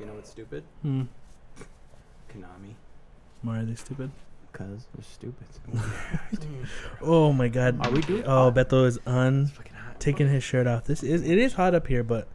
You 0.00 0.06
know 0.06 0.14
what's 0.14 0.30
stupid? 0.30 0.64
Hmm. 0.80 1.02
Konami. 2.32 2.74
Why 3.42 3.58
are 3.60 3.64
they 3.64 3.74
stupid? 3.74 4.10
Because 4.50 4.86
they're 4.94 5.04
stupid. 5.04 5.46
Oh 7.02 7.32
my 7.32 7.48
god. 7.48 7.84
Are 7.86 7.90
we 7.92 8.00
doing? 8.00 8.24
Oh, 8.24 8.50
Beto 8.50 8.86
is 8.86 8.98
on 9.06 9.46
fucking 9.46 9.74
hot. 9.74 10.00
taking 10.00 10.28
his 10.28 10.42
shirt 10.42 10.66
off. 10.66 10.84
This 10.84 11.02
is 11.02 11.22
it 11.22 11.38
is 11.38 11.54
hot 11.54 11.74
up 11.74 11.86
here, 11.86 12.02
but 12.02 12.28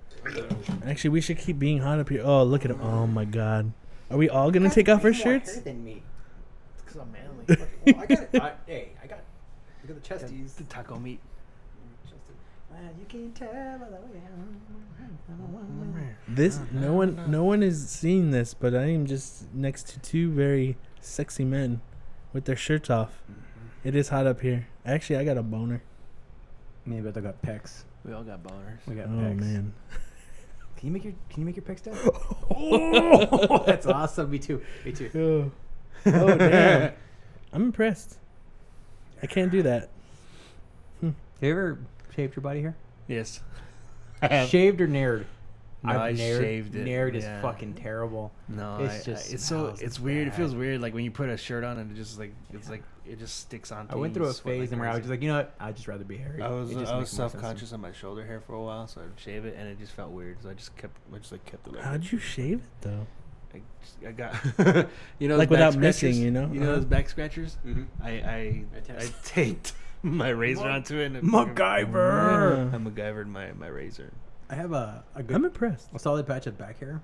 actually 0.86 1.10
we 1.12 1.22
should 1.22 1.38
keep 1.38 1.60
being 1.60 1.80
hot 1.80 2.00
up 2.00 2.10
here. 2.10 2.22
Oh, 2.24 2.44
look 2.44 2.66
at 2.66 2.72
him. 2.72 2.82
Oh 2.82 3.08
my 3.08 3.26
god. 3.26 3.74
Are 4.10 4.18
we 4.18 4.30
all 4.30 4.52
gonna 4.52 4.70
take 4.70 4.88
off 4.90 5.04
our 5.04 5.14
shirts? 5.14 5.58
than 5.60 5.84
me. 5.84 6.04
Because 6.78 7.02
I'm 7.02 7.12
manly. 7.12 7.68
well, 7.94 8.04
I 8.04 8.06
got 8.06 8.20
it. 8.34 8.42
I, 8.42 8.52
hey, 8.68 8.90
I 9.04 9.08
got. 9.08 9.20
Look 9.88 9.98
at 9.98 10.04
the 10.04 10.08
chesties. 10.08 10.56
the 10.56 10.64
taco 10.66 11.00
meat. 11.00 11.20
Well, 11.82 11.90
you 11.90 11.98
can 11.98 12.18
tell 12.18 12.20
by 12.20 12.65
the 12.65 12.65
way 12.65 12.65
This 16.28 16.58
uh, 16.58 16.66
no 16.72 16.94
one 16.94 17.32
no 17.32 17.44
one 17.44 17.64
is 17.64 17.90
seeing 17.90 18.32
this, 18.32 18.54
but 18.54 18.76
I 18.76 18.86
am 18.88 19.06
just 19.06 19.54
next 19.54 19.88
to 19.90 20.00
two 20.00 20.32
very 20.32 20.78
sexy 21.00 21.46
men 21.46 21.82
with 22.34 22.46
their 22.46 22.56
shirts 22.56 22.90
off. 22.90 23.22
Mm-hmm. 23.32 23.88
It 23.88 23.96
is 23.96 24.10
hot 24.10 24.26
up 24.28 24.42
here. 24.42 24.68
Actually, 24.86 25.18
I 25.18 25.24
got 25.24 25.38
a 25.38 25.44
boner. 25.44 25.82
Me 26.86 26.98
and 26.98 27.06
Beto 27.06 27.22
got 27.22 27.42
pecs. 27.42 27.84
We 28.04 28.14
all 28.14 28.24
got 28.24 28.44
boners. 28.44 28.80
We 28.88 28.96
got 28.96 29.06
Oh 29.06 29.10
pecs. 29.10 29.40
man. 29.40 29.74
Can 30.78 30.88
you 30.88 30.92
make 30.92 31.04
your 31.04 31.14
Can 31.30 31.42
you 31.42 31.46
make 31.46 31.56
your 31.56 31.66
pecs 31.66 31.84
down? 31.84 31.98
oh, 32.56 33.64
that's 33.68 33.86
awesome. 33.86 34.30
Me 34.30 34.40
too. 34.40 34.62
Me 34.84 34.92
too. 34.92 35.52
Oh, 36.06 36.12
oh 36.12 36.38
damn. 36.38 36.94
I'm 37.54 37.64
impressed. 37.64 38.18
I 39.24 39.28
can't 39.28 39.52
do 39.52 39.64
that. 39.64 39.90
Have 41.02 41.14
you 41.42 41.52
ever 41.52 41.80
shaved 42.16 42.36
your 42.36 42.42
body 42.42 42.62
hair? 42.62 42.76
Yes. 43.08 43.42
Shaved 44.48 44.82
or 44.82 44.88
nared? 44.88 45.26
No, 45.84 45.92
I 46.00 46.14
nared. 46.14 46.40
shaved 46.40 46.76
it. 46.76 46.86
Nared 46.88 47.14
is 47.14 47.24
Yeah. 47.26 47.42
fucking 47.44 47.74
terrible. 47.76 48.32
No, 48.48 48.78
It's 48.80 48.94
I- 48.94 48.98
I- 48.98 49.04
just 49.14 49.34
it's 49.34 49.46
so 49.46 49.66
smells 49.66 49.82
it's 49.82 50.00
weird. 50.00 50.28
It 50.28 50.34
feels 50.34 50.56
weird, 50.56 50.82
like 50.82 50.96
when 50.96 51.04
you 51.04 51.12
put 51.12 51.30
a 51.30 51.38
shirt 51.38 51.64
on 51.64 51.78
and 51.78 51.92
it 51.92 51.96
just 51.96 52.18
like 52.18 52.34
it's 52.54 52.70
like 52.70 52.82
it 53.06 53.20
just 53.20 53.40
sticks 53.42 53.72
on. 53.72 53.86
I 53.92 53.96
went 53.96 54.16
through 54.16 54.26
a 54.26 54.34
phase 54.34 54.72
and 54.72 54.82
where 54.82 54.90
I 54.90 54.94
was 54.94 55.02
just 55.02 55.12
like, 55.12 55.22
you 55.22 55.28
know 55.28 55.36
what? 55.38 55.54
I'd 55.60 55.76
just 55.76 55.88
rather 55.88 56.04
be 56.04 56.18
hairy. 56.18 56.42
I 56.42 56.48
was 56.50 56.72
It 56.72 56.80
just 56.80 56.92
I 56.92 56.98
was 56.98 57.02
makes 57.02 57.02
more 57.02 57.06
sense 57.06 57.10
to 57.10 57.16
self 57.18 57.36
me. 57.36 57.42
conscious 57.42 57.74
on 57.74 57.82
my 57.82 57.92
shoulder 57.92 58.26
hair 58.26 58.40
for 58.40 58.54
a 58.56 58.62
while, 58.64 58.88
so 58.88 59.02
I'd 59.02 59.20
shave 59.20 59.46
it, 59.46 59.56
and 59.60 59.68
it 59.68 59.78
just 59.78 59.92
felt 59.92 60.10
weird. 60.10 60.42
So 60.42 60.50
I 60.50 60.54
just 60.56 60.76
kept 60.76 60.98
I 61.14 61.18
just 61.20 61.32
like 61.32 61.46
kept 61.46 61.68
it. 61.68 61.74
Like 61.76 61.84
How'd 61.84 62.12
you 62.12 62.18
shave 62.18 62.62
it 62.62 62.82
though? 62.82 63.06
I, 63.54 63.62
just, 63.84 63.98
I 64.08 64.12
got 64.12 64.88
you 65.20 65.28
know 65.28 65.38
Like 65.38 65.52
without 65.52 65.76
missing, 65.76 66.16
you 66.16 66.32
know? 66.32 66.50
you 66.52 66.60
know 66.62 66.66
Uh-huh. 66.68 66.76
those 66.78 66.86
back 66.86 67.10
scratchers. 67.10 67.58
Mhm. 67.64 67.86
I 68.02 68.10
I 68.10 68.64
I 68.90 68.98
I 69.04 69.06
taped 69.24 69.74
my 70.12 70.30
razor 70.30 70.66
Mac- 70.66 70.74
onto 70.76 70.98
it. 71.00 71.06
And 71.08 71.18
it- 71.18 71.24
MacGyver. 71.24 72.72
Yeah. 72.72 72.76
I 72.76 72.80
MacGyvered 72.80 73.28
my 73.28 73.52
my 73.54 73.68
razor. 73.68 74.12
I 74.50 74.56
have 74.56 74.74
a, 74.74 75.04
a 75.16 75.24
good, 75.24 75.36
I'm 75.36 75.46
impressed. 75.46 75.90
a 75.94 76.00
solid 76.00 76.28
patch 76.28 76.46
of 76.46 76.58
back 76.58 76.80
hair. 76.80 77.02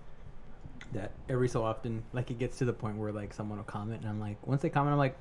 That 0.94 1.12
every 1.30 1.48
so 1.48 1.64
often, 1.64 2.04
like 2.14 2.30
it 2.32 2.38
gets 2.38 2.58
to 2.60 2.66
the 2.66 2.74
point 2.74 2.98
where 2.98 3.12
like 3.12 3.34
someone 3.34 3.58
will 3.58 3.66
comment, 3.66 4.02
and 4.02 4.10
I'm 4.10 4.20
like, 4.20 4.46
once 4.46 4.62
they 4.62 4.70
comment, 4.70 4.92
I'm 4.94 5.00
like, 5.00 5.18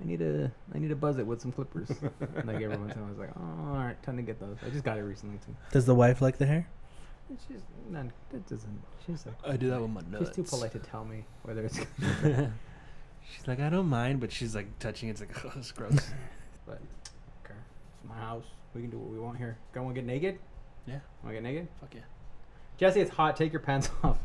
I 0.00 0.04
need 0.04 0.18
to, 0.18 0.50
I 0.74 0.78
need 0.78 0.88
to 0.88 0.96
buzz 0.96 1.18
it 1.18 1.26
with 1.26 1.40
some 1.40 1.52
clippers. 1.52 1.90
like 2.44 2.60
every 2.60 2.76
once 2.76 2.94
in 2.94 2.98
a 2.98 3.02
while, 3.02 3.06
I 3.06 3.10
was 3.10 3.18
like, 3.18 3.30
oh, 3.36 3.68
all 3.70 3.76
right, 3.76 4.02
time 4.02 4.16
to 4.16 4.22
get 4.22 4.40
those. 4.40 4.56
I 4.66 4.70
just 4.70 4.84
got 4.84 4.98
it 4.98 5.02
recently 5.02 5.38
too. 5.46 5.54
Does 5.72 5.86
the 5.86 5.94
wife 5.94 6.20
like 6.20 6.38
the 6.38 6.46
hair? 6.46 6.68
She's 7.28 7.56
just 7.56 7.66
not, 7.88 8.06
it 8.34 8.46
doesn't. 8.48 8.82
She's 9.06 9.24
like, 9.24 9.36
I 9.46 9.56
do 9.56 9.70
that 9.70 9.80
with 9.80 9.90
my 9.90 10.00
nuts. 10.10 10.26
she's 10.26 10.36
too 10.36 10.42
polite 10.42 10.72
to 10.72 10.78
tell 10.80 11.04
me 11.04 11.24
whether 11.42 11.64
it's. 11.64 11.78
she's 11.78 13.46
like, 13.46 13.60
I 13.60 13.70
don't 13.70 13.88
mind, 13.88 14.18
but 14.20 14.32
she's 14.32 14.54
like 14.54 14.78
touching. 14.80 15.08
It's 15.08 15.20
like, 15.20 15.44
oh, 15.44 15.52
it's 15.56 15.70
gross. 15.70 16.10
But 16.70 16.78
okay, 17.44 17.58
it's 17.98 18.08
my 18.08 18.14
house. 18.14 18.44
We 18.74 18.80
can 18.82 18.90
do 18.90 18.98
what 18.98 19.10
we 19.10 19.18
want 19.18 19.38
here. 19.38 19.58
Go 19.72 19.86
and 19.86 19.94
get 19.94 20.04
naked. 20.06 20.38
yeah, 20.86 21.00
Want 21.24 21.34
to 21.34 21.42
get 21.42 21.42
naked? 21.42 21.66
fuck 21.80 21.92
yeah. 21.92 22.02
Jesse, 22.78 23.00
it's 23.00 23.10
hot. 23.10 23.34
Take 23.36 23.52
your 23.52 23.60
pants 23.60 23.90
off. 24.04 24.18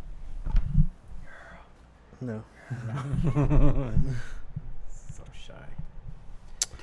No. 2.22 2.44
So 4.90 5.24
shy. 5.34 5.54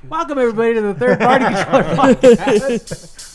Welcome 0.09 0.39
everybody 0.39 0.75
to 0.75 0.81
the 0.81 0.95
third 0.95 1.21
party 1.21 1.45
controller 1.55 1.84
podcast. 1.95 3.28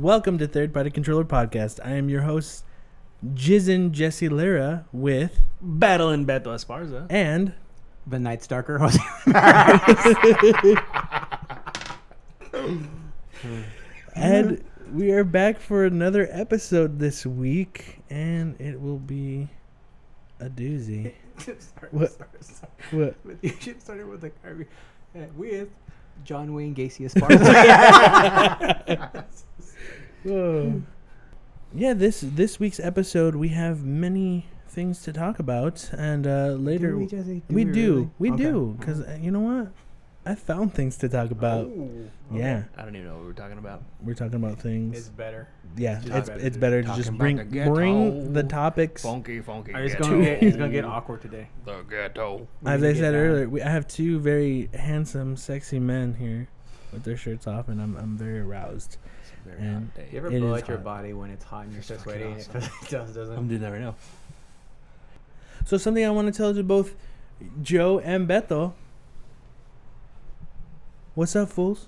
Welcome 0.00 0.38
to 0.38 0.46
Third 0.48 0.72
Party 0.72 0.88
Controller 0.90 1.24
Podcast. 1.24 1.78
I 1.84 1.90
am 1.90 2.08
your 2.08 2.22
host, 2.22 2.64
Jizzin 3.34 3.90
Jesse 3.90 4.30
Lira, 4.30 4.86
with 4.92 5.40
Battling 5.60 6.24
Beto 6.24 6.46
Esparza. 6.46 7.06
and 7.10 7.52
the 8.06 8.18
Night 8.18 8.42
Stalker. 8.42 8.78
and 14.14 14.64
we 14.92 15.10
are 15.12 15.24
back 15.24 15.60
for 15.60 15.84
another 15.84 16.28
episode 16.30 16.98
this 16.98 17.24
week, 17.26 17.98
and 18.08 18.58
it 18.60 18.80
will 18.80 18.98
be 18.98 19.48
a 20.40 20.48
doozy. 20.48 21.12
sorry, 21.38 21.58
What? 21.90 22.12
sorry, 22.12 22.28
sorry. 22.40 22.72
What? 22.90 23.14
But 23.24 23.36
you 23.42 23.50
should 23.50 23.80
start 23.82 23.98
started 24.00 24.08
with 24.08 24.22
like 24.22 24.34
uh, 25.14 25.20
with 25.36 25.68
John 26.24 26.52
Wayne 26.54 26.74
Gacy 26.74 27.08
Esparza. 27.10 27.44
Yeah, 31.72 31.94
this 31.94 32.20
this 32.26 32.58
week's 32.58 32.80
episode 32.80 33.36
we 33.36 33.48
have 33.50 33.84
many 33.84 34.46
things 34.66 35.02
to 35.02 35.12
talk 35.12 35.38
about, 35.38 35.88
and 35.96 36.26
uh, 36.26 36.48
later 36.58 36.90
Do 36.92 36.98
we, 36.98 37.06
Jesse? 37.06 37.42
we 37.48 37.64
we 37.64 37.72
do, 37.72 37.94
really? 37.94 38.10
we 38.18 38.30
Okay. 38.32 38.42
do, 38.42 38.76
because 38.78 39.00
uh, 39.02 39.18
you 39.20 39.30
know 39.30 39.40
what, 39.40 39.68
I 40.26 40.34
found 40.34 40.74
things 40.74 40.98
to 40.98 41.08
talk 41.08 41.30
about. 41.30 41.64
Ooh, 41.66 42.10
Yeah, 42.30 42.64
I 42.76 42.82
don't 42.82 42.94
even 42.94 43.08
know 43.08 43.16
what 43.16 43.24
we're 43.24 43.32
talking 43.32 43.56
about. 43.58 43.82
we're 44.02 44.14
talking 44.14 44.34
about 44.34 44.58
things. 44.58 44.98
It's 44.98 45.08
better. 45.08 45.48
yeah, 45.76 45.96
it's 45.98 46.06
it's 46.06 46.28
just 46.28 46.30
it's, 46.30 46.38
better 46.38 46.50
to 46.50 46.58
better 46.58 46.82
to 46.82 46.88
talk 46.88 46.96
just 46.98 47.08
about 47.08 47.18
bring 47.18 47.36
the 47.36 47.44
ghetto. 47.44 47.74
bring 47.74 48.32
the 48.34 48.42
topics. 48.42 49.02
Funky, 49.02 49.40
funky. 49.40 49.72
It's 49.74 49.94
ghetto. 49.94 50.10
gonna 50.10 50.22
get 50.24 50.42
it's 50.42 50.56
gonna 50.58 50.68
get 50.72 50.84
awkward 50.96 51.22
today. 51.22 51.48
The 51.64 51.82
ghetto. 51.88 52.46
We're 52.60 52.70
As 52.70 52.80
gonna 52.80 52.88
I 52.90 52.92
get 52.92 53.00
said 53.00 53.10
down. 53.12 53.20
earlier, 53.20 53.48
we, 53.48 53.62
I 53.62 53.70
have 53.70 53.88
two 53.88 54.18
very 54.18 54.68
handsome, 54.74 55.36
sexy 55.38 55.78
men 55.78 56.14
here 56.14 56.48
with 56.92 57.02
their 57.04 57.16
shirts 57.16 57.46
off, 57.46 57.68
and 57.68 57.80
I'm 57.80 57.96
I'm 57.96 58.18
very 58.18 58.40
aroused. 58.40 58.98
It's 59.22 59.32
a 59.46 59.48
very 59.48 59.62
And- 59.62 59.86
hot 59.86 59.94
day. 59.96 60.08
You 60.12 60.18
ever 60.18 60.26
It 60.32 60.40
blow 60.40 60.54
is 60.54 60.62
out 60.62 60.68
your 60.68 60.76
hot. 60.76 60.84
body 60.84 61.12
when 61.14 61.30
it's 61.30 61.44
hot 61.44 61.62
and 61.64 61.72
you're 61.72 61.78
It's 61.78 61.88
so 61.88 61.96
fucking 61.96 62.40
sweaty? 62.44 62.58
awesome. 62.58 62.72
It 62.82 62.90
does, 62.90 63.14
doesn't. 63.14 63.36
I'm 63.38 63.48
doing 63.48 63.62
that 63.62 63.70
right 63.72 63.80
now. 63.80 63.94
So 65.64 65.78
something 65.78 66.04
I 66.04 66.10
want 66.10 66.26
to 66.32 66.36
tell 66.36 66.54
to 66.54 66.62
both 66.62 66.94
Joe 67.62 67.98
and 68.00 68.28
Beto. 68.28 68.74
What's 71.20 71.36
up, 71.36 71.50
fools? 71.50 71.86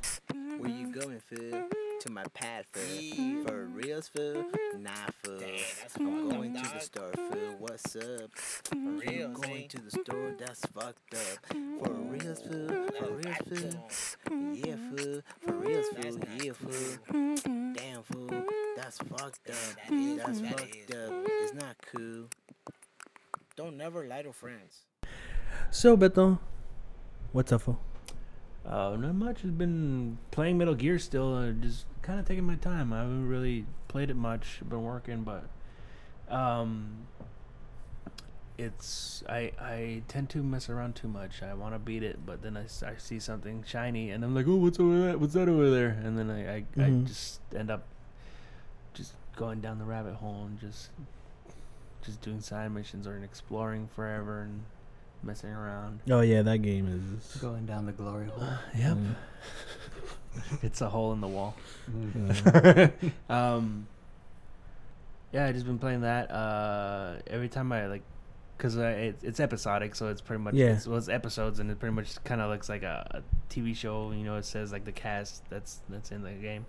Where 0.59 0.70
you 0.70 0.88
going, 0.93 1.19
Phil? 1.19 1.62
To 2.00 2.12
my 2.12 2.25
pad, 2.34 2.66
Phil. 2.70 3.43
For 3.47 3.65
reals, 3.65 4.06
Phil? 4.06 4.44
Nah, 4.78 4.91
Phil. 5.25 5.41
I'm 5.98 6.28
going 6.28 6.53
to 6.53 6.60
the 6.60 6.81
store, 6.81 7.12
Phil. 7.15 7.54
What's 7.59 7.97
up? 7.97 8.31
For 8.37 8.76
reals, 8.76 9.38
going 9.38 9.69
to 9.69 9.81
the 9.81 9.91
store, 9.91 10.34
that's 10.38 10.66
fucked 10.66 11.15
up. 11.15 11.47
For 11.48 11.94
reals, 11.94 12.43
Phil? 12.43 12.69
For 12.98 13.10
reals, 13.10 13.38
Phil? 13.48 14.53
Yeah, 14.53 14.76
Phil. 14.94 15.22
For 15.41 15.54
reals, 15.54 15.87
Phil? 15.97 16.19
Yeah, 16.37 16.53
Phil. 16.53 17.72
Damn, 17.72 18.03
Phil. 18.03 18.44
That's 18.76 18.99
fucked 18.99 19.49
up. 19.49 19.56
That's 19.88 20.41
fucked 20.41 20.94
up. 20.94 21.10
It's 21.41 21.54
not 21.54 21.76
cool. 21.91 22.26
Don't 23.56 23.78
never 23.78 24.06
lie 24.06 24.20
to 24.20 24.32
friends. 24.34 24.84
So 25.70 25.97
Beto, 25.97 26.38
what's 27.32 27.50
up, 27.50 27.62
fool? 27.62 27.81
Uh, 28.66 28.96
not 28.98 29.14
much. 29.14 29.42
Has 29.42 29.50
been 29.50 30.19
playing 30.31 30.56
Metal 30.58 30.75
Gear 30.75 30.98
still. 30.98 31.34
Uh, 31.34 31.50
just 31.50 31.84
kind 32.02 32.20
of 32.20 32.26
taking 32.26 32.44
my 32.44 32.54
time. 32.56 32.92
I 32.92 32.98
haven't 32.98 33.28
really 33.28 33.66
played 33.88 34.08
it 34.10 34.16
much. 34.16 34.60
Been 34.69 34.84
working, 34.84 35.22
but 35.25 35.44
um, 36.32 37.06
it's 38.58 39.25
I 39.28 39.52
I 39.60 40.02
tend 40.08 40.31
to 40.31 40.42
mess 40.42 40.69
around 40.69 40.94
too 40.94 41.08
much. 41.08 41.42
I 41.42 41.54
want 41.54 41.75
to 41.75 41.78
beat 41.78 42.02
it, 42.02 42.25
but 42.25 42.42
then 42.42 42.56
I, 42.56 42.62
I 42.87 42.96
see 42.98 43.19
something 43.19 43.64
shiny, 43.66 44.10
and 44.10 44.25
I'm 44.25 44.34
like, 44.34 44.46
oh, 44.46 44.56
what's 44.56 44.78
over 44.78 44.98
that? 45.06 45.19
What's 45.20 45.34
that 45.34 45.48
over 45.48 45.69
there? 45.70 45.88
And 46.04 46.16
then 46.19 46.31
I 46.31 46.56
I, 46.56 46.64
Mhm. 46.76 47.02
I 47.02 47.06
just 47.06 47.40
end 47.56 47.70
up 47.70 47.82
just 48.94 49.14
going 49.37 49.60
down 49.60 49.78
the 49.78 49.84
rabbit 49.84 50.14
hole 50.14 50.44
and 50.46 50.60
just 50.60 50.90
just 52.04 52.20
doing 52.20 52.40
side 52.40 52.70
missions 52.72 53.06
or 53.06 53.16
exploring 53.22 53.88
forever 53.94 54.42
and 54.42 54.62
messing 55.22 55.50
around. 55.50 56.00
Oh 56.10 56.20
yeah, 56.20 56.42
that 56.42 56.58
game 56.58 56.88
is. 56.88 57.36
Going 57.40 57.66
down 57.66 57.86
the 57.86 57.92
glory 57.92 58.26
hole. 58.26 58.48
Yep. 58.76 58.96
Mm. 58.96 59.14
it's 60.62 60.80
a 60.80 60.88
hole 60.88 61.12
in 61.12 61.20
the 61.20 61.28
wall. 61.28 61.54
Uh, 62.46 62.88
um, 63.32 63.86
yeah, 65.32 65.46
I 65.46 65.52
just 65.52 65.66
been 65.66 65.78
playing 65.78 66.02
that. 66.02 66.30
Uh, 66.30 67.16
every 67.26 67.48
time 67.48 67.72
I 67.72 67.86
like 67.86 68.02
because 68.56 68.78
uh, 68.78 68.82
it, 68.82 69.16
it's 69.22 69.40
episodic, 69.40 69.94
so 69.94 70.08
it's 70.08 70.20
pretty 70.20 70.42
much 70.42 70.54
Yeah. 70.54 70.74
it's, 70.74 70.86
well, 70.86 70.98
it's 70.98 71.08
episodes, 71.08 71.58
and 71.58 71.70
it 71.70 71.80
pretty 71.80 71.94
much 71.94 72.22
kind 72.25 72.40
of 72.40 72.50
looks 72.50 72.68
like 72.68 72.82
a, 72.82 73.06
a 73.10 73.52
TV 73.52 73.75
show. 73.75 74.12
You 74.12 74.25
know, 74.25 74.36
it 74.36 74.44
says 74.44 74.70
like 74.72 74.84
the 74.84 74.92
cast 74.92 75.48
that's 75.50 75.80
that's 75.88 76.12
in 76.12 76.22
the 76.22 76.30
game. 76.32 76.66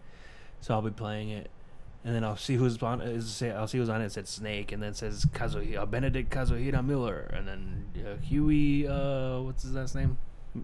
So 0.62 0.74
I'll 0.74 0.82
be 0.82 0.92
playing 0.92 1.30
it, 1.30 1.50
and 2.06 2.16
then 2.16 2.24
I'll 2.24 2.38
see 2.38 2.56
who's 2.56 2.82
on. 2.84 3.02
Is 3.02 3.30
say 3.30 3.52
I'll 3.52 3.68
see 3.68 3.78
who's 3.78 3.90
on 3.90 4.02
it. 4.02 4.06
It 4.06 4.12
says 4.12 4.30
Snake, 4.30 4.72
and 4.72 4.82
then 4.82 4.90
it 4.90 4.98
says 4.98 5.26
Kazuhira, 5.26 5.90
Benedict 5.90 6.30
Kazuhira 6.30 6.86
Miller, 6.86 7.30
and 7.34 7.48
then 7.48 7.86
uh, 8.06 8.22
Huey. 8.22 8.88
Uh, 8.88 9.42
what's 9.42 9.64
his 9.64 9.74
last 9.74 9.96
name? 9.96 10.18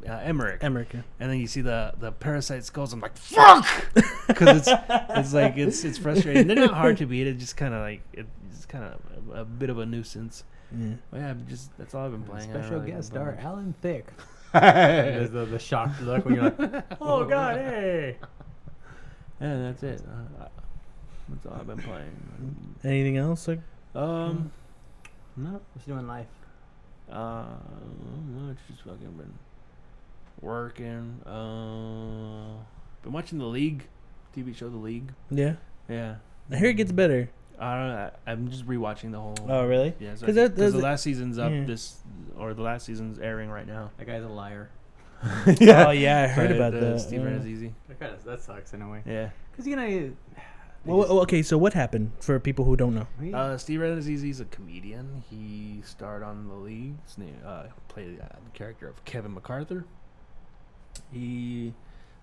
Uh, 0.07 0.13
Emmerich. 0.13 0.61
America. 0.61 1.03
and 1.19 1.31
then 1.31 1.39
you 1.39 1.47
see 1.47 1.61
the 1.61 1.93
the 1.99 2.11
parasite 2.11 2.63
skulls. 2.63 2.93
I'm 2.93 2.99
like, 2.99 3.17
fuck, 3.17 3.65
because 4.27 4.67
it's 4.67 4.81
it's 5.09 5.33
like 5.33 5.57
it's 5.57 5.83
it's 5.83 5.97
frustrating. 5.97 6.47
They're 6.47 6.57
not 6.57 6.73
hard 6.73 6.97
to 6.97 7.05
beat. 7.05 7.25
It's 7.25 7.39
just 7.39 7.57
kind 7.57 7.73
of 7.73 7.81
like 7.81 8.01
it's 8.13 8.65
kind 8.67 8.83
of 8.83 9.35
a, 9.35 9.41
a 9.41 9.45
bit 9.45 9.69
of 9.69 9.79
a 9.79 9.85
nuisance. 9.85 10.43
Yeah. 10.77 10.93
But 11.09 11.19
yeah, 11.21 11.33
just 11.47 11.75
that's 11.77 11.95
all 11.95 12.05
I've 12.05 12.11
been 12.11 12.23
playing. 12.23 12.49
Special 12.51 12.79
really 12.79 12.91
guest 12.91 13.11
been 13.11 13.21
star 13.21 13.31
playing 13.33 13.47
Alan 13.47 13.75
Thicke. 13.81 14.13
There's 14.53 15.31
the, 15.31 15.45
the 15.45 15.59
shocked 15.59 16.01
look 16.01 16.25
when 16.25 16.35
you're 16.35 16.43
like, 16.43 16.83
oh 17.01 17.25
god, 17.25 17.57
hey. 17.57 18.17
yeah, 19.41 19.57
that's 19.57 19.83
it. 19.83 20.03
Uh, 20.07 20.47
that's 21.31 21.45
all 21.45 21.53
I've 21.59 21.67
been 21.67 21.77
playing. 21.77 22.75
Anything 22.83 23.17
else? 23.17 23.47
Like, 23.47 23.59
Um, 23.95 24.51
No, 25.37 25.61
what's 25.73 25.85
doing 25.87 26.07
life? 26.07 26.27
uh, 27.11 27.15
not 27.15 28.43
much. 28.43 28.57
Just 28.67 28.83
fucking 28.83 29.11
been 29.17 29.33
working. 30.41 31.21
Uh, 31.25 32.57
been 33.03 33.11
watching 33.13 33.39
the 33.39 33.45
League, 33.45 33.87
TV 34.35 34.55
show 34.55 34.69
The 34.69 34.77
League. 34.77 35.11
yeah. 35.31 35.53
Yeah. 35.87 36.15
I 36.51 36.55
hear 36.57 36.69
it 36.69 36.75
gets 36.75 36.91
better. 36.91 37.29
I 37.59 37.75
don't 37.77 37.87
know. 37.89 38.11
I- 38.27 38.31
I'm 38.31 38.49
just 38.49 38.65
rewatching 38.67 39.11
the 39.11 39.19
whole. 39.19 39.35
Oh, 39.47 39.65
really? 39.65 39.93
Yeah, 39.99 40.15
so 40.15 40.25
'Cause 40.25 40.35
that- 40.35 40.55
because 40.55 40.73
the 40.73 40.79
last 40.79 41.03
season's 41.03 41.37
up 41.37 41.51
yeah. 41.51 41.63
this, 41.65 41.99
or 42.37 42.53
the 42.53 42.61
last 42.61 42.85
season's 42.85 43.19
airing 43.19 43.49
right 43.49 43.67
now. 43.67 43.91
That 43.97 44.05
guy's 44.07 44.23
a 44.23 44.27
liar. 44.29 44.69
yeah. 45.59 45.87
Oh 45.87 45.91
yeah, 45.91 46.21
I 46.23 46.27
heard 46.27 46.47
But, 46.49 46.55
about 46.55 46.73
uh, 46.75 46.79
that. 46.91 46.99
Steve 47.01 47.21
yeah. 47.23 47.43
Easy. 47.43 47.73
That 47.89 47.99
kind 47.99 48.13
of 48.13 48.23
that 48.23 48.41
sucks 48.41 48.73
in 48.73 48.81
a 48.81 48.89
way. 48.89 49.01
Yeah. 49.05 49.29
Cause 49.57 49.67
you 49.67 49.75
know, 49.75 49.85
they 49.85 50.11
Well, 50.85 50.99
well, 50.99 51.19
okay, 51.21 51.41
so 51.41 51.57
what 51.57 51.73
happened 51.73 52.11
for 52.19 52.39
people 52.39 52.65
who 52.65 52.77
don't 52.77 52.95
know? 52.95 53.37
Uh, 53.37 53.57
Steve 53.57 53.83
Easy 53.83 54.29
is 54.29 54.39
a 54.39 54.45
comedian. 54.45 55.23
He 55.29 55.81
starred 55.83 56.23
on 56.23 56.47
The 56.47 56.53
League. 56.53 56.95
His 57.05 57.17
name, 57.17 57.35
uh, 57.45 57.63
played 57.89 58.19
uh, 58.21 58.27
the 58.43 58.57
character 58.57 58.87
of 58.87 59.03
Kevin 59.05 59.33
MacArthur. 59.33 59.85
He 61.11 61.73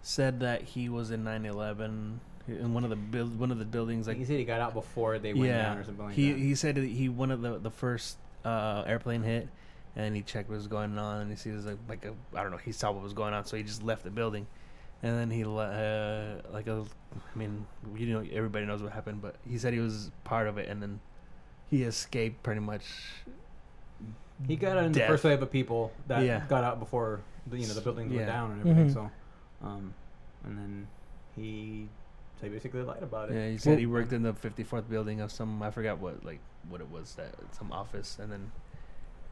said 0.02 0.40
that 0.40 0.62
he 0.62 0.88
was 0.88 1.10
in 1.10 1.24
9/11 1.24 2.18
in 2.48 2.72
one 2.72 2.84
of 2.84 2.90
the 2.90 2.96
build 2.96 3.36
one 3.38 3.50
of 3.50 3.58
the 3.58 3.64
buildings 3.64 4.06
like 4.06 4.16
he 4.16 4.24
said 4.24 4.38
he 4.38 4.44
got 4.44 4.60
out 4.60 4.72
before 4.72 5.18
they 5.18 5.34
went 5.34 5.46
yeah. 5.46 5.62
down 5.62 5.78
or 5.78 5.84
something 5.84 6.04
like 6.04 6.14
he 6.14 6.30
that. 6.30 6.38
he 6.38 6.54
said 6.54 6.76
that 6.76 6.84
he 6.84 7.08
one 7.08 7.32
of 7.32 7.42
the 7.42 7.58
the 7.58 7.72
first 7.72 8.16
uh, 8.46 8.84
airplane 8.86 9.22
hit, 9.22 9.48
and 9.96 10.14
he 10.14 10.22
checked 10.22 10.48
what 10.48 10.56
was 10.56 10.68
going 10.68 10.96
on, 10.98 11.22
and 11.22 11.30
he 11.30 11.36
sees 11.36 11.66
like 11.66 11.78
like 11.88 12.04
a 12.04 12.14
I 12.38 12.42
don't 12.42 12.52
know 12.52 12.58
he 12.58 12.72
saw 12.72 12.92
what 12.92 13.02
was 13.02 13.12
going 13.12 13.34
on, 13.34 13.44
so 13.44 13.56
he 13.56 13.62
just 13.62 13.82
left 13.82 14.04
the 14.04 14.10
building, 14.10 14.46
and 15.02 15.16
then 15.16 15.30
he 15.30 15.44
le- 15.44 15.62
uh, 15.64 16.52
like 16.52 16.66
a 16.66 16.84
I 17.34 17.38
mean 17.38 17.66
you 17.96 18.06
know 18.14 18.24
everybody 18.32 18.64
knows 18.66 18.82
what 18.82 18.92
happened, 18.92 19.22
but 19.22 19.36
he 19.48 19.58
said 19.58 19.72
he 19.72 19.80
was 19.80 20.10
part 20.24 20.46
of 20.48 20.58
it, 20.58 20.68
and 20.68 20.82
then 20.82 21.00
he 21.70 21.82
escaped 21.82 22.42
pretty 22.42 22.60
much. 22.60 22.84
He 24.46 24.56
got 24.56 24.76
out 24.76 24.84
in 24.84 24.92
the 24.92 25.00
first 25.00 25.24
wave 25.24 25.40
of 25.42 25.50
people 25.50 25.92
that 26.08 26.22
Yeah. 26.22 26.44
got 26.48 26.62
out 26.62 26.78
before 26.78 27.20
the, 27.46 27.58
you 27.58 27.66
know 27.66 27.74
the 27.74 27.80
buildings 27.80 28.12
Yeah. 28.12 28.18
went 28.18 28.28
down 28.28 28.50
and 28.52 28.60
everything. 28.60 28.88
Mhm. 28.90 28.92
So, 28.94 29.10
um, 29.66 29.94
and 30.44 30.58
then 30.58 30.86
he, 31.34 31.88
so 32.38 32.46
he 32.46 32.52
basically 32.52 32.82
lied 32.82 33.02
about 33.02 33.30
it. 33.30 33.34
Yeah, 33.34 33.48
he 33.48 33.56
said 33.58 33.70
Well- 33.70 33.78
he 33.78 33.86
worked 33.86 34.12
in 34.12 34.22
the 34.22 34.34
54th 34.34 34.90
building 34.90 35.20
of 35.20 35.32
some 35.32 35.62
I 35.62 35.70
forgot 35.70 35.98
what 35.98 36.22
like 36.24 36.40
what 36.68 36.80
it 36.82 36.90
was 36.90 37.14
that 37.14 37.34
some 37.52 37.72
office, 37.72 38.18
and 38.20 38.30
then 38.30 38.52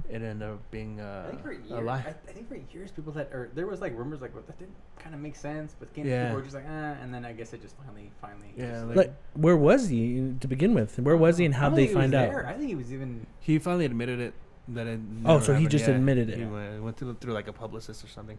it 0.09 0.23
ended 0.23 0.43
up 0.43 0.59
being 0.71 1.01
uh, 1.01 1.25
I 1.27 1.31
think 1.31 1.43
for 1.43 1.51
a 1.53 1.57
years, 1.57 1.85
lie. 1.85 2.05
I, 2.07 2.31
I 2.31 2.33
think 2.33 2.49
for 2.49 2.59
years 2.77 2.91
people 2.91 3.13
that 3.15 3.31
or 3.33 3.51
there 3.55 3.67
was 3.67 3.81
like 3.81 3.97
rumors 3.97 4.21
like 4.21 4.35
well, 4.35 4.45
that 4.47 4.59
didn't 4.59 4.75
kind 4.99 5.15
of 5.15 5.21
make 5.21 5.35
sense, 5.37 5.75
but 5.79 5.89
again, 5.93 6.07
Yeah. 6.07 6.25
people 6.25 6.37
were 6.37 6.43
just 6.43 6.55
like, 6.55 6.67
eh, 6.67 6.95
and 7.03 7.13
then 7.13 7.25
I 7.25 7.33
guess 7.33 7.53
it 7.53 7.63
just 7.63 7.77
finally, 7.79 8.11
finally. 8.21 8.53
Yeah, 8.57 8.71
just, 8.73 8.87
like- 8.87 8.97
Like, 8.97 9.15
where 9.35 9.57
was 9.57 9.89
he 9.89 10.35
to 10.41 10.47
begin 10.49 10.75
with? 10.75 10.99
Where 10.99 11.17
was 11.17 11.39
he, 11.39 11.45
and 11.47 11.55
how 11.55 11.69
don't 11.69 11.77
they 11.77 11.87
think 11.87 11.91
he 11.91 11.95
was 11.97 12.03
find 12.03 12.15
out? 12.15 12.29
there. 12.31 12.47
I 12.47 12.53
think 12.55 12.69
he 12.69 12.75
was 12.75 12.93
even. 12.93 13.27
He 13.41 13.59
finally 13.59 13.85
admitted 13.87 14.21
it. 14.21 14.35
That 14.69 14.87
it 14.87 14.99
Oh, 15.27 15.35
never 15.35 15.45
so 15.45 15.55
he 15.55 15.67
just 15.67 15.87
yeah. 15.89 15.95
admitted 15.95 16.31
it. 16.31 16.39
He 16.39 16.45
went, 16.47 16.83
went 16.83 16.97
through, 16.97 17.15
through 17.21 17.35
like 17.35 17.49
a 17.49 17.53
publicist 17.53 18.03
or 18.03 18.09
something. 18.09 18.39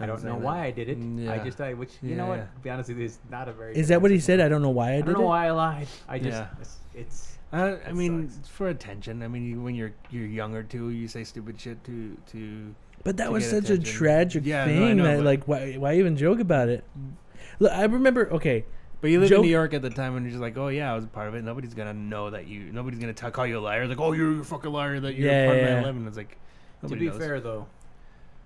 I 0.00 0.06
don't 0.06 0.22
know 0.22 0.30
saying 0.30 0.42
why 0.42 0.58
that- 0.58 0.66
I 0.66 0.70
did 0.70 0.88
it. 0.88 1.00
Mm, 1.00 1.28
I 1.28 1.38
just 1.44 1.60
I 1.60 1.74
which 1.74 1.90
you 2.00 2.10
Yeah, 2.10 2.16
know 2.18 2.26
what? 2.26 2.38
yeah. 2.38 2.44
To 2.44 2.60
be 2.62 2.70
honest 2.70 2.88
with 2.90 2.98
you, 2.98 3.04
is 3.06 3.18
not 3.28 3.48
a 3.48 3.52
very. 3.52 3.76
Is 3.76 3.88
that 3.88 4.00
what 4.00 4.12
he 4.12 4.20
said? 4.20 4.38
I 4.38 4.48
don't 4.48 4.62
know 4.62 4.70
why 4.70 4.92
I 4.92 4.96
did 4.96 4.98
it. 5.00 5.02
I 5.02 5.12
don't 5.14 5.14
know 5.22 5.26
it. 5.26 5.28
why 5.30 5.46
I 5.48 5.50
lied. 5.50 5.88
I 6.08 6.18
just 6.20 6.38
Yeah. 6.38 6.46
it's, 6.60 6.76
it's 6.94 7.37
Uh, 7.52 7.76
I 7.86 7.92
mean, 7.92 8.28
sucks. 8.30 8.48
for 8.48 8.68
attention. 8.68 9.22
I 9.22 9.28
mean, 9.28 9.44
you, 9.48 9.60
when 9.62 9.74
you're 9.74 9.92
you're 10.10 10.26
younger 10.26 10.62
too, 10.62 10.90
you 10.90 11.08
say 11.08 11.24
stupid 11.24 11.60
shit 11.60 11.82
to 11.84 12.16
to. 12.32 12.74
But 13.04 13.16
that 13.18 13.26
to 13.26 13.30
was 13.32 13.44
get 13.50 13.66
such 13.66 13.70
a 13.70 13.78
tragic 13.78 14.44
Yeah, 14.44 14.66
no, 14.66 14.72
thing 14.72 14.96
know, 14.98 15.04
that 15.04 15.22
like 15.22 15.46
why 15.48 15.74
why 15.74 15.94
even 15.94 16.16
joke 16.16 16.40
about 16.40 16.68
it? 16.68 16.84
Look, 17.58 17.72
I 17.72 17.84
remember. 17.84 18.30
Okay, 18.32 18.64
But 19.00 19.10
you 19.10 19.20
live 19.20 19.30
Joke- 19.30 19.36
in 19.38 19.42
New 19.46 19.50
York 19.50 19.72
at 19.72 19.80
the 19.82 19.88
time, 19.90 20.16
and 20.16 20.26
you're 20.26 20.32
just 20.32 20.42
like, 20.42 20.58
oh 20.58 20.68
yeah, 20.68 20.92
I 20.92 20.96
was 20.96 21.04
a 21.04 21.08
part 21.08 21.28
of 21.28 21.34
it. 21.34 21.42
Nobody's 21.42 21.72
gonna 21.74 21.94
know 21.94 22.30
that 22.30 22.46
you. 22.48 22.70
Nobody's 22.72 22.98
gonna 23.00 23.14
t- 23.14 23.30
call 23.30 23.46
you 23.46 23.58
a 23.58 23.60
liar. 23.60 23.86
Like, 23.86 24.00
oh, 24.00 24.12
you're 24.12 24.40
a 24.40 24.44
fucking 24.44 24.70
liar. 24.70 25.00
That 25.00 25.14
you're 25.14 25.30
Yeah, 25.30 25.42
a 25.44 25.46
part 25.46 25.56
yeah, 25.58 25.64
of 25.78 25.84
yeah. 25.86 25.92
9/11. 25.92 26.08
It's 26.08 26.16
like. 26.16 26.30
to 26.30 26.36
Nobody 26.82 27.00
be 27.00 27.06
knows. 27.08 27.18
fair 27.18 27.40
though, 27.40 27.66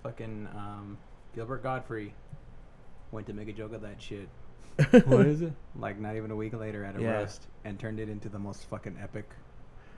fucking 0.03 0.47
um, 0.55 0.97
Gilbert 1.35 1.61
Gottfried 1.63 2.13
went 3.11 3.27
to 3.27 3.33
make 3.33 3.47
a 3.49 3.53
joke 3.53 3.73
of 3.73 3.81
that 3.81 4.01
shit. 4.01 4.27
what 5.05 5.25
is 5.25 5.41
it? 5.41 5.53
Like 5.75 5.99
not 5.99 6.15
even 6.15 6.31
a 6.31 6.35
week 6.35 6.53
later 6.53 6.83
at 6.83 6.95
a 6.95 7.01
Yeah. 7.01 7.13
roast, 7.13 7.47
and 7.65 7.79
turned 7.79 7.99
it 7.99 8.09
into 8.09 8.29
the 8.29 8.39
most 8.39 8.65
fucking 8.65 8.97
epic, 9.01 9.29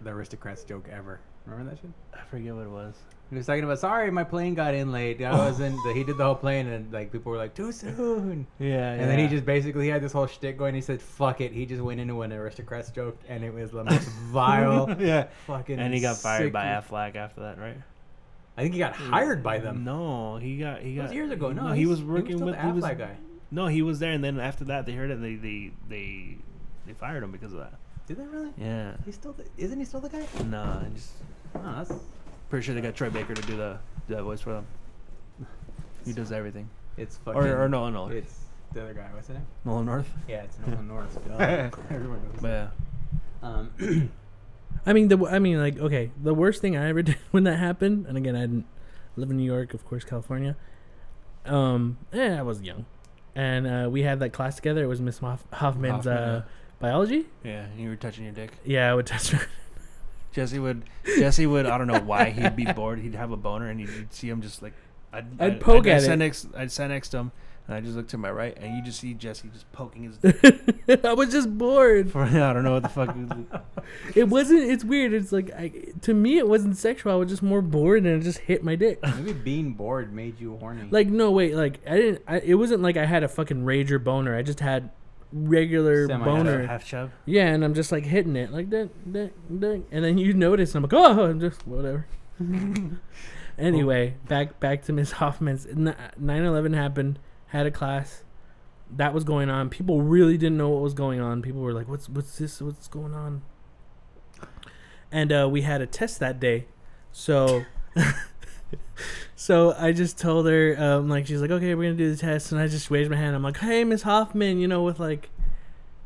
the 0.01 0.09
aristocrats 0.11 0.63
joke 0.63 0.87
ever. 0.91 1.19
Remember 1.45 1.71
that 1.71 1.79
shit? 1.79 1.91
I 2.13 2.23
forget 2.29 2.55
what 2.55 2.63
it 2.63 2.69
was. 2.69 2.95
He 3.29 3.35
was 3.35 3.45
talking 3.45 3.63
about, 3.63 3.79
sorry, 3.79 4.11
my 4.11 4.23
plane 4.23 4.53
got 4.53 4.73
in 4.73 4.91
late. 4.91 5.21
I 5.21 5.31
oh. 5.31 5.37
wasn't. 5.37 5.79
he 5.95 6.03
did 6.03 6.17
the 6.17 6.23
whole 6.23 6.35
plane, 6.35 6.67
and 6.67 6.91
like 6.91 7.11
people 7.11 7.31
were 7.31 7.37
like, 7.37 7.53
too 7.55 7.71
soon. 7.71 8.45
Yeah, 8.59 8.91
And 8.91 9.09
then 9.09 9.19
he 9.19 9.27
just 9.27 9.45
basically 9.45 9.89
had 9.89 10.01
this 10.01 10.11
whole 10.11 10.27
shtick 10.27 10.57
going. 10.57 10.75
He 10.75 10.81
said, 10.81 11.01
"Fuck 11.01 11.41
it." 11.41 11.51
He 11.51 11.65
just 11.65 11.81
went 11.81 11.99
into 11.99 12.21
an 12.21 12.31
aristocrats 12.31 12.91
joke, 12.91 13.17
and 13.27 13.43
it 13.43 13.53
was 13.53 13.71
the 13.71 13.83
most 13.83 14.07
vile, 14.31 14.95
yeah. 14.99 15.27
fucking. 15.47 15.79
And 15.79 15.93
he 15.93 16.01
got 16.01 16.17
fired 16.17 16.53
by 16.53 16.65
Aflac 16.65 17.15
after 17.15 17.41
that, 17.41 17.57
right? 17.57 17.77
I 18.57 18.61
think 18.61 18.73
he 18.73 18.79
got 18.79 18.95
hired 18.95 19.43
by 19.43 19.57
them. 19.57 19.83
No, 19.83 20.37
he 20.37 20.57
got 20.57 20.81
he 20.81 20.95
got 20.95 21.03
was 21.03 21.13
years 21.13 21.31
ago. 21.31 21.51
No, 21.51 21.71
he 21.73 21.85
was 21.85 22.01
working 22.01 22.37
still 22.37 22.47
with 22.47 22.55
the 22.55 22.61
he 22.61 22.71
was, 22.71 22.83
Aflac 22.83 22.97
guy. 22.97 23.17
No, 23.55 23.67
he 23.67 23.81
was 23.81 23.99
there, 23.99 24.11
and 24.11 24.21
then 24.21 24.37
after 24.37 24.65
that, 24.65 24.85
they 24.85 24.91
heard 24.91 25.09
it. 25.11 25.21
They 25.21 25.35
they 25.35 25.71
they 25.87 26.37
they 26.85 26.93
fired 26.93 27.23
him 27.23 27.31
because 27.31 27.53
of 27.53 27.59
that. 27.59 27.73
Did 28.05 28.17
they 28.17 28.25
really? 28.25 28.51
Yeah. 28.57 28.95
He's 29.05 29.15
still. 29.15 29.31
The, 29.31 29.45
isn't 29.57 29.79
he 29.79 29.85
still 29.85 30.01
the 30.01 30.09
guy? 30.09 30.25
No, 30.43 30.61
I 30.61 30.87
just 30.93 31.11
Oh, 31.55 31.61
that's. 31.77 31.93
pretty 32.49 32.65
sure 32.65 32.75
they 32.75 32.81
got 32.81 32.95
Troy 32.95 33.09
Baker 33.09 33.33
to 33.33 33.41
do 33.43 33.55
the 33.55 33.79
the 34.09 34.21
voice 34.21 34.41
for 34.41 34.51
them. 34.51 34.67
He 36.05 36.11
does 36.11 36.33
everything. 36.33 36.69
It's 36.97 37.15
fucking. 37.17 37.41
Or 37.41 37.63
or 37.63 37.69
Nolan 37.69 37.93
North. 37.93 38.11
It's 38.11 38.41
the 38.73 38.83
other 38.83 38.93
guy. 38.93 39.07
What's 39.13 39.27
his 39.27 39.37
name? 39.37 39.47
Nolan 39.63 39.85
North. 39.85 40.09
Yeah, 40.27 40.43
it's 40.43 40.59
Nolan 40.59 40.87
North. 40.87 41.17
Duh. 41.25 41.37
Everyone 41.89 42.21
knows. 42.23 42.41
But 42.41 42.47
yeah. 42.49 42.67
Um, 43.41 44.11
I 44.85 44.91
mean 44.91 45.07
the 45.07 45.25
I 45.27 45.39
mean 45.39 45.59
like 45.59 45.79
okay, 45.79 46.11
the 46.21 46.33
worst 46.33 46.61
thing 46.61 46.75
I 46.75 46.89
ever 46.89 47.01
did 47.09 47.17
when 47.31 47.45
that 47.45 47.57
happened, 47.57 48.05
and 48.07 48.17
again 48.17 48.35
I 48.35 48.41
didn't 48.41 48.65
live 49.15 49.29
in 49.31 49.37
New 49.37 49.45
York, 49.45 49.73
of 49.73 49.85
course, 49.85 50.03
California. 50.03 50.57
Um, 51.45 51.97
eh, 52.11 52.37
I 52.37 52.41
was 52.41 52.61
young, 52.61 52.85
and 53.35 53.67
uh, 53.67 53.89
we 53.91 54.01
had 54.03 54.19
that 54.21 54.31
class 54.33 54.55
together. 54.55 54.83
It 54.83 54.87
was 54.87 55.01
Miss 55.01 55.19
Hoff- 55.19 55.45
Hoffman's 55.53 56.07
uh, 56.07 56.43
biology. 56.79 57.25
Yeah, 57.43 57.65
and 57.65 57.79
you 57.79 57.89
were 57.89 57.95
touching 57.95 58.23
your 58.23 58.33
dick. 58.33 58.51
Yeah, 58.65 58.89
I 58.91 58.95
would 58.95 59.05
touch. 59.07 59.29
Her. 59.31 59.47
Jesse 60.33 60.59
would 60.59 60.83
Jesse 61.17 61.45
would 61.45 61.65
I 61.65 61.77
don't 61.77 61.87
know 61.87 62.01
why 62.01 62.29
he'd 62.31 62.55
be 62.57 62.65
bored. 62.65 62.99
He'd 62.99 63.15
have 63.15 63.31
a 63.31 63.37
boner 63.37 63.69
and 63.69 63.79
you'd, 63.79 63.89
you'd 63.89 64.13
see 64.13 64.27
him 64.29 64.41
just 64.41 64.61
like 64.61 64.73
I'd, 65.13 65.27
I'd 65.39 65.61
poke 65.61 65.87
I'd, 65.87 65.93
at 65.93 66.01
sit 66.01 66.11
it. 66.11 66.17
next 66.17 66.47
I'd 66.57 66.71
sit 66.73 66.89
next 66.89 67.09
to 67.09 67.17
him 67.19 67.31
and 67.67 67.75
I 67.75 67.79
just 67.81 67.95
look 67.95 68.07
to 68.09 68.17
my 68.17 68.29
right 68.31 68.55
and 68.59 68.75
you 68.75 68.83
just 68.83 68.99
see 68.99 69.13
Jesse 69.13 69.49
just 69.51 69.71
poking 69.71 70.03
his 70.03 70.17
dick. 70.87 71.03
I 71.03 71.13
was 71.13 71.31
just 71.31 71.57
bored. 71.57 72.11
for, 72.11 72.23
I 72.23 72.53
don't 72.53 72.63
know 72.63 72.73
what 72.73 72.83
the 72.83 72.89
fuck. 72.89 73.15
It 74.15 74.29
wasn't. 74.29 74.63
It's 74.63 74.83
weird. 74.83 75.13
It's 75.13 75.31
like 75.31 75.51
I, 75.51 75.71
to 76.01 76.13
me, 76.13 76.37
it 76.39 76.47
wasn't 76.47 76.75
sexual. 76.75 77.11
I 77.11 77.15
was 77.15 77.29
just 77.29 77.43
more 77.43 77.61
bored, 77.61 78.03
and 78.03 78.19
it 78.19 78.23
just 78.23 78.39
hit 78.39 78.63
my 78.63 78.75
dick. 78.75 78.99
maybe 79.17 79.33
being 79.33 79.73
bored 79.73 80.11
made 80.11 80.39
you 80.39 80.57
horny. 80.57 80.87
Like 80.89 81.07
no, 81.07 81.29
wait. 81.31 81.53
Like 81.55 81.79
I 81.87 81.95
didn't. 81.97 82.23
I, 82.27 82.39
it 82.39 82.55
wasn't 82.55 82.81
like 82.81 82.97
I 82.97 83.05
had 83.05 83.23
a 83.23 83.27
fucking 83.27 83.63
rager 83.63 84.03
boner. 84.03 84.35
I 84.35 84.41
just 84.41 84.59
had 84.59 84.89
regular 85.31 86.07
Semi- 86.07 86.23
boner. 86.25 86.65
half 86.65 86.83
chub. 86.85 87.11
Yeah, 87.25 87.47
and 87.47 87.63
I'm 87.63 87.75
just 87.75 87.91
like 87.91 88.05
hitting 88.05 88.35
it 88.35 88.51
like 88.51 88.69
that, 88.71 88.89
that, 89.13 89.31
that, 89.49 89.83
and 89.91 90.03
then 90.03 90.17
you 90.17 90.33
notice, 90.33 90.73
and 90.73 90.83
I'm 90.83 90.89
like, 90.89 91.17
oh, 91.17 91.25
I'm 91.25 91.39
just 91.39 91.67
whatever. 91.67 92.07
anyway, 93.59 94.15
back 94.27 94.59
back 94.59 94.83
to 94.85 94.93
Miss 94.93 95.11
Hoffman's. 95.13 95.65
9/11 95.67 96.73
happened. 96.73 97.19
Had 97.55 97.65
a 97.65 97.71
class. 97.71 98.23
That 98.91 99.13
was 99.13 99.23
going 99.23 99.49
on. 99.49 99.69
People 99.69 100.01
really 100.01 100.37
didn't 100.37 100.57
know 100.57 100.69
what 100.69 100.81
was 100.81 100.93
going 100.93 101.21
on. 101.21 101.41
People 101.41 101.61
were 101.61 101.73
like, 101.73 101.87
"What's 101.87 102.09
what's 102.09 102.37
this? 102.37 102.61
What's 102.61 102.87
going 102.87 103.13
on?" 103.13 103.43
And 105.11 105.31
uh, 105.31 105.47
we 105.49 105.61
had 105.61 105.81
a 105.81 105.87
test 105.87 106.19
that 106.19 106.39
day, 106.39 106.65
so. 107.11 107.63
So 109.37 109.75
I 109.77 109.91
just 109.91 110.17
told 110.17 110.47
her, 110.47 110.75
um, 110.79 111.09
like, 111.09 111.27
she's 111.27 111.41
like, 111.41 111.51
okay, 111.51 111.75
we're 111.75 111.83
gonna 111.83 111.95
do 111.95 112.09
the 112.09 112.17
test, 112.17 112.53
and 112.53 112.59
I 112.59 112.67
just 112.67 112.89
raised 112.89 113.11
my 113.11 113.17
hand. 113.17 113.35
I'm 113.35 113.43
like, 113.43 113.57
hey, 113.57 113.83
Miss 113.83 114.03
Hoffman, 114.03 114.59
you 114.59 114.67
know, 114.67 114.81
with 114.81 114.97
like, 114.97 115.29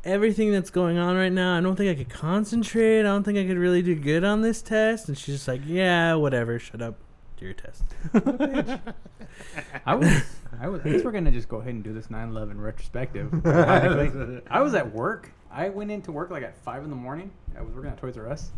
everything 0.04 0.52
that's 0.52 0.70
going 0.70 0.98
on 0.98 1.16
right 1.16 1.32
now. 1.32 1.56
I 1.56 1.60
don't 1.60 1.76
think 1.76 1.90
I 1.90 1.94
could 2.02 2.12
concentrate. 2.12 3.00
I 3.00 3.04
don't 3.04 3.24
think 3.24 3.38
I 3.38 3.46
could 3.46 3.58
really 3.58 3.82
do 3.82 3.94
good 3.94 4.24
on 4.24 4.42
this 4.42 4.62
test. 4.62 5.08
And 5.08 5.16
she's 5.16 5.36
just 5.36 5.48
like, 5.48 5.62
yeah, 5.64 6.14
whatever. 6.14 6.58
Shut 6.58 6.82
up. 6.82 6.96
Do 7.40 7.46
your 7.46 7.54
test. 7.54 7.82
I 9.86 9.94
was, 9.94 10.22
I 10.60 10.68
was. 10.68 10.82
I 10.84 10.90
guess 10.90 11.02
we're 11.04 11.10
gonna 11.12 11.30
just 11.30 11.48
go 11.48 11.56
ahead 11.56 11.72
and 11.74 11.82
do 11.82 11.92
this 11.94 12.08
9/11 12.08 12.60
retrospective. 12.60 13.32
ironically. 13.46 14.42
I 14.50 14.60
was 14.60 14.74
at 14.74 14.92
work. 14.92 15.32
I 15.50 15.70
went 15.70 15.90
into 15.90 16.12
work 16.12 16.30
like 16.30 16.42
at 16.42 16.54
five 16.58 16.84
in 16.84 16.90
the 16.90 16.96
morning. 16.96 17.30
I 17.58 17.62
was 17.62 17.72
working 17.74 17.90
at 17.90 17.96
Toys 17.98 18.18
R 18.18 18.28
Us, 18.30 18.50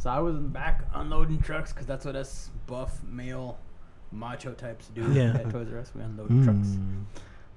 so 0.00 0.10
I 0.10 0.20
was 0.20 0.36
in 0.36 0.44
the 0.44 0.48
back 0.48 0.84
unloading 0.94 1.40
trucks 1.40 1.72
because 1.72 1.86
that's 1.86 2.04
what 2.04 2.14
us 2.14 2.50
buff 2.68 3.02
male 3.04 3.58
macho 4.12 4.52
types 4.52 4.86
do 4.94 5.12
Yeah. 5.12 5.34
at 5.34 5.50
Toys 5.50 5.68
R 5.72 5.78
Us. 5.80 5.90
We 5.94 6.02
unload 6.02 6.28
Hmm. 6.28 6.44
trucks, 6.44 6.68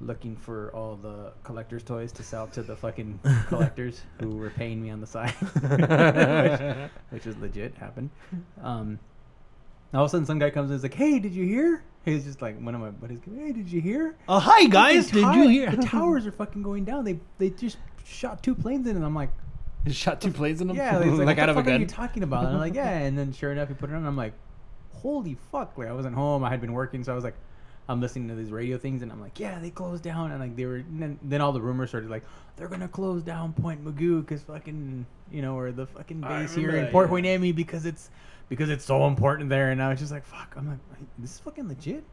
looking 0.02 0.36
for 0.36 0.72
all 0.76 0.96
the 0.96 1.34
collectors' 1.44 1.84
toys 1.84 2.12
to 2.14 2.24
sell 2.24 2.48
to 2.48 2.64
the 2.64 2.76
fucking 2.76 3.20
collectors 3.48 4.02
who 4.20 4.30
were 4.38 4.50
paying 4.50 4.82
me 4.82 4.90
on 4.90 5.02
the 5.02 5.08
side, 5.08 5.32
which, 5.32 6.92
which 7.12 7.28
is 7.28 7.38
legit 7.38 7.76
happened. 7.76 8.10
Um, 8.62 8.98
all 9.94 10.06
of 10.06 10.08
a 10.08 10.10
sudden, 10.10 10.26
some 10.26 10.40
guy 10.40 10.50
comes 10.50 10.70
in 10.70 10.76
and 10.76 10.78
is 10.78 10.84
like, 10.84 10.94
"Hey, 10.94 11.20
did 11.20 11.34
you 11.34 11.46
hear?" 11.46 11.84
He's 12.06 12.26
just 12.26 12.42
like 12.42 12.60
one 12.60 12.76
of 12.76 12.82
my 12.82 12.90
buddies. 12.90 13.20
Hey, 13.26 13.54
did 13.54 13.72
you 13.72 13.80
hear? 13.80 14.16
Oh, 14.28 14.40
hi 14.40 14.66
guys! 14.68 15.10
Did 15.10 15.36
you 15.36 15.48
hear? 15.48 15.72
The 15.72 15.84
towers 15.88 16.28
are 16.28 16.32
fucking 16.32 16.62
going 16.62 16.84
down. 16.84 17.06
They 17.06 17.20
they 17.38 17.50
just 17.50 17.78
shot 18.06 18.44
two 18.44 18.56
planes 18.56 18.88
in, 18.88 18.96
and 18.96 19.06
I'm 19.06 19.16
like, 19.16 19.30
You 19.86 19.94
shot 19.94 20.20
two 20.20 20.32
planes 20.32 20.60
in 20.60 20.68
them. 20.68 20.76
yeah, 20.76 20.98
like, 21.00 21.06
like 21.06 21.38
what 21.38 21.40
out 21.40 21.50
of 21.50 21.58
a 21.58 21.64
fuck 21.64 21.72
are 21.72 21.78
you 21.78 21.86
talking 21.86 22.24
about? 22.24 22.46
And 22.46 22.54
I'm 22.54 22.60
like, 22.60 22.76
yeah. 22.76 22.90
And 22.90 23.18
then 23.18 23.32
sure 23.32 23.52
enough, 23.52 23.70
he 23.70 23.74
put 23.74 23.90
it 23.90 23.94
on. 23.94 24.00
And 24.00 24.08
I'm 24.08 24.18
like, 24.18 24.34
holy 24.94 25.38
fuck! 25.52 25.78
Like 25.78 25.88
I 25.88 25.94
wasn't 25.94 26.16
home. 26.16 26.44
I 26.44 26.50
had 26.50 26.60
been 26.60 26.74
working, 26.74 27.04
so 27.04 27.14
I 27.14 27.16
was 27.16 27.24
like, 27.24 27.36
I'm 27.88 28.02
listening 28.02 28.28
to 28.30 28.36
these 28.36 28.52
radio 28.52 28.78
things, 28.78 29.02
and 29.02 29.12
I'm 29.12 29.22
like, 29.22 29.40
yeah, 29.40 29.60
they 29.60 29.70
closed 29.70 30.04
down, 30.04 30.32
and 30.32 30.42
like 30.42 30.56
they 30.56 30.66
were. 30.66 30.84
Then, 30.90 31.20
then 31.22 31.40
all 31.40 31.54
the 31.54 31.62
rumors 31.62 31.90
started 31.90 32.10
like, 32.10 32.24
they're 32.58 32.68
gonna 32.68 32.90
close 32.90 33.24
down 33.24 33.54
Point 33.54 33.84
Mugu 33.86 34.22
because 34.22 34.42
fucking 34.42 35.06
you 35.32 35.42
know, 35.42 35.58
or 35.58 35.72
the 35.72 35.88
fucking 35.88 36.20
base 36.20 36.54
here 36.54 36.68
remember 36.68 36.78
in 36.78 36.84
that, 36.86 36.92
Port 36.92 37.10
yeah. 37.10 37.38
Hueneme 37.38 37.56
because 37.56 37.86
it's 37.86 38.10
because 38.50 38.70
it's 38.70 38.86
so 38.86 39.08
important 39.08 39.50
there. 39.50 39.72
And 39.72 39.82
I 39.82 39.90
was 39.90 40.00
just 40.00 40.12
like, 40.12 40.26
fuck. 40.26 40.54
I'm 40.58 40.68
like, 40.70 40.80
this 41.20 41.32
is 41.34 41.40
fucking 41.40 41.68
legit. 41.68 42.04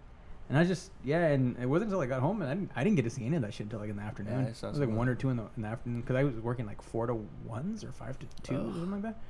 And 0.49 0.59
I 0.59 0.65
just 0.65 0.91
yeah, 1.05 1.27
and 1.29 1.57
it 1.63 1.67
wasn't 1.67 1.91
until 1.91 2.01
I 2.01 2.07
got 2.07 2.21
home 2.21 2.43
and 2.43 2.51
I 2.51 2.55
didn't, 2.55 2.71
I 2.75 2.83
didn't 2.83 2.97
get 2.97 3.03
to 3.05 3.11
see 3.11 3.25
any 3.25 3.37
of 3.37 3.43
that 3.43 3.55
shit 3.55 3.67
until 3.67 3.79
like 3.79 3.89
in 3.91 3.97
the 3.97 4.03
afternoon. 4.03 4.47
I 4.49 4.53
saw 4.53 4.67
it 4.67 4.71
was 4.71 4.81
like 4.81 4.89
of 4.89 4.95
one 4.97 5.09
or 5.09 5.15
two 5.15 5.29
in 5.31 5.37
the 5.37 5.45
in 5.57 5.63
the 5.63 5.69
afternoon 5.69 6.01
because 6.01 6.17
I 6.17 6.25
was 6.25 6.35
working 6.41 6.67
like 6.67 6.83
four 6.83 7.07
to 7.07 7.15
ones 7.47 7.85
or 7.85 7.93
five 7.93 8.19
to 8.19 8.27
two 8.43 8.57
or 8.57 8.59
Ugh. 8.59 8.73
something 8.73 8.91
like 8.91 9.03
that. 9.03 9.21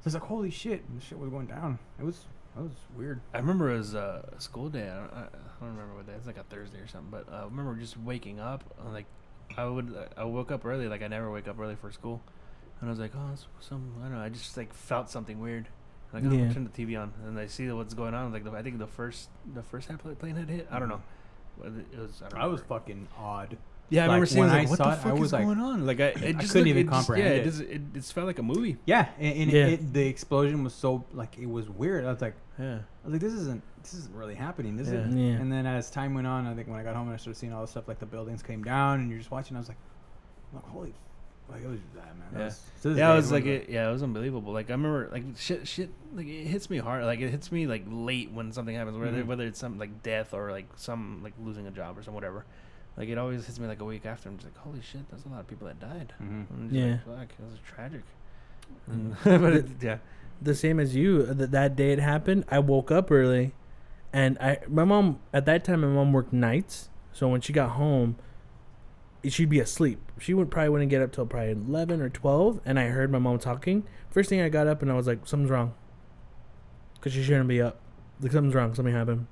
So 0.00 0.08
it's 0.08 0.14
like 0.14 0.24
holy 0.24 0.50
shit, 0.50 0.82
and 0.88 1.00
the 1.00 1.04
shit 1.04 1.16
was 1.16 1.30
going 1.30 1.46
down. 1.46 1.78
It 2.00 2.04
was 2.04 2.26
that 2.56 2.62
was 2.62 2.72
weird. 2.96 3.20
I 3.32 3.38
remember 3.38 3.72
it 3.72 3.78
was 3.78 3.94
uh, 3.94 4.28
a 4.36 4.40
school 4.40 4.68
day. 4.68 4.88
I 4.88 4.94
don't, 4.96 5.12
I, 5.12 5.26
don't 5.60 5.70
remember 5.76 5.94
what 5.94 6.06
day. 6.06 6.12
It's 6.16 6.26
like 6.26 6.38
a 6.38 6.42
Thursday 6.44 6.78
or 6.78 6.88
something. 6.88 7.08
But 7.10 7.32
uh, 7.32 7.42
I 7.42 7.44
remember 7.44 7.76
just 7.76 7.96
waking 7.98 8.40
up. 8.40 8.64
uh, 8.84 8.90
Like 8.90 9.06
I 9.56 9.64
would, 9.66 9.94
I 10.16 10.24
woke 10.24 10.50
up 10.50 10.64
early. 10.64 10.88
Like 10.88 11.02
I 11.02 11.08
never 11.08 11.30
wake 11.30 11.46
up 11.46 11.58
early 11.58 11.76
for 11.76 11.92
school. 11.92 12.20
And 12.80 12.88
I 12.88 12.90
was 12.90 12.98
like, 12.98 13.12
oh, 13.16 13.34
some. 13.60 13.94
I 14.00 14.08
don't 14.08 14.14
know. 14.18 14.20
I 14.24 14.28
just 14.28 14.56
like 14.56 14.74
felt 14.74 15.08
something 15.08 15.38
weird. 15.40 15.68
Like 16.14 16.24
oh, 16.26 16.30
Yeah. 16.30 16.52
turn 16.52 16.64
the 16.64 16.70
TV 16.70 16.98
on, 17.00 17.12
and 17.26 17.38
I 17.38 17.46
see 17.46 17.68
what's 17.70 17.92
going 17.94 18.14
on. 18.14 18.32
Like 18.32 18.44
the, 18.44 18.52
I 18.52 18.62
think 18.62 18.78
the 18.78 18.86
first, 18.86 19.28
the 19.54 19.62
first 19.62 19.88
half 19.88 20.00
plane 20.18 20.36
had 20.36 20.48
hit. 20.48 20.68
I 20.70 20.78
don't 20.78 20.88
know. 20.88 21.02
It 21.62 21.72
it 21.92 21.98
was. 21.98 22.22
I, 22.24 22.28
don't 22.28 22.40
I 22.40 22.46
was 22.46 22.60
fucking 22.62 23.08
odd. 23.18 23.56
Yeah, 23.90 24.04
I 24.04 24.06
like, 24.06 24.08
remember 24.08 24.26
seeing. 24.26 24.40
when 24.40 24.48
like, 24.50 24.66
I 24.66 24.70
what 24.70 24.78
saw 24.78 24.84
the 24.84 24.90
it, 24.90 24.92
I 24.92 24.96
fuck 25.02 25.12
was 25.18 25.26
is 25.28 25.32
like- 25.34 25.44
going 25.44 25.58
on? 25.60 25.86
Like 25.86 26.00
I, 26.00 26.04
it 26.04 26.16
I 26.16 26.18
couldn't 26.20 26.38
looked- 26.54 26.56
even 26.56 26.76
it 26.78 26.82
just- 26.84 26.92
comprehend 27.06 27.28
yeah, 27.28 27.34
it. 27.34 27.40
it. 27.40 27.44
Just, 27.44 27.60
it, 27.60 27.82
it 27.94 28.04
felt 28.04 28.26
like 28.26 28.38
a 28.38 28.42
movie. 28.42 28.76
Yeah, 28.86 29.08
and, 29.18 29.38
and 29.42 29.52
Yeah. 29.52 29.66
It, 29.66 29.72
it, 29.74 29.92
the 29.92 30.06
explosion 30.06 30.64
was 30.64 30.72
so 30.74 31.04
like 31.12 31.36
it 31.38 31.46
was 31.50 31.68
weird. 31.68 32.04
I 32.06 32.12
was 32.12 32.20
like, 32.22 32.34
Yeah. 32.58 32.76
I 32.76 32.78
was 33.06 33.12
like, 33.12 33.20
this 33.20 33.34
isn't 33.34 33.62
this 33.82 33.92
isn't 33.94 34.14
really 34.14 34.34
happening, 34.34 34.78
is 34.78 34.90
it? 34.90 35.06
Yeah. 35.10 35.14
Yeah. 35.14 35.32
And 35.34 35.52
then 35.52 35.66
as 35.66 35.90
time 35.90 36.14
went 36.14 36.26
on, 36.26 36.46
I 36.46 36.54
think 36.54 36.68
when 36.68 36.78
I 36.78 36.82
got 36.82 36.96
home 36.96 37.08
and 37.08 37.14
I 37.14 37.18
started 37.18 37.38
seeing 37.38 37.52
all 37.52 37.60
the 37.60 37.68
stuff 37.68 37.86
like 37.86 37.98
the 37.98 38.06
buildings 38.06 38.42
came 38.42 38.64
down 38.64 39.00
and 39.00 39.10
you're 39.10 39.18
just 39.18 39.30
watching, 39.30 39.56
I 39.56 39.60
was 39.60 39.68
like, 39.68 39.76
like 40.54 40.64
holy, 40.64 40.90
f- 40.90 40.96
like 41.50 41.62
it 41.62 41.68
was 41.68 41.80
that 41.94 42.16
man. 42.16 42.26
That 42.32 42.38
Yeah. 42.38 42.44
was, 42.90 42.98
Yeah, 42.98 43.12
it 43.12 43.16
was 43.16 43.32
like 43.32 43.46
it, 43.46 43.68
yeah, 43.68 43.88
it 43.88 43.92
was 43.92 44.02
unbelievable. 44.02 44.52
Like 44.52 44.70
I 44.70 44.72
remember, 44.74 45.08
like 45.12 45.24
shit, 45.38 45.66
shit, 45.68 45.90
like 46.14 46.26
it 46.26 46.46
hits 46.46 46.68
me 46.70 46.78
hard. 46.78 47.04
Like 47.04 47.20
it 47.20 47.30
hits 47.30 47.50
me 47.52 47.66
like 47.66 47.84
late 47.88 48.30
when 48.32 48.52
something 48.52 48.74
happens, 48.74 48.96
whether 48.98 49.22
Mhm. 49.22 49.26
whether 49.26 49.44
it's 49.44 49.58
something 49.58 49.78
like 49.78 50.02
death 50.02 50.32
or 50.34 50.50
like 50.50 50.66
some 50.76 51.20
like 51.22 51.34
losing 51.42 51.66
a 51.66 51.70
job 51.70 51.98
or 51.98 52.02
some 52.02 52.14
whatever. 52.14 52.44
Like 52.96 53.08
it 53.08 53.18
always 53.18 53.44
hits 53.46 53.58
me 53.58 53.66
like 53.66 53.80
a 53.80 53.84
week 53.84 54.06
after. 54.06 54.28
I'm 54.28 54.36
just 54.36 54.46
like, 54.46 54.56
holy 54.56 54.80
shit, 54.80 55.08
there's 55.10 55.24
a 55.26 55.28
lot 55.28 55.40
of 55.40 55.48
people 55.48 55.66
that 55.66 55.80
died. 55.80 56.12
Mhm. 56.22 56.68
Yeah. 56.70 56.98
like, 57.06 57.30
fuck, 57.30 57.38
it 57.40 57.50
was 57.50 57.58
tragic. 57.66 58.02
And- 58.86 59.14
Mm. 59.16 59.24
but 59.42 59.52
it, 59.54 59.66
yeah, 59.82 59.98
the 60.40 60.54
same 60.54 60.78
as 60.80 60.94
you. 60.96 61.22
That 61.24 61.50
that 61.50 61.76
day 61.76 61.92
it 61.92 61.98
happened. 61.98 62.44
I 62.50 62.58
woke 62.60 62.90
up 62.90 63.10
early, 63.10 63.52
and 64.12 64.38
I 64.38 64.58
my 64.68 64.84
mom 64.84 65.18
at 65.32 65.44
that 65.46 65.64
time 65.64 65.80
my 65.82 65.88
mom 65.88 66.12
worked 66.12 66.32
nights, 66.32 66.88
so 67.12 67.28
when 67.28 67.40
she 67.40 67.52
got 67.52 67.70
home, 67.72 68.16
she'd 69.28 69.48
be 69.48 69.60
asleep. 69.60 70.00
She 70.18 70.34
would 70.34 70.50
probably 70.50 70.68
wouldn't 70.70 70.90
get 70.90 71.02
up 71.02 71.12
till 71.12 71.26
probably 71.26 71.50
eleven 71.52 72.00
or 72.00 72.08
twelve, 72.08 72.60
and 72.64 72.78
I 72.78 72.88
heard 72.88 73.10
my 73.10 73.18
mom 73.18 73.38
talking. 73.38 73.84
First 74.10 74.28
thing 74.28 74.40
I 74.40 74.48
got 74.48 74.66
up 74.66 74.82
and 74.82 74.90
I 74.90 74.94
was 74.94 75.06
like, 75.06 75.26
something's 75.26 75.50
wrong, 75.50 75.74
because 76.94 77.12
she 77.12 77.22
shouldn't 77.22 77.48
be 77.48 77.60
up. 77.60 77.80
Like 78.20 78.32
something's 78.32 78.54
wrong. 78.54 78.74
Something 78.74 78.94
happened. 78.94 79.26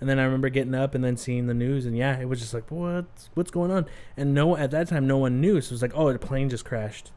And 0.00 0.08
then 0.08 0.18
I 0.20 0.24
remember 0.24 0.48
getting 0.48 0.74
up 0.76 0.94
and 0.94 1.02
then 1.02 1.16
seeing 1.16 1.46
the 1.48 1.54
news, 1.54 1.84
and 1.86 1.96
yeah, 1.96 2.18
it 2.20 2.26
was 2.28 2.38
just 2.40 2.54
like, 2.54 2.70
what's 2.70 3.30
what's 3.34 3.50
going 3.50 3.70
on? 3.70 3.86
And 4.16 4.32
no, 4.34 4.56
at 4.56 4.70
that 4.70 4.88
time, 4.88 5.06
no 5.06 5.18
one 5.18 5.40
knew. 5.40 5.60
So 5.60 5.70
it 5.70 5.72
was 5.72 5.82
like, 5.82 5.92
oh, 5.94 6.12
the 6.12 6.18
plane 6.18 6.48
just 6.48 6.64
crashed. 6.64 7.10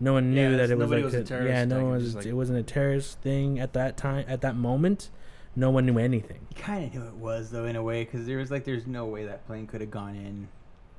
No 0.00 0.12
one 0.14 0.32
Yeah, 0.32 0.48
knew 0.50 0.56
that 0.56 0.70
it 0.70 0.78
was 0.78 0.90
like 0.90 1.04
was 1.04 1.14
a 1.14 1.20
a- 1.20 1.24
terrorist 1.24 1.48
yeah, 1.50 1.64
no 1.64 1.82
one 1.82 1.90
was. 1.92 2.02
was 2.04 2.14
like- 2.16 2.26
it 2.26 2.32
wasn't 2.34 2.58
a 2.58 2.62
terrorist 2.62 3.20
thing 3.20 3.58
at 3.58 3.72
that 3.74 3.96
time. 3.96 4.24
At 4.28 4.40
that 4.42 4.54
moment, 4.56 5.10
no 5.56 5.70
one 5.70 5.86
knew 5.86 5.98
anything. 5.98 6.46
You 6.50 6.62
kind 6.62 6.84
of 6.84 6.94
knew 6.94 7.06
it 7.08 7.14
was 7.14 7.50
though 7.50 7.64
in 7.64 7.74
a 7.76 7.82
way 7.82 8.04
because 8.04 8.26
there 8.26 8.38
was 8.38 8.50
like 8.50 8.64
there's 8.64 8.86
no 8.86 9.06
way 9.06 9.24
that 9.24 9.46
plane 9.46 9.66
could 9.66 9.80
have 9.80 9.90
gone 9.90 10.14
in, 10.16 10.48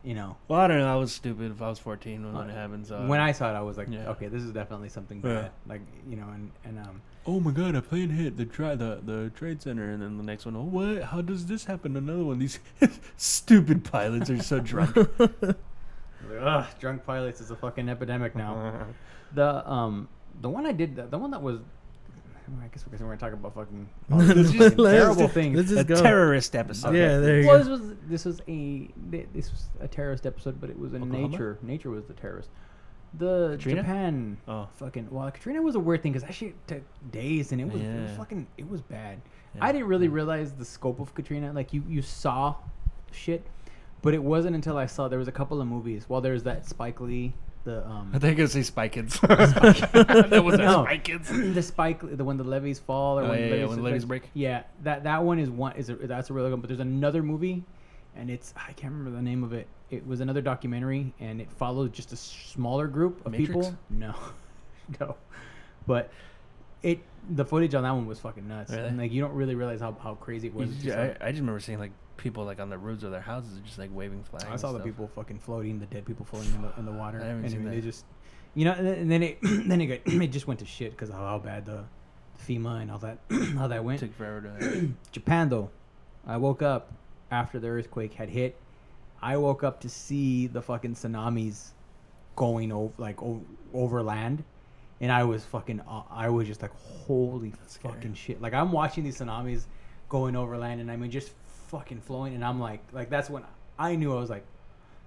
you 0.05 0.13
know. 0.13 0.37
well, 0.47 0.61
I 0.61 0.67
don't 0.67 0.79
know. 0.79 0.93
I 0.93 0.97
was 0.97 1.11
stupid 1.11 1.51
if 1.51 1.61
I 1.61 1.67
was 1.69 1.79
14 1.79 2.23
when, 2.23 2.33
when 2.33 2.49
Uh, 2.49 2.53
it 2.53 2.55
happened. 2.55 2.87
So 2.87 3.05
when 3.07 3.19
I 3.19 3.31
saw 3.31 3.49
it, 3.51 3.55
I 3.55 3.61
was 3.61 3.77
like, 3.77 3.87
yeah. 3.89 4.09
okay, 4.11 4.27
this 4.27 4.43
is 4.43 4.51
definitely 4.51 4.89
something 4.89 5.21
Yeah. 5.23 5.49
Like 5.67 5.81
you 6.07 6.15
know, 6.15 6.27
and 6.33 6.51
and 6.63 6.79
um, 6.79 7.01
oh 7.25 7.39
my 7.39 7.51
god, 7.51 7.75
a 7.75 7.81
plane 7.81 8.09
hit 8.09 8.37
the 8.37 8.45
try 8.45 8.75
the 8.75 9.01
the 9.03 9.31
trade 9.35 9.61
center, 9.61 9.89
and 9.91 10.01
then 10.01 10.17
the 10.17 10.23
next 10.23 10.45
one, 10.45 10.55
oh 10.55 10.63
what? 10.63 11.03
How 11.03 11.21
does 11.21 11.47
this 11.47 11.65
happen? 11.65 11.97
Another 11.97 12.23
one. 12.23 12.39
These 12.39 12.59
stupid 13.17 13.83
pilots 13.83 14.29
are 14.29 14.41
so 14.41 14.59
drunk. 14.59 14.95
ugh, 16.41 16.65
drunk 16.79 17.05
pilots 17.05 17.41
is 17.41 17.51
a 17.51 17.55
fucking 17.55 17.89
epidemic 17.89 18.35
now. 18.35 18.87
The 19.33 19.69
um 19.69 20.07
the 20.39 20.49
one 20.49 20.65
I 20.65 20.71
did 20.71 20.95
the, 20.95 21.07
the 21.07 21.17
one 21.17 21.31
that 21.31 21.41
was 21.41 21.59
I 22.63 22.67
guess 22.67 22.85
we're 22.89 22.97
gonna 22.97 23.17
talk 23.17 23.33
about 23.33 23.53
fucking 23.55 23.89
all 24.11 24.19
these 24.19 24.55
Let's 24.55 24.75
terrible 24.75 25.15
just- 25.23 25.33
things. 25.33 25.57
let's 25.57 25.71
a 25.71 25.83
go. 25.83 26.01
terrorist 26.01 26.55
episode. 26.55 26.95
Yeah, 26.95 27.17
there 27.19 27.41
you 27.41 27.47
well, 27.47 27.57
go. 27.57 27.63
this 27.63 27.79
was 27.79 27.95
this 28.07 28.25
was 28.25 28.41
a 28.47 28.89
this 29.33 29.51
was 29.51 29.69
a 29.79 29.87
terrorist 29.87 30.25
episode, 30.25 30.59
but 30.61 30.69
it 30.69 30.77
was 30.77 30.93
in 30.93 31.03
Oklahoma? 31.03 31.27
nature. 31.29 31.57
Nature 31.61 31.89
was 31.89 32.05
the 32.05 32.13
terrorist. 32.13 32.49
The 33.17 33.51
Katrina? 33.57 33.81
Japan 33.81 34.37
Oh. 34.47 34.67
fucking 34.75 35.07
well, 35.09 35.29
Katrina 35.31 35.61
was 35.61 35.75
a 35.75 35.79
weird 35.79 36.03
thing 36.03 36.11
because 36.11 36.27
that 36.27 36.33
shit 36.33 36.53
took 36.67 36.83
days 37.11 37.51
and 37.53 37.61
it 37.61 37.65
was, 37.71 37.81
it 37.81 38.01
was 38.01 38.11
fucking 38.17 38.45
it 38.57 38.69
was 38.69 38.81
bad. 38.81 39.21
Yeah. 39.55 39.63
I 39.65 39.71
didn't 39.71 39.87
really 39.87 40.07
Yeah. 40.07 40.13
realize 40.13 40.51
the 40.53 40.65
scope 40.65 40.99
of 40.99 41.13
Katrina. 41.15 41.53
Like 41.53 41.73
you 41.73 41.83
you 41.87 42.01
saw 42.01 42.55
shit, 43.11 43.45
but 44.01 44.13
it 44.13 44.21
wasn't 44.21 44.53
until 44.55 44.77
I 44.77 44.85
saw 44.85 45.07
there 45.07 45.19
was 45.19 45.29
a 45.29 45.31
couple 45.31 45.61
of 45.61 45.67
movies. 45.67 46.07
Well, 46.09 46.19
there's 46.21 46.43
that 46.43 46.67
Spike 46.67 46.99
Lee 46.99 47.33
the 47.65 47.85
um 47.85 48.11
I 48.13 48.19
think 48.19 48.33
I 48.33 48.35
gonna 48.37 48.47
say 48.47 48.61
Spy 48.63 48.87
Kids. 48.87 49.19
that 49.21 50.41
was 50.45 50.57
No. 50.57 50.83
Spy 50.85 50.97
Kids. 50.99 51.29
the 51.29 51.61
spike 51.61 51.99
the 52.17 52.23
when 52.23 52.37
the 52.37 52.43
levees 52.45 52.79
fall 52.79 53.19
or 53.19 53.23
Oh, 53.23 53.29
when, 53.29 53.39
yeah, 53.39 53.49
the 53.49 53.55
yeah, 53.57 53.61
levees, 53.63 53.69
when 53.69 53.77
the 53.79 53.83
levees 53.83 54.05
break. 54.05 54.29
yeah 54.33 54.63
that 54.83 55.03
that 55.03 55.23
one 55.23 55.37
is 55.39 55.49
one 55.49 55.73
is 55.75 55.89
a, 55.89 55.95
that's 55.95 56.29
a 56.29 56.33
really 56.33 56.47
good 56.49 56.53
one 56.53 56.61
but 56.61 56.67
there's 56.69 56.79
another 56.79 57.21
movie 57.21 57.63
and 58.15 58.29
it's 58.29 58.53
i 58.55 58.71
can't 58.73 58.93
remember 58.93 59.11
the 59.17 59.21
name 59.21 59.43
of 59.43 59.51
it 59.53 59.67
it 59.91 60.05
was 60.07 60.21
another 60.21 60.41
documentary 60.41 61.13
and 61.19 61.41
it 61.41 61.51
followed 61.51 61.91
just 61.93 62.11
a 62.13 62.15
smaller 62.15 62.87
group 62.87 63.25
of 63.25 63.31
Matrix? 63.33 63.49
people 63.49 63.75
no 63.89 64.15
no 64.99 65.15
but 65.87 66.11
it 66.83 66.99
the 67.31 67.43
footage 67.43 67.73
on 67.73 67.83
that 67.83 67.91
one 67.91 68.05
was 68.05 68.19
fucking 68.19 68.47
nuts 68.47 68.71
Really? 68.71 68.87
and 68.87 68.97
like 68.97 69.11
you 69.11 69.21
don't 69.21 69.33
really 69.33 69.55
realize 69.55 69.79
how, 69.81 69.95
how 70.01 70.13
crazy 70.15 70.47
it 70.47 70.53
was 70.53 70.69
It's 70.71 70.83
Yeah, 70.83 70.99
like- 71.01 71.21
I, 71.21 71.27
I 71.27 71.31
just 71.31 71.39
remember 71.41 71.59
seeing 71.59 71.79
like 71.79 71.91
people 72.17 72.45
like 72.45 72.59
on 72.59 72.69
the 72.69 72.77
roofs 72.77 73.03
of 73.03 73.11
their 73.11 73.21
houses 73.21 73.59
just 73.65 73.77
like 73.77 73.89
waving 73.93 74.23
flags. 74.23 74.45
I 74.49 74.55
saw 74.55 74.71
the 74.71 74.79
people 74.79 75.07
fucking 75.15 75.39
floating, 75.39 75.79
the 75.79 75.85
dead 75.87 76.05
people 76.05 76.25
floating 76.25 76.53
in 76.55 76.61
the, 76.61 76.73
in 76.77 76.85
the 76.85 76.91
water. 76.91 77.19
I 77.21 77.25
haven't 77.27 77.43
and 77.43 77.51
seen 77.51 77.61
I 77.61 77.63
mean, 77.63 77.69
that. 77.71 77.75
they 77.75 77.81
just, 77.81 78.05
you 78.53 78.65
know, 78.65 78.71
and 78.73 78.87
then, 78.87 78.95
and 78.97 79.11
then 79.11 79.23
it 79.23 79.39
then 79.43 79.81
it, 79.81 79.85
got, 79.87 80.13
it 80.23 80.27
just 80.27 80.47
went 80.47 80.59
to 80.61 80.65
shit 80.65 80.91
because 80.91 81.09
of 81.09 81.15
how 81.15 81.37
bad 81.39 81.65
the 81.65 81.83
FEMA 82.47 82.81
and 82.81 82.91
all 82.91 82.99
that 82.99 83.17
how 83.57 83.67
that 83.67 83.83
went. 83.83 83.99
took 83.99 84.13
forever 84.15 84.41
to. 84.59 84.93
Japan 85.11 85.49
though, 85.49 85.69
I 86.25 86.37
woke 86.37 86.61
up 86.61 86.91
after 87.31 87.59
the 87.59 87.67
earthquake 87.67 88.13
had 88.13 88.29
hit. 88.29 88.55
I 89.21 89.37
woke 89.37 89.63
up 89.63 89.79
to 89.81 89.89
see 89.89 90.47
the 90.47 90.61
fucking 90.61 90.95
tsunamis 90.95 91.69
going 92.35 92.71
over 92.71 92.93
like 92.97 93.21
o- 93.23 93.43
over 93.73 94.03
land, 94.03 94.43
and 95.01 95.11
I 95.11 95.23
was 95.23 95.43
fucking 95.45 95.81
uh, 95.81 96.03
I 96.11 96.29
was 96.29 96.47
just 96.47 96.61
like 96.61 96.71
holy 97.05 97.53
fucking 97.81 98.13
shit. 98.13 98.41
Like 98.41 98.53
I'm 98.53 98.71
watching 98.71 99.03
these 99.03 99.19
tsunamis 99.19 99.63
going 100.09 100.35
over 100.35 100.57
land, 100.57 100.81
and 100.81 100.91
I 100.91 100.95
mean 100.97 101.11
just 101.11 101.31
fucking 101.67 102.01
flowing, 102.01 102.35
and 102.35 102.43
I'm 102.43 102.59
like 102.59 102.81
like 102.91 103.09
that's 103.09 103.29
when 103.29 103.43
I 103.77 103.95
knew 103.95 104.15
I 104.15 104.19
was 104.19 104.29
like 104.29 104.45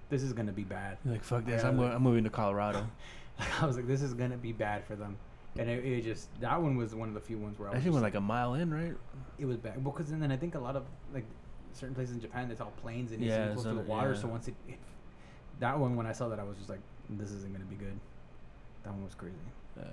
this 0.09 0.23
is 0.23 0.33
gonna 0.33 0.51
be 0.51 0.63
bad. 0.63 0.97
You're 1.05 1.13
like 1.13 1.23
fuck 1.23 1.45
this! 1.45 1.61
Yeah, 1.63 1.69
I'm, 1.69 1.77
like- 1.77 1.93
I'm 1.93 2.01
moving 2.01 2.23
to 2.23 2.29
Colorado. 2.29 2.87
I 3.61 3.65
was 3.65 3.75
like 3.77 3.87
this 3.87 4.01
is 4.01 4.13
gonna 4.13 4.37
be 4.37 4.51
bad 4.51 4.83
for 4.85 4.95
them. 4.95 5.17
And 5.57 5.69
it, 5.69 5.83
it 5.83 6.03
just 6.03 6.29
that 6.41 6.61
one 6.61 6.77
was 6.77 6.93
one 6.95 7.07
of 7.09 7.13
the 7.15 7.19
few 7.19 7.37
ones 7.37 7.57
where 7.59 7.69
I 7.69 7.71
I 7.71 7.75
was 7.75 7.83
think 7.83 7.93
just 7.93 8.01
we're 8.01 8.07
like 8.07 8.15
a 8.15 8.21
mile 8.21 8.53
in, 8.53 8.73
right? 8.73 8.93
it 9.37 9.45
was 9.45 9.57
bad 9.57 9.83
because 9.83 10.09
then 10.11 10.31
I 10.31 10.37
think 10.37 10.55
a 10.55 10.59
lot 10.59 10.75
of 10.75 10.83
like 11.13 11.25
certain 11.73 11.95
places 11.95 12.15
in 12.15 12.21
Japan 12.21 12.49
it's 12.51 12.61
all 12.61 12.73
plains 12.81 13.11
and 13.11 13.21
it's 13.23 13.29
Yeah, 13.29 13.53
close 13.53 13.63
to 13.63 13.73
the 13.73 13.81
water. 13.81 14.11
yeah. 14.13 14.19
So 14.19 14.27
once 14.27 14.47
it, 14.47 14.55
it, 14.67 14.77
that 15.59 15.77
one 15.77 15.95
when 15.95 16.05
I 16.05 16.11
saw 16.11 16.29
that 16.29 16.39
I 16.39 16.43
was 16.43 16.57
just 16.57 16.69
like 16.69 16.79
this 17.09 17.31
isn't 17.31 17.51
gonna 17.51 17.65
be 17.65 17.75
good. 17.75 17.99
That 18.83 18.93
one 18.93 19.03
was 19.03 19.15
crazy. 19.15 19.35
Uh, 19.79 19.83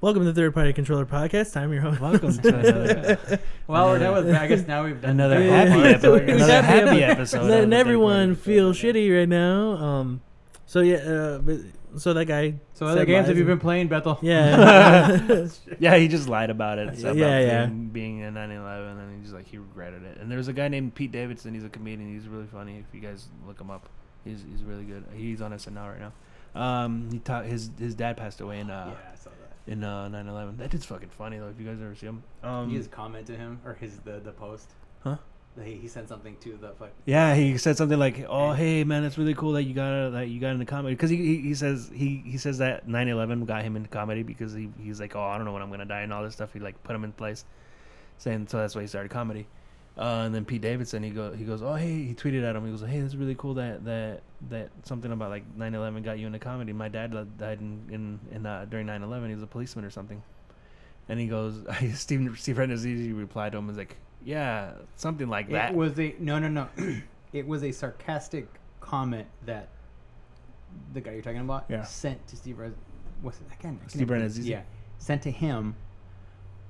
Welcome 0.00 0.22
to 0.24 0.32
the 0.32 0.40
Third 0.40 0.54
Party 0.54 0.72
Controller 0.72 1.04
Podcast. 1.04 1.56
I'm 1.58 1.70
your 1.72 1.82
host. 1.82 2.00
welcome 2.00 2.32
to 2.32 2.48
another 2.58 3.40
Well, 3.66 3.88
we're 3.88 3.98
done 3.98 4.14
with 4.14 4.26
that. 4.32 4.42
I 4.42 4.46
guess 4.46 4.66
now 4.66 4.84
we've 4.84 4.98
done 5.00 5.10
another 5.10 5.42
happy 5.42 5.82
episode. 5.82 6.26
Yeah. 6.26 6.34
Another 6.36 6.62
happy 6.62 7.04
episode. 7.04 7.42
of 7.42 7.46
letting 7.48 7.72
everyone 7.74 8.34
Party 8.34 8.40
feel 8.40 8.72
Controller. 8.72 8.94
shitty 8.94 9.18
right 9.18 9.28
now. 9.28 9.70
Um, 9.72 10.22
so 10.64 10.80
yeah, 10.80 10.96
uh, 10.96 11.38
but, 11.40 11.58
so 11.96 12.14
that 12.14 12.24
guy. 12.24 12.54
So 12.72 12.86
other 12.86 13.04
games 13.04 13.28
have 13.28 13.36
you 13.36 13.44
been 13.44 13.58
playing, 13.58 13.88
Bethel? 13.88 14.18
Yeah. 14.22 15.48
Yeah, 15.78 15.96
he 15.96 16.08
just 16.08 16.28
lied 16.30 16.48
about 16.48 16.78
it. 16.78 16.94
Yeah, 16.96 17.08
about 17.10 17.16
yeah. 17.16 17.66
Being, 17.66 17.88
being 17.88 18.24
a 18.24 18.28
9/11, 18.30 18.98
and 18.98 19.22
just 19.22 19.34
like 19.34 19.48
he 19.48 19.58
regretted 19.58 20.02
it. 20.04 20.16
And 20.18 20.30
there's 20.30 20.48
a 20.48 20.52
guy 20.54 20.68
named 20.68 20.94
Pete 20.94 21.12
Davidson. 21.12 21.52
He's 21.52 21.64
a 21.64 21.68
comedian. 21.68 22.10
He's 22.14 22.26
really 22.26 22.46
funny. 22.46 22.78
If 22.78 22.94
you 22.94 23.00
guys 23.06 23.28
look 23.46 23.60
him 23.60 23.70
up, 23.70 23.88
he's 24.24 24.42
he's 24.50 24.62
really 24.62 24.84
good. 24.84 25.04
He's 25.14 25.42
on 25.42 25.52
SNL 25.52 25.76
right 25.76 26.00
now. 26.00 26.12
Um, 26.54 27.08
he 27.12 27.18
taught 27.18 27.44
his 27.44 27.70
his 27.78 27.94
dad 27.94 28.16
passed 28.16 28.40
away 28.40 28.60
in 28.60 28.70
uh 28.70 28.86
yeah, 28.94 29.10
I 29.12 29.16
saw 29.16 29.30
that. 29.30 29.36
In 29.66 29.84
uh 29.84 30.08
9/11. 30.08 30.58
That 30.58 30.70
dude's 30.70 30.86
fucking 30.86 31.10
funny 31.10 31.38
though. 31.38 31.48
If 31.48 31.60
you 31.60 31.66
guys 31.66 31.80
ever 31.80 31.94
see 31.94 32.06
him, 32.06 32.22
um, 32.42 32.70
you 32.70 32.78
just 32.78 32.90
commented 32.90 33.34
to 33.34 33.36
him 33.36 33.60
or 33.64 33.74
his 33.74 33.98
the 34.00 34.20
the 34.20 34.32
post. 34.32 34.70
Huh? 35.02 35.16
He, 35.62 35.74
he 35.74 35.88
sent 35.88 36.08
something 36.08 36.36
to 36.38 36.56
the 36.56 36.70
fuck. 36.70 36.90
Yeah, 37.04 37.34
he 37.34 37.58
said 37.58 37.76
something 37.76 37.98
like, 37.98 38.24
"Oh, 38.28 38.52
hey 38.52 38.84
man, 38.84 39.04
it's 39.04 39.18
really 39.18 39.34
cool 39.34 39.52
that 39.52 39.64
you 39.64 39.74
got 39.74 40.10
that 40.10 40.28
you 40.28 40.40
got 40.40 40.50
into 40.50 40.64
comedy." 40.64 40.94
Because 40.94 41.10
he, 41.10 41.16
he 41.16 41.40
he 41.40 41.54
says 41.54 41.90
he 41.92 42.22
he 42.24 42.38
says 42.38 42.58
that 42.58 42.86
9/11 42.86 43.46
got 43.46 43.62
him 43.62 43.76
into 43.76 43.88
comedy 43.88 44.22
because 44.22 44.54
he 44.54 44.70
he's 44.80 45.00
like, 45.00 45.16
"Oh, 45.16 45.22
I 45.22 45.36
don't 45.36 45.44
know 45.44 45.52
when 45.52 45.62
I'm 45.62 45.70
gonna 45.70 45.84
die" 45.84 46.02
and 46.02 46.12
all 46.12 46.22
this 46.22 46.34
stuff. 46.34 46.52
He 46.52 46.60
like 46.60 46.82
put 46.84 46.94
him 46.94 47.04
in 47.04 47.12
place, 47.12 47.44
saying 48.18 48.46
so 48.48 48.58
that's 48.58 48.74
why 48.74 48.82
he 48.82 48.86
started 48.86 49.10
comedy. 49.10 49.46
Uh, 49.98 50.22
and 50.24 50.34
then 50.34 50.44
Pete 50.44 50.62
Davidson, 50.62 51.02
he 51.02 51.10
go 51.10 51.32
he 51.32 51.44
goes, 51.44 51.62
"Oh, 51.62 51.74
hey," 51.74 52.02
he 52.04 52.14
tweeted 52.14 52.48
at 52.48 52.56
him. 52.56 52.64
He 52.64 52.70
goes, 52.70 52.80
"Hey, 52.80 52.98
it's 52.98 53.14
really 53.14 53.34
cool 53.34 53.54
that 53.54 53.84
that 53.84 54.22
that 54.48 54.70
something 54.84 55.10
about 55.12 55.30
like 55.30 55.44
9/11 55.58 56.02
got 56.04 56.18
you 56.18 56.26
into 56.26 56.38
comedy. 56.38 56.72
My 56.72 56.88
dad 56.88 57.12
died 57.38 57.60
in 57.60 57.82
in, 57.90 58.20
in 58.32 58.46
uh, 58.46 58.66
during 58.70 58.86
9/11. 58.86 59.28
He 59.28 59.34
was 59.34 59.42
a 59.42 59.46
policeman 59.48 59.84
or 59.84 59.90
something." 59.90 60.22
And 61.08 61.18
he 61.18 61.26
goes, 61.26 61.64
Steve 61.94 62.36
Steve 62.38 62.56
Rannazzisi 62.56 63.16
replied 63.18 63.52
to 63.52 63.58
him, 63.58 63.66
was 63.66 63.76
like, 63.76 63.96
"Yeah, 64.24 64.72
something 64.96 65.28
like 65.28 65.50
that." 65.50 65.72
It 65.72 65.76
was 65.76 65.98
a 65.98 66.14
no, 66.18 66.38
no, 66.38 66.48
no. 66.48 66.68
it 67.32 67.46
was 67.46 67.62
a 67.64 67.72
sarcastic 67.72 68.46
comment 68.80 69.26
that 69.44 69.68
the 70.94 71.00
guy 71.00 71.12
you're 71.12 71.22
talking 71.22 71.40
about 71.40 71.64
Yeah. 71.68 71.82
sent 71.82 72.26
to 72.28 72.36
Steve. 72.36 72.58
Res- 72.58 72.72
what's 73.22 73.38
it 73.40 73.46
again? 73.58 73.78
Steve 73.88 74.08
can't- 74.08 74.36
Yeah, 74.38 74.62
sent 74.98 75.22
to 75.22 75.30
him. 75.30 75.74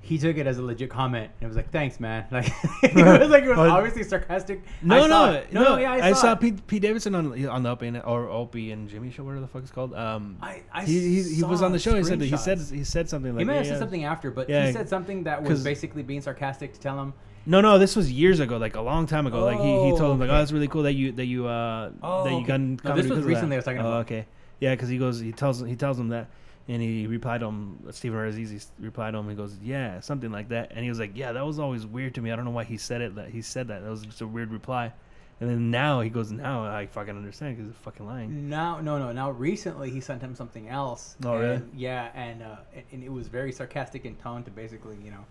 He 0.03 0.17
took 0.17 0.35
it 0.37 0.47
as 0.47 0.57
a 0.57 0.63
legit 0.63 0.89
comment 0.89 1.29
and 1.39 1.43
it 1.43 1.47
was 1.47 1.55
like, 1.55 1.71
"Thanks, 1.71 1.99
man." 1.99 2.25
Like 2.31 2.47
it 2.83 2.95
was 2.95 3.29
like 3.29 3.43
it 3.43 3.49
was 3.49 3.59
Oh. 3.59 3.69
obviously 3.69 4.03
sarcastic. 4.03 4.63
No, 4.81 5.01
saw 5.07 5.07
no, 5.07 5.43
no, 5.51 5.77
Yeah, 5.77 5.91
I 5.93 6.07
I 6.09 6.13
saw, 6.13 6.21
saw. 6.21 6.35
Pete, 6.35 6.65
Pete 6.65 6.81
Davidson 6.81 7.13
on 7.13 7.45
on 7.47 7.61
the 7.63 7.69
Opie 7.69 7.87
and, 7.87 7.97
or 8.03 8.27
Opie 8.27 8.71
and 8.71 8.89
Jimmy 8.89 9.11
show, 9.11 9.23
whatever 9.23 9.41
the 9.41 9.47
fuck 9.47 9.61
it's 9.61 9.71
called. 9.71 9.93
Um, 9.93 10.37
I, 10.41 10.63
I 10.73 10.85
he, 10.85 10.99
he, 11.21 11.35
he 11.35 11.43
was 11.43 11.61
on 11.61 11.71
the 11.71 11.79
show. 11.79 11.95
He 11.95 12.03
said 12.03 12.19
he 12.19 12.35
said 12.35 12.59
he 12.59 12.83
said 12.83 13.09
something 13.09 13.33
like 13.35 13.41
he 13.41 13.45
may 13.45 13.57
have 13.57 13.65
yeah, 13.65 13.71
said 13.73 13.79
something 13.79 14.03
after, 14.03 14.31
but 14.31 14.49
Yeah, 14.49 14.65
he 14.67 14.73
said 14.73 14.89
something 14.89 15.23
that 15.23 15.43
was 15.43 15.63
basically 15.63 16.01
being 16.03 16.21
sarcastic 16.21 16.73
to 16.73 16.79
tell 16.79 16.99
him. 16.99 17.13
No, 17.45 17.59
no, 17.61 17.79
this 17.79 17.95
was 17.95 18.11
years 18.11 18.39
ago, 18.39 18.57
like 18.57 18.75
a 18.75 18.81
long 18.81 19.07
time 19.07 19.25
ago. 19.27 19.43
like 19.43 19.59
he, 19.59 19.63
he 19.85 19.97
told 19.97 20.13
him 20.13 20.19
like, 20.19 20.29
Oh, 20.29 20.35
oh, 20.37 20.41
it's 20.43 20.51
really 20.51 20.67
cool 20.67 20.83
that 20.83 20.93
you 20.93 21.11
that 21.13 21.25
you 21.25 21.47
uh 21.47 21.91
Oh, 22.03 22.23
that 22.23 22.31
you 22.31 22.37
okay. 22.37 22.45
got 22.47 22.59
No, 22.59 22.95
this 22.95 23.07
was 23.07 23.23
recently. 23.23 23.55
I 23.55 23.59
was 23.59 23.65
talking 23.65 23.81
oh, 23.81 23.87
about. 23.87 24.05
okay, 24.05 24.25
yeah, 24.59 24.73
because 24.73 24.89
he 24.89 24.97
goes 24.97 25.19
he 25.19 25.31
tells 25.31 25.59
he 25.61 25.75
tells 25.75 25.99
him 25.99 26.09
that. 26.09 26.27
And 26.67 26.81
he 26.81 27.07
replied 27.07 27.39
to 27.39 27.47
him, 27.47 27.79
Stephen 27.91 28.17
Rannazzisi 28.19 28.65
replied 28.79 29.11
to 29.11 29.17
him. 29.17 29.29
He 29.29 29.35
goes, 29.35 29.57
"Yeah, 29.61 29.99
something 29.99 30.31
like 30.31 30.49
that." 30.49 30.71
And 30.71 30.83
he 30.83 30.89
was 30.89 30.99
like, 30.99 31.11
"Yeah, 31.15 31.31
that 31.33 31.45
was 31.45 31.59
always 31.59 31.85
weird 31.85 32.15
to 32.15 32.21
me. 32.21 32.31
I 32.31 32.35
don't 32.35 32.45
know 32.45 32.51
why 32.51 32.63
he 32.63 32.77
said 32.77 33.01
it. 33.01 33.15
That 33.15 33.29
he 33.29 33.41
said 33.41 33.67
that. 33.69 33.83
That 33.83 33.89
was 33.89 34.03
just 34.03 34.21
a 34.21 34.27
weird 34.27 34.51
reply." 34.51 34.93
And 35.39 35.49
then 35.49 35.71
now 35.71 36.01
he 36.01 36.09
goes, 36.11 36.31
"Now 36.31 36.63
I 36.63 36.85
fucking 36.85 37.17
understand 37.17 37.57
because 37.57 37.71
he's 37.71 37.81
fucking 37.83 38.05
lying." 38.05 38.47
Now, 38.47 38.79
no, 38.79 38.99
no. 38.99 39.11
Now, 39.11 39.31
recently, 39.31 39.89
he 39.89 39.99
sent 39.99 40.21
him 40.21 40.35
something 40.35 40.69
else. 40.69 41.15
Oh, 41.25 41.35
really? 41.35 41.63
Yeah, 41.75 42.09
and, 42.13 42.43
uh, 42.43 42.57
and 42.75 42.83
and 42.91 43.03
it 43.03 43.11
was 43.11 43.27
very 43.27 43.51
sarcastic 43.51 44.05
in 44.05 44.15
tone 44.17 44.43
to 44.43 44.51
basically, 44.51 44.97
you 45.03 45.09
know, 45.09 45.25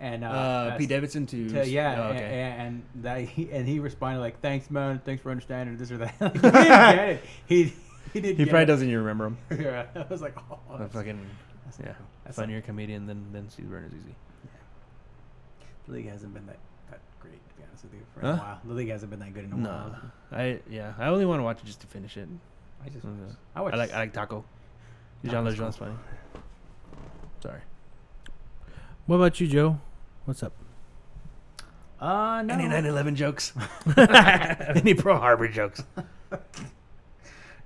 and 0.00 0.24
uh, 0.24 0.28
Uh, 0.28 0.76
Pete 0.76 0.88
Davidson 0.88 1.26
to, 1.26 1.48
to 1.50 1.68
yeah, 1.68 1.94
oh, 1.96 2.10
and, 2.10 2.18
okay. 2.18 2.56
and 2.58 2.82
that 2.96 3.20
he 3.20 3.50
and 3.52 3.68
he 3.68 3.78
responded 3.78 4.18
like, 4.20 4.40
"Thanks, 4.40 4.68
man. 4.68 5.00
Thanks 5.04 5.22
for 5.22 5.30
understanding 5.30 5.76
this 5.76 5.92
or 5.92 5.98
that." 5.98 6.14
like, 6.20 6.32
he 6.42 6.42
didn't 6.50 6.96
get 6.96 7.08
it. 7.08 7.72
He 8.12 8.18
he 8.20 8.20
didn't. 8.20 8.38
he 8.38 8.44
probably 8.46 8.62
it. 8.62 8.66
doesn't 8.66 8.88
even 8.88 9.00
remember 9.00 9.26
him. 9.26 9.38
yeah, 9.60 9.86
I 9.94 10.04
was 10.10 10.22
like, 10.22 10.34
"Oh, 10.50 10.58
A 10.74 10.78
that's, 10.78 10.92
fucking 10.94 11.20
that's 11.64 11.78
yeah, 11.78 11.86
cool. 11.94 12.06
That's 12.24 12.36
funnier 12.36 12.60
comedian 12.60 13.06
than 13.06 13.32
than 13.32 13.48
Steve 13.50 13.70
Berners 13.70 13.92
Easy. 13.92 14.14
Yeah. 14.44 14.50
The 15.86 15.92
league 15.94 16.08
hasn't 16.08 16.34
been 16.34 16.46
that, 16.46 16.58
that 16.90 17.00
great, 17.20 17.40
to 17.48 17.54
be 17.56 17.62
honest 17.68 17.84
with 17.84 17.94
you, 17.94 18.00
for 18.14 18.20
Huh? 18.20 18.28
a 18.32 18.36
while. 18.36 18.60
The 18.64 18.74
league 18.74 18.88
hasn't 18.90 19.10
been 19.10 19.20
that 19.20 19.32
good 19.34 19.44
in 19.44 19.52
a 19.52 19.56
No, 19.56 19.68
while. 19.68 19.96
I 20.32 20.60
yeah, 20.70 20.92
I 20.98 21.06
only 21.06 21.24
want 21.26 21.40
to 21.40 21.44
watch 21.44 21.58
it 21.60 21.66
just 21.66 21.80
to 21.80 21.86
finish 21.86 22.16
it. 22.16 22.28
I 22.84 22.88
just, 22.88 23.04
Okay. 23.04 23.14
I 23.54 23.60
watched. 23.62 23.74
I 23.74 23.78
like 23.78 23.92
I 23.92 23.98
like 23.98 24.12
Taco. 24.12 24.44
Jean 25.24 25.32
Taco's 25.32 25.54
Lajoie's 25.58 25.76
cool. 25.76 25.86
funny. 25.86 25.98
Sorry. 27.42 27.60
What 29.06 29.16
about 29.16 29.40
you, 29.40 29.46
Joe? 29.48 29.78
What's 30.24 30.42
up? 30.42 30.52
uh, 32.00 32.42
no. 32.42 32.54
Any 32.54 32.64
9/11 32.64 33.14
jokes? 33.14 33.52
Any 33.96 34.94
Pearl 34.94 35.18
Harbor 35.18 35.46
jokes? 35.48 35.82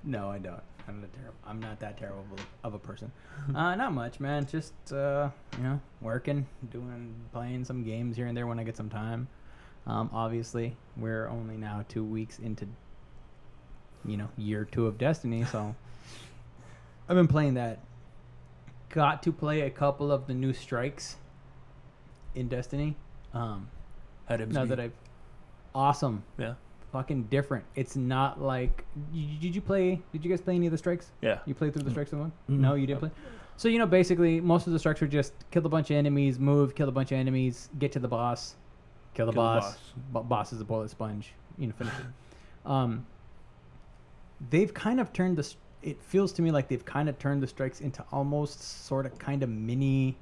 No, 0.07 0.29
I 0.29 0.37
don't. 0.37 0.61
I'm 0.87 1.01
not 1.01 1.11
terrible. 1.13 1.37
I'm 1.45 1.59
not 1.59 1.79
that 1.81 1.97
terrible 1.97 2.37
of 2.63 2.73
a 2.73 2.79
person. 2.79 3.11
Uh, 3.53 3.75
not 3.75 3.91
much, 3.93 4.21
man. 4.21 4.45
Just 4.45 4.73
uh, 4.93 5.29
you 5.57 5.63
know, 5.63 5.81
working, 5.99 6.47
doing, 6.71 7.13
playing 7.33 7.65
some 7.65 7.83
games 7.83 8.15
here 8.15 8.27
and 8.27 8.37
there 8.37 8.47
when 8.47 8.57
I 8.57 8.63
get 8.63 8.77
some 8.77 8.89
time. 8.89 9.27
Um, 9.85 10.09
obviously, 10.13 10.77
we're 10.95 11.27
only 11.27 11.57
now 11.57 11.83
two 11.89 12.05
weeks 12.05 12.39
into, 12.39 12.67
you 14.05 14.15
know, 14.15 14.29
year 14.37 14.63
two 14.63 14.87
of 14.87 14.97
Destiny, 14.97 15.43
so 15.43 15.75
I've 17.09 17.17
been 17.17 17.27
playing 17.27 17.55
that. 17.55 17.79
Got 18.87 19.23
to 19.23 19.33
play 19.33 19.61
a 19.61 19.69
couple 19.69 20.09
of 20.09 20.27
the 20.27 20.33
new 20.33 20.53
strikes 20.53 21.17
in 22.33 22.47
Destiny. 22.47 22.95
Um, 23.33 23.69
now 24.29 24.63
that 24.63 24.79
I've 24.79 24.93
awesome, 25.75 26.23
yeah 26.37 26.53
fucking 26.97 27.23
different. 27.23 27.63
It's 27.75 27.95
not 27.95 28.41
like. 28.41 28.83
Did 29.13 29.39
did 29.39 29.55
you 29.55 29.61
play? 29.61 30.01
Did 30.11 30.25
you 30.25 30.29
guys 30.31 30.41
play 30.41 30.55
any 30.55 30.65
of 30.65 30.71
the 30.71 30.77
strikes? 30.77 31.11
yeah 31.21 31.39
You 31.45 31.53
played 31.53 31.73
through 31.73 31.83
the 31.83 31.91
strikes 31.91 32.11
one? 32.11 32.31
Mm. 32.49 32.59
No, 32.59 32.73
you 32.73 32.87
didn't 32.87 32.99
play. 32.99 33.11
So 33.55 33.67
you 33.67 33.77
know, 33.79 33.85
basically, 33.85 34.41
most 34.41 34.67
of 34.67 34.73
the 34.73 34.79
strikes 34.79 35.01
were 35.01 35.07
just 35.07 35.33
kill 35.51 35.65
a 35.65 35.69
bunch 35.69 35.91
of 35.91 35.97
enemies, 35.97 36.39
move, 36.39 36.73
kill 36.75 36.89
a 36.89 36.91
bunch 36.91 37.11
of 37.11 37.17
enemies, 37.19 37.69
get 37.79 37.91
to 37.91 37.99
the 37.99 38.07
boss, 38.07 38.55
kill 39.13 39.27
the 39.27 39.31
Kill 39.31 39.43
the 39.43 39.59
boss. 39.59 39.77
Bo- 40.11 40.23
boss 40.23 40.53
is 40.53 40.61
a 40.61 40.65
bullet 40.65 40.89
sponge. 40.89 41.33
You 41.57 41.67
know, 41.67 41.73
finish 41.73 41.93
it. 41.93 42.69
Um, 42.69 43.05
they've 44.49 44.73
kind 44.73 44.99
of 44.99 45.13
turned 45.13 45.37
this. 45.37 45.55
It 45.83 46.01
feels 46.01 46.33
to 46.33 46.41
me 46.41 46.51
like 46.51 46.67
they've 46.67 46.85
kind 46.85 47.07
of 47.09 47.17
turned 47.19 47.41
the 47.41 47.47
strikes 47.47 47.81
into 47.81 48.03
almost 48.11 48.85
sort 48.87 49.05
of 49.05 49.17
kind 49.19 49.43
of 49.43 49.49
mini. 49.49 50.17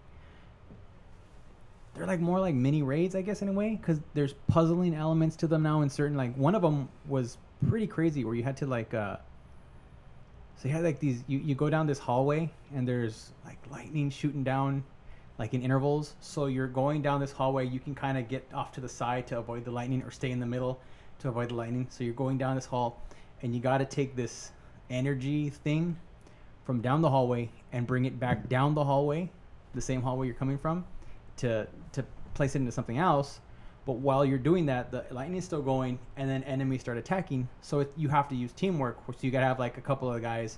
They're 1.95 2.05
like 2.05 2.19
more 2.19 2.39
like 2.39 2.55
mini 2.55 2.83
raids, 2.83 3.15
I 3.15 3.21
guess, 3.21 3.41
in 3.41 3.47
a 3.47 3.53
way, 3.53 3.75
because 3.75 4.01
there's 4.13 4.33
puzzling 4.47 4.93
elements 4.93 5.37
to 5.37 5.47
them 5.47 5.63
now. 5.63 5.81
In 5.81 5.89
certain, 5.89 6.17
like 6.17 6.35
one 6.35 6.53
of 6.53 6.61
them 6.61 6.89
was 7.07 7.37
pretty 7.69 7.87
crazy, 7.87 8.25
where 8.25 8.35
you 8.35 8.43
had 8.43 8.57
to 8.57 8.65
like. 8.65 8.93
uh 8.93 9.17
so 10.57 10.69
you 10.69 10.73
had 10.73 10.83
like 10.83 10.99
these 10.99 11.23
you, 11.27 11.39
you 11.39 11.53
go 11.53 11.69
down 11.69 11.85
this 11.85 11.99
hallway 11.99 12.49
and 12.73 12.87
there's 12.87 13.31
like 13.43 13.57
lightning 13.69 14.09
shooting 14.09 14.43
down 14.43 14.83
like 15.37 15.53
in 15.53 15.61
intervals. 15.61 16.15
So 16.21 16.45
you're 16.45 16.67
going 16.67 17.01
down 17.01 17.19
this 17.19 17.31
hallway, 17.31 17.67
you 17.67 17.79
can 17.79 17.93
kind 17.93 18.17
of 18.17 18.29
get 18.29 18.47
off 18.53 18.71
to 18.73 18.81
the 18.81 18.87
side 18.87 19.27
to 19.27 19.37
avoid 19.37 19.65
the 19.65 19.71
lightning 19.71 20.01
or 20.03 20.11
stay 20.11 20.31
in 20.31 20.39
the 20.39 20.45
middle 20.45 20.79
to 21.19 21.27
avoid 21.27 21.49
the 21.49 21.55
lightning. 21.55 21.87
So 21.89 22.03
you're 22.03 22.13
going 22.13 22.37
down 22.37 22.55
this 22.55 22.65
hall 22.65 23.01
and 23.41 23.53
you 23.53 23.59
got 23.59 23.79
to 23.79 23.85
take 23.85 24.15
this 24.15 24.51
energy 24.89 25.49
thing 25.49 25.97
from 26.63 26.79
down 26.81 27.01
the 27.01 27.09
hallway 27.09 27.49
and 27.73 27.85
bring 27.85 28.05
it 28.05 28.17
back 28.17 28.47
down 28.47 28.73
the 28.75 28.83
hallway, 28.83 29.29
the 29.73 29.81
same 29.81 30.01
hallway 30.01 30.27
you're 30.27 30.35
coming 30.35 30.57
from 30.57 30.85
to 31.37 31.67
to 31.93 32.05
place 32.33 32.55
it 32.55 32.59
into 32.59 32.71
something 32.71 32.97
else. 32.97 33.39
But 33.85 33.97
while 33.97 34.25
you're 34.25 34.39
doing 34.39 34.65
that, 34.65 34.91
the 34.91 35.05
lightning 35.11 35.37
is 35.37 35.45
still 35.45 35.61
going, 35.61 35.99
and 36.17 36.27
then 36.27 36.43
enemies 36.43 36.81
start 36.81 36.97
attacking. 36.97 37.47
So 37.61 37.81
it, 37.81 37.93
you 37.95 38.09
have 38.09 38.27
to 38.29 38.35
use 38.35 38.51
teamwork. 38.51 38.97
So 39.07 39.13
you 39.21 39.31
gotta 39.31 39.45
have 39.45 39.59
like 39.59 39.77
a 39.77 39.81
couple 39.81 40.11
of 40.11 40.21
guys 40.21 40.57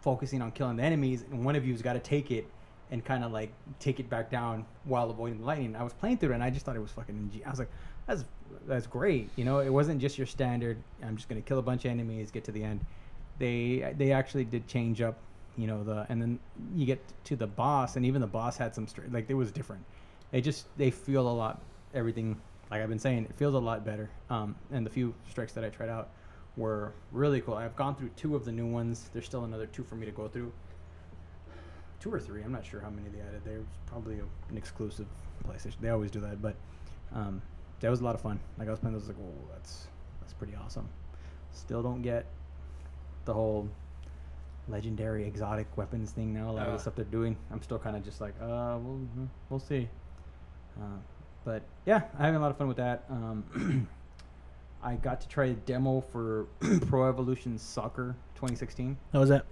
focusing 0.00 0.40
on 0.42 0.52
killing 0.52 0.76
the 0.76 0.82
enemies, 0.82 1.24
and 1.30 1.44
one 1.44 1.56
of 1.56 1.66
you's 1.66 1.82
got 1.82 1.94
to 1.94 1.98
take 1.98 2.30
it 2.30 2.46
and 2.90 3.04
kind 3.04 3.24
of 3.24 3.32
like 3.32 3.52
take 3.80 4.00
it 4.00 4.08
back 4.08 4.30
down 4.30 4.64
while 4.84 5.10
avoiding 5.10 5.40
the 5.40 5.44
lightning. 5.44 5.76
I 5.76 5.82
was 5.82 5.92
playing 5.92 6.18
through 6.18 6.30
it, 6.30 6.34
and 6.34 6.42
I 6.42 6.50
just 6.50 6.64
thought 6.64 6.76
it 6.76 6.80
was 6.80 6.92
fucking. 6.92 7.16
Ing- 7.16 7.42
I 7.44 7.50
was 7.50 7.58
like, 7.58 7.70
that's 8.06 8.24
that's 8.66 8.86
great. 8.86 9.28
You 9.36 9.44
know, 9.44 9.58
it 9.58 9.70
wasn't 9.70 10.00
just 10.00 10.16
your 10.16 10.26
standard. 10.26 10.78
I'm 11.02 11.16
just 11.16 11.28
gonna 11.28 11.40
kill 11.40 11.58
a 11.58 11.62
bunch 11.62 11.84
of 11.84 11.90
enemies, 11.90 12.30
get 12.30 12.44
to 12.44 12.52
the 12.52 12.62
end. 12.62 12.80
They 13.38 13.92
they 13.96 14.12
actually 14.12 14.44
did 14.44 14.66
change 14.66 15.00
up, 15.00 15.18
you 15.56 15.66
know, 15.66 15.84
the 15.84 16.06
and 16.08 16.22
then 16.22 16.38
you 16.74 16.86
get 16.86 17.00
to 17.24 17.36
the 17.36 17.46
boss, 17.46 17.96
and 17.96 18.06
even 18.06 18.20
the 18.20 18.26
boss 18.26 18.56
had 18.56 18.74
some 18.74 18.86
str- 18.86 19.02
like 19.10 19.28
it 19.28 19.34
was 19.34 19.50
different. 19.50 19.84
They 20.30 20.40
just 20.40 20.66
they 20.76 20.90
feel 20.90 21.28
a 21.28 21.32
lot 21.32 21.62
everything 21.94 22.36
like 22.70 22.82
I've 22.82 22.88
been 22.90 22.98
saying, 22.98 23.24
it 23.24 23.34
feels 23.36 23.54
a 23.54 23.58
lot 23.58 23.84
better. 23.84 24.10
Um, 24.28 24.54
and 24.70 24.84
the 24.84 24.90
few 24.90 25.14
strikes 25.30 25.52
that 25.54 25.64
I 25.64 25.70
tried 25.70 25.88
out 25.88 26.10
were 26.56 26.92
really 27.12 27.40
cool. 27.40 27.54
I've 27.54 27.76
gone 27.76 27.94
through 27.94 28.10
two 28.10 28.36
of 28.36 28.44
the 28.44 28.52
new 28.52 28.66
ones. 28.66 29.08
There's 29.14 29.24
still 29.24 29.44
another 29.44 29.66
two 29.66 29.84
for 29.84 29.94
me 29.94 30.04
to 30.04 30.12
go 30.12 30.28
through. 30.28 30.52
Two 32.00 32.12
or 32.12 32.20
three. 32.20 32.42
I'm 32.42 32.52
not 32.52 32.66
sure 32.66 32.80
how 32.80 32.90
many 32.90 33.08
they 33.08 33.20
added. 33.20 33.40
There's 33.44 33.64
probably 33.86 34.18
a, 34.18 34.24
an 34.50 34.56
exclusive 34.58 35.06
PlayStation. 35.48 35.76
They 35.80 35.88
always 35.88 36.10
do 36.10 36.20
that, 36.20 36.42
but 36.42 36.56
um, 37.14 37.40
that 37.80 37.88
was 37.90 38.00
a 38.00 38.04
lot 38.04 38.14
of 38.14 38.20
fun. 38.20 38.38
Like 38.58 38.68
I 38.68 38.70
was 38.70 38.80
playing 38.80 38.94
those, 38.98 39.08
like, 39.08 39.16
oh, 39.18 39.48
that's 39.52 39.86
that's 40.20 40.34
pretty 40.34 40.54
awesome. 40.54 40.88
Still 41.52 41.82
don't 41.82 42.02
get 42.02 42.26
the 43.24 43.32
whole 43.32 43.66
legendary 44.68 45.24
exotic 45.26 45.66
weapons 45.76 46.10
thing 46.10 46.34
now. 46.34 46.50
A 46.50 46.52
lot 46.52 46.62
of 46.66 46.68
Uh. 46.68 46.76
the 46.76 46.78
stuff 46.82 46.94
they're 46.96 47.04
doing, 47.06 47.34
I'm 47.50 47.62
still 47.62 47.78
kind 47.78 47.96
of 47.96 48.04
just 48.04 48.20
like, 48.20 48.34
uh, 48.42 48.76
we'll 48.80 49.00
we'll 49.48 49.58
see. 49.60 49.88
Uh, 50.80 50.98
but 51.44 51.62
yeah, 51.86 52.02
I'm 52.14 52.24
having 52.24 52.36
a 52.36 52.40
lot 52.40 52.50
of 52.50 52.58
fun 52.58 52.68
with 52.68 52.76
that. 52.76 53.04
Um, 53.10 53.88
I 54.82 54.94
got 54.94 55.20
to 55.20 55.28
try 55.28 55.46
a 55.46 55.54
demo 55.54 56.00
for 56.00 56.46
Pro 56.86 57.08
Evolution 57.08 57.58
Soccer 57.58 58.14
2016. 58.34 58.96
How 59.12 59.20
was 59.20 59.28
that? 59.30 59.44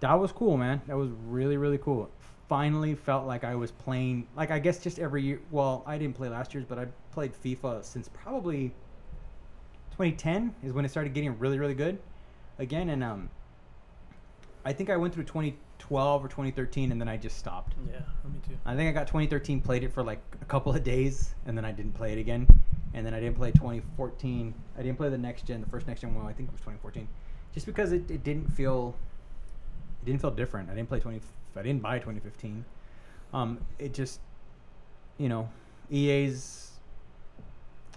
That 0.00 0.14
was 0.18 0.32
cool, 0.32 0.56
man. 0.56 0.82
That 0.88 0.96
was 0.96 1.10
really, 1.26 1.56
really 1.56 1.78
cool. 1.78 2.10
Finally 2.48 2.94
felt 2.94 3.26
like 3.26 3.44
I 3.44 3.54
was 3.54 3.70
playing, 3.70 4.26
like 4.36 4.50
I 4.50 4.58
guess 4.58 4.78
just 4.78 4.98
every 4.98 5.22
year. 5.22 5.40
Well, 5.50 5.84
I 5.86 5.96
didn't 5.98 6.16
play 6.16 6.28
last 6.28 6.52
year's, 6.52 6.66
but 6.66 6.78
I 6.78 6.86
played 7.12 7.32
FIFA 7.32 7.84
since 7.84 8.08
probably 8.08 8.72
2010 9.92 10.54
is 10.64 10.72
when 10.72 10.84
it 10.84 10.90
started 10.90 11.14
getting 11.14 11.38
really, 11.38 11.58
really 11.58 11.74
good 11.74 11.98
again. 12.58 12.88
And 12.88 13.04
um, 13.04 13.30
I 14.64 14.72
think 14.72 14.90
I 14.90 14.96
went 14.96 15.14
through 15.14 15.24
2012 15.82 16.24
or 16.24 16.28
2013, 16.28 16.92
and 16.92 17.00
then 17.00 17.08
I 17.08 17.16
just 17.16 17.38
stopped. 17.38 17.74
Yeah, 17.86 17.98
me 18.24 18.40
too. 18.46 18.56
I 18.64 18.76
think 18.76 18.88
I 18.88 18.92
got 18.92 19.06
2013, 19.06 19.60
played 19.60 19.84
it 19.84 19.92
for 19.92 20.02
like 20.02 20.20
a 20.40 20.44
couple 20.44 20.74
of 20.74 20.82
days, 20.84 21.34
and 21.46 21.56
then 21.56 21.64
I 21.64 21.72
didn't 21.72 21.92
play 21.92 22.12
it 22.12 22.18
again. 22.18 22.46
And 22.94 23.04
then 23.04 23.14
I 23.14 23.20
didn't 23.20 23.36
play 23.36 23.50
2014. 23.50 24.54
I 24.78 24.82
didn't 24.82 24.96
play 24.96 25.08
the 25.08 25.18
next 25.18 25.46
gen, 25.46 25.60
the 25.60 25.66
first 25.66 25.86
next 25.86 26.02
gen 26.02 26.14
one. 26.14 26.26
I 26.26 26.32
think 26.32 26.48
it 26.48 26.52
was 26.52 26.60
2014, 26.60 27.08
just 27.54 27.66
because 27.66 27.92
it, 27.92 28.10
it 28.10 28.22
didn't 28.22 28.48
feel 28.48 28.94
it 30.02 30.06
didn't 30.06 30.20
feel 30.20 30.30
different. 30.30 30.70
I 30.70 30.74
didn't 30.74 30.88
play 30.88 31.00
20. 31.00 31.20
I 31.56 31.62
didn't 31.62 31.82
buy 31.82 31.98
2015. 31.98 32.64
Um, 33.32 33.58
it 33.78 33.94
just 33.94 34.20
you 35.18 35.28
know 35.28 35.48
EA's 35.90 36.70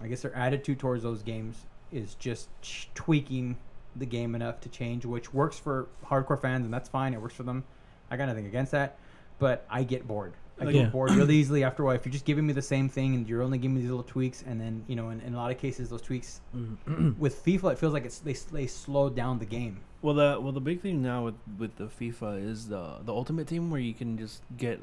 I 0.02 0.08
guess 0.08 0.22
their 0.22 0.36
attitude 0.36 0.80
towards 0.80 1.04
those 1.04 1.24
games 1.24 1.66
is 1.92 2.16
just 2.16 2.50
ch- 2.62 2.90
tweaking 2.96 3.58
the 3.96 4.06
game 4.06 4.36
enough 4.36 4.60
to 4.62 4.70
change, 4.70 5.06
which 5.06 5.34
works 5.34 5.58
for 5.58 5.88
hardcore 6.06 6.42
fans, 6.42 6.66
and 6.66 6.74
that's 6.74 6.90
fine. 6.90 7.14
It 7.14 7.22
works 7.22 7.36
for 7.36 7.44
them. 7.44 7.64
I 8.12 8.18
got 8.18 8.28
nothing 8.28 8.46
against 8.46 8.72
that, 8.72 8.98
but 9.40 9.66
I 9.70 9.84
get 9.84 10.08
bored. 10.08 10.34
I 10.60 10.66
Like- 10.66 10.74
get 10.74 10.82
Yeah. 10.84 10.90
bored 10.90 11.12
really 11.12 11.36
easily 11.42 11.64
after 11.64 11.84
a 11.84 11.86
while. 11.88 11.96
If 11.96 12.06
you're 12.06 12.14
just 12.14 12.24
giving 12.26 12.48
me 12.48 12.54
the 12.54 12.62
same 12.62 12.88
thing 12.88 13.14
and 13.16 13.28
you're 13.28 13.42
only 13.42 13.58
giving 13.58 13.76
me 13.76 13.82
these 13.82 13.90
little 13.90 14.04
tweaks, 14.06 14.44
and 14.48 14.60
then 14.62 14.84
you 14.88 14.96
know, 14.96 15.10
in, 15.10 15.20
in 15.22 15.34
a 15.34 15.38
lot 15.38 15.52
of 15.52 15.58
cases, 15.58 15.90
those 15.90 16.02
tweaks 16.02 16.40
Mm. 16.56 17.18
with 17.20 17.44
FIFA, 17.46 17.74
it 17.74 17.78
feels 17.80 17.94
like 17.94 18.06
it's 18.06 18.20
they 18.20 18.34
they 18.52 18.68
slow 18.68 19.10
down 19.10 19.40
the 19.40 19.46
game. 19.46 19.80
Well, 20.02 20.14
the 20.14 20.38
well 20.40 20.52
the 20.54 20.62
big 20.62 20.82
thing 20.82 21.02
now 21.02 21.26
with 21.26 21.36
with 21.58 21.76
the 21.78 21.86
FIFA 21.88 22.44
is 22.48 22.68
the 22.70 22.98
the 23.04 23.14
Ultimate 23.14 23.48
Team 23.48 23.70
where 23.72 23.82
you 23.82 23.94
can 23.94 24.18
just 24.18 24.44
get 24.58 24.80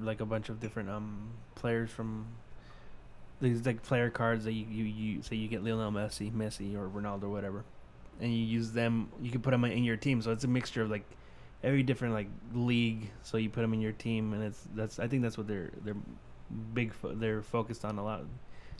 like 0.00 0.20
a 0.20 0.24
bunch 0.26 0.48
of 0.48 0.60
different 0.60 0.88
um 0.88 1.30
players 1.56 1.90
from 1.90 2.26
these 3.40 3.66
like 3.66 3.82
player 3.82 4.08
cards 4.10 4.44
that 4.44 4.52
you 4.52 4.64
you, 4.66 4.84
you 4.84 5.22
say 5.22 5.36
you 5.36 5.48
get 5.48 5.62
Lionel 5.64 5.90
Messi, 5.92 6.32
Messi 6.32 6.76
or 6.76 6.88
Ronaldo, 6.88 7.24
or 7.24 7.28
whatever, 7.30 7.64
and 8.20 8.32
you 8.32 8.38
use 8.44 8.72
them. 8.72 9.08
You 9.20 9.30
can 9.30 9.42
put 9.42 9.50
them 9.50 9.64
in 9.64 9.84
your 9.84 9.96
team, 9.96 10.22
so 10.22 10.30
it's 10.30 10.44
a 10.44 10.48
mixture 10.48 10.82
of 10.82 10.90
like 10.90 11.04
every 11.64 11.82
different 11.82 12.14
like 12.14 12.28
league. 12.52 13.10
So 13.22 13.36
you 13.38 13.50
put 13.50 13.62
them 13.62 13.74
in 13.74 13.80
your 13.80 13.92
team, 13.92 14.32
and 14.34 14.42
it's 14.44 14.62
that's 14.74 14.98
I 14.98 15.08
think 15.08 15.22
that's 15.22 15.36
what 15.38 15.48
they're 15.48 15.70
they're 15.84 15.96
big 16.74 16.92
fo- 16.92 17.14
they're 17.14 17.42
focused 17.42 17.84
on 17.84 17.98
a 17.98 18.04
lot. 18.04 18.22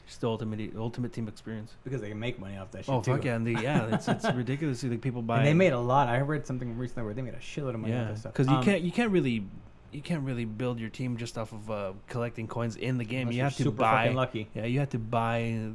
Just 0.07 0.21
the 0.21 0.27
ultimate 0.29 0.75
ultimate 0.77 1.11
team 1.13 1.27
experience. 1.27 1.73
because 1.83 1.99
they 1.99 2.09
can 2.09 2.19
make 2.19 2.39
money 2.39 2.57
off 2.57 2.69
that 2.71 2.85
shit 2.85 2.93
Oh 2.93 3.01
too. 3.01 3.13
fuck 3.15 3.25
yeah, 3.25 3.35
and 3.35 3.45
the, 3.47 3.53
yeah, 3.53 3.87
it's 3.95 4.07
it's 4.07 4.25
ridiculous. 4.33 4.83
Like 4.83 5.01
people 5.01 5.23
buy. 5.23 5.39
And 5.39 5.47
they 5.47 5.53
made 5.55 5.73
a 5.73 5.79
lot. 5.79 6.07
I 6.07 6.19
read 6.21 6.45
something 6.45 6.77
recently 6.77 7.03
where 7.05 7.13
they 7.15 7.23
made 7.23 7.33
a 7.33 7.39
shitload 7.39 7.73
of 7.73 7.79
money 7.79 7.93
off 7.93 7.99
Yeah, 7.99 8.05
that 8.11 8.19
stuff. 8.19 8.33
because 8.33 8.47
you 8.47 8.53
Um, 8.55 8.63
can't 8.63 8.81
you 8.83 8.91
can't 8.91 9.09
really 9.11 9.43
you 9.91 10.01
can't 10.01 10.21
really 10.23 10.45
build 10.45 10.79
your 10.79 10.89
team 10.89 11.17
just 11.17 11.37
off 11.39 11.53
of 11.53 11.71
uh, 11.71 11.93
collecting 12.07 12.47
coins 12.47 12.75
in 12.75 12.97
the 12.99 13.03
game. 13.05 13.31
You 13.31 13.41
have 13.41 13.55
to 13.55 13.63
super 13.63 13.77
buy. 13.77 14.09
lucky. 14.09 14.47
Yeah, 14.53 14.65
you 14.65 14.79
have 14.79 14.89
to 14.89 14.99
buy 14.99 15.71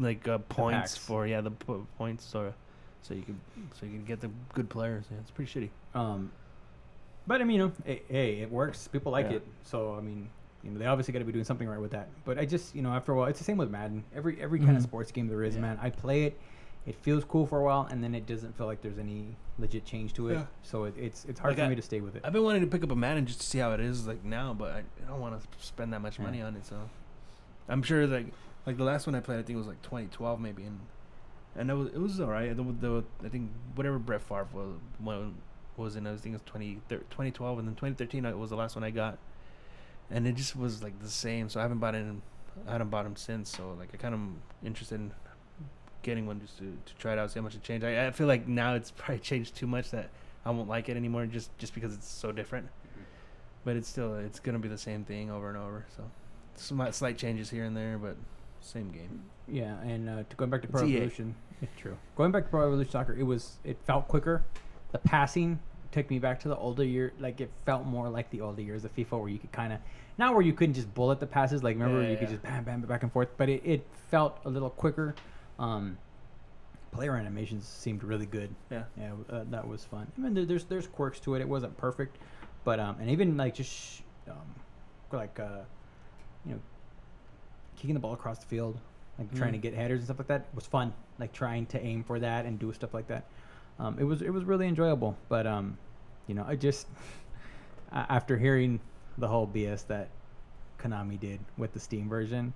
like 0.00 0.26
uh, 0.26 0.38
points 0.38 0.96
for 0.96 1.24
yeah 1.24 1.40
the 1.40 1.52
po- 1.52 1.86
points 1.96 2.24
so 2.24 2.52
so 3.04 3.14
you 3.14 3.22
can 3.22 3.38
so 3.78 3.86
you 3.86 3.92
can 3.92 4.04
get 4.04 4.20
the 4.20 4.30
good 4.54 4.68
players. 4.68 5.04
Yeah, 5.10 5.18
it's 5.20 5.30
pretty 5.30 5.50
shitty. 5.52 5.70
Um, 5.98 6.32
but 7.26 7.40
I 7.40 7.44
mean, 7.44 7.58
you 7.60 7.66
know, 7.66 7.72
hey, 7.84 8.02
hey, 8.08 8.40
it 8.40 8.50
works. 8.50 8.88
People 8.88 9.12
like 9.12 9.26
Yeah. 9.30 9.36
it. 9.36 9.46
So 9.62 9.94
I 9.94 10.00
mean, 10.00 10.28
you 10.62 10.70
know, 10.70 10.78
they 10.78 10.86
obviously 10.86 11.12
got 11.12 11.18
to 11.20 11.24
be 11.24 11.32
doing 11.32 11.44
something 11.44 11.68
right 11.68 11.80
with 11.80 11.90
that. 11.92 12.08
But 12.24 12.38
I 12.38 12.44
just, 12.46 12.74
you 12.74 12.82
know, 12.82 12.90
after 12.90 13.12
a 13.12 13.16
while, 13.16 13.28
it's 13.28 13.38
the 13.38 13.44
same 13.44 13.58
with 13.58 13.70
Madden. 13.70 14.02
Every 14.14 14.40
every 14.40 14.58
kind 14.58 14.76
of 14.76 14.82
sports 14.82 15.12
game 15.12 15.28
there 15.28 15.42
is, 15.44 15.54
Yeah. 15.54 15.60
man. 15.62 15.78
I 15.80 15.90
play 15.90 16.24
it. 16.24 16.38
It 16.86 16.96
feels 16.96 17.24
cool 17.24 17.46
for 17.46 17.60
a 17.60 17.64
while, 17.64 17.88
and 17.90 18.04
then 18.04 18.14
it 18.14 18.26
doesn't 18.26 18.58
feel 18.58 18.66
like 18.66 18.82
there's 18.82 18.98
any 18.98 19.36
legit 19.58 19.86
change 19.86 20.12
to 20.14 20.28
it. 20.28 20.34
Yeah. 20.34 20.44
So 20.62 20.84
it, 20.84 20.94
it's 20.98 21.24
it's 21.24 21.40
hard 21.40 21.52
Like 21.52 21.58
for 21.58 21.64
I- 21.64 21.68
me 21.70 21.76
to 21.76 21.82
stay 21.82 22.00
with 22.02 22.14
it. 22.16 22.22
I've 22.24 22.32
been 22.34 22.42
wanting 22.42 22.60
to 22.62 22.66
pick 22.66 22.82
up 22.84 22.90
a 22.90 22.96
Madden 22.96 23.24
just 23.26 23.40
to 23.40 23.46
see 23.46 23.58
how 23.58 23.72
it 23.72 23.80
is 23.80 24.06
like 24.06 24.22
now, 24.24 24.52
but 24.52 24.72
I, 24.72 24.78
I 24.78 25.08
don't 25.08 25.20
want 25.20 25.40
to 25.40 25.48
spend 25.64 25.92
that 25.94 26.00
much 26.02 26.18
Yeah. 26.18 26.24
money 26.26 26.42
on 26.42 26.56
it. 26.56 26.66
So 26.66 26.76
I'm 27.68 27.82
sure 27.82 28.06
like 28.06 28.26
like 28.66 28.76
the 28.76 28.84
last 28.84 29.06
one 29.06 29.14
I 29.14 29.20
played, 29.20 29.38
I 29.38 29.42
think 29.42 29.54
it 29.56 29.58
was 29.58 29.66
like 29.66 29.80
2012 29.82 30.40
maybe, 30.40 30.64
and 30.64 30.78
and 31.56 31.70
it 31.70 31.74
was 31.74 31.88
it 31.88 32.00
was 32.00 32.20
alright. 32.20 32.56
The, 32.56 32.62
the 32.62 33.04
I 33.24 33.28
think 33.28 33.50
whatever 33.74 33.98
Brett 33.98 34.22
Favre 34.22 34.48
was 34.52 34.76
one 34.98 35.36
was 35.76 35.96
in, 35.96 36.06
I 36.06 36.16
think 36.16 36.34
it 36.34 36.40
was 36.40 36.42
20, 36.46 36.80
2012, 36.88 37.58
and 37.58 37.66
then 37.68 37.74
2013 37.74 38.24
it 38.24 38.38
was 38.38 38.50
the 38.50 38.56
last 38.56 38.76
one 38.76 38.84
I 38.84 38.90
got, 38.90 39.18
and 40.10 40.26
it 40.26 40.34
just 40.34 40.56
was 40.56 40.82
like 40.82 41.00
the 41.00 41.08
same. 41.08 41.48
So 41.48 41.60
I 41.60 41.62
haven't 41.62 41.78
bought 41.78 41.94
it. 41.94 41.98
In, 41.98 42.22
I 42.68 42.72
haven't 42.72 42.90
bought 42.90 43.04
them 43.04 43.16
since. 43.16 43.50
So 43.50 43.74
like 43.78 43.90
I 43.92 43.96
kind 43.96 44.14
of 44.14 44.20
interested 44.66 44.96
in 44.96 45.12
getting 46.02 46.26
one 46.26 46.40
just 46.40 46.58
to, 46.58 46.76
to 46.84 46.94
try 46.98 47.12
it 47.12 47.18
out, 47.18 47.30
see 47.30 47.38
how 47.40 47.44
much 47.44 47.54
it 47.54 47.62
changed. 47.62 47.84
I, 47.84 48.06
I 48.06 48.10
feel 48.10 48.26
like 48.26 48.46
now 48.46 48.74
it's 48.74 48.90
probably 48.96 49.18
changed 49.18 49.54
too 49.56 49.66
much 49.66 49.90
that 49.90 50.10
I 50.44 50.50
won't 50.50 50.68
like 50.68 50.88
it 50.88 50.96
anymore 50.96 51.26
just 51.26 51.56
just 51.58 51.74
because 51.74 51.94
it's 51.94 52.08
so 52.08 52.32
different. 52.32 52.66
Mm-hmm. 52.66 53.02
But 53.64 53.76
it's 53.76 53.88
still 53.88 54.16
it's 54.16 54.40
gonna 54.40 54.58
be 54.58 54.68
the 54.68 54.78
same 54.78 55.04
thing 55.04 55.30
over 55.30 55.48
and 55.48 55.58
over. 55.58 55.86
So 55.96 56.04
some 56.56 56.86
slight 56.92 57.18
changes 57.18 57.50
here 57.50 57.64
and 57.64 57.76
there, 57.76 57.98
but 57.98 58.16
same 58.64 58.90
game. 58.90 59.24
Yeah, 59.46 59.78
and 59.80 60.08
uh, 60.08 60.22
to 60.28 60.36
going 60.36 60.50
back 60.50 60.62
to 60.62 60.68
Pro 60.68 60.84
EA. 60.84 60.96
Evolution, 60.96 61.34
it's 61.62 61.72
true. 61.78 61.96
Going 62.16 62.32
back 62.32 62.44
to 62.44 62.50
Pro 62.50 62.66
Evolution 62.66 62.90
Soccer, 62.90 63.14
it 63.14 63.22
was 63.22 63.58
it 63.64 63.76
felt 63.84 64.08
quicker. 64.08 64.44
The 64.92 64.98
passing 64.98 65.58
took 65.92 66.10
me 66.10 66.18
back 66.18 66.40
to 66.40 66.48
the 66.48 66.56
older 66.56 66.84
year. 66.84 67.12
Like 67.18 67.40
it 67.40 67.50
felt 67.66 67.84
more 67.84 68.08
like 68.08 68.30
the 68.30 68.40
older 68.40 68.62
years 68.62 68.84
of 68.84 68.94
FIFA, 68.96 69.20
where 69.20 69.28
you 69.28 69.38
could 69.38 69.52
kind 69.52 69.72
of 69.72 69.80
not 70.18 70.32
where 70.32 70.42
you 70.42 70.52
couldn't 70.52 70.74
just 70.74 70.92
bullet 70.94 71.20
the 71.20 71.26
passes. 71.26 71.62
Like 71.62 71.76
remember 71.76 72.02
Yeah, 72.02 72.10
you 72.10 72.16
could 72.16 72.28
just 72.28 72.42
bam 72.42 72.64
bam 72.64 72.80
back 72.82 73.02
and 73.02 73.12
forth, 73.12 73.28
but 73.36 73.48
it, 73.48 73.62
it 73.64 73.86
felt 74.10 74.38
a 74.44 74.48
little 74.48 74.70
quicker. 74.70 75.14
Um, 75.58 75.98
player 76.90 77.16
animations 77.16 77.66
seemed 77.66 78.04
really 78.04 78.26
good. 78.26 78.54
Yeah. 78.70 78.84
Yeah, 78.96 79.12
uh, 79.28 79.44
that 79.50 79.66
was 79.66 79.84
fun. 79.84 80.10
I 80.16 80.20
mean, 80.20 80.34
there, 80.34 80.44
there's 80.44 80.64
there's 80.64 80.86
quirks 80.86 81.20
to 81.20 81.34
it. 81.34 81.40
It 81.40 81.48
wasn't 81.48 81.76
perfect, 81.76 82.16
but 82.64 82.78
um, 82.80 82.96
and 83.00 83.10
even 83.10 83.36
like 83.36 83.54
just 83.54 83.70
sh- 83.70 84.00
um, 84.30 84.36
like 85.12 85.38
uh, 85.38 85.62
you 86.46 86.52
know, 86.52 86.60
kicking 87.76 87.94
the 87.94 88.00
ball 88.00 88.12
across 88.14 88.38
the 88.38 88.46
field, 88.46 88.78
like 89.18 89.32
trying 89.34 89.52
to 89.52 89.58
Mm. 89.58 89.62
get 89.62 89.74
headers 89.74 89.98
and 89.98 90.04
stuff 90.06 90.18
like 90.18 90.28
that 90.28 90.46
was 90.54 90.66
fun. 90.66 90.92
Like 91.18 91.32
trying 91.32 91.66
to 91.66 91.80
aim 91.84 92.02
for 92.04 92.18
that 92.20 92.44
and 92.46 92.58
do 92.58 92.72
stuff 92.72 92.92
like 92.94 93.06
that. 93.08 93.24
Um, 93.78 93.96
it 93.98 94.04
was 94.04 94.22
it 94.22 94.30
was 94.30 94.44
really 94.44 94.66
enjoyable. 94.68 95.16
But 95.28 95.46
um, 95.46 95.78
you 96.26 96.34
know, 96.34 96.44
I 96.46 96.56
just 96.56 96.86
after 97.92 98.36
hearing 98.38 98.80
the 99.18 99.28
whole 99.28 99.46
BS 99.46 99.86
that 99.88 100.08
Konami 100.78 101.18
did 101.18 101.40
with 101.56 101.72
the 101.72 101.80
Steam 101.80 102.08
version, 102.08 102.52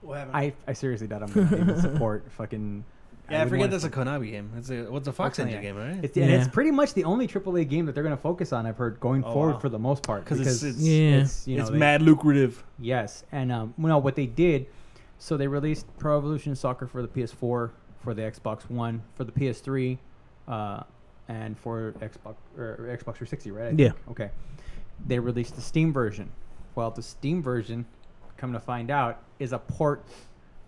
What? 0.00 0.28
I 0.32 0.54
I 0.66 0.72
seriously 0.72 1.06
doubt 1.06 1.22
I'm 1.22 1.32
gonna 1.32 1.56
even 1.58 1.80
support 1.80 2.24
fucking. 2.36 2.84
Yeah, 3.32 3.40
I 3.40 3.44
would 3.44 3.50
forget 3.50 3.60
wanna 3.60 3.70
that's 3.72 3.84
a 3.84 3.90
Konami 3.90 4.30
game. 4.30 4.50
It's 4.56 4.70
a 4.70 4.82
what's 4.84 5.08
a 5.08 5.12
Fox 5.12 5.36
Fox 5.36 5.38
Engine 5.40 5.56
Engine. 5.58 5.76
game, 5.76 5.94
right? 5.96 6.04
It's, 6.04 6.16
and 6.16 6.30
it's 6.30 6.48
pretty 6.48 6.70
much 6.70 6.94
the 6.94 7.04
only 7.04 7.26
AAA 7.26 7.68
game 7.68 7.86
that 7.86 7.94
they're 7.94 8.04
going 8.04 8.16
to 8.16 8.20
focus 8.22 8.52
on. 8.52 8.66
I've 8.66 8.76
heard 8.76 9.00
going 9.00 9.24
Oh, 9.24 9.32
forward 9.32 9.54
wow. 9.54 9.58
for 9.58 9.68
the 9.68 9.78
most 9.78 10.02
part 10.02 10.24
'Cause 10.24 10.40
it's- 10.40 10.62
it's- 10.62 10.82
Yeah. 10.82 11.22
it's, 11.22 11.48
you 11.48 11.56
know, 11.56 11.62
it's 11.62 11.70
they- 11.70 11.78
mad 11.78 12.02
lucrative. 12.02 12.62
Yes, 12.78 13.24
and 13.32 13.50
um, 13.50 13.74
well, 13.78 13.88
no, 13.94 13.98
what 13.98 14.14
they 14.16 14.26
did, 14.26 14.66
so 15.18 15.36
they 15.36 15.46
released 15.48 15.86
Pro 15.98 16.18
Evolution 16.18 16.54
Soccer 16.54 16.86
for 16.86 17.02
the 17.02 17.08
PS4, 17.08 17.70
for 18.00 18.14
the 18.14 18.22
Xbox 18.22 18.68
One, 18.70 19.02
for 19.14 19.24
the 19.24 19.32
PS3, 19.32 19.98
uh, 20.48 20.82
and 21.28 21.56
for 21.58 21.94
Xbox 22.00 22.34
or 22.58 22.64
or 22.78 22.96
Xbox 22.96 23.14
360, 23.16 23.50
right? 23.50 23.66
I 23.66 23.70
Yeah. 23.70 23.90
think. 23.90 23.96
Okay. 24.10 24.30
They 25.06 25.18
released 25.18 25.54
the 25.56 25.60
Steam 25.62 25.92
version. 25.92 26.30
Well, 26.74 26.90
the 26.90 27.02
Steam 27.02 27.42
version, 27.42 27.86
come 28.36 28.52
to 28.52 28.60
find 28.60 28.90
out, 28.90 29.20
is 29.38 29.52
a 29.52 29.58
port 29.58 30.04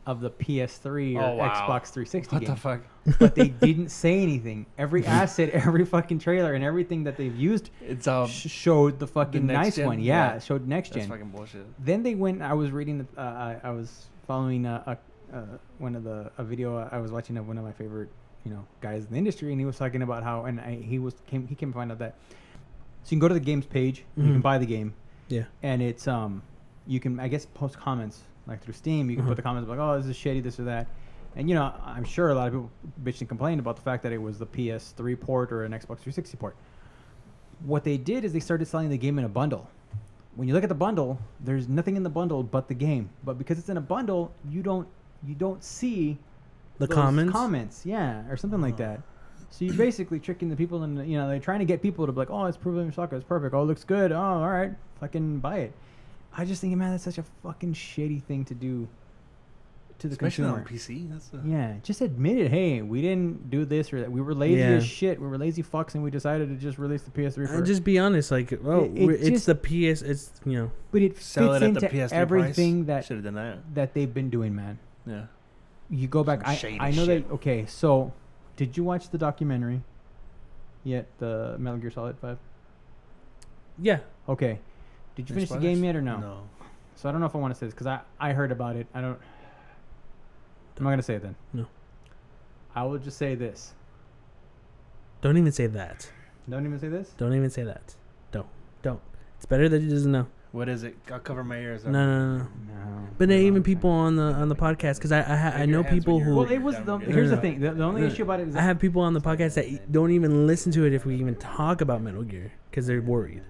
of 0.06 0.20
the 0.20 0.30
PS3 0.30 1.16
or 1.16 1.22
Oh, 1.22 1.34
wow. 1.36 1.48
Xbox 1.48 1.88
360 1.92 2.34
What 2.36 2.40
game 2.40 2.50
the 2.50 2.56
fuck? 2.60 2.80
but 3.18 3.34
they 3.34 3.48
didn't 3.68 3.88
say 3.88 4.20
anything. 4.22 4.66
Every 4.76 5.06
asset, 5.20 5.50
every 5.50 5.84
fucking 5.84 6.18
trailer, 6.18 6.54
and 6.54 6.62
everything 6.62 7.04
that 7.04 7.16
they've 7.16 7.34
used 7.34 7.70
It's 7.80 8.06
all 8.06 8.26
sh- 8.26 8.50
showed 8.50 8.98
the 8.98 9.06
fucking 9.06 9.46
next 9.46 9.56
nice 9.58 9.76
gen? 9.76 9.86
one. 9.86 10.00
Yeah, 10.00 10.34
Yeah. 10.34 10.38
showed 10.40 10.66
next 10.68 10.90
that's 10.90 11.06
gen. 11.06 11.10
fucking 11.10 11.30
bullshit. 11.30 11.66
Then 11.84 12.02
they 12.02 12.14
went. 12.14 12.42
I 12.42 12.52
was 12.52 12.70
reading. 12.70 12.98
The, 12.98 13.20
uh, 13.20 13.24
I, 13.24 13.56
I 13.64 13.70
was 13.70 14.06
following 14.26 14.66
a, 14.66 14.98
a, 15.32 15.36
uh, 15.36 15.44
one 15.78 15.96
of 15.96 16.04
the 16.04 16.30
a 16.38 16.44
video 16.44 16.86
I 16.92 16.98
was 16.98 17.10
watching 17.10 17.36
of 17.38 17.48
one 17.48 17.56
of 17.58 17.64
my 17.64 17.72
favorite 17.72 18.08
you 18.44 18.50
know 18.52 18.66
guys 18.82 19.04
in 19.06 19.12
the 19.12 19.16
industry, 19.18 19.50
and 19.52 19.58
he 19.60 19.64
was 19.66 19.78
talking 19.78 20.02
about 20.02 20.22
how 20.22 20.44
and 20.44 20.60
I, 20.60 20.74
he 20.74 20.98
was 20.98 21.14
came 21.26 21.46
he 21.46 21.54
came 21.54 21.72
to 21.72 21.78
find 21.78 21.90
out 21.90 21.98
that 22.00 22.14
so 23.04 23.08
you 23.08 23.10
can 23.10 23.18
go 23.20 23.28
to 23.28 23.34
the 23.34 23.40
games 23.40 23.64
page, 23.66 24.04
you 24.16 24.22
can 24.24 24.38
Mhm. 24.38 24.42
buy 24.42 24.58
the 24.58 24.66
game, 24.66 24.92
Yeah. 25.28 25.44
and 25.62 25.80
it's 25.82 26.06
um 26.06 26.42
you 26.86 27.00
can 27.00 27.18
I 27.20 27.28
guess 27.28 27.46
post 27.46 27.78
comments 27.78 28.20
like 28.46 28.62
through 28.62 28.74
Steam. 28.74 29.10
You 29.10 29.16
can 29.16 29.24
put 29.24 29.30
mm-hmm. 29.30 29.36
the 29.36 29.42
comments 29.42 29.68
like 29.68 29.78
oh 29.78 29.98
this 29.98 30.06
is 30.06 30.16
shitty 30.16 30.42
this 30.42 30.58
or 30.60 30.64
that, 30.64 30.86
and 31.36 31.48
you 31.48 31.54
know 31.54 31.72
I'm 31.84 32.04
sure 32.04 32.30
a 32.30 32.34
lot 32.34 32.48
of 32.48 32.52
people 32.52 32.70
bitched 33.02 33.20
and 33.20 33.28
complained 33.28 33.60
about 33.60 33.76
the 33.76 33.82
fact 33.82 34.02
that 34.02 34.12
it 34.12 34.18
was 34.18 34.38
the 34.38 34.46
PS3 34.46 35.20
port 35.20 35.52
or 35.52 35.64
an 35.64 35.72
Xbox 35.72 36.00
360 36.00 36.36
port. 36.36 36.56
What 37.64 37.84
they 37.84 37.96
did 37.96 38.24
is 38.24 38.32
they 38.32 38.40
started 38.40 38.66
selling 38.66 38.90
the 38.90 38.98
game 38.98 39.18
in 39.18 39.24
a 39.24 39.28
bundle. 39.28 39.68
When 40.34 40.48
you 40.48 40.54
look 40.54 40.64
at 40.64 40.68
the 40.68 40.74
bundle, 40.74 41.18
there's 41.40 41.68
nothing 41.68 41.96
in 41.96 42.02
the 42.02 42.10
bundle 42.10 42.42
but 42.42 42.66
the 42.66 42.74
game. 42.74 43.08
But 43.22 43.38
because 43.38 43.58
it's 43.58 43.68
in 43.68 43.76
a 43.76 43.80
bundle, 43.80 44.32
you 44.50 44.62
don't 44.62 44.88
you 45.26 45.34
don't 45.34 45.62
see 45.62 46.18
The 46.78 46.88
comments. 46.88 47.32
comments, 47.32 47.86
yeah, 47.86 48.28
or 48.28 48.36
something 48.36 48.60
like 48.60 48.76
that. 48.78 49.00
So 49.50 49.64
you're 49.64 49.74
basically 49.74 50.18
tricking 50.18 50.48
the 50.48 50.56
people, 50.56 50.82
and 50.82 51.08
you 51.08 51.16
know 51.16 51.28
they're 51.28 51.38
trying 51.38 51.60
to 51.60 51.64
get 51.64 51.80
people 51.80 52.06
to 52.06 52.12
be 52.12 52.18
like, 52.18 52.30
"Oh, 52.30 52.46
it's 52.46 52.56
Pro 52.56 52.72
Evolution 52.72 52.92
Soccer. 52.92 53.14
It's 53.14 53.24
perfect. 53.24 53.54
Oh, 53.54 53.62
it 53.62 53.66
looks 53.66 53.84
good. 53.84 54.10
Oh, 54.10 54.20
all 54.20 54.50
right, 54.50 54.72
fucking 54.98 55.38
buy 55.38 55.58
it." 55.58 55.72
I 56.36 56.44
just 56.44 56.60
think, 56.60 56.74
man, 56.76 56.90
that's 56.90 57.04
such 57.04 57.18
a 57.18 57.24
fucking 57.42 57.74
shitty 57.74 58.22
thing 58.22 58.44
to 58.46 58.54
do 58.54 58.88
to 60.00 60.08
the 60.08 60.12
Especially 60.12 60.44
consumer. 60.44 60.58
on 60.58 60.64
PC. 60.66 61.08
That's 61.12 61.30
a, 61.32 61.48
Yeah, 61.48 61.74
just 61.84 62.00
admit 62.00 62.36
it. 62.38 62.50
Hey, 62.50 62.82
we 62.82 63.00
didn't 63.00 63.48
do 63.50 63.64
this 63.64 63.92
or 63.92 64.00
that. 64.00 64.10
We 64.10 64.20
were 64.20 64.34
lazy 64.34 64.58
Yeah. 64.58 64.70
as 64.70 64.84
shit. 64.84 65.20
We 65.20 65.28
were 65.28 65.38
lazy 65.38 65.62
fucks, 65.62 65.94
and 65.94 66.02
we 66.02 66.10
decided 66.10 66.48
to 66.48 66.56
just 66.56 66.78
release 66.78 67.02
the 67.02 67.12
PS3 67.12 67.46
And 67.46 67.60
for. 67.60 67.64
just 67.64 67.84
be 67.84 67.98
honest, 68.00 68.32
like, 68.32 68.52
oh, 68.64 68.84
It- 68.84 68.98
it 68.98 69.06
we're- 69.06 69.18
it's 69.18 69.28
just- 69.28 69.46
the 69.46 69.54
PS. 69.54 70.02
It's 70.02 70.32
you 70.44 70.54
know, 70.54 70.70
but 70.90 71.00
it 71.02 71.16
Sell 71.18 71.52
fits 71.52 71.62
it 71.62 71.64
at 71.64 71.68
into 71.68 71.80
the 71.80 71.86
PS3 71.88 72.12
everything 72.18 72.84
price. 72.84 72.86
that 72.88 73.04
should 73.04 73.16
have 73.18 73.24
done 73.24 73.34
that. 73.34 73.74
that 73.74 73.94
they've 73.94 74.12
been 74.12 74.30
doing, 74.30 74.54
man. 74.56 74.78
Yeah. 75.06 75.26
You 75.88 76.08
go 76.08 76.24
back. 76.24 76.40
Some 76.40 76.50
I 76.50 76.54
shady 76.56 76.80
I 76.80 76.90
know 76.90 77.04
shit. 77.04 77.28
that. 77.28 77.34
Okay, 77.34 77.64
so 77.66 78.12
did 78.56 78.76
you 78.76 78.82
watch 78.82 79.10
the 79.10 79.18
documentary? 79.18 79.82
Yet 80.82 81.06
the 81.18 81.54
Metal 81.58 81.78
Gear 81.78 81.90
Solid 81.92 82.18
Five. 82.18 82.38
yeah. 83.80 84.00
Okay, 84.28 84.58
did 85.14 85.28
you 85.28 85.36
Any 85.36 85.46
finish 85.46 85.60
the 85.60 85.66
game 85.66 85.84
yet 85.84 85.96
or 85.96 86.02
no? 86.02 86.18
No. 86.18 86.40
So 86.96 87.08
I 87.08 87.12
don't 87.12 87.20
know 87.20 87.26
if 87.26 87.34
I 87.34 87.38
want 87.38 87.54
to 87.54 87.58
say 87.58 87.66
this 87.66 87.74
because 87.74 87.86
I 87.86 88.00
I 88.18 88.32
heard 88.32 88.52
about 88.52 88.76
it. 88.76 88.86
I 88.94 89.00
don't. 89.00 89.18
I'm 90.76 90.84
not 90.84 90.90
gonna 90.90 91.02
say 91.02 91.14
it 91.14 91.22
then. 91.22 91.36
No. 91.52 91.66
I 92.74 92.82
will 92.84 92.98
just 92.98 93.18
say 93.18 93.34
this. 93.34 93.74
Don't 95.20 95.38
even 95.38 95.52
say 95.52 95.66
that. 95.68 96.10
Don't 96.48 96.66
even 96.66 96.78
say 96.78 96.88
this. 96.88 97.10
Don't 97.16 97.34
even 97.34 97.50
say 97.50 97.62
that. 97.62 97.94
Don't. 98.32 98.46
Don't. 98.82 99.00
It's 99.36 99.46
better 99.46 99.68
that 99.68 99.80
he 99.80 99.88
doesn't 99.88 100.10
know. 100.10 100.26
What 100.52 100.68
is 100.68 100.84
it? 100.84 100.96
I'll 101.10 101.18
cover 101.18 101.42
my 101.42 101.58
ears. 101.58 101.84
No, 101.84 101.90
no, 101.90 102.06
no, 102.06 102.36
no. 102.36 102.44
No. 102.44 103.08
But 103.18 103.28
no, 103.28 103.34
then 103.34 103.44
even 103.44 103.62
people 103.62 103.90
on 103.90 104.16
the 104.16 104.22
on 104.22 104.48
the 104.48 104.54
podcast, 104.54 104.96
because 104.96 105.10
I 105.12 105.20
I, 105.20 105.36
ha- 105.36 105.52
I 105.56 105.66
know 105.66 105.82
people 105.82 106.20
who 106.20 106.36
Well, 106.36 106.50
it 106.50 106.58
was 106.62 106.76
the, 106.78 106.98
here's 106.98 107.30
the 107.30 107.36
no, 107.36 107.42
thing. 107.42 107.60
The, 107.60 107.72
the 107.72 107.82
only 107.82 108.02
no. 108.02 108.06
issue 108.06 108.22
about 108.22 108.40
it 108.40 108.48
is 108.48 108.56
I 108.56 108.60
have 108.60 108.78
people 108.78 109.02
on 109.02 109.14
the 109.14 109.20
podcast 109.20 109.54
that 109.54 109.90
don't 109.90 110.12
even 110.12 110.46
listen 110.46 110.70
to 110.72 110.84
it 110.84 110.92
if 110.92 111.04
we 111.04 111.16
even 111.16 111.34
talk 111.36 111.80
about 111.80 112.02
Metal 112.02 112.22
Gear 112.22 112.52
because 112.70 112.86
they're 112.86 113.02
worried. 113.02 113.42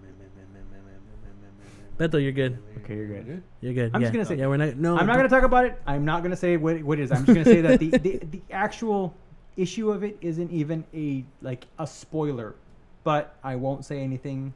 Beto, 1.99 2.21
you're 2.21 2.33
good. 2.33 2.59
okay, 2.79 2.97
you're 2.97 3.07
good. 3.07 3.43
You're 3.61 3.73
good. 3.73 3.91
I'm 3.95 4.01
yeah. 4.01 4.07
just 4.07 4.13
gonna 4.13 4.25
say- 4.25 4.37
yeah, 4.37 4.47
we're 4.47 4.57
not. 4.57 4.77
No, 4.77 4.97
I'm 4.97 5.07
not 5.07 5.17
gonna 5.17 5.29
talk 5.29 5.45
about 5.45 5.65
it. 5.67 5.81
I'm 5.87 6.05
not 6.05 6.23
gonna 6.23 6.37
say 6.37 6.57
what, 6.57 6.83
what 6.83 6.99
it 6.99 7.05
is. 7.05 7.13
I'm 7.13 7.25
just 7.25 7.35
gonna 7.35 7.45
say 7.45 7.61
that 7.61 7.79
the, 7.79 7.91
the 7.91 8.19
the 8.19 8.43
actual 8.51 9.15
issue 9.57 9.91
of 9.91 10.03
it 10.03 10.19
isn't 10.21 10.51
even 10.51 10.85
a 10.93 11.25
like 11.41 11.67
a 11.79 11.87
spoiler, 11.87 12.57
but 13.05 13.37
I 13.45 13.57
won't 13.57 13.85
say 13.85 14.01
anything. 14.01 14.53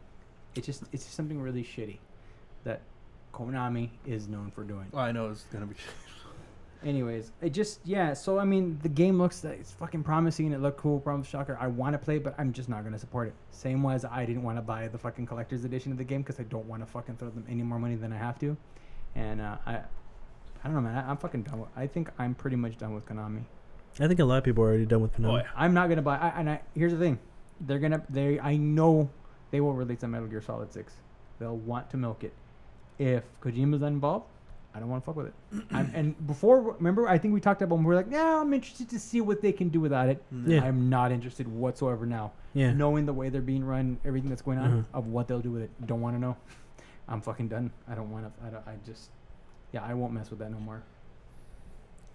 It's 0.56 0.66
just 0.66 0.82
it's 0.92 1.04
just 1.04 1.14
something 1.14 1.40
really 1.40 1.62
shitty 1.62 1.98
that 2.64 2.82
Konami 3.32 3.90
is 4.04 4.26
known 4.26 4.50
for 4.50 4.64
doing. 4.64 4.86
Oh, 4.92 4.98
I 4.98 5.12
know 5.12 5.30
it's 5.30 5.44
gonna 5.52 5.66
be. 5.66 5.76
Anyways, 6.84 7.32
it 7.42 7.50
just 7.50 7.80
yeah. 7.84 8.14
So 8.14 8.38
I 8.38 8.44
mean, 8.44 8.78
the 8.82 8.88
game 8.88 9.18
looks 9.18 9.42
like 9.42 9.58
it's 9.58 9.72
fucking 9.72 10.04
promising. 10.04 10.52
It 10.52 10.60
looked 10.60 10.78
cool. 10.78 11.00
Promise 11.00 11.26
shocker. 11.26 11.58
I 11.60 11.66
want 11.66 11.94
to 11.94 11.98
play, 11.98 12.18
but 12.18 12.34
I'm 12.38 12.52
just 12.52 12.68
not 12.68 12.84
gonna 12.84 12.98
support 12.98 13.28
it. 13.28 13.34
Same 13.50 13.82
way 13.82 13.94
as 13.94 14.04
I 14.04 14.24
didn't 14.24 14.44
want 14.44 14.58
to 14.58 14.62
buy 14.62 14.86
the 14.86 14.98
fucking 14.98 15.26
collector's 15.26 15.64
edition 15.64 15.90
of 15.90 15.98
the 15.98 16.04
game 16.04 16.22
because 16.22 16.38
I 16.38 16.44
don't 16.44 16.66
want 16.66 16.82
to 16.82 16.86
fucking 16.86 17.16
throw 17.16 17.30
them 17.30 17.44
any 17.48 17.62
more 17.62 17.80
money 17.80 17.96
than 17.96 18.12
I 18.12 18.18
have 18.18 18.38
to. 18.40 18.56
And 19.16 19.40
uh, 19.40 19.56
I, 19.66 19.72
I 19.74 19.82
don't 20.64 20.74
know, 20.74 20.80
man. 20.80 20.96
I, 20.96 21.10
I'm 21.10 21.16
fucking 21.16 21.42
done. 21.42 21.60
With, 21.60 21.68
I 21.76 21.88
think 21.88 22.10
I'm 22.16 22.34
pretty 22.34 22.56
much 22.56 22.78
done 22.78 22.94
with 22.94 23.06
Konami. 23.06 23.42
I 23.98 24.06
think 24.06 24.20
a 24.20 24.24
lot 24.24 24.38
of 24.38 24.44
people 24.44 24.62
are 24.62 24.68
already 24.68 24.86
done 24.86 25.02
with 25.02 25.14
Konami. 25.14 25.32
Oh, 25.32 25.36
yeah. 25.36 25.48
I'm 25.56 25.74
not 25.74 25.88
gonna 25.88 26.02
buy. 26.02 26.16
I, 26.16 26.28
and 26.38 26.48
I 26.48 26.60
here's 26.76 26.92
the 26.92 26.98
thing, 26.98 27.18
they're 27.60 27.80
gonna 27.80 28.02
they. 28.08 28.38
I 28.38 28.56
know 28.56 29.10
they 29.50 29.60
will 29.60 29.72
release 29.74 30.04
a 30.04 30.08
Metal 30.08 30.28
Gear 30.28 30.42
Solid 30.42 30.72
Six. 30.72 30.92
They'll 31.40 31.56
want 31.56 31.90
to 31.90 31.96
milk 31.96 32.22
it. 32.22 32.34
If 32.98 33.24
Kojima's 33.40 33.80
not 33.80 33.88
involved, 33.88 34.26
I 34.74 34.80
don't 34.80 34.88
want 34.90 35.02
to 35.02 35.06
fuck 35.06 35.16
with 35.16 35.26
it. 35.26 35.34
I'm, 35.72 35.90
and 35.94 36.26
before, 36.26 36.60
remember, 36.60 37.08
I 37.08 37.18
think 37.18 37.34
we 37.34 37.40
talked 37.40 37.62
about 37.62 37.76
when 37.76 37.84
we 37.84 37.88
were 37.88 37.96
like, 37.96 38.10
yeah, 38.10 38.40
I'm 38.40 38.52
interested 38.52 38.88
to 38.90 38.98
see 38.98 39.20
what 39.20 39.40
they 39.42 39.50
can 39.52 39.70
do 39.70 39.80
without 39.80 40.08
it. 40.08 40.22
Yeah. 40.46 40.62
I'm 40.62 40.88
not 40.88 41.10
interested 41.10 41.48
whatsoever 41.48 42.06
now. 42.06 42.32
Yeah. 42.54 42.72
Knowing 42.72 43.06
the 43.06 43.12
way 43.12 43.28
they're 43.28 43.40
being 43.40 43.64
run, 43.64 43.98
everything 44.04 44.28
that's 44.28 44.42
going 44.42 44.58
on, 44.58 44.70
Mhm. 44.70 44.84
of 44.94 45.06
what 45.06 45.26
they'll 45.26 45.40
do 45.40 45.50
with 45.52 45.62
it, 45.62 45.70
don't 45.86 46.00
want 46.00 46.16
to 46.16 46.20
know. 46.20 46.36
I'm 47.08 47.20
fucking 47.22 47.48
done. 47.48 47.70
I 47.88 47.94
don't 47.94 48.10
want 48.10 48.26
to. 48.26 48.46
I, 48.46 48.50
don't, 48.50 48.68
I 48.68 48.74
just, 48.84 49.10
yeah, 49.72 49.82
I 49.82 49.94
won't 49.94 50.12
mess 50.12 50.28
with 50.30 50.38
that 50.40 50.50
no 50.50 50.58
more. 50.60 50.82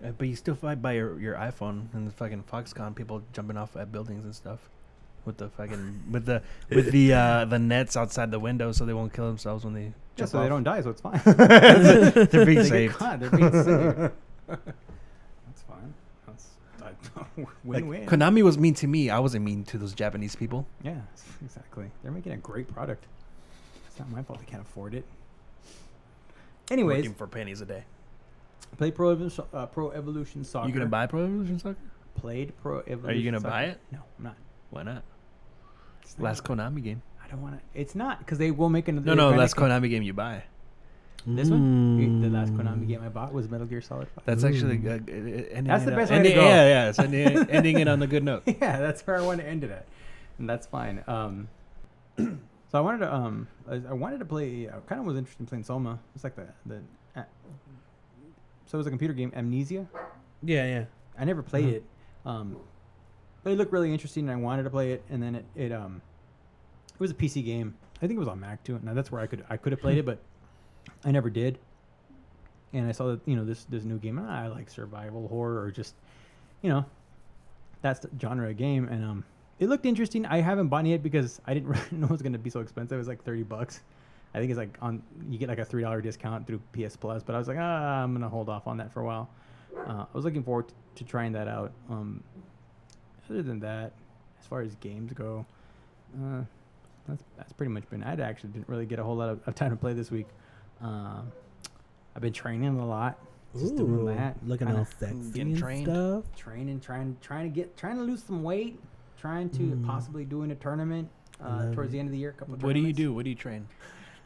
Uh, 0.04 0.12
but 0.12 0.28
you 0.28 0.36
still 0.36 0.56
fight 0.56 0.82
by 0.82 0.94
your, 0.94 1.20
your 1.20 1.36
iPhone 1.36 1.88
and 1.94 2.06
the 2.06 2.12
fucking 2.12 2.44
Foxconn 2.52 2.94
people 2.96 3.24
jumping 3.34 3.58
off 3.58 3.76
at 3.76 3.92
buildings 3.92 4.26
and 4.26 4.36
stuff. 4.36 4.70
With 5.26 5.38
the 5.38 5.48
fucking 5.50 6.04
with 6.12 6.26
the 6.26 6.42
with 6.70 6.92
the 6.92 7.14
uh, 7.14 7.46
the 7.54 7.58
nets 7.60 7.96
outside 7.96 8.30
the 8.32 8.40
window 8.40 8.72
so 8.74 8.86
they 8.86 8.94
won't 8.94 9.14
kill 9.14 9.28
themselves 9.28 9.64
when 9.64 9.74
they 9.74 9.94
Yeah, 10.18 10.26
so 10.26 10.42
they 10.42 10.50
don't 10.50 10.64
die, 10.64 10.82
so 10.82 10.90
it's 10.90 11.00
fine. 11.02 11.22
They're 11.26 12.46
being 12.46 12.46
They 12.46 12.56
get 12.56 12.66
saved. 12.68 12.96
caught, 12.96 13.20
They're 13.22 13.30
being 13.30 13.52
saved. 13.52 14.12
That's 14.48 15.62
fine. 15.68 15.94
That's 16.28 16.50
Like, 16.82 17.48
win-win. 17.64 18.06
Konami 18.06 18.44
was 18.44 18.58
mean 18.58 18.74
to 18.76 18.88
me. 18.88 19.10
I 19.10 19.20
wasn't 19.20 19.46
mean 19.46 19.64
to 19.66 19.78
those 19.78 19.94
Japanese 19.94 20.36
people. 20.36 20.66
yeah, 20.84 21.00
exactly. 21.44 21.90
They're 22.02 22.12
making 22.12 22.34
a 22.34 22.38
great 22.38 22.68
product. 22.68 23.06
It's 23.88 23.98
not 24.00 24.10
my 24.10 24.24
fault 24.24 24.40
they 24.40 24.46
can't 24.46 24.62
afford 24.64 24.94
it. 24.96 25.06
Anyways, 26.70 26.98
Working 26.98 27.14
for 27.14 27.28
pennies 27.28 27.62
a 27.62 27.66
day. 27.66 27.84
play 28.78 28.92
Pro 28.92 29.12
Evolution, 29.12 29.46
uh, 29.54 29.68
Pro 29.68 29.92
Evolution 29.92 30.44
Soccer. 30.44 30.68
You 30.68 30.74
gonna 30.74 30.86
buy 30.88 31.08
Pro 31.08 31.24
Evolution 31.24 31.60
Soccer? 31.60 31.78
Played 32.16 32.54
Pro 32.62 32.80
Evolution. 32.80 33.00
Soccer. 33.02 33.12
Are 33.12 33.16
you 33.16 33.24
gonna 33.32 33.40
Soccer. 33.40 33.50
buy 33.52 33.64
it? 33.66 33.80
No, 33.92 34.00
I'm 34.18 34.24
not. 34.24 34.36
Why 34.72 34.84
not? 34.84 35.04
It's 36.04 36.18
not- 36.18 36.24
Last 36.26 36.44
Konami 36.44 36.84
game. 36.84 37.02
I 37.24 37.28
don't 37.28 37.42
want 37.42 37.56
to. 37.58 37.80
It's 37.80 37.96
not 37.96 38.20
because 38.20 38.38
they 38.38 38.52
will 38.52 38.70
make 38.70 38.88
another. 38.88 39.16
No, 39.16 39.32
no, 39.32 39.36
last 39.38 39.56
gonna- 39.56 39.80
Konami 39.80 39.89
game 39.89 40.04
you 40.04 40.13
buy. 40.13 40.44
This 41.26 41.50
one, 41.50 42.22
the 42.22 42.28
last 42.30 42.52
Mm. 42.54 42.58
Konami 42.58 42.86
game 42.88 43.02
I 43.02 43.08
bought 43.08 43.32
was 43.34 43.50
Metal 43.50 43.66
Gear 43.66 43.80
Solid 43.80 44.10
5. 44.10 44.26
That's 44.26 44.44
actually 44.44 44.76
Ooh. 44.86 44.89
uh, 44.89 44.94
ending 44.96 45.63
That's 45.63 45.86
the 45.86 45.92
best 45.92 46.12
on, 46.12 46.18
way 46.18 46.24
to 46.24 46.30
ending, 46.30 46.36
go. 46.36 46.42
Yeah, 46.44 46.68
yeah, 46.68 46.89
it's 46.89 47.00
ending, 47.00 47.28
it- 47.38 47.48
ending 47.50 47.80
it 47.80 47.88
on 47.88 48.02
a 48.04 48.08
good 48.08 48.26
note. 48.26 48.44
yeah, 48.46 48.78
that's 48.80 49.02
where 49.08 49.18
I 49.18 49.22
want 49.22 49.39
to 49.39 49.48
end 49.48 49.63
it 49.63 49.72
at, 49.72 49.86
and 50.38 50.50
that's 50.50 50.68
fine. 50.68 51.02
Um, 51.08 51.48
so 52.18 52.28
I 52.74 52.82
wanted 52.82 52.98
to 53.00 53.16
um, 53.16 53.48
I, 53.70 53.76
I 53.89 53.94
wanted 53.94 54.20
to 54.20 54.26
play. 54.26 54.68
I 54.68 54.74
kind 54.86 55.00
of 55.00 55.08
was 55.08 55.16
interested 55.16 55.39
in 55.39 55.46
playing 55.48 55.63
Soma. 55.63 55.98
It's 56.13 56.26
like 56.26 56.36
the 56.36 56.48
the. 56.66 56.82
Uh, 57.16 57.24
so 58.66 58.76
it 58.76 58.80
was 58.80 58.88
a 58.88 58.89
computer 58.89 59.13
game, 59.13 59.32
Amnesia. 59.34 59.88
Yeah, 60.42 60.66
yeah. 60.66 60.86
I 61.18 61.24
never 61.24 61.42
played 61.42 61.66
Uh-huh. 61.66 61.76
it, 61.76 61.84
um, 62.26 62.58
but 63.43 63.51
it 63.51 63.58
looked 63.58 63.71
really 63.71 63.91
interesting, 63.91 64.29
and 64.29 64.32
I 64.32 64.41
wanted 64.41 64.63
to 64.63 64.69
play 64.69 64.93
it. 64.93 65.03
And 65.10 65.21
then 65.21 65.36
it, 65.36 65.45
it 65.56 65.71
um, 65.71 66.01
it 66.93 66.99
was 66.99 67.12
a 67.12 67.15
PC 67.15 67.43
game. 67.43 67.75
I 67.97 68.08
think 68.08 68.13
it 68.13 68.19
was 68.19 68.27
on 68.27 68.39
Mac 68.39 68.63
too. 68.63 68.79
Now 68.84 68.93
that's 68.93 69.12
where 69.12 69.21
I 69.21 69.27
could 69.27 69.43
I 69.49 69.58
could 69.58 69.71
have 69.71 69.82
played 69.82 69.97
it, 69.97 70.06
but 70.06 70.19
I 71.03 71.12
never 71.12 71.29
did. 71.29 71.60
And 72.73 72.88
I 72.88 72.91
saw 72.91 73.08
that 73.08 73.21
you 73.25 73.36
know 73.36 73.45
this 73.45 73.65
this 73.65 73.84
new 73.84 73.97
game. 73.97 74.19
I 74.19 74.47
like 74.47 74.69
survival 74.69 75.27
horror 75.27 75.62
or 75.62 75.71
just 75.71 75.95
you 76.62 76.69
know 76.69 76.86
that's 77.82 77.99
the 77.99 78.10
genre 78.19 78.49
of 78.49 78.58
game, 78.58 78.88
and 78.88 79.03
um, 79.03 79.25
it 79.60 79.67
looked 79.67 79.86
interesting. 79.86 80.25
I 80.25 80.41
haven't 80.41 80.69
bought 80.69 80.86
it 80.86 80.89
yet 80.89 81.03
because 81.03 81.41
I 81.45 81.53
didn't 81.53 81.69
really 81.69 81.86
know 81.91 82.08
it 82.08 82.12
was 82.12 82.21
gonna 82.21 82.38
be 82.38 82.49
so 82.49 82.62
expensive. 82.62 82.95
It 82.95 82.99
was 82.99 83.08
like 83.08 83.23
thirty 83.23 83.43
bucks. 83.43 83.82
I 84.34 84.39
think 84.39 84.49
it's 84.49 84.58
like 84.58 84.77
on 84.82 85.03
you 85.29 85.38
get 85.38 85.49
like 85.49 85.60
a 85.60 85.65
three 85.65 85.84
dollar 85.84 86.01
discount 86.01 86.47
through 86.47 86.62
PS 86.73 86.95
Plus, 86.95 87.21
but 87.23 87.36
I 87.36 87.38
was 87.38 87.47
like, 87.47 87.58
ah, 87.60 88.03
I'm 88.03 88.13
gonna 88.13 88.29
hold 88.29 88.49
off 88.49 88.67
on 88.67 88.77
that 88.77 88.91
for 88.91 89.01
a 89.01 89.06
while. 89.06 89.29
Uh, 89.77 90.06
I 90.06 90.08
was 90.13 90.25
looking 90.25 90.43
forward 90.43 90.65
to 90.95 91.03
trying 91.03 91.32
that 91.34 91.47
out. 91.47 91.71
Um, 91.89 92.23
other 93.30 93.42
than 93.44 93.60
that, 93.62 93.92
as 94.40 94.48
far 94.48 94.62
as 94.62 94.76
games 94.76 95.14
go, 95.14 95.46
uh, 96.22 96.42
that's 97.08 97.24
that's 97.38 97.54
pretty 97.54 97.72
much 97.72 97.90
been. 97.90 98.04
I 98.04 98.14
actually 98.22 98.52
didn't 98.52 98.70
really 98.70 98.86
get 98.86 99.00
a 99.00 99.04
whole 99.04 99.16
lot 99.16 99.30
of, 99.30 99.40
of 99.48 99.56
time 99.56 99.72
to 99.72 99.76
play 99.78 99.94
this 99.94 100.12
week. 100.12 100.28
Um, 100.82 101.32
I've 102.16 102.22
been 102.22 102.34
training 102.34 102.78
a 102.80 102.86
lot, 102.86 103.18
just 103.58 103.76
doing 103.76 104.06
that, 104.06 104.36
Looking 104.46 104.68
kinda 104.68 104.82
all 104.82 104.86
sexy 105.00 105.32
getting 105.32 105.54
and 105.54 105.58
trained. 105.58 105.88
stuff. 105.88 106.24
training, 106.36 106.80
trying 106.80 107.18
trying 107.22 107.50
to 107.50 107.56
get 107.56 107.76
trying 107.78 107.96
to 107.98 108.04
lose 108.04 108.24
some 108.24 108.44
weight, 108.44 108.80
trying 109.20 109.50
to 109.52 109.60
Mm. 109.64 109.86
possibly 109.86 110.26
doing 110.26 110.52
a 110.52 110.56
tournament 110.56 111.10
uh, 111.42 111.72
towards 111.74 111.92
the 111.92 112.00
end 112.00 112.08
of 112.08 112.12
the 112.12 112.18
year. 112.20 112.30
A 112.32 112.34
couple. 112.34 112.56
What 112.58 112.74
do 112.74 112.80
you 112.80 112.94
do? 112.94 113.14
What 113.14 113.24
do 113.24 113.30
you 113.30 113.36
train? 113.36 113.68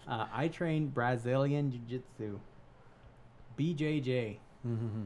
Uh, 0.08 0.26
I 0.34 0.48
train 0.48 0.88
Brazilian 0.88 1.72
Jiu 1.72 1.80
Jitsu. 1.88 2.40
BJJ. 3.58 4.38
Mm-hmm. 4.68 5.04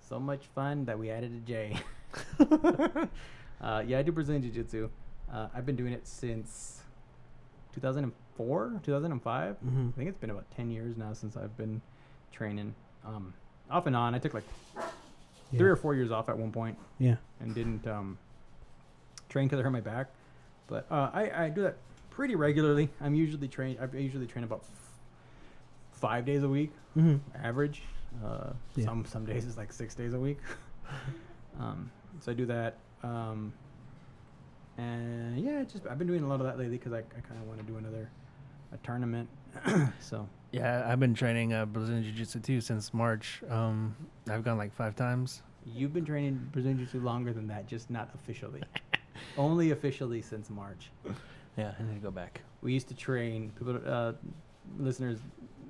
So 0.00 0.20
much 0.20 0.46
fun 0.54 0.84
that 0.84 0.98
we 0.98 1.10
added 1.10 1.32
a 1.32 1.40
J. 1.40 1.76
uh, 3.60 3.82
yeah, 3.86 3.98
I 3.98 4.02
do 4.02 4.12
Brazilian 4.12 4.42
Jiu 4.42 4.50
Jitsu. 4.52 4.88
Uh, 5.32 5.48
I've 5.54 5.66
been 5.66 5.76
doing 5.76 5.92
it 5.92 6.06
since 6.06 6.80
2004, 7.74 8.80
2005. 8.82 9.56
Mhm. 9.64 9.88
I 9.88 9.92
think 9.96 10.08
it's 10.08 10.18
been 10.18 10.30
about 10.30 10.50
10 10.56 10.70
years 10.70 10.96
now 10.96 11.12
since 11.12 11.36
I've 11.36 11.56
been 11.56 11.80
training. 12.32 12.74
Um, 13.04 13.34
off 13.70 13.86
and 13.86 13.96
on. 13.96 14.14
I 14.14 14.18
took 14.18 14.34
like 14.34 14.44
Yeah. 15.50 15.58
three 15.58 15.70
or 15.70 15.76
four 15.76 15.94
years 15.94 16.10
off 16.10 16.28
at 16.28 16.36
one 16.38 16.52
point 16.52 16.76
Yeah. 16.98 17.16
and 17.40 17.54
didn't 17.54 17.86
um, 17.86 18.18
train 19.28 19.46
because 19.46 19.60
I 19.60 19.62
hurt 19.62 19.70
my 19.70 19.80
back. 19.80 20.08
But 20.66 20.86
uh, 20.90 21.10
I, 21.12 21.44
I 21.44 21.48
do 21.50 21.62
that 21.62 21.76
pretty 22.10 22.34
regularly. 22.36 22.88
I'm 23.00 23.14
usually 23.14 23.48
train. 23.48 23.76
I 23.80 23.96
usually 23.96 24.26
train 24.26 24.44
about 24.44 24.60
f- 24.62 24.70
five 25.92 26.24
days 26.24 26.42
a 26.42 26.48
week, 26.48 26.72
hmm 26.94 27.16
average. 27.42 27.82
Uh, 28.24 28.52
Yeah. 28.76 28.84
Some 28.84 29.04
some 29.04 29.26
days 29.26 29.44
it's 29.46 29.56
like 29.56 29.72
six 29.72 29.94
days 29.94 30.14
a 30.14 30.18
week. 30.20 30.38
um, 31.60 31.90
so 32.20 32.32
I 32.32 32.34
do 32.34 32.46
that. 32.46 32.78
Um, 33.02 33.52
and 34.78 35.38
yeah, 35.38 35.62
just 35.62 35.86
I've 35.88 35.98
been 35.98 36.06
doing 36.08 36.22
a 36.24 36.28
lot 36.28 36.40
of 36.40 36.46
that 36.46 36.58
lately 36.58 36.76
because 36.78 36.92
I, 36.92 36.98
I 36.98 37.20
kind 37.20 37.40
of 37.40 37.46
want 37.46 37.60
to 37.60 37.66
do 37.66 37.76
another 37.78 38.10
a 38.72 38.76
tournament. 38.78 39.28
so 40.00 40.28
Yeah, 40.50 40.84
I've 40.86 40.98
been 40.98 41.14
training 41.14 41.52
uh, 41.52 41.64
Brazilian 41.66 42.02
Jiu 42.02 42.12
Jitsu 42.12 42.40
too 42.40 42.60
since 42.60 42.92
March. 42.92 43.42
Um, 43.48 43.94
I've 44.28 44.44
gone 44.44 44.58
like 44.58 44.74
five 44.74 44.96
times. 44.96 45.42
you've 45.64 45.92
been 45.94 46.04
training 46.04 46.48
Brazilian 46.52 46.78
Jiu-Jitsu 46.78 47.00
longer 47.00 47.32
than 47.32 47.46
that, 47.48 47.66
just 47.66 47.88
not 47.90 48.10
officially. 48.14 48.62
Only 49.38 49.70
officially 49.70 50.20
since 50.22 50.50
March. 50.50 50.90
Yeah, 51.56 51.72
I 51.78 51.82
need 51.84 51.94
to 51.94 52.00
go 52.00 52.10
back. 52.10 52.40
We 52.62 52.72
used 52.72 52.88
to 52.88 52.94
train 52.94 53.52
people. 53.56 53.80
Uh, 53.86 54.12
listeners, 54.78 55.20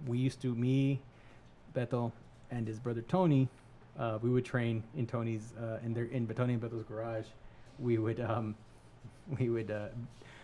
we 0.07 0.16
used 0.18 0.40
to 0.42 0.54
me, 0.54 1.00
Beto, 1.74 2.11
and 2.50 2.66
his 2.66 2.78
brother 2.78 3.02
Tony. 3.02 3.48
Uh, 3.98 4.18
we 4.22 4.30
would 4.30 4.44
train 4.44 4.83
in 4.96 5.07
Tony's 5.07 5.52
uh, 5.61 5.78
in 5.85 5.94
their 5.94 6.04
in 6.04 6.26
Tony 6.26 6.54
and 6.54 6.62
Beto's 6.62 6.85
garage. 6.85 7.26
We 7.78 7.98
would 7.98 8.20
um, 8.20 8.54
we 9.38 9.48
would 9.48 9.70
uh, 9.70 9.88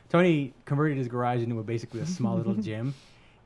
Tony 0.08 0.52
converted 0.64 0.98
his 0.98 1.08
garage 1.08 1.42
into 1.42 1.58
a, 1.58 1.62
basically 1.62 2.00
a 2.00 2.06
small 2.06 2.36
little 2.36 2.54
gym, 2.68 2.94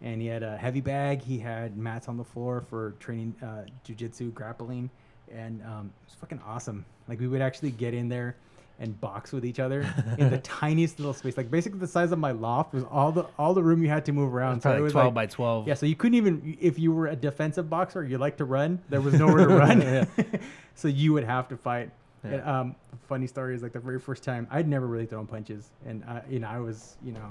and 0.03 0.21
he 0.21 0.27
had 0.29 0.43
a 0.43 0.57
heavy 0.57 0.81
bag. 0.81 1.23
He 1.23 1.38
had 1.38 1.77
mats 1.77 2.09
on 2.09 2.17
the 2.17 2.25
floor 2.25 2.61
for 2.61 2.95
training 3.01 3.35
uh, 3.43 3.62
jujitsu, 3.87 4.33
grappling, 4.33 4.90
and 5.33 5.62
um, 5.62 5.93
it 6.03 6.11
was 6.11 6.14
fucking 6.21 6.40
awesome. 6.47 6.85
Like 7.09 7.21
we 7.21 7.29
would 7.29 7.43
actually 7.43 7.71
get 7.71 7.95
in 7.95 8.09
there 8.09 8.37
and 8.81 9.01
box 9.01 9.31
with 9.33 9.45
each 9.45 9.61
other 9.61 9.83
in 10.19 10.31
the 10.31 10.39
tiniest 10.39 10.99
little 10.99 11.15
space, 11.15 11.37
like 11.37 11.51
basically 11.51 11.79
the 11.79 11.87
size 11.87 12.11
of 12.13 12.19
my 12.19 12.33
loft 12.33 12.75
was 12.75 12.83
all 12.91 13.13
the 13.13 13.25
all 13.39 13.55
the 13.55 13.63
room 13.63 13.83
you 13.83 13.89
had 13.89 14.05
to 14.07 14.13
move 14.13 14.35
around. 14.35 14.63
Probably 14.63 14.81
it 14.81 14.83
was 14.83 14.93
twelve 14.93 15.07
like- 15.07 15.15
by 15.15 15.27
twelve. 15.27 15.69
yeah, 15.69 15.75
so 15.75 15.87
you 15.87 15.95
couldn't 15.95 16.17
even 16.17 16.57
if 16.61 16.79
you 16.79 16.93
were 16.93 17.07
a 17.07 17.17
defensive 17.17 17.71
boxer, 17.71 18.05
you 18.05 18.19
like 18.19 18.37
to 18.39 18.45
run. 18.45 18.81
There 18.89 19.01
was 19.01 19.15
nowhere 19.15 19.47
to 19.47 19.55
run, 19.57 19.81
Yeah. 19.81 20.05
so 20.75 20.89
you 20.89 21.13
would 21.13 21.25
have 21.25 21.49
to 21.49 21.57
fight. 21.57 21.91
Yeah. 22.25 22.31
And, 22.33 22.49
um, 22.49 22.77
funny 23.09 23.27
story 23.27 23.55
is 23.55 23.63
like 23.63 23.73
the 23.75 23.81
very 23.81 24.01
first 24.01 24.23
time 24.25 24.47
I'd 24.51 24.67
never 24.67 24.87
really 24.87 25.07
thrown 25.07 25.27
punches, 25.27 25.71
and 25.87 26.03
you 26.29 26.41
know 26.41 26.49
I 26.49 26.59
was 26.59 26.97
you 27.05 27.13
know 27.13 27.31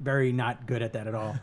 very 0.00 0.32
not 0.32 0.66
good 0.66 0.82
at 0.82 0.92
that 0.94 1.06
at 1.06 1.14
all. 1.14 1.36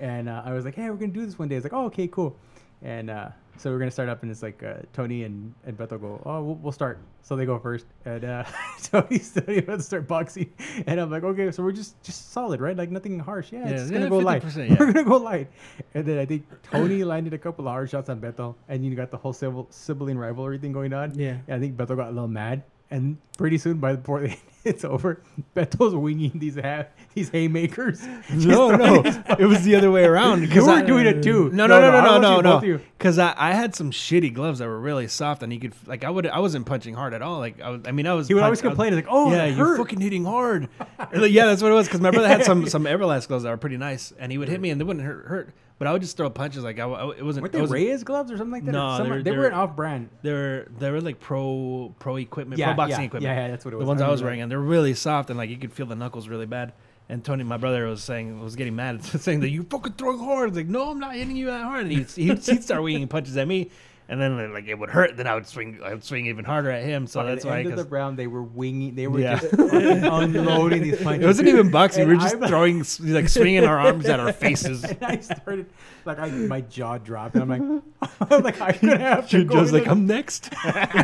and 0.00 0.28
uh, 0.28 0.42
I 0.44 0.52
was 0.52 0.64
like, 0.64 0.74
hey, 0.74 0.88
we're 0.90 0.96
gonna 0.96 1.12
do 1.12 1.26
this 1.26 1.38
one 1.38 1.48
day. 1.48 1.56
I 1.56 1.58
was 1.58 1.64
like, 1.64 1.72
oh, 1.72 1.86
okay, 1.86 2.06
cool. 2.08 2.36
And 2.82 3.10
uh, 3.10 3.28
so 3.58 3.70
we're 3.70 3.78
gonna 3.78 3.90
start 3.90 4.08
up, 4.08 4.22
and 4.22 4.30
it's 4.30 4.42
like 4.42 4.62
uh, 4.62 4.74
Tony 4.92 5.24
and 5.24 5.52
and 5.64 5.76
Beto 5.76 6.00
go, 6.00 6.22
oh, 6.24 6.42
we'll, 6.42 6.54
we'll 6.56 6.72
start. 6.72 6.98
So 7.22 7.36
they 7.36 7.46
go 7.46 7.58
first, 7.58 7.86
and 8.04 8.24
uh, 8.24 8.44
Tony's 8.82 9.32
Tony 9.32 9.58
about 9.58 9.78
to 9.78 9.82
start 9.82 10.06
boxing, 10.06 10.52
and 10.86 11.00
I'm 11.00 11.10
like, 11.10 11.24
okay, 11.24 11.50
so 11.50 11.62
we're 11.62 11.72
just 11.72 12.00
just 12.02 12.32
solid, 12.32 12.60
right? 12.60 12.76
Like 12.76 12.90
nothing 12.90 13.18
harsh. 13.18 13.52
Yeah, 13.52 13.68
Yeah, 13.68 13.80
it's 13.80 13.90
gonna 13.90 14.08
go 14.08 14.18
light. 14.18 14.42
50%, 14.42 14.68
yeah. 14.70 14.76
We're 14.78 14.92
gonna 14.92 15.04
go 15.04 15.16
light. 15.16 15.48
And 15.94 16.04
then 16.04 16.18
I 16.18 16.26
think 16.26 16.46
Tony 16.62 17.04
landed 17.04 17.34
a 17.34 17.38
couple 17.38 17.66
of 17.66 17.72
hard 17.72 17.90
shots 17.90 18.08
on 18.08 18.20
Beto, 18.20 18.54
and 18.68 18.84
you 18.84 18.94
got 18.94 19.10
the 19.10 19.16
whole 19.16 19.32
civil, 19.32 19.66
sibling 19.70 20.18
rivalry 20.18 20.58
thing 20.58 20.72
going 20.72 20.92
on. 20.92 21.14
Yeah. 21.18 21.38
And 21.48 21.56
I 21.56 21.58
think 21.58 21.76
Beto 21.76 21.96
got 21.96 22.08
a 22.08 22.12
little 22.12 22.28
mad, 22.28 22.62
and 22.90 23.16
pretty 23.38 23.58
soon, 23.58 23.78
by 23.78 23.92
the 23.92 23.98
point 23.98 24.38
it's 24.70 24.84
over, 24.84 25.20
Beto's 25.54 25.94
winging 25.94 26.32
these 26.38 26.56
ha- 26.56 26.86
these 27.14 27.28
haymakers. 27.30 28.02
No, 28.34 28.70
no, 28.74 29.02
it 29.38 29.46
was 29.46 29.62
the 29.64 29.74
other 29.76 29.90
way 29.90 30.04
around. 30.04 30.52
You 30.52 30.64
were 30.64 30.70
I- 30.70 30.82
doing 30.82 31.06
it 31.06 31.22
too. 31.22 31.50
No, 31.52 31.66
no, 31.66 31.80
no, 31.80 31.90
no, 31.90 32.18
no, 32.20 32.40
no, 32.40 32.60
no. 32.60 32.80
Because 32.98 33.18
I, 33.18 33.34
I 33.36 33.52
had 33.52 33.74
some 33.74 33.90
shitty 33.90 34.34
gloves 34.34 34.58
that 34.58 34.66
were 34.66 34.78
really 34.80 35.08
soft, 35.08 35.42
and 35.42 35.52
you 35.52 35.60
could 35.60 35.74
like 35.86 36.04
I 36.04 36.10
would 36.10 36.26
I 36.26 36.40
wasn't 36.40 36.66
punching 36.66 36.94
hard 36.94 37.14
at 37.14 37.22
all. 37.22 37.38
Like 37.38 37.60
I, 37.60 37.70
was, 37.70 37.80
I 37.86 37.92
mean 37.92 38.06
I 38.06 38.14
was. 38.14 38.28
He 38.28 38.34
would 38.34 38.42
always 38.42 38.60
punch- 38.60 38.66
I 38.66 38.68
was- 38.68 38.76
complain, 38.76 38.94
like, 38.94 39.06
"Oh, 39.08 39.30
yeah, 39.32 39.46
you're 39.46 39.76
fucking 39.76 40.00
hitting 40.00 40.24
hard." 40.24 40.68
Like, 41.12 41.30
yeah, 41.32 41.46
that's 41.46 41.62
what 41.62 41.70
it 41.70 41.74
was. 41.74 41.86
Because 41.86 42.00
my 42.00 42.10
brother 42.10 42.26
had 42.28 42.44
some 42.44 42.66
some 42.68 42.84
Everlast 42.84 43.28
gloves 43.28 43.44
that 43.44 43.50
were 43.50 43.56
pretty 43.56 43.76
nice, 43.76 44.12
and 44.18 44.32
he 44.32 44.38
would 44.38 44.48
hit 44.48 44.60
me, 44.60 44.70
and 44.70 44.80
they 44.80 44.84
wouldn't 44.84 45.04
hurt. 45.04 45.26
hurt 45.26 45.54
but 45.78 45.86
I 45.88 45.92
would 45.92 46.02
just 46.02 46.16
throw 46.16 46.30
punches 46.30 46.64
like 46.64 46.78
I, 46.78 46.84
I- 46.84 47.16
it 47.16 47.22
wasn't. 47.24 47.42
Weren't 47.44 47.52
they 47.52 47.60
wasn't- 47.60 47.74
Reyes 47.80 48.02
gloves 48.04 48.30
or 48.30 48.36
something 48.36 48.52
like 48.52 48.64
that? 48.64 48.72
No, 48.72 48.96
some- 48.98 49.08
they're- 49.08 49.22
they 49.22 49.30
were 49.32 49.46
an 49.46 49.54
off-brand. 49.54 50.08
They 50.22 50.32
were 50.32 50.68
they 50.78 50.90
were 50.90 51.00
like 51.00 51.20
pro 51.20 51.94
pro 51.98 52.16
equipment, 52.16 52.58
Yeah, 52.58 52.66
pro 52.68 52.74
boxing 52.76 53.00
yeah, 53.00 53.06
equipment. 53.06 53.34
yeah, 53.36 53.42
yeah, 53.42 53.48
that's 53.48 53.64
what 53.64 53.74
it 53.74 53.76
was. 53.76 53.84
The 53.84 53.88
ones 53.88 54.00
I 54.02 54.06
I 54.06 54.10
was 54.10 54.22
wearing, 54.22 54.40
and 54.40 54.50
they're 54.50 54.58
really 54.60 54.94
soft, 54.94 55.28
and 55.30 55.36
like 55.38 55.50
you 55.50 55.56
could 55.58 55.72
feel 55.72 55.86
the 55.86 55.96
knuckles 55.96 56.28
really 56.28 56.46
bad. 56.46 56.72
And 57.08 57.24
Tony, 57.24 57.44
my 57.44 57.56
brother, 57.56 57.86
was 57.86 58.02
saying 58.02 58.40
was 58.40 58.56
getting 58.56 58.74
mad, 58.74 58.96
at 58.96 59.04
saying 59.20 59.40
that 59.40 59.50
you 59.50 59.62
fucking 59.64 59.92
throwing 59.92 60.18
hard. 60.18 60.46
I 60.46 60.48
was 60.48 60.56
like, 60.56 60.66
no, 60.66 60.90
I'm 60.90 60.98
not 60.98 61.14
hitting 61.14 61.36
you 61.36 61.46
that 61.46 61.62
hard. 61.62 61.82
And 61.82 61.92
he'd, 61.92 62.10
he'd, 62.10 62.38
he'd 62.44 62.64
start 62.64 62.82
winging 62.82 63.06
punches 63.06 63.36
at 63.36 63.46
me, 63.46 63.70
and 64.08 64.20
then 64.20 64.52
like 64.52 64.66
it 64.68 64.78
would 64.78 64.90
hurt. 64.90 65.16
Then 65.16 65.26
I 65.26 65.34
would 65.34 65.46
swing, 65.46 65.80
I 65.84 65.90
would 65.94 66.04
swing 66.04 66.26
even 66.26 66.44
harder 66.44 66.70
at 66.70 66.84
him. 66.84 67.06
So 67.06 67.20
By 67.20 67.26
that's 67.30 67.44
the 67.44 67.50
why. 67.50 67.58
end 67.60 67.70
of 67.70 67.76
the 67.76 67.82
'cause 67.84 67.90
round, 67.92 68.18
they 68.18 68.26
were 68.26 68.42
winging. 68.42 68.94
They 68.94 69.06
were 69.08 69.20
Yeah. 69.20 69.38
just 69.38 69.52
unloading 69.54 70.82
these 70.82 71.02
punches. 71.02 71.22
it 71.24 71.26
wasn't 71.26 71.48
even 71.48 71.70
boxing. 71.70 72.02
And 72.02 72.10
we 72.10 72.16
were 72.16 72.22
just 72.22 72.36
I'm- 72.36 72.48
throwing, 72.48 72.84
like 73.12 73.28
swinging 73.28 73.64
our 73.64 73.78
arms 73.78 74.06
at 74.06 74.20
our 74.20 74.32
faces. 74.44 74.84
and 74.84 74.98
I 75.02 75.18
started 75.18 75.66
like 76.04 76.18
I, 76.18 76.28
my 76.28 76.60
jaw 76.60 76.98
dropped, 76.98 77.34
and 77.34 77.42
I'm 77.42 77.82
like, 78.00 78.10
I'm 78.30 78.42
like 78.42 78.60
I 78.60 78.72
could 78.72 79.00
have 79.00 79.28
to 79.30 79.44
go 79.44 79.56
Joe's 79.56 79.72
like, 79.72 79.82
into 79.82 79.92
I'm 79.92 80.06
next. 80.06 80.52
like 80.64 80.94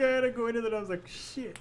I 0.00 0.08
had 0.08 0.20
to 0.22 0.32
go 0.34 0.46
into 0.46 0.60
that. 0.62 0.74
I 0.74 0.80
was 0.80 0.88
like, 0.88 1.06
shit. 1.06 1.58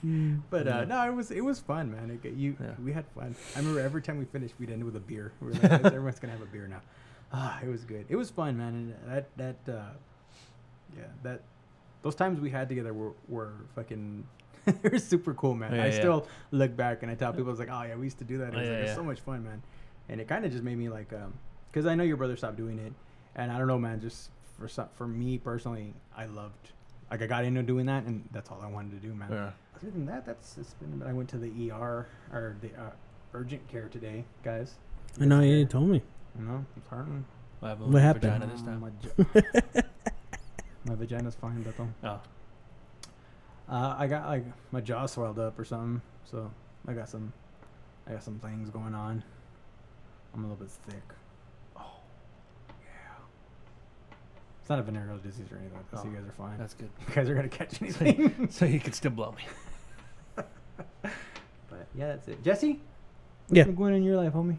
But 0.49 0.67
uh, 0.67 0.85
no, 0.85 1.07
it 1.09 1.13
was 1.15 1.31
it 1.31 1.41
was 1.41 1.59
fun, 1.59 1.91
man. 1.91 2.19
It, 2.23 2.33
you 2.33 2.55
Yeah. 2.59 2.67
we 2.83 2.93
had 2.93 3.05
fun. 3.15 3.35
I 3.55 3.59
remember 3.59 3.79
every 3.81 4.01
time 4.01 4.17
we 4.17 4.25
finished, 4.25 4.55
we'd 4.59 4.71
end 4.71 4.83
with 4.83 4.95
a 4.95 4.99
beer. 4.99 5.31
We 5.41 5.47
were 5.47 5.53
like, 5.53 5.63
everyone's 5.85 6.19
gonna 6.19 6.33
have 6.33 6.41
a 6.41 6.45
beer 6.45 6.67
now. 6.67 6.81
Ah, 7.33 7.59
it 7.63 7.67
was 7.69 7.85
good. 7.85 8.05
It 8.09 8.15
was 8.15 8.29
fun, 8.29 8.57
man. 8.57 8.73
And 8.73 9.11
that 9.11 9.37
that 9.37 9.71
uh, 9.73 9.81
yeah 10.95 11.03
that 11.23 11.41
those 12.01 12.15
times 12.15 12.39
we 12.39 12.49
had 12.49 12.67
together 12.69 12.93
were 12.93 13.13
were 13.27 13.53
fucking. 13.75 14.25
they 14.65 14.89
were 14.89 14.99
super 14.99 15.33
cool, 15.33 15.55
man. 15.55 15.73
Yeah, 15.73 15.83
I 15.83 15.87
yeah. 15.87 15.99
still 15.99 16.27
look 16.51 16.75
back 16.77 17.01
and 17.01 17.11
I 17.11 17.15
tell 17.15 17.31
people, 17.31 17.47
I 17.47 17.49
was 17.49 17.59
like, 17.59 17.71
oh 17.71 17.81
yeah, 17.81 17.95
we 17.95 18.03
used 18.05 18.19
to 18.19 18.23
do 18.23 18.37
that. 18.39 18.49
It 18.49 18.55
Oh, 18.55 18.59
was 18.59 18.67
yeah, 18.67 18.73
like, 18.73 18.81
it's 18.83 18.89
yeah. 18.89 18.95
so 18.95 19.03
much 19.03 19.19
fun, 19.21 19.43
man. 19.43 19.59
And 20.07 20.21
it 20.21 20.27
kind 20.27 20.45
of 20.45 20.51
just 20.51 20.63
made 20.63 20.77
me 20.77 20.87
like, 20.87 21.11
um, 21.13 21.33
because 21.71 21.87
I 21.87 21.95
know 21.95 22.03
your 22.03 22.17
brother 22.17 22.37
stopped 22.37 22.57
doing 22.57 22.77
it, 22.77 22.93
and 23.35 23.51
I 23.51 23.57
don't 23.57 23.65
know, 23.67 23.79
man. 23.79 23.99
Just 24.01 24.29
for 24.59 24.67
some, 24.67 24.87
for 24.93 25.07
me 25.07 25.39
personally, 25.39 25.95
I 26.15 26.25
loved, 26.25 26.73
like, 27.09 27.23
I 27.23 27.25
got 27.25 27.43
into 27.43 27.63
doing 27.63 27.87
that, 27.87 28.03
and 28.03 28.27
that's 28.31 28.51
all 28.51 28.61
I 28.61 28.67
wanted 28.67 29.01
to 29.01 29.07
do, 29.07 29.15
man. 29.15 29.29
Yeah. 29.31 29.51
Other 29.77 29.89
than 29.89 30.05
that, 30.05 30.27
that's 30.27 30.57
it's 30.59 30.73
been. 30.75 31.01
I 31.07 31.11
went 31.13 31.27
to 31.29 31.37
the 31.39 31.71
ER 31.71 32.05
or 32.31 32.55
the 32.61 32.67
uh, 32.79 32.91
urgent 33.33 33.67
care 33.67 33.87
today, 33.89 34.25
guys. 34.43 34.75
I 35.19 35.25
know 35.25 35.39
you 35.41 35.65
told 35.65 35.89
me. 35.89 36.03
You 36.39 36.45
know, 36.45 36.65
it's 36.77 36.87
hurting. 36.87 37.25
What 37.59 37.69
happened? 37.69 37.93
What 37.93 38.01
happened? 38.01 38.23
vagina 38.23 38.47
this 38.47 38.61
time? 38.61 38.79
My, 38.81 38.89
j- 39.73 39.81
my 40.85 40.95
vagina's 40.95 41.35
fine, 41.35 41.63
but 41.63 41.75
Oh, 42.03 42.19
uh, 43.69 43.95
I 43.97 44.07
got 44.07 44.27
like 44.27 44.45
my 44.71 44.81
jaw 44.81 45.05
swelled 45.05 45.39
up 45.39 45.57
or 45.59 45.65
something, 45.65 46.01
so 46.25 46.51
I 46.87 46.93
got 46.93 47.09
some, 47.09 47.31
I 48.07 48.13
got 48.13 48.23
some 48.23 48.39
things 48.39 48.69
going 48.69 48.95
on. 48.95 49.23
I'm 50.33 50.43
a 50.45 50.47
little 50.47 50.63
bit 50.63 50.71
thick. 50.89 51.03
Oh, 51.77 51.81
yeah. 52.81 52.85
It's 54.61 54.69
not 54.69 54.79
a 54.79 54.83
venereal 54.83 55.17
disease 55.17 55.45
or 55.51 55.57
anything 55.57 55.77
like 55.77 55.91
that, 55.91 55.99
so 55.99 56.05
you 56.05 56.11
Oh, 56.17 56.19
guys 56.21 56.29
are 56.29 56.31
fine. 56.31 56.57
that's 56.57 56.73
good. 56.73 56.89
You 57.07 57.13
guys 57.13 57.29
are 57.29 57.35
gonna 57.35 57.49
catch 57.49 57.81
anything. 57.81 58.49
So 58.49 58.65
you 58.65 58.79
could 58.79 58.95
still 58.95 59.11
blow 59.11 59.33
me. 59.33 59.43
but 61.03 61.87
yeah, 61.95 62.07
that's 62.07 62.27
it. 62.29 62.43
Jesse, 62.43 62.79
what's 63.47 63.57
Yeah. 63.57 63.65
been 63.65 63.75
going 63.75 63.91
on 63.93 63.97
in 63.97 64.03
your 64.03 64.17
life, 64.17 64.33
homie? 64.33 64.57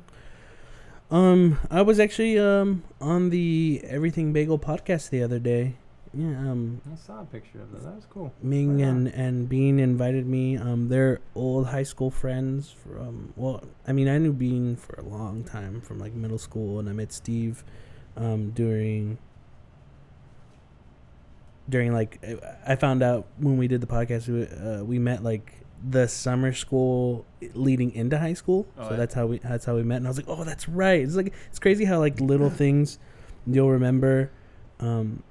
Um, 1.13 1.59
I 1.71 1.83
was 1.83 2.01
actually 2.01 2.39
um 2.39 2.83
on 3.01 3.29
the 3.29 3.83
Everything 3.85 4.33
Bagel 4.33 4.59
podcast 4.59 5.11
the 5.11 5.23
other 5.23 5.39
day. 5.39 5.75
Yeah, 6.15 6.39
um, 6.39 6.81
I 6.91 6.97
saw 6.97 7.21
a 7.21 7.25
picture 7.25 7.61
of 7.61 7.71
that. 7.73 7.85
That 7.85 7.95
was 7.95 8.07
cool. 8.11 8.33
Ming 8.43 8.77
Right 8.79 8.89
and 8.89 9.09
on. 9.09 9.15
and 9.15 9.49
Bean 9.49 9.79
invited 9.79 10.27
me. 10.27 10.57
Um, 10.57 10.89
they're 10.89 11.21
old 11.35 11.67
high 11.69 11.83
school 11.85 12.11
friends 12.11 12.71
from. 12.71 13.33
Well, 13.37 13.63
I 13.87 13.93
mean, 13.93 14.09
I 14.09 14.19
knew 14.19 14.33
Bean 14.33 14.77
for 14.77 14.95
a 14.97 15.03
long 15.03 15.45
time 15.45 15.81
from 15.83 15.99
like 15.99 16.15
middle 16.15 16.39
school, 16.39 16.79
and 16.79 16.89
I 16.89 16.93
met 16.93 17.13
Steve, 17.13 17.63
um, 18.17 18.51
during. 18.51 19.19
During 21.69 21.93
like, 21.93 22.23
I 22.67 22.75
found 22.75 23.03
out 23.03 23.27
when 23.39 23.57
we 23.57 23.69
did 23.69 23.81
the 23.81 23.87
podcast, 23.87 24.29
we, 24.29 24.47
uh, 24.49 24.83
we 24.85 24.99
met 24.99 25.23
like 25.23 25.62
the 25.89 26.07
summer 26.07 26.53
school 26.53 27.27
leading 27.55 27.93
into 27.93 28.19
high 28.19 28.35
school. 28.35 28.67
Oh, 28.79 28.85
so 28.85 28.91
yeah. 28.91 28.97
that's 28.97 29.15
how 29.15 29.27
we 29.27 29.39
that's 29.39 29.65
how 29.65 29.75
we 29.75 29.83
met, 29.83 29.97
and 29.97 30.07
I 30.07 30.11
was 30.11 30.17
like, 30.17 30.29
oh, 30.29 30.45
that's 30.45 30.69
right. 30.69 31.01
It's 31.01 31.17
like 31.17 31.33
it's 31.49 31.59
crazy 31.59 31.85
how 31.85 31.99
like 31.99 32.21
little 32.21 32.51
things 32.51 32.99
you'll 33.47 33.71
remember. 33.71 34.31
Um, 34.81 35.23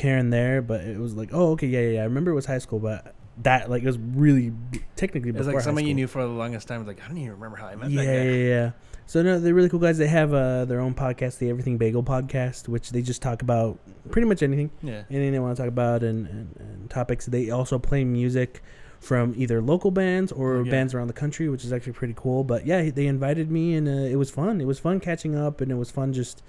here 0.00 0.18
and 0.18 0.32
there, 0.32 0.60
but 0.62 0.82
it 0.82 0.98
was 0.98 1.14
like, 1.14 1.30
oh, 1.32 1.52
okay, 1.52 1.66
yeah, 1.66 1.80
yeah, 1.80 1.88
yeah. 1.88 2.00
I 2.00 2.04
remember 2.04 2.30
it 2.30 2.34
was 2.34 2.46
high 2.46 2.58
school, 2.58 2.78
but 2.78 3.14
that 3.42 3.68
like 3.68 3.82
it 3.82 3.86
was 3.86 3.98
really 3.98 4.52
technically 4.94 5.30
It's 5.30 5.38
before 5.38 5.52
like 5.52 5.62
high 5.62 5.64
someone 5.64 5.86
you 5.86 5.94
knew 5.94 6.06
for 6.06 6.22
the 6.22 6.28
longest 6.28 6.68
time. 6.68 6.86
Like 6.86 7.02
I 7.02 7.08
don't 7.08 7.18
even 7.18 7.32
remember 7.32 7.56
how 7.56 7.66
I 7.66 7.76
met 7.76 7.90
Yeah, 7.90 8.02
yeah, 8.02 8.30
yeah. 8.30 8.70
So 9.06 9.22
no, 9.22 9.38
they're 9.38 9.54
really 9.54 9.68
cool 9.68 9.78
guys. 9.78 9.98
They 9.98 10.08
have 10.08 10.34
uh, 10.34 10.64
their 10.64 10.80
own 10.80 10.94
podcast, 10.94 11.38
the 11.38 11.48
Everything 11.48 11.78
Bagel 11.78 12.02
podcast, 12.02 12.66
which 12.66 12.90
they 12.90 13.02
just 13.02 13.22
talk 13.22 13.42
about 13.42 13.78
pretty 14.10 14.26
much 14.26 14.42
anything, 14.42 14.70
Yeah. 14.82 15.02
anything 15.10 15.32
they 15.32 15.38
want 15.38 15.56
to 15.56 15.62
talk 15.62 15.68
about, 15.68 16.02
and, 16.02 16.26
and, 16.26 16.56
and 16.58 16.90
topics. 16.90 17.26
They 17.26 17.50
also 17.50 17.78
play 17.78 18.04
music 18.04 18.62
from 19.06 19.32
either 19.36 19.62
local 19.62 19.90
bands 19.90 20.32
or 20.32 20.56
Oh, 20.56 20.62
yeah. 20.64 20.70
bands 20.70 20.92
around 20.94 21.06
the 21.06 21.12
country, 21.14 21.48
which 21.48 21.64
is 21.64 21.72
actually 21.72 21.92
pretty 21.94 22.14
cool. 22.16 22.44
But 22.44 22.66
yeah, 22.66 22.90
they 22.90 23.06
invited 23.06 23.50
me, 23.50 23.74
and 23.74 23.88
uh, 23.88 23.92
it 23.92 24.16
was 24.16 24.30
fun. 24.30 24.60
It 24.60 24.66
was 24.66 24.78
fun 24.78 25.00
catching 25.00 25.36
up, 25.36 25.60
and 25.60 25.70
it 25.70 25.76
was 25.76 25.90
fun 25.90 26.12
just 26.12 26.42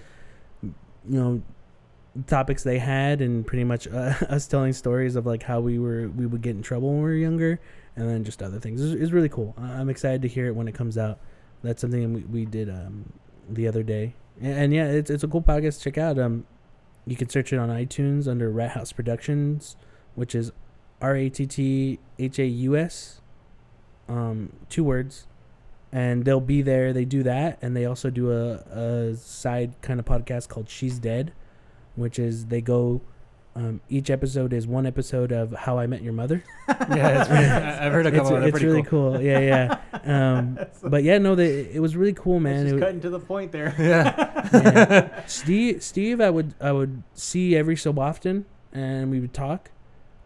you 0.64 0.74
know 1.06 1.42
topics 2.26 2.64
they 2.64 2.80
had 2.80 3.22
and 3.22 3.46
pretty 3.46 3.64
much 3.64 3.88
uh, 3.88 4.14
us 4.30 4.48
telling 4.48 4.74
stories 4.74 5.16
of 5.16 5.26
like 5.28 5.44
how 5.44 5.60
we 5.60 5.78
were 5.78 6.08
we 6.10 6.26
would 6.26 6.42
get 6.42 6.56
in 6.56 6.62
trouble 6.64 6.90
when 6.90 6.98
we 6.98 7.04
were 7.04 7.14
younger 7.14 7.60
and 7.96 8.10
then 8.10 8.24
just 8.24 8.42
other 8.42 8.60
things 8.60 8.82
it's, 8.84 9.00
it's 9.00 9.12
really 9.12 9.30
cool 9.30 9.54
i'm 9.60 9.88
excited 9.88 10.20
to 10.24 10.28
hear 10.28 10.48
it 10.48 10.56
when 10.56 10.68
it 10.68 10.74
comes 10.74 10.98
out 10.98 11.20
that's 11.62 11.80
something 11.80 12.14
we, 12.14 12.22
we 12.22 12.44
did 12.46 12.70
um 12.72 13.14
the 13.48 13.68
other 13.68 13.84
day 13.84 14.16
and, 14.42 14.54
and 14.58 14.74
yeah 14.74 14.86
it's, 14.88 15.12
it's 15.12 15.24
a 15.24 15.28
cool 15.28 15.44
podcast 15.44 15.78
to 15.78 15.84
check 15.84 15.98
out 16.00 16.18
um 16.18 16.44
you 17.06 17.16
can 17.16 17.30
search 17.30 17.54
it 17.54 17.58
on 17.60 17.70
itunes 17.70 18.28
under 18.28 18.50
rat 18.50 18.72
house 18.72 18.92
productions 18.92 19.76
which 20.16 20.34
is 20.34 20.52
r-a-t-t-h-a-u-s 21.02 23.22
um 24.10 24.52
two 24.70 24.84
words 24.84 25.28
and 25.92 26.26
they'll 26.26 26.40
be 26.42 26.62
there 26.62 26.94
they 26.94 27.06
do 27.06 27.24
that 27.24 27.58
and 27.62 27.76
they 27.76 27.86
also 27.86 28.10
do 28.10 28.32
a, 28.32 28.54
a 28.56 29.16
side 29.16 29.74
kind 29.82 30.00
of 30.00 30.06
podcast 30.06 30.48
called 30.48 30.70
she's 30.70 31.00
dead 31.00 31.34
which 31.96 32.20
is 32.20 32.46
they 32.48 32.62
go 32.62 33.02
Um, 33.58 33.82
each 33.90 34.12
episode 34.12 34.54
is 34.54 34.68
one 34.68 34.86
episode 34.86 35.32
of 35.32 35.52
How 35.52 35.80
I 35.80 35.88
Met 35.88 36.04
Your 36.04 36.14
Mother. 36.14 36.44
yeah, 36.70 37.22
it's 37.22 37.28
pretty, 37.28 37.46
I- 37.46 37.88
I've 37.88 37.92
heard 37.92 38.06
a 38.06 38.10
it's 38.10 38.18
couple. 38.18 38.40
They're 38.40 38.50
it's 38.50 38.62
really 38.62 38.84
cool. 38.84 39.14
cool. 39.14 39.22
Yeah, 39.22 39.40
yeah. 39.40 39.80
Um, 40.38 40.60
but 40.84 41.04
yeah, 41.04 41.18
no, 41.18 41.34
they, 41.34 41.62
it 41.74 41.80
was 41.82 41.96
really 41.96 42.14
cool, 42.14 42.40
man. 42.40 42.68
It's 42.68 42.74
It 42.74 42.76
just 42.76 42.84
cutting 42.84 43.02
to 43.02 43.10
the 43.10 43.20
point 43.20 43.52
there. 43.52 43.74
Yeah. 43.80 44.48
yeah. 44.54 45.26
Steve, 45.26 45.82
Steve, 45.82 46.22
I 46.22 46.30
would 46.30 46.54
I 46.62 46.72
would 46.72 47.02
see 47.16 47.56
every 47.58 47.76
so 47.76 47.92
often, 47.98 48.46
and 48.72 49.10
we 49.10 49.20
would 49.20 49.34
talk. 49.34 49.72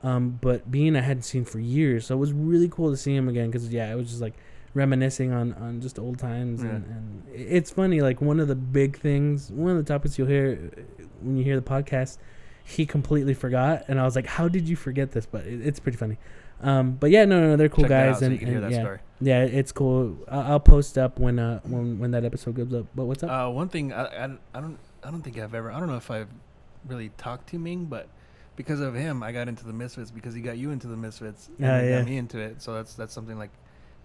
Um, 0.04 0.40
but 0.42 0.70
Bean, 0.72 0.96
I 0.96 1.02
hadn't 1.02 1.24
seen 1.24 1.46
for 1.46 1.60
years, 1.60 2.06
so 2.08 2.16
it 2.16 2.20
was 2.20 2.34
really 2.34 2.68
cool 2.70 2.90
to 2.92 2.98
see 2.98 3.16
him 3.16 3.28
again. 3.30 3.48
Because 3.52 3.70
yeah, 3.70 3.92
it 3.92 3.96
was 3.96 4.10
just 4.10 4.22
like 4.22 4.34
reminiscing 4.74 5.32
on 5.32 5.54
on 5.54 5.82
just 5.82 6.00
old 6.00 6.18
times, 6.18 6.62
and, 6.64 6.86
Yeah. 6.88 6.94
and 6.96 7.24
it's 7.52 7.70
funny. 7.72 8.02
Like 8.02 8.22
one 8.22 8.40
of 8.40 8.48
the 8.48 8.56
big 8.56 8.98
things, 8.98 9.52
one 9.52 9.72
of 9.72 9.78
the 9.78 9.84
topics 9.94 10.18
you'll 10.18 10.28
hear 10.28 10.72
uh, 10.78 11.04
when 11.22 11.38
you 11.38 11.44
hear 11.44 11.56
the 11.60 11.66
podcast, 11.66 12.18
he 12.64 12.86
completely 12.86 13.34
forgot, 13.34 13.86
and 13.88 14.00
I 14.00 14.04
was 14.04 14.16
like, 14.16 14.26
"How 14.26 14.48
did 14.48 14.68
you 14.68 14.76
forget 14.76 15.12
this?" 15.12 15.26
But 15.26 15.46
it, 15.46 15.66
it's 15.66 15.80
pretty 15.80 15.98
funny. 15.98 16.18
Um, 16.64 16.92
but 16.94 17.10
yeah, 17.10 17.26
no, 17.26 17.40
no, 17.42 17.48
no, 17.50 17.56
they're 17.58 17.70
cool 17.70 17.86
Check 17.86 17.90
guys, 17.90 18.14
out 18.16 18.20
so 18.20 18.26
and, 18.28 18.34
you 18.34 18.40
can 18.40 18.48
hear 18.48 18.62
that 18.62 18.70
yeah, 18.72 18.82
story. 18.82 19.00
yeah, 19.20 19.44
it's 19.44 19.72
cool. 19.72 20.16
I'll, 20.30 20.54
I'll 20.54 20.60
post 20.60 20.96
up 20.98 21.20
when 21.20 21.38
uh 21.40 21.60
when 21.64 21.98
when 22.00 22.12
that 22.12 22.24
episode 22.24 22.56
goes 22.56 22.72
up. 22.74 22.86
But 22.96 23.06
what's 23.06 23.24
up? 23.24 23.30
Uh, 23.32 23.50
one 23.52 23.68
thing 23.70 23.92
I, 23.94 24.06
I, 24.06 24.24
I 24.54 24.62
don't 24.62 24.78
I 25.04 25.10
don't 25.12 25.22
think 25.24 25.38
I've 25.40 25.56
ever 25.56 25.72
I 25.72 25.80
don't 25.80 25.90
know 25.90 25.98
if 25.98 26.10
I've 26.12 26.28
really 26.88 27.10
talked 27.18 27.50
to 27.50 27.58
Ming, 27.60 27.86
but 27.86 28.08
because 28.62 28.80
of 28.80 28.94
him, 28.94 29.24
I 29.24 29.32
got 29.32 29.48
into 29.48 29.66
the 29.66 29.74
Misfits 29.74 30.12
because 30.12 30.36
he 30.36 30.42
got 30.42 30.58
you 30.58 30.70
into 30.70 30.86
the 30.86 30.96
Misfits. 30.96 31.50
And 31.58 31.58
he 31.58 31.90
yeah. 31.90 31.98
got 32.00 32.08
me 32.08 32.18
into 32.18 32.38
it. 32.38 32.62
So 32.62 32.76
that's 32.76 32.94
that's 32.94 33.12
something 33.12 33.38
like 33.38 33.50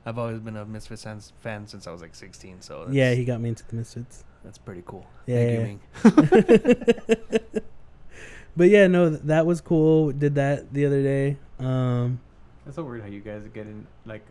I've 0.07 0.18
always 0.18 0.38
been 0.40 0.57
a 0.57 0.64
Misfits 0.64 1.04
fan, 1.04 1.20
fan 1.40 1.66
since 1.66 1.86
I 1.86 1.92
was 1.92 2.00
like 2.00 2.14
16. 2.14 2.62
So 2.62 2.84
that's, 2.84 2.94
yeah, 2.94 3.12
he 3.12 3.24
got 3.26 3.40
me 3.40 3.50
into 3.50 3.66
the 3.66 3.76
Misfits. 3.76 4.24
that's 4.42 4.57
pretty 4.57 4.82
cool. 4.86 5.07
Yeah, 5.26 5.36
Thank 5.36 5.80
yeah. 6.04 6.11
you, 6.11 7.30
Ming. 7.32 7.40
but 8.57 8.68
yeah, 8.70 8.86
no, 8.86 9.11
that 9.11 9.44
was 9.44 9.61
cool. 9.61 10.12
Did 10.12 10.36
that 10.36 10.72
the 10.72 10.86
other 10.86 11.02
day. 11.02 11.36
Um, 11.59 12.20
It's 12.66 12.76
so 12.76 12.84
weird 12.84 13.02
how 13.02 13.09
you 13.09 13.20
guys 13.20 13.46
get 13.52 13.66
in 13.66 13.86
like. 14.07 14.24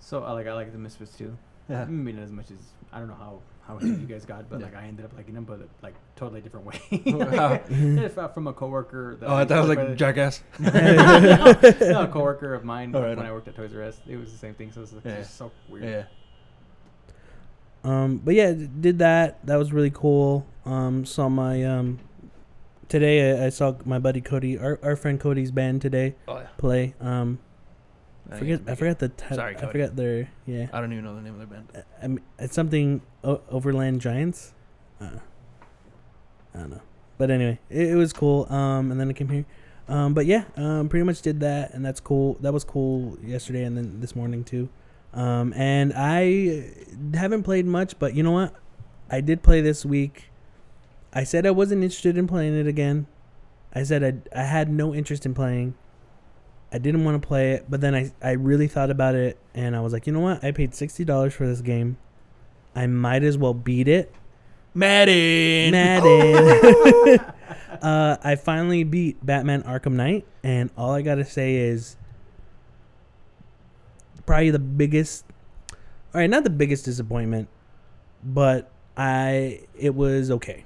So 0.00 0.24
I 0.24 0.32
like 0.32 0.48
I 0.48 0.54
like 0.54 0.72
the 0.72 0.78
Misfits 0.78 1.16
too. 1.16 1.36
Yeah. 1.68 1.82
I 1.82 1.86
mean, 1.86 2.18
as 2.18 2.32
much 2.32 2.50
as 2.50 2.58
I 2.92 2.98
don't 2.98 3.08
know 3.08 3.14
how 3.14 3.40
how 3.66 3.78
into 3.78 4.00
you 4.00 4.06
guys 4.06 4.24
got, 4.24 4.48
but 4.50 4.58
Yeah. 4.60 4.66
like 4.66 4.76
I 4.76 4.84
ended 4.84 5.04
up 5.04 5.12
liking 5.16 5.34
them, 5.34 5.44
but 5.44 5.60
like 5.82 5.94
totally 6.16 6.40
different 6.40 6.66
way. 6.66 6.80
How? 7.36 7.60
if 7.68 8.18
uh, 8.18 8.28
from 8.28 8.46
a 8.48 8.52
coworker. 8.52 9.16
That 9.20 9.28
Oh, 9.28 9.34
I 9.36 9.44
thought 9.44 9.58
it 9.58 9.60
was 9.60 9.68
like 9.76 9.88
with- 9.88 9.98
Jackass. 9.98 10.42
no, 10.58 12.00
a 12.02 12.08
coworker 12.08 12.54
of 12.54 12.64
mine 12.64 12.94
Oh, 12.94 13.00
right 13.00 13.10
when 13.10 13.20
on. 13.20 13.26
I 13.26 13.32
worked 13.32 13.48
at 13.48 13.54
Toys 13.56 13.72
R 13.74 13.82
Us. 13.84 14.00
It 14.08 14.16
was 14.16 14.32
the 14.32 14.38
same 14.38 14.54
thing. 14.54 14.72
So 14.72 14.82
it's 14.82 14.92
Yeah. 15.04 15.16
just 15.18 15.36
so 15.36 15.52
weird. 15.68 15.84
Yeah. 15.84 16.04
um, 17.84 18.18
but 18.18 18.34
yeah, 18.34 18.52
did 18.52 18.98
that. 18.98 19.44
That 19.46 19.56
was 19.56 19.72
really 19.72 19.90
cool. 19.90 20.46
Um, 20.66 21.04
saw 21.06 21.28
my 21.28 21.64
um, 21.64 21.98
today 22.88 23.40
I, 23.40 23.46
I 23.46 23.48
saw 23.48 23.74
my 23.84 23.98
buddy 23.98 24.20
Cody, 24.20 24.58
our, 24.58 24.78
our 24.82 24.96
friend 24.96 25.18
Cody's 25.18 25.50
band 25.50 25.80
today 25.80 26.14
Oh 26.28 26.38
yeah. 26.38 26.46
play. 26.58 26.94
Um, 27.00 27.38
I 28.30 28.36
forget 28.38 28.60
I 28.66 28.74
forgot 28.74 28.98
the 28.98 29.08
ti- 29.08 29.34
Sorry, 29.34 29.56
I 29.56 29.66
forgot 29.66 29.96
their 29.96 30.30
yeah. 30.46 30.68
I 30.72 30.80
don't 30.80 30.92
even 30.92 31.04
know 31.04 31.14
the 31.16 31.22
name 31.22 31.32
of 31.34 31.38
their 31.38 31.46
band. 31.48 31.84
I 32.02 32.06
mean, 32.06 32.20
it's 32.38 32.54
something 32.54 33.02
o- 33.24 33.40
Overland 33.50 34.00
Giants. 34.00 34.54
Uh, 35.00 35.18
I 36.54 36.58
don't 36.58 36.70
know, 36.70 36.82
but 37.18 37.30
anyway, 37.30 37.58
it, 37.68 37.88
it 37.90 37.94
was 37.96 38.12
cool. 38.12 38.46
Um, 38.52 38.90
and 38.90 39.00
then 39.00 39.08
I 39.08 39.12
came 39.12 39.28
here. 39.28 39.44
Um, 39.88 40.14
but 40.14 40.26
yeah, 40.26 40.44
um, 40.56 40.88
pretty 40.88 41.04
much 41.04 41.20
did 41.22 41.40
that, 41.40 41.74
and 41.74 41.84
that's 41.84 41.98
cool. 42.00 42.36
That 42.40 42.52
was 42.52 42.62
cool 42.62 43.18
yesterday, 43.24 43.64
and 43.64 43.76
then 43.76 44.00
this 44.00 44.14
morning 44.14 44.44
too. 44.44 44.68
Um, 45.12 45.52
and 45.54 45.92
I 45.96 46.70
haven't 47.14 47.42
played 47.42 47.66
much, 47.66 47.98
but 47.98 48.14
you 48.14 48.22
know 48.22 48.30
what? 48.30 48.54
I 49.10 49.20
did 49.20 49.42
play 49.42 49.60
this 49.60 49.84
week. 49.84 50.30
I 51.12 51.24
said 51.24 51.44
I 51.46 51.50
wasn't 51.50 51.82
interested 51.82 52.16
in 52.16 52.28
playing 52.28 52.56
it 52.56 52.68
again. 52.68 53.06
I 53.74 53.82
said 53.82 54.04
I 54.34 54.40
I 54.40 54.44
had 54.44 54.70
no 54.70 54.94
interest 54.94 55.26
in 55.26 55.34
playing. 55.34 55.74
I 56.72 56.78
didn't 56.78 57.04
want 57.04 57.20
to 57.20 57.26
play 57.26 57.52
it, 57.52 57.66
but 57.68 57.80
then 57.80 57.94
I, 57.94 58.12
I 58.22 58.32
really 58.32 58.68
thought 58.68 58.90
about 58.90 59.14
it 59.14 59.38
and 59.54 59.74
I 59.74 59.80
was 59.80 59.92
like, 59.92 60.06
you 60.06 60.12
know 60.12 60.20
what? 60.20 60.44
I 60.44 60.52
paid 60.52 60.74
sixty 60.74 61.04
dollars 61.04 61.34
for 61.34 61.46
this 61.46 61.60
game. 61.60 61.96
I 62.74 62.86
might 62.86 63.24
as 63.24 63.36
well 63.36 63.54
beat 63.54 63.88
it. 63.88 64.14
Madden. 64.74 65.72
Madden. 65.72 67.20
uh, 67.82 68.16
I 68.22 68.36
finally 68.36 68.84
beat 68.84 69.24
Batman 69.24 69.62
Arkham 69.62 69.92
Knight, 69.92 70.26
and 70.42 70.70
all 70.76 70.92
I 70.92 71.02
gotta 71.02 71.24
say 71.24 71.56
is 71.56 71.96
probably 74.26 74.50
the 74.50 74.58
biggest. 74.58 75.24
All 76.14 76.20
right, 76.20 76.30
not 76.30 76.44
the 76.44 76.50
biggest 76.50 76.84
disappointment, 76.84 77.48
but 78.22 78.70
I 78.96 79.62
it 79.78 79.94
was 79.94 80.30
okay. 80.30 80.64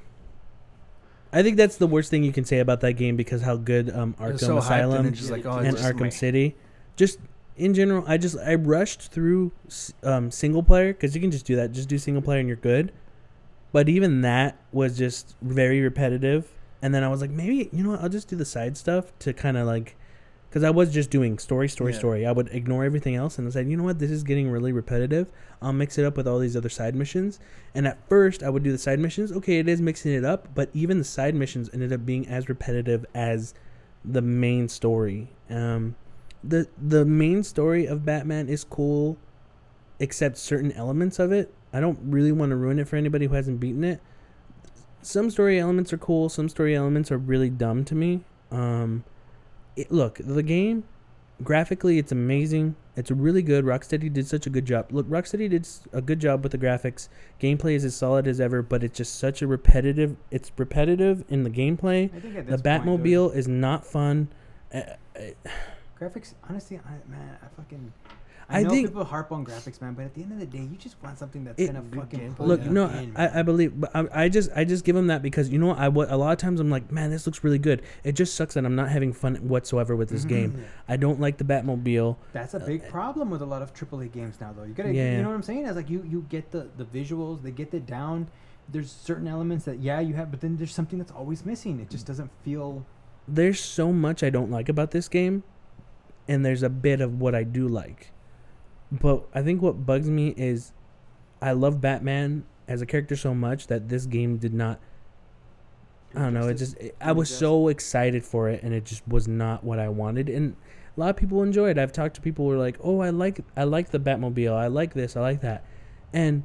I 1.35 1.43
think 1.43 1.57
that's 1.57 1.77
the 1.77 1.89
worst 1.89 2.11
thing 2.11 2.23
you 2.23 2.33
can 2.33 2.45
say 2.45 2.61
about 2.61 2.81
that 2.83 2.93
game 2.93 3.17
because 3.17 3.43
how 3.43 3.57
good 3.57 3.91
um, 3.91 4.15
Arkham 4.21 4.39
so 4.39 4.59
Asylum 4.59 5.07
and 5.07 5.31
like, 5.31 5.45
oh, 5.45 5.59
and 5.59 5.77
Arkham 5.77 6.03
meh. 6.03 6.11
City. 6.11 6.55
Just 6.95 7.19
in 7.57 7.75
general, 7.75 8.05
I 8.07 8.19
just 8.19 8.39
I 8.39 8.55
rushed 8.55 9.11
through 9.11 9.51
um, 10.05 10.31
single 10.31 10.63
player 10.63 10.93
because 10.93 11.15
you 11.17 11.21
can 11.21 11.33
just 11.33 11.45
do 11.45 11.57
that. 11.57 11.73
Just 11.73 11.89
do 11.89 11.99
single 11.99 12.23
player 12.23 12.39
and 12.39 12.47
you're 12.47 12.57
good. 12.57 12.93
But 13.73 13.89
even 13.89 14.21
that 14.21 14.57
was 14.71 14.97
just 14.97 15.35
very 15.43 15.81
repetitive. 15.81 16.53
And 16.81 16.95
then 16.95 17.03
I 17.03 17.09
was 17.09 17.21
like, 17.21 17.31
maybe 17.31 17.69
you 17.73 17.83
know 17.83 17.91
what? 17.91 18.01
I'll 18.01 18.09
just 18.09 18.29
do 18.29 18.37
the 18.37 18.45
side 18.45 18.77
stuff 18.77 19.13
to 19.19 19.33
kind 19.33 19.57
of 19.57 19.67
like, 19.67 19.97
because 20.55 20.63
I 20.63 20.71
was 20.71 20.93
just 20.93 21.11
doing 21.11 21.41
story, 21.41 21.69
story, 21.69 21.91
Yeah. 21.91 21.99
story. 21.99 22.25
I 22.25 22.31
would 22.31 22.49
ignore 22.53 22.85
everything 22.85 23.17
else 23.17 23.39
and 23.39 23.49
I 23.49 23.51
said, 23.51 23.69
you 23.69 23.77
know 23.77 23.83
what? 23.83 23.99
This 23.99 24.13
is 24.13 24.23
getting 24.23 24.49
really 24.49 24.71
repetitive. 24.71 25.27
I'll 25.61 25.73
mix 25.73 25.99
it 25.99 26.05
up 26.05 26.17
with 26.17 26.29
all 26.29 26.39
these 26.39 26.57
other 26.57 26.69
side 26.69 26.95
missions. 26.95 27.41
And 27.75 27.89
at 27.89 27.99
first, 28.09 28.41
I 28.41 28.51
would 28.51 28.63
do 28.63 28.71
the 28.71 28.79
side 28.79 29.01
missions. 29.01 29.33
Okay, 29.33 29.59
it 29.59 29.69
is 29.69 29.81
mixing 29.81 30.13
it 30.13 30.25
up, 30.25 30.47
but 30.55 30.71
even 30.73 30.99
the 30.99 31.05
side 31.05 31.35
missions 31.35 31.69
ended 31.73 31.93
up 31.93 32.07
being 32.07 32.29
as 32.29 32.49
repetitive 32.49 33.05
as 33.17 33.53
the 34.05 34.23
main 34.23 34.69
story. 34.69 35.33
Um, 35.51 35.97
the 36.45 36.69
the 36.81 37.05
main 37.05 37.43
story 37.43 37.87
of 37.87 38.05
Batman 38.05 38.49
is 38.49 38.63
cool, 38.63 39.17
except 39.99 40.37
certain 40.37 40.71
elements 40.71 41.19
of 41.19 41.33
it. 41.33 41.53
I 41.73 41.81
don't 41.81 41.99
really 42.05 42.31
want 42.31 42.51
to 42.51 42.57
ruin 42.57 42.79
it 42.79 42.87
for 42.87 42.95
anybody 42.95 43.27
who 43.27 43.35
hasn't 43.35 43.59
beaten 43.59 43.83
it. 43.83 44.01
Some 45.03 45.31
story 45.31 45.59
elements 45.59 45.93
are 45.93 45.99
cool. 45.99 46.29
Some 46.29 46.49
story 46.49 46.77
elements 46.77 47.11
are 47.11 47.19
really 47.19 47.51
dumb 47.51 47.85
to 47.87 47.97
me. 47.97 48.23
Um, 48.53 49.03
it, 49.77 49.91
look, 49.91 50.21
the 50.23 50.43
game 50.43 50.85
graphically, 51.43 51.99
it's 51.99 52.13
amazing. 52.13 52.77
It's 52.97 53.11
really 53.11 53.43
good. 53.43 53.65
Rocksteady 53.65 54.13
did 54.13 54.27
such 54.27 54.47
a 54.47 54.51
good 54.51 54.67
job. 54.67 54.87
Look, 54.93 55.09
Rocksteady 55.09 55.51
did 55.51 55.67
a 55.93 56.01
good 56.01 56.21
job 56.21 56.43
with 56.43 56.53
the 56.53 56.59
graphics. 56.59 57.09
Gameplay 57.41 57.75
is 57.75 57.85
as 57.85 57.97
solid 57.97 58.29
as 58.29 58.41
ever, 58.41 58.63
but 58.63 58.85
it's 58.85 58.97
just 58.97 59.19
such 59.19 59.43
a 59.43 59.47
repetitive. 59.47 60.17
It's 60.31 60.53
repetitive 60.57 61.25
in 61.29 61.43
the 61.43 61.51
gameplay. 61.51 62.15
I 62.15 62.21
think 62.21 62.37
at 62.37 62.47
The 62.47 62.57
this 62.57 62.63
point, 62.63 62.85
dude, 62.85 63.03
Batmobile 63.03 63.35
is 63.35 63.49
not 63.49 63.85
fun. 63.85 64.29
Uh, 64.73 64.83
uh, 65.17 65.21
graphics. 66.01 66.35
Honestly, 66.49 66.79
I, 66.79 67.11
man, 67.11 67.37
I 67.43 67.47
fucking. 67.61 67.93
I 68.49 68.61
I, 68.61 68.63
know 68.63 68.71
think- 68.71 68.89
people 68.89 69.05
harp 69.05 69.33
on 69.33 69.45
graphics, 69.45 69.81
man, 69.81 69.95
but 69.95 70.05
at 70.05 70.15
the 70.15 70.23
end 70.23 70.33
of 70.33 70.39
the 70.39 70.47
day, 70.47 70.59
you 70.63 70.77
just 70.77 71.03
want 71.03 71.19
something 71.19 71.45
that's 71.45 71.61
It- 71.61 71.67
gonna 71.67 71.83
fucking 71.95 72.37
Look, 72.39 72.65
you 72.65 72.71
no, 72.71 72.89
in, 72.89 73.17
I, 73.17 73.41
I 73.41 73.43
believe, 73.43 73.81
but 73.81 73.91
I, 73.95 74.25
I 74.25 74.29
just, 74.29 74.51
I 74.55 74.65
just 74.65 74.85
give 74.85 74.95
them 74.95 75.07
that 75.09 75.23
because 75.23 75.49
you 75.51 75.59
know 75.59 75.69
what, 75.69 75.79
I 75.79 75.89
what 75.89 76.11
a 76.11 76.17
lot 76.17 76.33
of 76.33 76.39
times 76.39 76.61
I'm 76.61 76.71
like, 76.71 76.93
man, 76.93 77.11
this 77.11 77.27
looks 77.27 77.43
really 77.43 77.59
good. 77.59 77.83
It 78.03 78.13
just 78.13 78.35
sucks 78.35 78.55
that 78.55 78.65
I'm 78.67 78.77
not 78.77 78.91
having 78.91 79.13
fun 79.13 79.37
whatsoever 79.49 79.97
with 79.97 80.09
this 80.11 80.25
game. 80.25 80.53
Mm-hmm. 80.53 80.63
I 80.89 80.97
don't 80.97 81.21
like 81.21 81.39
the 81.39 81.45
Batmobile. 81.45 82.17
That's 82.33 82.55
a 82.55 82.59
uh, 82.63 82.67
big 82.67 82.83
uh, 82.85 82.91
problem 82.91 83.31
with 83.31 83.43
a 83.43 83.47
lot 83.47 83.63
of 83.63 83.73
AAA 83.73 84.13
games 84.13 84.41
now, 84.41 84.53
though. 84.53 84.65
You 84.65 84.75
gotta, 84.75 84.93
Yeah. 84.93 85.17
you 85.17 85.23
know 85.23 85.29
what 85.29 85.35
I'm 85.37 85.43
saying? 85.43 85.67
It's 85.67 85.77
like 85.77 85.89
you, 85.91 86.05
you 86.09 86.27
get 86.29 86.51
the 86.51 86.69
the 86.77 86.85
visuals, 86.85 87.43
they 87.43 87.51
get 87.51 87.73
it 87.73 87.87
down. 87.87 88.29
There's 88.69 88.91
certain 88.91 89.29
elements 89.29 89.67
that 89.67 89.81
yeah 89.81 90.01
you 90.01 90.15
have, 90.15 90.31
but 90.31 90.41
then 90.41 90.57
there's 90.57 90.73
something 90.75 90.99
that's 90.99 91.13
always 91.13 91.45
missing. 91.45 91.81
It 91.81 91.91
just 91.91 92.07
doesn't 92.07 92.31
feel. 92.45 92.85
There's 93.29 93.61
so 93.61 93.93
much 93.93 94.23
I 94.23 94.31
don't 94.31 94.51
like 94.51 94.69
about 94.69 94.91
this 94.91 95.09
game, 95.09 95.45
and 96.29 96.45
there's 96.45 96.63
a 96.63 96.69
bit 96.71 97.01
of 97.01 97.21
what 97.21 97.35
I 97.35 97.43
do 97.43 97.69
like. 97.69 98.11
But 98.93 99.25
I 99.35 99.43
think 99.43 99.63
what 99.63 99.87
bugs 99.87 100.09
me 100.09 100.35
is, 100.37 100.73
I 101.41 101.53
love 101.53 101.81
Batman 101.81 102.45
as 102.69 102.81
a 102.81 102.87
character 102.87 103.17
so 103.17 103.35
much 103.35 103.67
that 103.67 103.89
this 103.89 104.07
game 104.07 104.37
did 104.37 104.55
not. 104.55 104.81
I 106.15 106.21
don't 106.21 106.35
know. 106.35 106.49
It 106.49 106.55
just 106.55 106.77
it, 106.77 106.97
I 107.01 107.13
was 107.13 107.29
so 107.29 107.69
excited 107.69 108.25
for 108.25 108.49
it, 108.49 108.63
and 108.63 108.73
it 108.73 108.85
just 108.85 109.07
was 109.09 109.27
not 109.27 109.65
what 109.65 109.79
I 109.79 109.89
wanted. 109.89 110.29
And 110.29 110.57
a 110.97 111.01
lot 111.01 111.11
of 111.11 111.17
people 111.17 111.43
enjoy 111.43 111.71
it. 111.71 111.79
I've 111.79 111.93
talked 111.93 112.15
to 112.17 112.21
people 112.21 112.45
who 112.45 112.53
are 112.53 112.59
like, 112.59 112.79
"Oh, 112.83 113.01
I 113.01 113.11
like 113.11 113.41
I 113.57 113.65
like 113.65 113.91
the 113.91 113.99
Batmobile. 113.99 114.55
I 114.55 114.69
like 114.69 114.95
this. 114.95 115.17
I 115.17 115.21
like 115.21 115.41
that." 115.41 115.65
And 116.13 116.45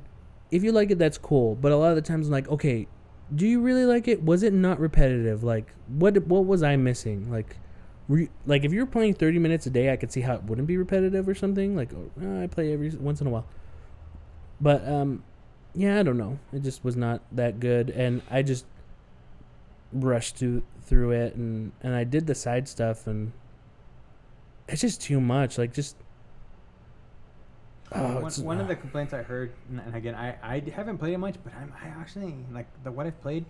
if 0.51 0.63
you 0.63 0.71
like 0.71 0.91
it, 0.91 0.97
that's 0.97 1.17
cool. 1.17 1.55
But 1.55 1.71
a 1.71 1.77
lot 1.77 1.91
of 1.91 1.95
the 1.95 2.01
times, 2.01 2.27
I'm 2.27 2.31
like, 2.31 2.49
okay, 2.49 2.87
do 3.33 3.47
you 3.47 3.61
really 3.61 3.85
like 3.85 4.07
it? 4.07 4.23
Was 4.23 4.43
it 4.43 4.53
not 4.53 4.79
repetitive? 4.79 5.43
Like, 5.43 5.73
what 5.87 6.17
what 6.25 6.45
was 6.45 6.63
I 6.63 6.75
missing? 6.75 7.31
Like, 7.31 7.57
you, 8.09 8.29
like 8.45 8.63
if 8.63 8.73
you 8.73 8.79
were 8.79 8.87
playing 8.87 9.13
30 9.13 9.39
minutes 9.39 9.67
a 9.67 9.69
day, 9.69 9.91
I 9.91 9.95
could 9.95 10.11
see 10.11 10.21
how 10.21 10.33
it 10.33 10.43
wouldn't 10.43 10.67
be 10.67 10.77
repetitive 10.77 11.27
or 11.27 11.35
something. 11.35 11.75
Like, 11.75 11.91
oh, 11.93 12.43
I 12.43 12.47
play 12.47 12.73
every 12.73 12.89
once 12.89 13.21
in 13.21 13.27
a 13.27 13.29
while. 13.29 13.45
But 14.59 14.87
um, 14.87 15.23
yeah, 15.75 15.99
I 15.99 16.03
don't 16.03 16.17
know. 16.17 16.39
It 16.51 16.63
just 16.63 16.83
was 16.83 16.95
not 16.95 17.21
that 17.31 17.59
good, 17.59 17.89
and 17.91 18.21
I 18.29 18.41
just 18.41 18.65
rushed 19.93 20.37
through 20.37 20.63
through 20.83 21.11
it, 21.11 21.35
and 21.35 21.71
and 21.81 21.93
I 21.93 22.03
did 22.03 22.27
the 22.27 22.35
side 22.35 22.67
stuff, 22.67 23.05
and 23.05 23.31
it's 24.67 24.81
just 24.81 25.01
too 25.01 25.21
much. 25.21 25.57
Like, 25.57 25.73
just 25.73 25.95
oh, 27.91 28.21
one, 28.21 28.31
one 28.43 28.59
of 28.59 28.67
the 28.67 28.75
complaints 28.75 29.13
I 29.13 29.21
heard, 29.21 29.53
and 29.69 29.79
and 29.79 29.95
again, 29.95 30.15
I, 30.15 30.35
I 30.41 30.63
haven't 30.71 30.97
played 30.97 31.13
it 31.13 31.19
much, 31.19 31.35
but 31.43 31.53
I'm 31.53 31.71
I 31.81 31.87
actually 32.01 32.35
like 32.51 32.67
the 32.83 32.91
what 32.91 33.05
I've 33.05 33.21
played. 33.21 33.45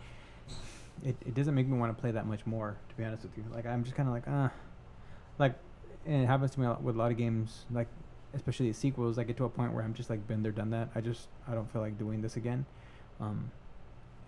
It, 1.04 1.16
it 1.26 1.34
doesn't 1.34 1.56
make 1.56 1.68
me 1.68 1.78
want 1.78 1.96
to 1.96 2.00
play 2.00 2.12
that 2.12 2.26
much 2.26 2.46
more. 2.46 2.78
To 2.90 2.96
be 2.96 3.04
honest 3.04 3.24
with 3.24 3.38
you, 3.38 3.44
like 3.54 3.66
I'm 3.66 3.84
just 3.84 3.96
kind 3.96 4.08
of 4.10 4.14
like 4.14 4.24
ah, 4.28 4.52
like 5.38 5.56
and 6.06 6.24
it 6.24 6.28
happens 6.28 6.52
to 6.52 6.60
me 6.60 6.68
with 6.82 6.96
a 6.96 6.98
lot 6.98 7.12
of 7.12 7.18
games. 7.18 7.66
Like 7.72 7.88
especially 8.34 8.72
sequels, 8.74 9.18
I 9.18 9.24
get 9.24 9.38
to 9.38 9.46
a 9.46 9.50
point 9.50 9.74
where 9.74 9.84
I'm 9.84 9.94
just 9.94 10.10
like 10.10 10.28
been 10.28 10.44
there, 10.44 10.52
done 10.52 10.70
that. 10.72 10.90
I 10.96 11.02
just 11.02 11.28
I 11.48 11.54
don't 11.54 11.72
feel 11.72 11.82
like 11.82 11.98
doing 11.98 12.22
this 12.22 12.36
again. 12.36 12.66
Um, 13.20 13.52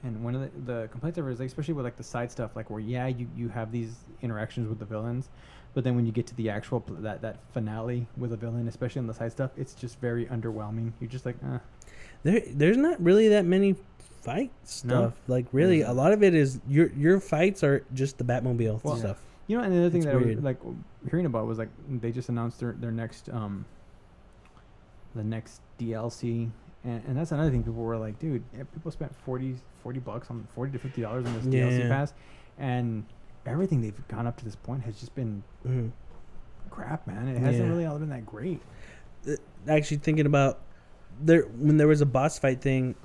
and 0.03 0.23
one 0.23 0.33
of 0.33 0.41
the, 0.41 0.73
the 0.73 0.87
complaints 0.87 1.19
ever 1.19 1.29
is 1.29 1.39
like, 1.39 1.47
especially 1.47 1.75
with 1.75 1.85
like 1.85 1.95
the 1.95 2.03
side 2.03 2.31
stuff, 2.31 2.55
like 2.55 2.69
where 2.69 2.79
yeah 2.79 3.07
you 3.07 3.27
you 3.35 3.49
have 3.49 3.71
these 3.71 3.95
interactions 4.21 4.67
with 4.67 4.79
the 4.79 4.85
villains, 4.85 5.29
but 5.73 5.83
then 5.83 5.95
when 5.95 6.05
you 6.05 6.11
get 6.11 6.27
to 6.27 6.35
the 6.35 6.49
actual 6.49 6.81
pl- 6.81 6.97
that 6.97 7.21
that 7.21 7.37
finale 7.53 8.07
with 8.17 8.33
a 8.33 8.37
villain, 8.37 8.67
especially 8.67 8.99
on 8.99 9.07
the 9.07 9.13
side 9.13 9.31
stuff, 9.31 9.51
it's 9.57 9.73
just 9.73 9.99
very 9.99 10.25
underwhelming. 10.27 10.91
You're 10.99 11.09
just 11.09 11.25
like 11.25 11.35
ah. 11.45 11.59
There, 12.23 12.41
there's 12.47 12.77
not 12.77 13.03
really 13.03 13.29
that 13.29 13.45
many 13.45 13.75
fight 14.21 14.51
stuff. 14.63 15.13
Like 15.27 15.45
really, 15.51 15.81
a 15.81 15.91
lot 15.93 16.11
of 16.13 16.23
it 16.23 16.33
is 16.33 16.59
your 16.67 16.87
your 16.93 17.19
fights 17.19 17.63
are 17.63 17.83
just 17.93 18.17
the 18.17 18.23
Batmobile 18.23 18.83
Well, 18.83 18.95
stuff. 18.97 19.21
You 19.47 19.57
know, 19.57 19.63
and 19.63 19.73
the 19.73 19.79
other 19.79 19.89
thing 19.89 19.97
It's 20.03 20.05
that 20.05 20.13
I 20.15 20.17
was 20.17 20.37
like 20.37 20.59
hearing 21.09 21.25
about 21.25 21.45
was 21.47 21.57
like 21.57 21.69
they 21.89 22.11
just 22.11 22.29
announced 22.29 22.59
their 22.59 22.73
their 22.73 22.91
next 22.91 23.29
um 23.29 23.65
the 25.15 25.23
next 25.23 25.61
DLC, 25.79 26.49
and, 26.85 27.03
and 27.07 27.17
that's 27.17 27.31
another 27.33 27.49
thing. 27.51 27.63
People 27.63 27.83
were 27.83 27.97
like, 27.97 28.17
dude, 28.19 28.43
yeah, 28.55 28.63
people 28.73 28.91
spent 28.91 29.13
40, 29.25 29.55
40 29.83 29.99
bucks 29.99 30.29
on 30.29 30.47
forty 30.55 30.71
to 30.71 30.79
fifty 30.79 31.01
dollars 31.01 31.25
on 31.25 31.33
this 31.33 31.45
DLC 31.45 31.89
pass, 31.89 32.13
and 32.57 33.03
everything 33.45 33.81
they've 33.81 34.07
gone 34.07 34.25
up 34.27 34.37
to 34.37 34.45
this 34.45 34.55
point 34.55 34.83
has 34.83 34.97
just 34.99 35.13
been 35.15 35.43
Mhm. 35.67 35.91
crap, 36.69 37.05
man. 37.07 37.27
It 37.27 37.39
hasn't 37.39 37.65
Yeah. 37.65 37.69
really 37.69 37.85
all 37.85 37.97
been 37.99 38.09
that 38.09 38.25
great. 38.25 38.61
Actually, 39.67 39.97
thinking 39.97 40.25
about 40.25 40.59
there 41.21 41.43
when 41.43 41.77
there 41.77 41.87
was 41.87 42.01
a 42.01 42.05
boss 42.05 42.39
fight 42.39 42.61
thing 42.61 42.95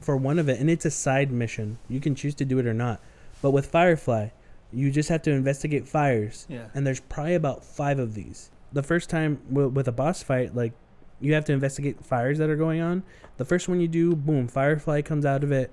for 0.00 0.16
one 0.16 0.38
of 0.38 0.48
it, 0.48 0.60
and 0.60 0.68
it's 0.70 0.84
a 0.84 0.90
side 0.90 1.30
mission. 1.30 1.78
You 1.88 2.00
can 2.00 2.14
choose 2.14 2.34
to 2.36 2.44
do 2.44 2.58
it 2.58 2.66
or 2.66 2.74
not. 2.74 3.00
But 3.42 3.50
with 3.52 3.66
Firefly, 3.66 4.28
you 4.72 4.90
just 4.90 5.08
have 5.08 5.22
to 5.22 5.30
investigate 5.30 5.86
fires. 5.86 6.46
Yeah. 6.48 6.66
and 6.74 6.86
there's 6.86 7.00
probably 7.00 7.34
about 7.34 7.64
five 7.64 7.98
of 7.98 8.14
these. 8.14 8.50
The 8.72 8.82
first 8.82 9.08
time 9.08 9.40
w- 9.48 9.68
with 9.68 9.86
a 9.86 9.92
boss 9.92 10.22
fight, 10.22 10.54
like 10.56 10.72
you 11.20 11.34
have 11.34 11.44
to 11.46 11.52
investigate 11.52 12.04
fires 12.04 12.38
that 12.38 12.50
are 12.50 12.56
going 12.56 12.80
on. 12.80 13.02
The 13.36 13.44
first 13.44 13.68
one 13.68 13.80
you 13.80 13.88
do, 13.88 14.16
boom, 14.16 14.48
Firefly 14.48 15.02
comes 15.02 15.24
out 15.24 15.44
of 15.44 15.52
it, 15.52 15.70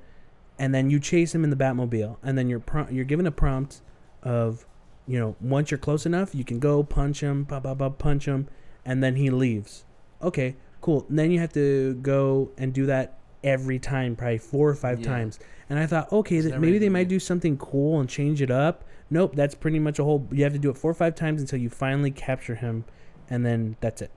and 0.59 0.73
then 0.75 0.89
you 0.91 0.99
chase 0.99 1.33
him 1.33 1.43
in 1.43 1.49
the 1.49 1.55
Batmobile, 1.55 2.17
and 2.21 2.37
then 2.37 2.47
you're 2.47 2.59
prom- 2.59 2.93
you're 2.93 3.05
given 3.05 3.25
a 3.25 3.31
prompt 3.31 3.81
of, 4.21 4.67
you 5.07 5.17
know, 5.19 5.35
once 5.41 5.71
you're 5.71 5.77
close 5.79 6.05
enough, 6.05 6.35
you 6.35 6.43
can 6.43 6.59
go 6.59 6.83
punch 6.83 7.21
him, 7.21 7.45
pop, 7.45 7.63
pop, 7.63 7.79
pop, 7.79 7.97
punch 7.97 8.25
him, 8.25 8.47
and 8.85 9.03
then 9.03 9.15
he 9.15 9.29
leaves. 9.31 9.83
Okay, 10.21 10.55
cool. 10.79 11.05
And 11.09 11.17
then 11.17 11.31
you 11.31 11.39
have 11.39 11.53
to 11.53 11.95
go 11.95 12.51
and 12.57 12.71
do 12.71 12.85
that 12.85 13.17
every 13.43 13.79
time, 13.79 14.15
probably 14.15 14.37
four 14.37 14.69
or 14.69 14.75
five 14.75 14.99
Yeah. 14.99 15.07
times. 15.07 15.39
And 15.69 15.79
I 15.79 15.85
thought, 15.85 16.11
okay, 16.11 16.41
never 16.41 16.59
maybe 16.59 16.77
they 16.79 16.89
might 16.89 17.07
do 17.07 17.19
something 17.19 17.57
cool 17.57 17.99
and 17.99 18.09
change 18.09 18.41
it 18.41 18.51
up. 18.51 18.83
Nope, 19.09 19.35
that's 19.35 19.55
pretty 19.55 19.79
much 19.79 19.99
a 19.99 20.03
whole. 20.03 20.27
You 20.31 20.43
have 20.43 20.53
to 20.53 20.59
do 20.59 20.69
it 20.69 20.77
four 20.77 20.91
or 20.91 20.93
five 20.95 21.15
times 21.15 21.41
until 21.41 21.59
you 21.59 21.69
finally 21.69 22.11
capture 22.11 22.55
him, 22.55 22.85
and 23.29 23.45
then 23.45 23.75
that's 23.81 24.01
it. 24.01 24.11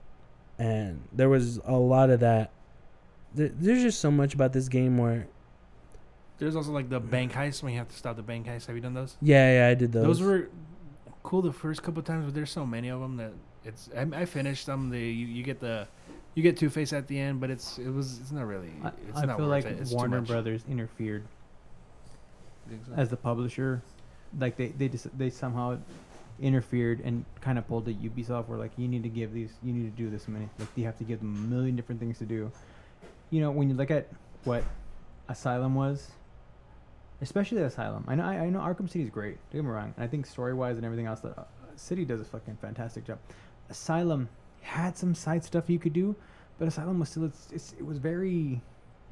And 0.59 1.03
there 1.13 1.29
was 1.29 1.59
a 1.65 1.77
lot 1.77 2.11
of 2.11 2.21
that. 2.21 2.53
There, 3.35 3.49
there's 3.49 3.83
just 3.83 4.01
so 4.01 4.11
much 4.11 4.35
about 4.35 4.53
this 4.53 4.69
game 4.69 4.99
where, 4.99 5.27
There's 6.39 6.55
also 6.55 6.71
like 6.71 6.89
the 6.89 7.01
bank 7.01 7.33
heist 7.33 7.63
when 7.63 7.73
you 7.73 7.79
have 7.79 7.89
to 7.89 7.97
stop 7.97 8.17
the 8.17 8.23
bank 8.23 8.47
heist. 8.47 8.67
Have 8.67 8.77
you 8.77 8.83
done 8.83 8.95
those? 8.95 9.17
yeah, 9.21 9.61
yeah, 9.67 9.69
I 9.69 9.75
did 9.75 9.93
those. 9.93 10.05
Those, 10.05 10.23
were 10.23 10.49
cool 11.25 11.43
the 11.43 11.53
first 11.53 11.83
couple 11.83 12.01
of 12.01 12.05
times, 12.05 12.25
but 12.25 12.35
there's 12.35 12.51
so 12.51 12.65
many 12.67 12.89
of 12.89 13.01
them 13.01 13.17
that 13.17 13.33
it's. 13.65 13.91
I, 13.97 14.03
I 14.21 14.25
finished 14.27 14.67
them. 14.67 14.91
The 14.91 14.99
you, 15.01 15.27
you 15.27 15.43
get 15.43 15.59
the, 15.59 15.89
you 16.35 16.43
get 16.43 16.57
Two 16.57 16.71
Face 16.71 16.93
at 16.93 17.07
the 17.07 17.19
end, 17.19 17.41
but 17.41 17.51
it's 17.51 17.79
it 17.79 17.91
was 17.91 18.19
it's 18.19 18.33
not 18.33 18.47
really. 18.47 18.73
I, 18.83 18.89
It's 19.09 19.19
I 19.19 19.25
not 19.25 19.37
feel 19.37 19.47
like 19.47 19.65
it. 19.65 19.89
Warner. 19.91 20.21
Brothers 20.21 20.65
interfered 20.69 21.25
so? 22.69 22.93
as 22.97 23.09
the 23.11 23.17
publisher. 23.17 23.83
Like 24.39 24.57
they 24.57 24.69
they 24.69 24.89
just 24.89 25.17
they 25.17 25.31
somehow 25.31 25.79
interfered 26.41 27.01
and 27.05 27.25
kind 27.41 27.59
of 27.59 27.69
pulled 27.69 27.89
at 27.89 27.95
Ubisoft 28.03 28.49
where 28.49 28.59
like 28.59 28.73
you 28.77 28.89
need 28.89 29.05
to 29.05 29.09
give 29.09 29.33
these 29.33 29.53
you 29.63 29.73
need 29.73 29.85
to 29.85 30.03
do 30.03 30.11
this 30.11 30.27
many 30.27 30.49
like 30.59 30.67
you 30.75 30.85
have 30.85 30.99
to 30.99 31.05
give 31.05 31.21
them 31.21 31.33
a 31.37 31.39
million 31.39 31.77
different 31.77 32.01
things 32.01 32.19
to 32.19 32.25
do. 32.25 32.51
You 33.31 33.41
know 33.41 33.51
when 33.53 33.69
you 33.69 33.77
look 33.77 33.91
at 33.91 34.09
what 34.43 34.65
Asylum 35.29 35.75
was, 35.77 36.11
especially 37.21 37.63
Asylum. 37.63 38.05
I 38.09 38.17
know 38.17 38.25
I, 38.25 38.35
I 38.39 38.51
know 38.51 38.59
Arkham 38.59 38.91
City 38.91 39.05
is 39.05 39.11
great. 39.11 39.39
Don't 39.51 39.63
get 39.63 39.65
me 39.65 39.71
wrong. 39.71 39.95
And 39.97 40.05
I 40.05 40.09
think 40.09 40.27
story 40.27 40.53
wise 40.55 40.77
and 40.77 40.85
everything 40.85 41.07
else, 41.07 41.21
that 41.21 41.39
uh, 41.39 41.45
City 41.77 42.05
does 42.05 42.21
a 42.21 42.25
fucking 42.25 42.59
fantastic 42.61 43.07
job. 43.07 43.19
Asylum 43.71 44.29
had 44.65 44.97
some 44.97 45.15
side 45.15 45.45
stuff 45.45 45.69
you 45.69 45.79
could 45.79 45.93
do, 45.93 46.17
but 46.59 46.69
Asylum 46.69 46.99
was 46.99 47.09
still 47.11 47.25
it's, 47.25 47.49
it's 47.53 47.73
it 47.79 47.85
was 47.85 47.99
very 47.99 48.61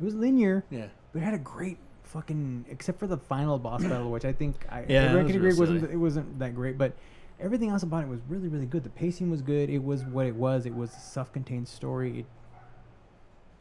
it 0.01 0.05
was 0.05 0.15
linear 0.15 0.65
yeah. 0.71 0.87
but 1.13 1.23
it 1.23 1.25
had 1.25 1.35
a 1.35 1.39
great 1.39 1.79
fucking 2.03 2.65
except 2.69 2.99
for 2.99 3.07
the 3.07 3.17
final 3.17 3.59
boss 3.59 3.83
battle, 3.83 4.11
which 4.11 4.25
I 4.25 4.33
think 4.33 4.67
I 4.69 4.81
Yeah, 4.81 4.87
that 4.87 5.09
everyone 5.09 5.25
was 5.25 5.33
can 5.33 5.43
real 5.43 5.53
agree 5.53 5.61
wasn't 5.61 5.93
it 5.93 5.97
wasn't 5.97 6.39
that 6.39 6.55
great, 6.55 6.79
but 6.79 6.93
everything 7.41 7.71
else 7.71 7.83
about 7.83 8.05
it 8.05 8.09
was 8.09 8.21
really 8.29 8.49
really 8.49 8.67
good. 8.67 8.85
The 8.85 8.91
pacing 8.91 9.31
was 9.31 9.43
good. 9.43 9.71
It 9.71 9.83
was 9.83 10.05
what 10.05 10.27
it 10.27 10.35
was. 10.35 10.67
It 10.67 10.75
was 10.75 10.91
a 10.95 11.01
self-contained 11.01 11.69
story. 11.69 12.21
It 12.21 12.27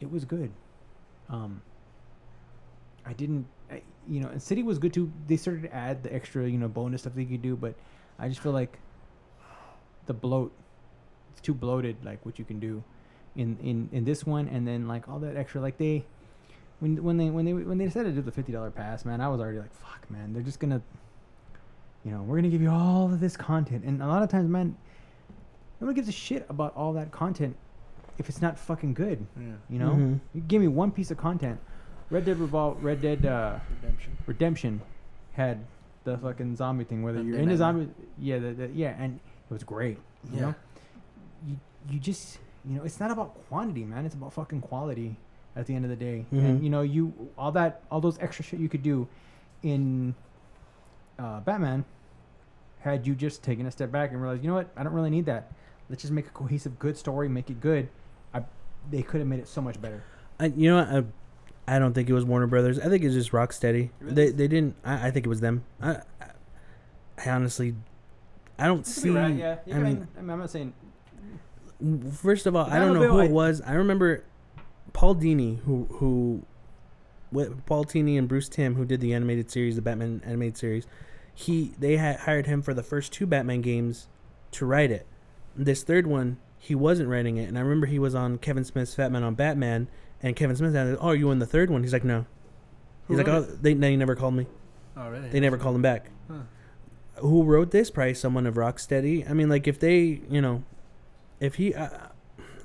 it 0.02 0.12
was 0.12 0.26
good. 0.26 0.52
Um, 1.30 1.62
I 3.06 3.14
didn't, 3.14 3.46
I, 3.72 3.82
you 4.08 4.20
know, 4.20 4.30
and 4.30 4.42
City 4.42 4.64
was 4.64 4.80
good 4.80 4.94
too. 4.94 5.12
They 5.28 5.38
started 5.38 5.64
to 5.64 5.74
add 5.74 6.04
the 6.04 6.14
extra, 6.14 6.48
you 6.48 6.58
know, 6.58 6.68
bonus 6.68 7.02
stuff 7.02 7.14
they 7.16 7.26
could 7.26 7.42
do, 7.42 7.56
but 7.56 7.76
I 8.20 8.28
just 8.28 8.42
feel 8.42 8.52
like 8.52 8.80
the 10.08 10.14
bloat, 10.14 10.52
too 11.42 11.54
bloated. 11.54 11.98
Like 12.04 12.26
what 12.26 12.38
you 12.40 12.46
can 12.46 12.60
do 12.60 12.84
in 13.36 13.58
in 13.62 13.90
in 13.92 14.06
this 14.06 14.26
one, 14.26 14.48
and 14.48 14.68
then 14.68 14.88
like 14.88 15.08
all 15.10 15.20
that 15.20 15.36
extra, 15.38 15.62
like 15.62 15.78
they 15.78 16.04
when 16.80 17.02
when 17.04 17.18
they 17.18 17.30
when 17.30 17.46
they 17.46 17.54
when 17.54 17.78
they 17.78 17.86
decided 17.86 18.10
to 18.10 18.16
do 18.16 18.22
the 18.22 18.32
fifty 18.32 18.52
dollar 18.52 18.72
pass, 18.72 19.06
man, 19.06 19.22
I 19.22 19.28
was 19.30 19.40
already 19.40 19.60
like, 19.60 19.74
fuck, 19.74 20.10
man, 20.10 20.34
they're 20.34 20.42
just 20.44 20.60
gonna, 20.60 20.82
you 22.04 22.12
know, 22.12 22.22
we're 22.24 22.38
gonna 22.38 22.50
give 22.50 22.62
you 22.62 22.70
all 22.72 23.06
of 23.06 23.20
this 23.20 23.38
content, 23.38 23.84
and 23.86 24.02
a 24.02 24.08
lot 24.08 24.24
of 24.24 24.30
times, 24.30 24.50
man, 24.50 24.76
nobody 25.80 25.96
gives 25.96 26.10
a 26.10 26.12
shit 26.14 26.46
about 26.50 26.76
all 26.76 26.94
that 26.94 27.12
content 27.12 27.56
if 28.18 28.28
it's 28.30 28.42
not 28.42 28.58
fucking 28.58 28.94
good. 28.94 29.26
Yeah. 29.40 29.54
You 29.70 29.80
know, 29.80 29.92
Mhm. 29.92 30.20
you 30.34 30.42
give 30.42 30.62
me 30.62 30.68
one 30.68 30.92
piece 30.92 31.12
of 31.12 31.18
content. 31.18 31.60
Red 32.10 32.26
Dead 32.26 32.38
Revol 32.38 32.76
Red 32.82 33.02
Dead 33.02 33.26
uh, 33.26 33.60
Redemption. 33.82 34.18
Redemption 34.28 34.82
had 35.34 35.60
the 36.04 36.18
fucking 36.18 36.56
zombie 36.58 36.84
thing. 36.84 37.04
Whether 37.04 37.20
And 37.20 37.28
you're 37.28 37.38
in 37.38 37.46
the 37.46 37.52
into 37.54 37.58
zombie, 37.58 37.90
yeah, 38.20 38.40
the, 38.40 38.52
the, 38.54 38.68
yeah, 38.74 38.96
and 39.00 39.16
it 39.50 39.54
was 39.54 39.64
great. 39.64 39.98
You 40.26 40.36
Yeah. 40.36 40.42
know, 40.42 40.56
you 41.48 41.60
you 41.90 42.00
just 42.00 42.40
you 42.68 42.76
know, 42.78 42.84
it's 42.84 43.00
not 43.00 43.10
about 43.12 43.48
quantity, 43.50 43.84
man. 43.86 44.06
It's 44.06 44.16
about 44.16 44.34
fucking 44.34 44.62
quality. 44.62 45.18
At 45.54 45.66
the 45.66 45.76
end 45.76 45.84
of 45.84 45.90
the 45.90 45.98
day, 45.98 46.26
and 46.32 46.62
Mhm. 46.62 46.64
you 46.64 46.70
know, 46.70 46.80
you 46.82 47.12
all 47.38 47.52
that 47.52 47.82
all 47.92 48.00
those 48.00 48.18
extra 48.20 48.42
shit 48.46 48.58
you 48.62 48.70
could 48.70 48.84
do 48.84 49.10
in 49.64 50.16
uh, 51.20 51.42
Batman 51.42 51.84
had 52.80 53.06
you 53.06 53.14
just 53.16 53.44
taken 53.44 53.66
a 53.66 53.72
step 53.72 53.92
back 53.92 54.12
and 54.12 54.22
realized, 54.22 54.44
you 54.44 54.50
know 54.50 54.56
what, 54.56 54.70
I 54.78 54.84
don't 54.84 54.94
really 54.94 55.10
need 55.10 55.26
that. 55.26 55.52
Let's 55.90 56.02
just 56.04 56.14
make 56.14 56.26
a 56.28 56.30
cohesive, 56.30 56.80
good 56.80 56.96
story, 56.98 57.28
make 57.28 57.50
it 57.50 57.60
good. 57.60 57.90
I, 58.34 58.44
they 58.90 59.04
could 59.04 59.20
have 59.20 59.28
made 59.28 59.40
it 59.40 59.48
so 59.50 59.60
much 59.62 59.82
better. 59.82 60.04
I, 60.40 60.46
you 60.46 60.70
know, 60.70 60.78
what? 60.78 61.06
I, 61.68 61.76
I 61.76 61.80
don't 61.80 61.94
think 61.94 62.10
it 62.10 62.14
was 62.14 62.24
Warner 62.24 62.48
Brothers. 62.48 62.80
I 62.80 62.88
think 62.88 63.04
it's 63.04 63.14
just 63.14 63.34
Rocksteady. 63.34 63.90
Really? 64.00 64.14
They 64.16 64.30
they 64.32 64.48
didn't. 64.48 64.76
I, 64.86 65.08
I 65.08 65.12
think 65.12 65.26
it 65.26 65.30
was 65.30 65.42
them. 65.42 65.64
I, 65.82 65.98
I, 66.22 66.32
I 67.26 67.30
honestly, 67.30 67.76
I 68.58 68.68
don't 68.68 68.88
see. 68.88 69.12
yeah. 69.12 69.58
I 69.68 69.80
mean, 69.80 70.08
I 70.18 70.22
mean, 70.22 70.30
I'm 70.30 70.40
not 70.40 70.50
saying 70.50 70.74
First 72.14 72.46
of 72.46 72.56
all, 72.56 72.66
I 72.66 72.80
don't 72.80 72.94
know 72.94 73.12
who 73.12 73.20
it 73.20 73.32
was. 73.32 73.62
I 73.62 73.74
remember 73.74 74.24
Paul 74.94 75.16
Dini, 75.16 75.60
who 75.62 75.88
who, 75.92 76.46
with 77.32 77.66
Paul 77.66 77.86
Dini 77.86 78.18
and 78.18 78.28
Bruce 78.28 78.50
Timm, 78.50 78.76
who 78.76 78.86
did 78.86 79.02
the 79.02 79.14
animated 79.14 79.50
series, 79.50 79.76
the 79.76 79.82
Batman 79.82 80.22
animated 80.26 80.58
series. 80.58 80.88
He 81.34 81.74
they 81.80 81.98
had 81.98 82.22
hired 82.22 82.46
him 82.46 82.62
for 82.62 82.74
the 82.74 82.84
first 82.84 83.12
two 83.12 83.26
Batman 83.26 83.62
games 83.62 84.08
to 84.52 84.66
write 84.66 84.92
it. 84.92 85.08
This 85.56 85.84
third 85.84 86.08
one, 86.08 86.38
he 86.58 86.76
wasn't 86.76 87.10
writing 87.10 87.38
it, 87.38 87.48
and 87.48 87.58
I 87.58 87.62
remember 87.62 87.88
he 87.88 88.00
was 88.00 88.14
on 88.16 88.38
Kevin 88.38 88.64
Smith's 88.64 88.94
Fat 88.94 89.12
Man 89.12 89.24
on 89.24 89.36
Batman, 89.36 89.88
and 90.22 90.36
Kevin 90.36 90.56
Smith 90.56 90.74
said, 90.74 90.98
"Oh, 91.00 91.10
are 91.10 91.16
you 91.16 91.32
in 91.32 91.40
the 91.40 91.46
third 91.46 91.70
one?" 91.70 91.84
He's 91.84 91.94
like, 91.94 92.04
"No." 92.04 92.26
He's 93.08 93.18
like, 93.18 93.28
"Oh, 93.28 93.42
they, 93.42 93.74
they 93.74 93.96
never 93.96 94.16
called 94.16 94.36
me. 94.36 94.46
Oh, 94.96 95.10
really? 95.10 95.30
They 95.30 95.40
never 95.40 95.58
called 95.58 95.76
him 95.76 95.82
back." 95.82 96.12
Huh. 96.30 96.42
Who 97.16 97.44
wrote 97.44 97.72
this? 97.72 97.90
Probably 97.90 98.14
someone 98.14 98.46
of 98.46 98.56
Rocksteady. 98.56 99.30
I 99.30 99.34
mean, 99.34 99.50
like 99.50 99.68
if 99.68 99.80
they, 99.80 100.22
you 100.30 100.42
know, 100.42 100.64
if 101.42 101.56
he, 101.56 101.76
I, 101.76 101.88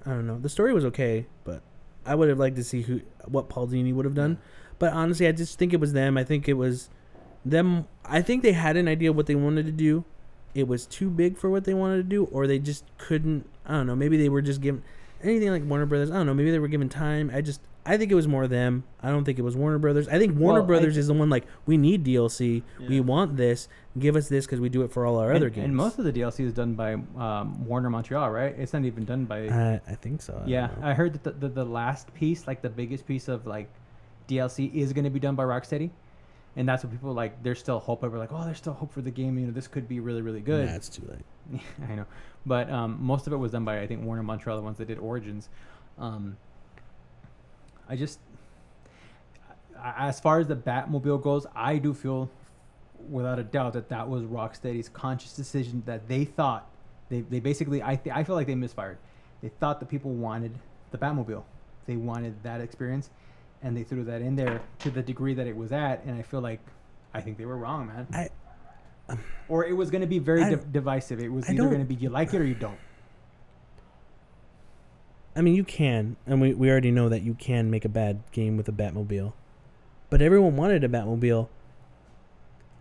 I 0.04 0.10
don't 0.10 0.26
know. 0.26 0.38
The 0.38 0.48
story 0.48 0.72
was 0.72 0.84
okay, 0.84 1.26
but 1.42 1.62
I 2.04 2.14
would 2.14 2.28
have 2.28 2.38
liked 2.38 2.54
to 2.56 2.62
see 2.62 2.82
who 2.82 3.00
what 3.24 3.48
Paul 3.48 3.66
Dini 3.66 3.92
would 3.92 4.04
have 4.04 4.14
done. 4.14 4.38
But 4.78 4.92
honestly, 4.92 5.26
I 5.26 5.32
just 5.32 5.58
think 5.58 5.72
it 5.72 5.80
was 5.80 5.94
them. 5.94 6.16
I 6.16 6.22
think 6.22 6.48
it 6.48 6.52
was 6.52 6.90
them. 7.44 7.88
I 8.04 8.22
think 8.22 8.42
they 8.42 8.52
had 8.52 8.76
an 8.76 8.86
idea 8.86 9.12
what 9.12 9.26
they 9.26 9.34
wanted 9.34 9.66
to 9.66 9.72
do. 9.72 10.04
It 10.54 10.68
was 10.68 10.86
too 10.86 11.10
big 11.10 11.36
for 11.36 11.50
what 11.50 11.64
they 11.64 11.74
wanted 11.74 11.96
to 11.96 12.02
do, 12.04 12.24
or 12.26 12.46
they 12.46 12.58
just 12.58 12.84
couldn't. 12.98 13.48
I 13.64 13.72
don't 13.72 13.86
know. 13.86 13.96
Maybe 13.96 14.16
they 14.16 14.28
were 14.28 14.42
just 14.42 14.60
given 14.60 14.82
anything 15.22 15.50
like 15.50 15.64
Warner 15.64 15.86
Brothers. 15.86 16.10
I 16.10 16.14
don't 16.14 16.26
know. 16.26 16.34
Maybe 16.34 16.50
they 16.50 16.58
were 16.58 16.68
given 16.68 16.88
time. 16.88 17.30
I 17.34 17.40
just. 17.40 17.60
I 17.86 17.96
think 17.96 18.10
it 18.10 18.14
was 18.14 18.26
more 18.28 18.46
them. 18.48 18.84
I 19.02 19.10
don't 19.10 19.24
think 19.24 19.38
it 19.38 19.42
was 19.42 19.56
Warner 19.56 19.78
Brothers. 19.78 20.08
I 20.08 20.18
think 20.18 20.36
Warner 20.38 20.60
Well, 20.60 20.66
Brothers 20.66 20.94
th- 20.94 21.00
is 21.00 21.06
the 21.06 21.14
one 21.14 21.30
like 21.30 21.44
we 21.66 21.76
need 21.76 22.04
DLC. 22.04 22.62
We 22.80 23.00
want 23.00 23.36
this. 23.36 23.68
Give 23.98 24.16
us 24.16 24.28
this 24.28 24.44
because 24.44 24.60
we 24.60 24.68
do 24.68 24.82
it 24.82 24.92
for 24.92 25.06
all 25.06 25.18
our 25.18 25.32
other 25.32 25.48
games. 25.48 25.64
and 25.66 25.76
most 25.76 25.98
of 25.98 26.04
the 26.04 26.12
DLC 26.12 26.44
is 26.44 26.52
done 26.52 26.74
by 26.74 26.94
um, 27.16 27.64
Warner 27.66 27.88
Montreal, 27.88 28.30
right? 28.30 28.54
It's 28.58 28.72
not 28.72 28.84
even 28.84 29.04
done 29.04 29.24
by. 29.24 29.48
I, 29.48 29.80
I 29.88 29.94
think 29.94 30.20
so. 30.20 30.42
I 30.44 30.48
yeah. 30.48 30.70
I 30.82 30.92
heard 30.94 31.12
that 31.14 31.22
the, 31.24 31.30
the 31.32 31.48
the 31.48 31.64
last 31.64 32.12
piece, 32.14 32.46
like 32.46 32.60
the 32.60 32.68
biggest 32.70 33.06
piece 33.06 33.28
of 33.28 33.46
like 33.46 33.68
DLC, 34.28 34.72
is 34.74 34.92
going 34.92 35.04
to 35.04 35.10
be 35.10 35.20
done 35.20 35.34
by 35.36 35.44
Rocksteady. 35.44 35.90
and 36.56 36.68
that's 36.68 36.82
what 36.84 36.92
people 36.92 37.12
like. 37.12 37.42
There's 37.42 37.58
still 37.58 37.78
hope. 37.78 38.02
We're 38.02 38.18
like, 38.18 38.32
oh, 38.32 38.44
there's 38.44 38.58
still 38.58 38.72
hope 38.74 38.92
for 38.92 39.02
the 39.02 39.10
game. 39.10 39.38
You 39.38 39.46
know, 39.46 39.52
this 39.52 39.68
could 39.68 39.86
be 39.88 40.00
really, 40.00 40.22
really 40.22 40.40
good. 40.40 40.66
Nah, 40.68 40.74
it's 40.74 40.88
too 40.88 41.06
late. 41.08 41.60
I 41.90 41.94
know, 41.94 42.06
but 42.44 42.68
um, 42.70 42.98
most 43.00 43.26
of 43.26 43.32
it 43.32 43.36
was 43.36 43.52
done 43.52 43.64
by 43.64 43.80
I 43.80 43.86
think 43.86 44.02
Warner 44.04 44.22
Montreal, 44.24 44.56
the 44.56 44.62
ones 44.64 44.78
that 44.78 44.88
did 44.88 44.98
Origins. 44.98 45.48
Um, 45.98 46.36
I 47.88 47.96
just, 47.96 48.18
as 49.82 50.20
far 50.20 50.40
as 50.40 50.46
the 50.46 50.56
Batmobile 50.56 51.22
goes, 51.22 51.46
I 51.54 51.78
do 51.78 51.94
feel, 51.94 52.30
without 53.10 53.38
a 53.38 53.44
doubt, 53.44 53.74
that 53.74 53.88
that 53.88 54.08
was 54.08 54.24
Rocksteady's 54.24 54.88
conscious 54.88 55.32
decision 55.32 55.82
that 55.86 56.08
they 56.08 56.24
thought 56.24 56.70
they, 57.08 57.20
they 57.20 57.40
basically 57.40 57.82
I 57.82 57.96
th- 57.96 58.14
I 58.14 58.24
feel 58.24 58.34
like 58.34 58.48
they 58.48 58.54
misfired. 58.54 58.98
They 59.42 59.48
thought 59.48 59.78
the 59.78 59.86
people 59.86 60.12
wanted 60.12 60.58
the 60.90 60.98
Batmobile, 60.98 61.44
they 61.86 61.96
wanted 61.96 62.42
that 62.42 62.60
experience, 62.60 63.10
and 63.62 63.76
they 63.76 63.84
threw 63.84 64.02
that 64.04 64.22
in 64.22 64.34
there 64.34 64.60
to 64.80 64.90
the 64.90 65.02
degree 65.02 65.34
that 65.34 65.46
it 65.46 65.56
was 65.56 65.72
at, 65.72 66.04
and 66.04 66.18
I 66.18 66.22
feel 66.22 66.40
like. 66.40 66.60
I 67.14 67.22
think 67.22 67.38
they 67.38 67.46
were 67.46 67.56
wrong, 67.56 67.86
man. 67.86 68.06
I 68.12 68.28
um, 69.08 69.20
or 69.48 69.64
it 69.64 69.72
was 69.72 69.90
going 69.90 70.00
to 70.00 70.06
be 70.06 70.18
very 70.18 70.56
divisive. 70.72 71.20
It 71.20 71.32
was 71.32 71.48
I 71.48 71.52
either 71.52 71.64
going 71.64 71.78
to 71.78 71.84
be 71.84 71.94
you 71.94 72.10
like 72.10 72.34
it 72.34 72.40
or 72.40 72.44
you 72.44 72.54
don't. 72.54 72.78
I 75.36 75.42
mean, 75.42 75.54
you 75.54 75.64
can, 75.64 76.16
and 76.26 76.40
we, 76.40 76.54
we 76.54 76.70
already 76.70 76.90
know 76.90 77.08
that 77.10 77.20
you 77.22 77.34
can 77.34 77.70
make 77.70 77.84
a 77.84 77.88
bad 77.90 78.20
game 78.32 78.56
with 78.56 78.68
a 78.68 78.72
Batmobile. 78.72 79.34
But 80.08 80.22
everyone 80.22 80.56
wanted 80.56 80.82
a 80.82 80.88
Batmobile. 80.88 81.48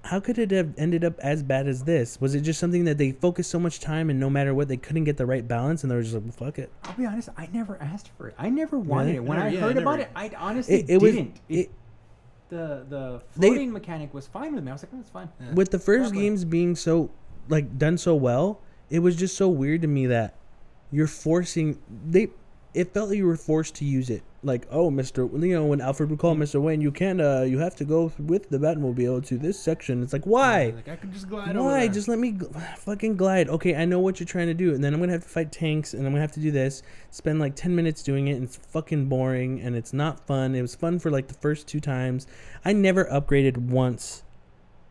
How 0.04 0.20
could 0.20 0.38
it 0.38 0.52
have 0.52 0.74
ended 0.78 1.04
up 1.04 1.20
as 1.20 1.42
bad 1.44 1.68
as 1.68 1.84
this? 1.84 2.22
Was 2.22 2.36
it 2.36 2.42
just 2.42 2.60
something 2.60 2.86
that 2.86 2.98
they 3.00 3.12
focused 3.12 3.50
so 3.50 3.60
much 3.60 3.80
time 3.80 4.10
and 4.12 4.20
no 4.20 4.30
matter 4.30 4.54
what, 4.54 4.68
they 4.68 4.78
couldn't 4.78 5.04
get 5.04 5.18
the 5.18 5.26
right 5.26 5.46
balance 5.46 5.84
and 5.84 5.90
they 5.92 5.96
were 5.96 6.04
just 6.04 6.14
like, 6.14 6.32
fuck 6.34 6.60
it? 6.60 6.72
I'll 6.84 6.94
be 6.94 7.06
honest. 7.08 7.30
I 7.36 7.50
never 7.52 7.78
asked 7.82 8.12
for 8.16 8.28
it. 8.28 8.36
I 8.38 8.50
never 8.50 8.78
wanted 8.78 9.06
Really? 9.06 9.16
it. 9.18 9.24
When 9.24 9.38
Never- 9.40 9.50
I 9.50 9.52
yeah, 9.52 9.60
heard 9.62 9.78
about 9.78 9.98
never- 10.00 10.02
it, 10.04 10.10
I 10.16 10.32
honestly 10.38 10.76
It, 10.76 10.90
it 10.92 11.00
didn't. 11.00 11.42
It, 11.50 11.58
It, 11.58 11.72
the 12.50 12.86
the 12.88 13.22
They- 13.36 13.48
floating 13.48 13.74
mechanic 13.74 14.14
was 14.14 14.28
fine 14.28 14.54
with 14.54 14.64
me. 14.64 14.70
I 14.70 14.76
was 14.76 14.84
like, 14.84 14.92
oh, 14.96 15.00
it's 15.00 15.10
fine. 15.10 15.30
Yeah. 15.42 15.54
with 15.54 15.72
the 15.72 15.80
first 15.80 16.02
Exactly. 16.10 16.22
games 16.22 16.46
being 16.46 16.76
so, 16.76 17.10
like, 17.50 17.78
done 17.80 17.98
so 17.98 18.14
well, 18.16 18.62
it 18.92 19.00
was 19.00 19.16
just 19.16 19.36
so 19.36 19.50
weird 19.50 19.82
to 19.82 19.88
me 19.88 20.06
that 20.06 20.36
you're 20.92 21.08
forcing. 21.08 21.80
They. 22.08 22.28
It 22.76 22.94
felt 22.94 23.10
like 23.10 23.18
you 23.18 23.26
were 23.26 23.38
forced 23.38 23.76
to 23.76 23.86
use 23.86 24.10
it. 24.10 24.22
Like, 24.44 24.68
oh, 24.70 24.92
Mister, 24.92 25.24
you 25.26 25.56
know, 25.56 25.66
when 25.66 25.80
Alfred 25.82 26.10
would 26.10 26.20
call 26.20 26.36
Mister 26.36 26.60
Wayne, 26.60 26.82
you 26.82 26.92
can't. 26.92 27.20
Uh, 27.22 27.44
you 27.48 27.58
have 27.60 27.76
to 27.78 27.86
go 27.86 28.12
with 28.20 28.50
the 28.50 28.58
Batmobile 28.60 29.26
to 29.28 29.38
this 29.38 29.60
section. 29.60 30.04
It's 30.04 30.14
like, 30.14 30.26
why? 30.26 30.74
Like 30.76 30.90
I 30.90 30.96
could 30.98 31.14
just 31.14 31.30
glide 31.30 31.56
over 31.56 31.70
Why? 31.70 31.88
Just 31.88 32.08
let 32.08 32.20
me 32.20 32.34
gl- 32.34 32.78
fucking 32.78 33.16
glide. 33.16 33.50
Okay, 33.50 33.76
I 33.76 33.86
know 33.86 34.00
what 34.00 34.20
you're 34.20 34.28
trying 34.28 34.48
to 34.48 34.54
do, 34.54 34.76
and 34.76 34.84
then 34.84 34.94
I'm 34.94 35.00
gonna 35.00 35.14
have 35.14 35.24
to 35.24 35.30
fight 35.30 35.52
tanks, 35.52 35.94
and 35.94 36.06
I'm 36.06 36.12
gonna 36.12 36.22
have 36.22 36.34
to 36.34 36.40
do 36.42 36.52
this. 36.52 36.84
Spend 37.10 37.40
like 37.40 37.56
ten 37.56 37.76
minutes 37.76 38.04
doing 38.04 38.28
it, 38.28 38.34
and 38.34 38.44
it's 38.44 38.58
fucking 38.58 39.06
boring, 39.08 39.62
and 39.62 39.76
it's 39.76 39.94
not 39.94 40.28
fun. 40.28 40.54
It 40.54 40.62
was 40.62 40.76
fun 40.76 41.00
for 41.00 41.10
like 41.10 41.28
the 41.30 41.34
first 41.36 41.68
two 41.68 41.80
times. 41.80 42.28
I 42.64 42.74
never 42.74 43.06
upgraded 43.06 43.58
once 43.58 44.22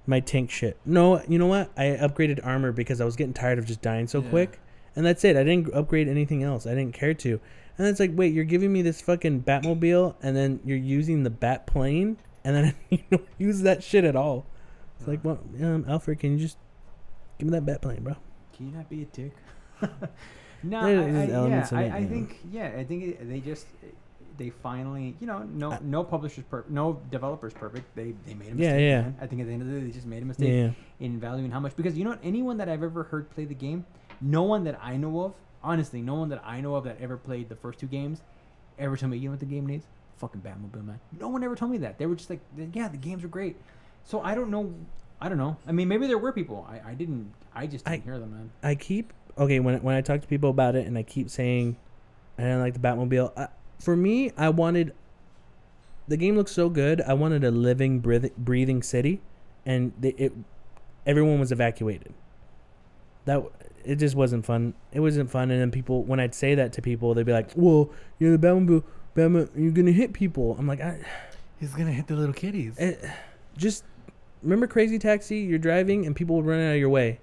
my 0.07 0.21
tank 0.21 0.51
shit. 0.51 0.77
No, 0.85 1.23
you 1.29 1.39
know 1.39 1.47
what? 1.47 1.71
I 1.77 1.85
upgraded 2.01 2.41
armor 2.45 2.73
because 2.73 3.01
I 3.01 3.05
was 3.05 3.15
getting 3.15 3.35
tired 3.35 3.59
of 3.59 3.67
just 3.67 3.83
dying 3.83 4.07
so 4.07 4.21
Yeah. 4.21 4.31
quick, 4.31 4.61
and 4.97 5.07
that's 5.07 5.23
it. 5.25 5.37
I 5.37 5.45
didn't 5.45 5.73
upgrade 5.75 6.09
anything 6.09 6.43
else. 6.43 6.67
I 6.67 6.71
didn't 6.75 6.95
care 6.95 7.15
to. 7.15 7.41
And 7.77 7.87
it's 7.87 7.99
like, 7.99 8.13
wait, 8.15 8.33
you're 8.33 8.45
giving 8.45 8.73
me 8.73 8.83
this 8.83 9.01
fucking 9.01 9.43
Batmobile, 9.43 10.15
and 10.23 10.37
then 10.37 10.61
you're 10.65 10.79
using 10.79 11.25
the 11.25 11.31
Bat 11.31 11.67
plane, 11.67 12.19
and 12.45 12.55
then 12.55 12.75
you 12.91 12.99
don't 13.11 13.27
use 13.39 13.63
that 13.63 13.83
shit 13.83 14.05
at 14.05 14.15
all. 14.15 14.47
It's 14.99 15.09
like, 15.09 15.25
well, 15.25 15.41
um, 15.61 15.85
Alfred, 15.89 16.21
can 16.21 16.33
you 16.33 16.39
just 16.39 16.57
give 17.39 17.49
me 17.49 17.53
that 17.53 17.67
bat 17.67 17.83
plane, 17.83 18.03
bro? 18.03 18.15
Can 18.57 18.71
you 18.71 18.77
not 18.77 18.89
be 18.89 19.03
a 19.03 19.07
dick? 19.07 19.33
no, 20.63 20.81
I, 20.81 20.91
I, 20.91 21.27
yeah, 21.27 21.69
I, 21.73 21.85
I 21.85 22.07
think 22.07 22.39
yeah, 22.51 22.73
I 22.79 22.85
think 22.85 23.05
it, 23.05 23.29
they 23.29 23.41
just 23.41 23.67
they 24.37 24.51
finally 24.51 25.17
you 25.21 25.27
know 25.27 25.41
no 25.53 25.79
no 25.83 26.03
publishers 26.03 26.45
per 26.45 26.65
no 26.69 27.01
developers 27.11 27.53
perfect. 27.53 27.95
They 27.97 28.15
they 28.25 28.35
made 28.35 28.53
a 28.53 28.55
mistake. 28.55 28.59
Yeah, 28.61 28.77
yeah. 28.79 29.03
man. 29.03 29.17
I 29.21 29.27
think 29.27 29.43
at 29.43 29.49
the 29.49 29.53
end 29.53 29.63
of 29.63 29.69
the 29.69 29.75
day 29.75 29.87
they 29.87 29.93
just 29.93 30.07
made 30.07 30.23
a 30.23 30.27
mistake. 30.27 30.53
Yeah, 30.53 30.71
in 31.05 31.19
valuing 31.19 31.51
how 31.51 31.61
much 31.61 31.77
because 31.77 31.99
you 31.99 32.05
know 32.05 32.11
what 32.11 32.21
anyone 32.23 32.57
that 32.59 32.69
I've 32.69 32.83
ever 32.83 33.03
heard 33.03 33.29
play 33.31 33.45
the 33.45 33.55
game, 33.55 33.85
no 34.21 34.45
one 34.45 34.65
that 34.65 34.79
I 34.81 34.97
know 34.97 35.21
of, 35.21 35.35
honestly, 35.65 36.01
no 36.03 36.15
one 36.15 36.29
that 36.29 36.43
I 36.45 36.61
know 36.61 36.77
of 36.77 36.85
that 36.85 36.99
ever 37.01 37.17
played 37.17 37.49
the 37.49 37.57
first 37.57 37.81
two 37.81 37.87
games, 37.87 38.21
ever 38.79 38.97
told 38.97 39.11
me 39.13 39.19
you 39.19 39.29
know 39.29 39.33
what 39.33 39.41
the 39.41 39.47
game 39.47 39.67
needs? 39.67 39.87
Fucking 40.19 40.43
Batmobile, 40.43 40.85
man. 40.85 41.01
No 41.19 41.29
one 41.29 41.43
ever 41.43 41.57
told 41.57 41.73
me 41.73 41.79
that. 41.79 41.99
They 41.99 42.07
were 42.07 42.15
just 42.15 42.31
like, 42.31 42.41
yeah, 42.73 42.87
the 42.89 42.97
games 42.97 43.25
are 43.25 43.29
great. 43.29 43.57
So 44.05 44.21
I 44.21 44.35
don't 44.37 44.51
know. 44.51 44.73
I 45.21 45.29
don't 45.29 45.39
know. 45.39 45.57
I 45.67 45.73
mean, 45.73 45.89
maybe 45.89 46.07
there 46.07 46.19
were 46.19 46.33
people. 46.33 46.67
I, 46.71 46.91
I 46.91 46.95
didn't. 46.95 47.33
I 47.55 47.67
just 47.67 47.85
didn't 47.85 48.03
I- 48.03 48.05
hear 48.05 48.19
them, 48.19 48.31
man. 48.33 48.51
I 48.63 48.75
keep 48.77 49.13
okay 49.39 49.59
when 49.59 49.83
when 49.83 49.97
I 49.97 50.01
talk 50.03 50.21
to 50.21 50.27
people 50.29 50.51
about 50.51 50.77
it, 50.77 50.87
and 50.87 50.97
I 50.97 51.03
keep 51.03 51.31
saying 51.31 51.77
I 52.39 52.43
didn't 52.43 52.61
like 52.61 52.75
the 52.75 52.81
Batmobile. 52.81 53.33
I, 53.37 53.49
for 53.81 53.97
me, 53.97 54.31
I 54.37 54.51
wanted 54.51 54.95
the 56.07 56.17
game 56.17 56.37
looks 56.37 56.53
so 56.53 56.69
good. 56.69 57.01
I 57.01 57.15
wanted 57.15 57.43
a 57.45 57.51
living, 57.51 58.01
breath- 58.01 58.37
breathing 58.37 58.83
city, 58.83 59.21
and 59.65 59.93
they, 59.99 60.11
it 60.11 60.33
everyone 61.07 61.41
was 61.41 61.51
evacuated. 61.51 62.13
That 63.25 63.43
it 63.85 63.97
just 63.97 64.15
wasn't 64.15 64.45
fun. 64.45 64.75
It 64.93 65.01
wasn't 65.01 65.31
fun. 65.31 65.51
And 65.51 65.61
then 65.61 65.71
people, 65.71 66.03
when 66.05 66.21
I'd 66.21 66.35
say 66.35 66.55
that 66.55 66.73
to 66.75 66.83
people, 66.83 67.15
they'd 67.15 67.27
be 67.27 67.33
like, 67.33 67.51
"Well, 67.55 67.91
you 68.19 68.29
know, 68.29 68.37
the 68.37 68.47
Batmobile, 68.47 68.85
Batman, 69.15 69.49
you're 69.57 69.73
gonna 69.73 69.93
hit 69.93 70.13
people." 70.13 70.57
I'm 70.59 70.67
like, 70.67 70.81
I, 70.81 71.01
He's 71.61 71.73
gonna 71.75 71.93
hit 71.93 72.07
the 72.07 72.15
little 72.15 72.35
kitties. 72.35 72.75
Eh, 72.79 72.95
just 73.57 73.85
remember 74.43 74.67
Crazy 74.67 74.99
Taxi? 74.99 75.39
You're 75.39 75.59
driving 75.59 76.05
and 76.07 76.15
people 76.15 76.37
would 76.37 76.47
run 76.47 76.61
out 76.61 76.75
of 76.75 76.79
your 76.79 76.91
way. 76.91 77.21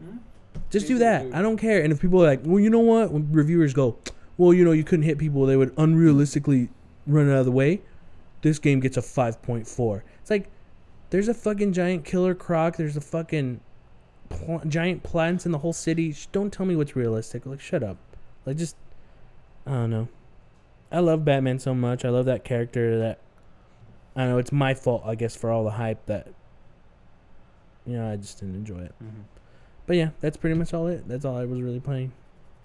Just 0.69 0.87
do 0.87 0.97
that. 0.99 1.27
I 1.33 1.41
don't 1.41 1.57
care. 1.57 1.83
And 1.83 1.91
if 1.91 2.01
people 2.01 2.23
are 2.23 2.27
like, 2.27 2.41
well, 2.43 2.59
you 2.59 2.69
know 2.69 2.79
what? 2.79 3.11
When 3.11 3.31
reviewers 3.31 3.73
go, 3.73 3.97
well, 4.37 4.53
you 4.53 4.65
know, 4.65 4.71
you 4.71 4.83
couldn't 4.83 5.03
hit 5.03 5.17
people, 5.17 5.45
they 5.45 5.57
would 5.57 5.75
unrealistically 5.75 6.69
run 7.05 7.29
out 7.29 7.39
of 7.39 7.45
the 7.45 7.51
way. 7.51 7.81
This 8.41 8.57
game 8.57 8.79
gets 8.79 8.97
a 8.97 9.01
5.4. 9.01 10.01
It's 10.21 10.29
like, 10.29 10.49
there's 11.11 11.27
a 11.27 11.33
fucking 11.33 11.73
giant 11.73 12.05
killer 12.05 12.33
croc. 12.33 12.77
There's 12.77 12.97
a 12.97 13.01
fucking 13.01 13.59
pl- 14.31 14.61
giant 14.67 15.03
plants 15.03 15.45
in 15.45 15.51
the 15.51 15.59
whole 15.59 15.73
city. 15.73 16.15
Don't 16.31 16.51
tell 16.51 16.65
me 16.65 16.75
what's 16.75 16.95
realistic. 16.95 17.45
Like, 17.45 17.59
shut 17.59 17.83
up. 17.83 17.97
Like, 18.45 18.57
just, 18.57 18.75
I 19.65 19.71
don't 19.71 19.89
know. 19.89 20.07
I 20.91 20.99
love 20.99 21.23
Batman 21.23 21.59
so 21.59 21.73
much. 21.73 22.03
I 22.03 22.09
love 22.09 22.25
that 22.25 22.43
character 22.43 22.99
that, 22.99 23.19
I 24.15 24.21
don't 24.21 24.31
know, 24.31 24.37
it's 24.39 24.51
my 24.51 24.73
fault, 24.73 25.03
I 25.05 25.15
guess, 25.15 25.35
for 25.35 25.51
all 25.51 25.63
the 25.63 25.71
hype 25.71 26.05
that, 26.07 26.27
you 27.85 27.97
know, 27.97 28.11
I 28.11 28.15
just 28.17 28.39
didn't 28.39 28.55
enjoy 28.55 28.79
it. 28.79 28.93
Mm-hmm. 29.01 29.21
But 29.91 29.97
yeah, 29.97 30.09
that's 30.19 30.37
pretty 30.37 30.57
much 30.57 30.73
all 30.73 30.87
it. 30.87 31.07
That's 31.07 31.25
all 31.25 31.35
I 31.35 31.45
was 31.45 31.61
really 31.61 31.79
playing, 31.79 32.13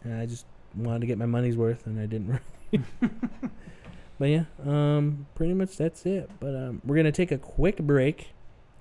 and 0.04 0.20
I 0.20 0.26
just 0.26 0.46
wanted 0.76 1.00
to 1.00 1.06
get 1.06 1.18
my 1.18 1.26
money's 1.26 1.56
worth, 1.56 1.86
and 1.86 1.98
I 1.98 2.06
didn't. 2.06 2.38
Really. 2.72 2.84
but 4.18 4.28
yeah, 4.28 4.44
um, 4.64 5.26
pretty 5.36 5.54
much 5.54 5.76
that's 5.76 6.04
it. 6.04 6.28
But 6.40 6.56
um, 6.56 6.82
we're 6.84 6.96
gonna 6.96 7.12
take 7.12 7.30
a 7.30 7.38
quick 7.38 7.78
break, 7.78 8.32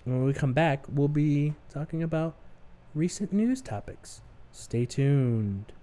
and 0.06 0.16
when 0.16 0.26
we 0.26 0.34
come 0.34 0.54
back, 0.54 0.86
we'll 0.90 1.08
be 1.08 1.54
talking 1.70 2.02
about 2.02 2.36
recent 2.96 3.34
news 3.34 3.62
topics. 3.62 4.22
Stay 4.54 4.86
tuned. 4.86 5.74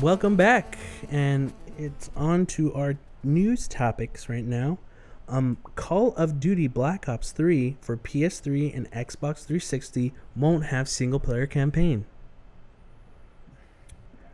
Welcome 0.00 0.36
back, 0.36 0.78
and 1.10 1.52
it's 1.76 2.08
on 2.14 2.46
to 2.46 2.72
our 2.74 2.96
news 3.24 3.66
topics 3.66 4.28
right 4.28 4.44
now. 4.44 4.78
Um, 5.28 5.58
Call 5.74 6.14
of 6.14 6.38
Duty 6.38 6.68
Black 6.68 7.08
Ops 7.08 7.32
3 7.32 7.76
for 7.80 7.96
PS3 7.96 8.76
and 8.76 8.90
Xbox 8.92 9.44
360 9.44 10.12
won't 10.36 10.66
have 10.66 10.88
single 10.88 11.18
player 11.18 11.46
campaign. 11.46 12.06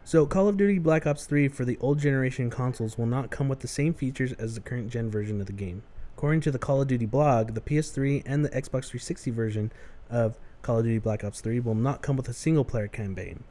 So, 0.05 0.27
Call 0.27 0.49
of 0.49 0.59
Duty 0.59 0.79
Black 0.79 1.07
Ops 1.07 1.25
3 1.25 1.49
for 1.49 1.65
the 1.65 1.79
old 1.81 1.99
generation 1.99 2.51
consoles 2.51 2.99
will 2.99 3.07
not 3.07 3.31
come 3.31 3.49
with 3.49 3.61
the 3.61 3.69
same 3.69 3.95
features 3.95 4.33
as 4.35 4.55
the 4.55 4.61
current 4.61 4.91
gen 4.91 5.11
version 5.11 5.41
of 5.41 5.47
the 5.47 5.53
game. 5.53 5.83
According 6.15 6.43
to 6.43 6.51
the 6.51 6.59
Call 6.59 6.83
of 6.83 6.89
Duty 6.89 7.07
blog, 7.07 7.55
the 7.55 7.63
PS3 7.63 8.23
and 8.27 8.45
the 8.45 8.51
Xbox 8.51 8.89
360 8.89 9.31
version 9.31 9.73
of 10.11 10.39
Call 10.61 10.81
of 10.81 10.85
Duty 10.85 10.99
Black 10.99 11.25
Ops 11.25 11.41
3 11.41 11.59
will 11.61 11.75
not 11.75 12.03
come 12.03 12.17
with 12.17 12.29
a 12.29 12.35
single 12.35 12.65
player 12.65 12.87
campaign. 12.87 13.45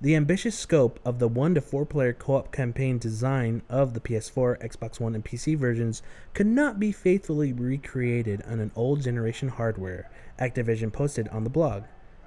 The 0.00 0.14
ambitious 0.14 0.56
scope 0.56 1.00
of 1.04 1.18
the 1.18 1.26
1 1.26 1.56
to 1.56 1.60
4 1.60 1.84
player 1.84 2.12
co 2.12 2.34
op 2.34 2.52
campaign 2.52 2.98
design 2.98 3.62
of 3.68 3.94
the 3.94 4.00
PS4, 4.00 4.62
Xbox 4.62 5.00
One, 5.00 5.16
and 5.16 5.24
PC 5.24 5.58
versions 5.58 6.02
could 6.34 6.46
not 6.46 6.78
be 6.78 6.92
faithfully 6.92 7.52
recreated 7.52 8.44
on 8.46 8.60
an 8.60 8.70
old 8.76 9.02
generation 9.02 9.48
hardware, 9.48 10.08
Activision 10.38 10.92
posted 10.92 11.26
on 11.30 11.42
the 11.42 11.50
blog. 11.50 11.82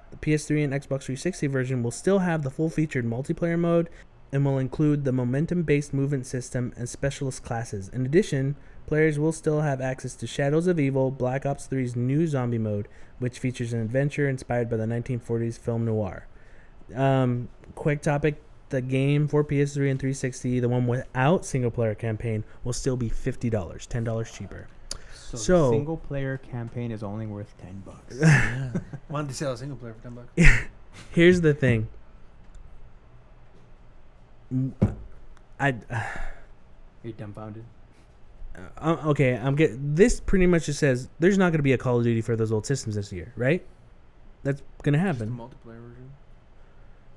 The 0.10 0.18
PS3 0.18 0.66
and 0.66 0.74
Xbox 0.74 1.04
360 1.04 1.48
version 1.48 1.82
will 1.82 1.92
still 1.92 2.20
have 2.20 2.44
the 2.44 2.50
full 2.50 2.70
featured 2.70 3.06
multiplayer 3.06 3.58
mode 3.58 3.88
and 4.34 4.44
will 4.44 4.58
include 4.58 5.06
the 5.06 5.14
momentum 5.14 5.64
based 5.64 5.94
movement 5.94 6.26
system 6.26 6.74
and 6.76 6.90
specialist 6.90 7.42
classes. 7.42 7.88
In 7.88 8.06
addition, 8.06 8.58
players 8.86 9.18
will 9.18 9.32
still 9.32 9.62
have 9.62 9.80
access 9.80 10.16
to 10.16 10.28
Shadows 10.28 10.68
of 10.68 10.78
Evil, 10.78 11.10
Black 11.10 11.46
Ops 11.46 11.70
3's 11.70 11.96
new 11.96 12.28
zombie 12.28 12.58
mode, 12.58 12.90
which 13.20 13.40
features 13.40 13.72
an 13.72 13.80
adventure 13.80 14.28
inspired 14.28 14.70
by 14.70 14.76
the 14.76 14.86
1940s 14.86 15.58
film 15.58 15.86
noir. 15.86 16.28
Um, 16.96 17.50
quick 17.76 18.02
topic 18.02 18.42
the 18.70 18.82
game 18.82 19.28
for 19.28 19.44
PS3 19.44 19.92
and 19.92 20.00
360, 20.00 20.60
the 20.62 20.70
one 20.70 20.88
without 20.88 21.46
single 21.46 21.72
player 21.72 21.94
campaign, 21.94 22.44
will 22.64 22.72
still 22.74 22.96
be 22.96 23.10
$50, 23.10 23.50
$10 23.52 24.34
cheaper. 24.34 24.68
So, 25.14 25.38
So- 25.38 25.66
the 25.72 25.76
single 25.78 25.98
player 25.98 26.38
campaign 26.38 26.92
is 26.92 27.04
only 27.04 27.26
worth 27.28 27.54
ten 27.58 27.82
bucks. 27.86 28.16
yeah. 28.20 28.72
Why 29.10 29.20
don't 29.20 29.28
they 29.28 29.34
sell 29.34 29.52
a 29.54 29.58
single 29.58 29.78
player 29.78 29.94
for 29.94 30.04
ten 30.04 30.16
bucks? 30.16 30.62
Here's 31.12 31.42
the 31.42 31.54
thing. 31.54 31.88
I 35.60 35.76
You're 37.04 37.14
dumbfounded. 37.14 37.64
uh, 38.78 38.98
okay. 39.08 39.36
I'm 39.38 39.56
get 39.56 39.72
this 39.96 40.20
pretty 40.20 40.48
much 40.48 40.66
just 40.66 40.80
says 40.80 41.08
there's 41.20 41.38
not 41.38 41.46
going 41.52 41.60
to 41.60 41.64
be 41.64 41.74
a 41.74 41.78
Call 41.78 41.98
of 41.98 42.04
Duty 42.04 42.22
for 42.22 42.36
those 42.36 42.52
old 42.52 42.66
systems 42.66 42.96
this 42.96 43.12
year, 43.14 43.32
right? 43.38 43.66
That's 44.44 44.62
going 44.84 44.94
to 45.00 45.00
Just 45.06 45.20
the 45.20 45.26
happen. 45.26 45.38
multiplayer 45.38 45.80
version. 45.82 45.91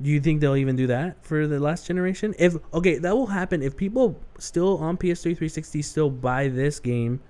Do 0.03 0.11
you 0.11 0.21
think 0.21 0.41
they'll 0.41 0.57
even 0.57 0.77
do 0.77 0.87
that 0.89 1.25
for 1.25 1.47
the 1.47 1.61
last 1.61 1.87
generation? 1.87 2.35
If 2.39 2.57
okay, 2.73 2.99
that 2.99 3.17
will 3.17 3.29
happen 3.29 3.63
if 3.63 3.77
people 3.77 4.21
still 4.39 4.79
on 4.79 4.97
PS3 4.97 5.23
360 5.23 5.83
still 5.83 6.11
buy 6.11 6.49
this 6.49 6.81
game 6.81 7.21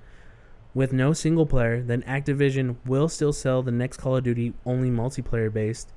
with 0.74 0.92
no 0.92 1.12
single 1.12 1.46
player, 1.46 1.82
then 1.82 2.02
Activision 2.02 2.76
will 2.84 3.08
still 3.08 3.32
sell 3.32 3.62
the 3.62 3.70
next 3.70 3.98
Call 3.98 4.16
of 4.16 4.24
Duty 4.24 4.54
only 4.64 4.90
multiplayer 4.90 5.52
based. 5.52 5.92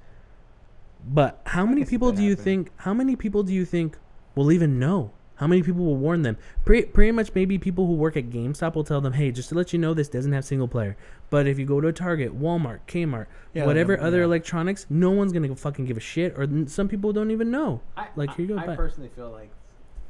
But 1.08 1.42
how 1.46 1.66
many 1.66 1.86
people 1.86 2.12
do 2.12 2.22
you 2.22 2.32
happening. 2.32 2.66
think 2.66 2.72
how 2.78 2.94
many 2.94 3.16
people 3.16 3.44
do 3.44 3.54
you 3.54 3.66
think 3.66 3.98
will 4.36 4.52
even 4.52 4.78
know? 4.78 5.12
How 5.36 5.48
many 5.48 5.62
people 5.62 5.86
will 5.86 5.96
warn 5.96 6.24
them? 6.24 6.38
Pretty, 6.66 6.88
pretty 6.88 7.12
much 7.12 7.30
maybe 7.36 7.60
people 7.60 7.86
who 7.86 7.94
work 7.94 8.18
at 8.18 8.32
GameStop 8.32 8.74
will 8.74 8.84
tell 8.84 9.02
them, 9.02 9.14
"Hey, 9.14 9.32
just 9.32 9.50
to 9.50 9.56
let 9.56 9.72
you 9.72 9.80
know 9.80 9.94
this 9.94 10.10
doesn't 10.10 10.32
have 10.34 10.44
single 10.44 10.68
player." 10.68 10.98
But 11.30 11.46
if 11.48 11.60
you 11.60 11.66
go 11.66 11.82
to 11.82 11.88
a 11.90 11.94
Target, 11.94 12.40
Walmart, 12.40 12.80
Kmart, 12.88 13.28
Yeah, 13.54 13.66
whatever 13.66 13.94
like, 13.98 14.02
other 14.06 14.20
yeah. 14.20 14.24
electronics, 14.26 14.86
no 14.90 15.12
one's 15.12 15.34
going 15.34 15.48
to 15.48 15.56
fucking 15.56 15.86
give 15.86 15.98
a 15.98 16.02
shit 16.02 16.34
or 16.38 16.44
n- 16.44 16.68
some 16.68 16.88
people 16.88 17.12
don't 17.12 17.32
even 17.32 17.52
know. 17.52 17.82
I, 17.98 18.08
Like, 18.16 18.36
here 18.36 18.46
you 18.46 18.56
go, 18.56 18.60
I 18.62 18.66
but- 18.66 18.78
personally 18.78 19.10
feel 19.16 19.30
like 19.32 19.50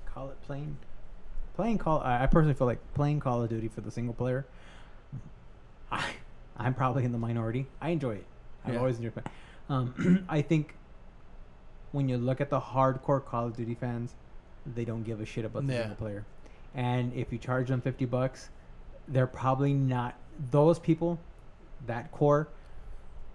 call 0.05 0.30
it 0.30 0.39
playing, 0.43 0.78
playing 1.55 1.80
call. 1.80 2.01
I, 2.01 2.24
I 2.24 2.26
personally 2.28 2.53
feel 2.53 2.68
like 2.68 2.80
playing 2.93 3.20
Call 3.20 3.41
of 3.41 3.49
Duty 3.49 3.68
for 3.68 3.82
the 3.82 3.89
single 3.91 4.13
player. 4.13 4.45
I, 5.91 6.03
I'm 6.57 6.74
probably 6.74 7.03
in 7.05 7.11
the 7.11 7.18
minority. 7.18 7.68
I 7.82 7.89
enjoy 7.89 8.15
it. 8.15 8.26
I've 8.65 8.74
Yeah. 8.74 8.80
always 8.80 8.97
enjoyed 8.97 9.18
it. 9.18 9.28
Um, 9.70 10.26
I 10.30 10.41
think 10.41 10.76
when 11.93 12.09
you 12.09 12.18
look 12.18 12.41
at 12.41 12.49
the 12.49 12.59
hardcore 12.59 13.24
Call 13.26 13.47
of 13.47 13.55
Duty 13.55 13.76
fans, 13.76 14.13
they 14.76 14.86
don't 14.86 15.03
give 15.03 15.22
a 15.22 15.26
shit 15.26 15.45
about 15.45 15.65
the 15.65 15.74
Yeah. 15.74 15.80
single 15.82 15.95
player. 15.97 16.26
And 16.76 17.13
if 17.13 17.32
you 17.32 17.38
charge 17.39 17.70
them 17.70 17.82
fifty 17.82 18.05
bucks, 18.05 18.49
they're 19.07 19.26
probably 19.28 19.74
not 19.74 20.15
those 20.51 20.79
people. 20.79 21.19
That 21.85 22.11
core 22.11 22.49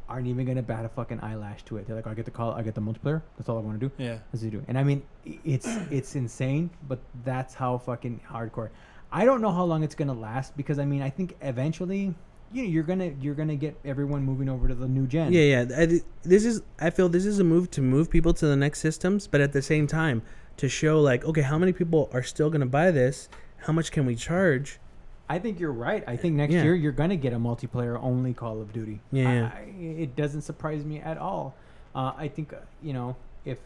aren't 0.08 0.26
even 0.26 0.44
gonna 0.44 0.62
bat 0.62 0.84
a 0.84 0.88
fucking 0.88 1.20
eyelash 1.20 1.62
to 1.64 1.78
it. 1.78 1.86
They're 1.86 1.96
like, 1.96 2.06
I 2.06 2.14
get 2.14 2.24
the 2.26 2.30
call, 2.30 2.52
I 2.52 2.62
get 2.62 2.74
the 2.74 2.80
multiplayer. 2.80 3.22
That's 3.36 3.48
all 3.48 3.56
I 3.56 3.60
want 3.60 3.80
to 3.80 3.88
do. 3.88 3.92
Yeah. 4.02 4.18
As 4.32 4.44
you 4.44 4.50
do. 4.50 4.62
And 4.68 4.78
I 4.78 4.84
mean, 4.84 5.02
it's 5.24 5.66
it's 5.90 6.16
insane, 6.16 6.70
but 6.88 6.98
that's 7.24 7.54
how 7.54 7.78
fucking 7.78 8.20
hardcore. 8.28 8.70
I 9.10 9.24
don't 9.24 9.40
know 9.40 9.50
how 9.50 9.64
long 9.64 9.82
it's 9.82 9.94
gonna 9.94 10.12
last 10.14 10.56
because 10.56 10.78
I 10.78 10.84
mean, 10.84 11.02
I 11.02 11.10
think 11.10 11.36
eventually, 11.40 12.14
you 12.52 12.62
know, 12.62 12.68
you're 12.68 12.82
gonna 12.82 13.12
you're 13.20 13.34
gonna 13.34 13.56
get 13.56 13.76
everyone 13.84 14.22
moving 14.22 14.48
over 14.48 14.68
to 14.68 14.74
the 14.74 14.88
new 14.88 15.06
gen. 15.06 15.32
Yeah, 15.32 15.64
yeah. 15.64 15.78
I, 15.78 16.00
this 16.22 16.44
is 16.44 16.62
I 16.78 16.90
feel 16.90 17.08
this 17.08 17.24
is 17.24 17.38
a 17.38 17.44
move 17.44 17.70
to 17.72 17.80
move 17.80 18.10
people 18.10 18.34
to 18.34 18.46
the 18.46 18.56
next 18.56 18.80
systems, 18.80 19.26
but 19.26 19.40
at 19.40 19.52
the 19.52 19.62
same 19.62 19.86
time 19.86 20.22
to 20.58 20.68
show 20.68 21.00
like, 21.00 21.24
okay, 21.24 21.42
how 21.42 21.58
many 21.58 21.72
people 21.72 22.10
are 22.12 22.22
still 22.22 22.50
gonna 22.50 22.66
buy 22.66 22.90
this? 22.90 23.28
How 23.66 23.72
much 23.72 23.92
can 23.92 24.04
we 24.04 24.16
charge? 24.16 24.78
I 25.32 25.38
think 25.38 25.58
you're 25.58 25.72
right. 25.72 26.04
I 26.06 26.16
think 26.16 26.34
next 26.36 26.52
Yeah. 26.52 26.62
year 26.62 26.74
you're 26.74 26.92
gonna 26.92 27.16
get 27.16 27.32
a 27.32 27.38
multiplayer 27.38 27.98
only 28.02 28.34
Call 28.34 28.60
of 28.60 28.70
Duty. 28.74 29.00
Yeah. 29.10 29.50
I, 29.54 29.60
I- 29.60 29.64
it 30.04 30.14
doesn't 30.14 30.42
surprise 30.42 30.84
me 30.84 31.00
at 31.00 31.16
all. 31.16 31.54
Uh, 31.94 32.12
I 32.16 32.28
think 32.28 32.52
uh, 32.52 32.56
you 32.82 32.92
know 32.92 33.16
if 33.46 33.56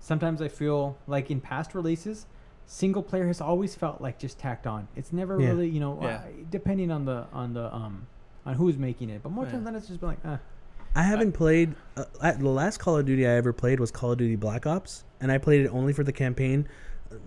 sometimes 0.00 0.40
I 0.40 0.48
feel 0.48 0.96
like 1.06 1.30
in 1.30 1.40
past 1.42 1.74
releases, 1.74 2.24
single 2.66 3.02
player 3.02 3.26
has 3.26 3.42
always 3.42 3.74
felt 3.74 4.00
like 4.00 4.18
just 4.18 4.38
tacked 4.38 4.66
on. 4.66 4.88
It's 4.96 5.12
never 5.12 5.38
Yeah. 5.38 5.48
really 5.48 5.68
you 5.68 5.80
know 5.80 5.98
Yeah. 6.00 6.08
uh, 6.08 6.20
depending 6.50 6.90
on 6.90 7.04
the 7.04 7.26
on 7.32 7.52
the 7.52 7.74
um 7.74 8.06
on 8.46 8.54
who's 8.54 8.78
making 8.78 9.10
it, 9.10 9.22
but 9.22 9.32
more 9.32 9.44
Yeah. 9.44 9.50
times 9.52 9.64
than 9.64 9.74
not, 9.74 9.78
it's 9.80 9.88
just 9.88 10.00
been 10.00 10.08
like, 10.10 10.24
uh, 10.24 10.38
I 10.94 11.02
haven't 11.02 11.32
played. 11.32 11.74
Uh, 11.94 12.04
I- 12.22 12.32
the 12.32 12.48
last 12.48 12.78
Call 12.78 12.96
of 12.96 13.04
Duty 13.04 13.26
I 13.26 13.32
ever 13.32 13.52
played 13.52 13.80
was 13.80 13.90
Call 13.90 14.12
of 14.12 14.18
Duty 14.18 14.36
Black 14.36 14.66
Ops, 14.66 15.04
and 15.20 15.30
I 15.30 15.36
played 15.36 15.60
it 15.66 15.68
only 15.68 15.92
for 15.92 16.04
the 16.04 16.12
campaign. 16.12 16.66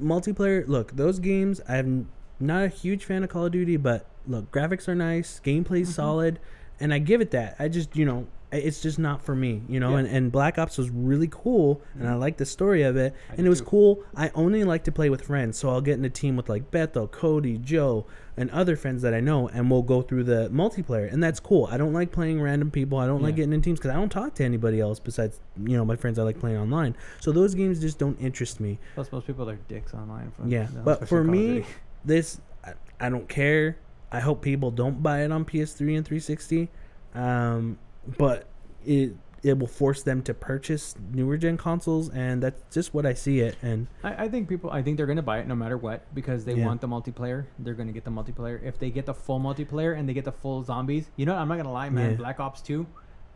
Multiplayer. 0.02 0.68
Look, 0.68 0.96
those 0.96 1.20
games. 1.20 1.62
I'm 1.70 2.08
not 2.40 2.64
a 2.64 2.68
huge 2.70 3.06
fan 3.06 3.24
of 3.24 3.30
Call 3.30 3.46
of 3.46 3.52
Duty, 3.52 3.78
but 3.78 4.06
look, 4.28 4.52
graphics 4.52 4.88
are 4.88 4.96
nice, 4.96 5.42
gameplay's 5.44 5.90
Mhm. 5.90 5.94
solid, 5.94 6.40
and 6.80 6.94
I 6.94 7.00
give 7.00 7.22
it 7.22 7.32
that. 7.32 7.56
I 7.60 7.68
just, 7.68 7.96
you 7.96 8.06
know, 8.06 8.28
it's 8.52 8.82
just 8.82 8.98
not 8.98 9.22
for 9.22 9.36
me, 9.36 9.62
you 9.70 9.80
know. 9.80 9.92
Yeah. 9.92 10.00
And, 10.00 10.08
and 10.08 10.32
Black 10.32 10.58
Ops 10.58 10.78
was 10.80 10.90
really 10.90 11.28
cool, 11.30 11.82
and 12.00 12.08
I 12.10 12.14
Mhm. 12.14 12.20
liked 12.20 12.38
the 12.40 12.46
story 12.46 12.82
of 12.82 12.96
it, 12.98 13.14
I 13.32 13.36
and 13.36 13.46
it 13.46 13.50
was 13.50 13.60
too. 13.60 13.66
cool. 13.66 14.04
I 14.16 14.32
only 14.34 14.64
like 14.64 14.84
to 14.86 14.92
play 14.92 15.10
with 15.12 15.22
friends, 15.22 15.58
so 15.58 15.70
I'll 15.70 15.82
get 15.82 16.00
in 16.00 16.06
a 16.06 16.10
team 16.10 16.36
with 16.36 16.50
like 16.50 16.72
Bethel, 16.72 17.08
Cody, 17.08 17.60
Joe, 17.60 18.06
and 18.36 18.50
other 18.52 18.76
friends 18.76 19.02
that 19.04 19.14
I 19.14 19.20
know, 19.20 19.50
and 19.50 19.70
we'll 19.70 19.84
go 19.84 20.02
through 20.02 20.24
the 20.24 20.50
multiplayer, 20.52 21.12
and 21.12 21.22
that's 21.22 21.40
cool. 21.40 21.68
I 21.70 21.78
don't 21.78 21.94
like 21.94 22.12
playing 22.12 22.42
random 22.42 22.72
people. 22.72 22.98
I 22.98 23.06
don't 23.06 23.22
like 23.22 23.36
getting 23.36 23.54
in 23.54 23.62
teams 23.62 23.78
because 23.80 23.92
I 23.92 23.96
don't 23.96 24.10
talk 24.12 24.34
to 24.36 24.44
anybody 24.46 24.80
else 24.80 25.00
besides 25.00 25.40
you 25.64 25.76
know 25.78 25.86
my 25.86 25.96
friends 25.98 26.18
I 26.18 26.24
like 26.24 26.40
playing 26.40 26.58
online. 26.58 26.96
So 27.20 27.32
those 27.32 27.54
games 27.54 27.80
just 27.80 28.00
don't 28.00 28.18
interest 28.20 28.60
me. 28.60 28.80
plus 28.96 29.12
most 29.12 29.28
people 29.28 29.48
are 29.50 29.58
dicks 29.68 29.94
online. 29.94 30.32
For, 30.32 30.48
Yeah, 30.48 30.68
but 30.84 31.08
for 31.08 31.24
me. 31.24 31.66
This 32.06 32.42
I, 32.64 32.74
I 33.00 33.10
don't 33.10 33.28
care. 33.30 33.78
I 34.12 34.20
hope 34.20 34.42
people 34.42 34.72
don't 34.72 35.04
buy 35.04 35.24
it 35.24 35.32
on 35.32 35.46
PS3 35.46 35.98
and 35.98 36.06
360, 36.06 36.70
um, 37.14 37.78
but 38.18 38.48
it 38.86 39.16
it 39.42 39.58
will 39.58 39.68
force 39.68 40.04
them 40.04 40.22
to 40.24 40.34
purchase 40.34 40.96
newer 41.14 41.38
gen 41.38 41.56
consoles, 41.58 42.10
and 42.10 42.44
that's 42.44 42.62
just 42.76 42.94
what 42.94 43.06
I 43.06 43.14
see 43.14 43.40
it. 43.40 43.56
And 43.62 43.88
I, 44.04 44.26
I 44.26 44.28
think 44.30 44.50
people. 44.50 44.70
I 44.72 44.82
think 44.82 44.98
they're 44.98 45.06
gonna 45.06 45.22
buy 45.22 45.40
it 45.40 45.48
no 45.48 45.56
matter 45.56 45.78
what 45.78 46.14
because 46.14 46.44
they 46.44 46.56
Yeah. 46.56 46.66
want 46.66 46.82
the 46.82 46.88
multiplayer. 46.88 47.46
They're 47.60 47.74
gonna 47.76 47.94
get 47.94 48.04
the 48.04 48.12
multiplayer. 48.12 48.62
If 48.64 48.80
they 48.80 48.90
get 48.90 49.06
the 49.06 49.14
full 49.14 49.40
multiplayer 49.40 49.98
and 49.98 50.10
they 50.10 50.14
get 50.14 50.26
the 50.26 50.32
full 50.34 50.64
zombies, 50.64 51.10
you 51.16 51.26
know, 51.26 51.34
what, 51.36 51.42
I'm 51.42 51.48
not 51.48 51.58
gonna 51.58 51.72
lie, 51.72 51.90
man. 51.90 52.12
Yeah. 52.12 52.18
Black 52.18 52.40
Ops 52.42 52.62
Two, 52.62 52.86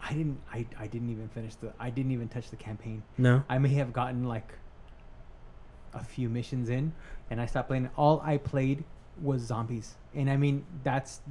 I 0.02 0.10
didn't. 0.14 0.40
I, 0.52 0.66
I 0.78 0.88
didn't 0.88 1.10
even 1.10 1.30
finish 1.30 1.56
the. 1.56 1.72
I 1.80 1.90
didn't 1.90 2.12
even 2.12 2.28
touch 2.28 2.50
the 2.50 2.58
campaign. 2.58 3.04
no, 3.18 3.44
I 3.48 3.60
may 3.60 3.70
have 3.76 3.94
gotten 3.94 4.26
like 4.26 4.52
a 5.94 6.04
few 6.04 6.28
missions 6.28 6.70
in, 6.70 6.92
and 7.30 7.40
I 7.42 7.46
stopped 7.46 7.68
playing. 7.70 7.90
All 7.98 8.22
I 8.24 8.38
played 8.38 8.84
was 9.22 9.42
zombies, 9.42 9.96
and 10.16 10.30
I 10.30 10.38
mean 10.38 10.66
that's 10.84 11.22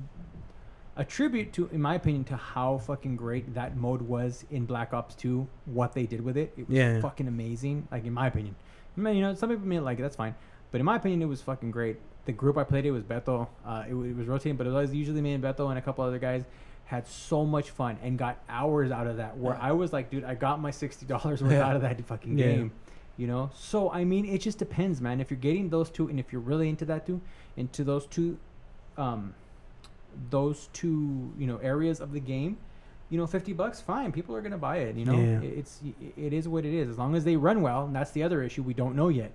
a 0.97 1.05
tribute 1.05 1.53
to, 1.55 1.69
in 1.73 1.81
my 1.81 1.95
opinion, 1.95 2.23
to 2.25 2.37
how 2.37 2.79
fucking 2.79 3.17
great 3.17 3.55
that 3.55 3.77
mode 3.77 4.03
was 4.03 4.45
in 4.51 4.67
Black 4.67 4.93
Ops 4.93 5.15
Two. 5.15 5.47
What 5.65 5.95
they 5.95 6.05
did 6.07 6.21
with 6.23 6.37
it, 6.37 6.53
it 6.57 6.69
was 6.69 6.77
Yeah. 6.77 7.01
fucking 7.01 7.29
amazing. 7.29 7.89
Like 7.91 8.05
in 8.05 8.13
my 8.13 8.27
opinion, 8.27 8.55
I 8.97 9.01
mean, 9.01 9.17
you 9.17 9.23
know, 9.23 9.35
some 9.35 9.49
people 9.51 9.67
may 9.67 9.81
like 9.81 9.99
it. 9.99 10.03
That's 10.03 10.17
fine, 10.17 10.35
but 10.71 10.81
in 10.81 10.85
my 10.85 10.97
opinion, 10.97 11.23
it 11.23 11.27
was 11.27 11.41
fucking 11.43 11.71
great. 11.71 11.97
The 12.25 12.33
group 12.33 12.57
I 12.57 12.65
played 12.65 12.87
it 12.87 12.91
was 12.93 13.03
Beto. 13.03 13.49
Uh, 13.67 13.85
it, 13.89 13.95
it 13.95 14.17
was 14.17 14.27
rotating, 14.29 14.57
but 14.57 14.67
it 14.67 14.71
was 14.71 14.95
usually 14.95 15.21
me 15.21 15.33
and 15.33 15.43
Beto 15.43 15.69
and 15.71 15.79
a 15.79 15.83
couple 15.83 16.05
other 16.05 16.19
guys. 16.19 16.45
Had 16.85 17.07
so 17.07 17.47
much 17.47 17.71
fun 17.71 17.97
and 18.03 18.19
got 18.19 18.37
hours 18.51 18.91
out 18.91 19.07
of 19.07 19.17
that. 19.17 19.39
Where. 19.39 19.57
I 19.59 19.73
was 19.73 19.95
like, 19.95 20.11
dude, 20.11 20.25
I 20.25 20.35
got 20.35 20.61
my 20.61 20.71
sixty 20.71 21.07
dollars 21.07 21.43
worth 21.43 21.53
Yeah. 21.53 21.67
out 21.67 21.75
of 21.75 21.83
that 21.83 21.99
fucking 22.05 22.37
Yeah. 22.39 22.65
You 23.17 23.27
know 23.27 23.51
so 23.55 23.91
i 23.93 24.05
mean 24.05 24.25
it 24.25 24.41
just 24.41 24.59
depends 24.59 25.01
man 25.01 25.21
if 25.21 25.31
you're 25.31 25.39
getting 25.39 25.69
those 25.69 25.91
two 25.91 26.09
and 26.09 26.19
if 26.19 26.33
you're 26.33 26.41
really 26.41 26.69
into 26.69 26.85
that 26.85 27.07
too 27.07 27.21
into 27.57 27.85
those 27.85 28.07
two 28.07 28.39
um 28.97 29.35
those 30.31 30.69
two 30.73 31.33
you 31.39 31.47
know 31.47 31.59
areas 31.59 32.01
of 32.01 32.13
the 32.13 32.21
game 32.21 32.57
you 33.11 33.19
know, 33.19 33.27
fifty 33.27 33.53
bucks, 33.53 33.79
fine. 33.79 34.11
People 34.11 34.35
are 34.35 34.41
gonna 34.41 34.57
buy 34.57 34.79
it. 34.79 34.97
You 34.97 35.05
know, 35.05 35.19
Yeah. 35.19 35.41
It's 35.43 35.81
it 36.17 36.33
is 36.33 36.49
what 36.49 36.65
it 36.65 36.73
is. 36.73 36.89
As 36.89 36.97
long 36.97 37.15
as 37.15 37.25
they 37.25 37.37
run 37.37 37.61
well, 37.61 37.85
and 37.85 37.95
that's 37.95 38.11
the 38.13 38.23
other 38.23 38.43
issue 38.43 38.63
we 38.63 38.73
don't 38.73 38.97
know 38.97 39.11
yet. 39.11 39.33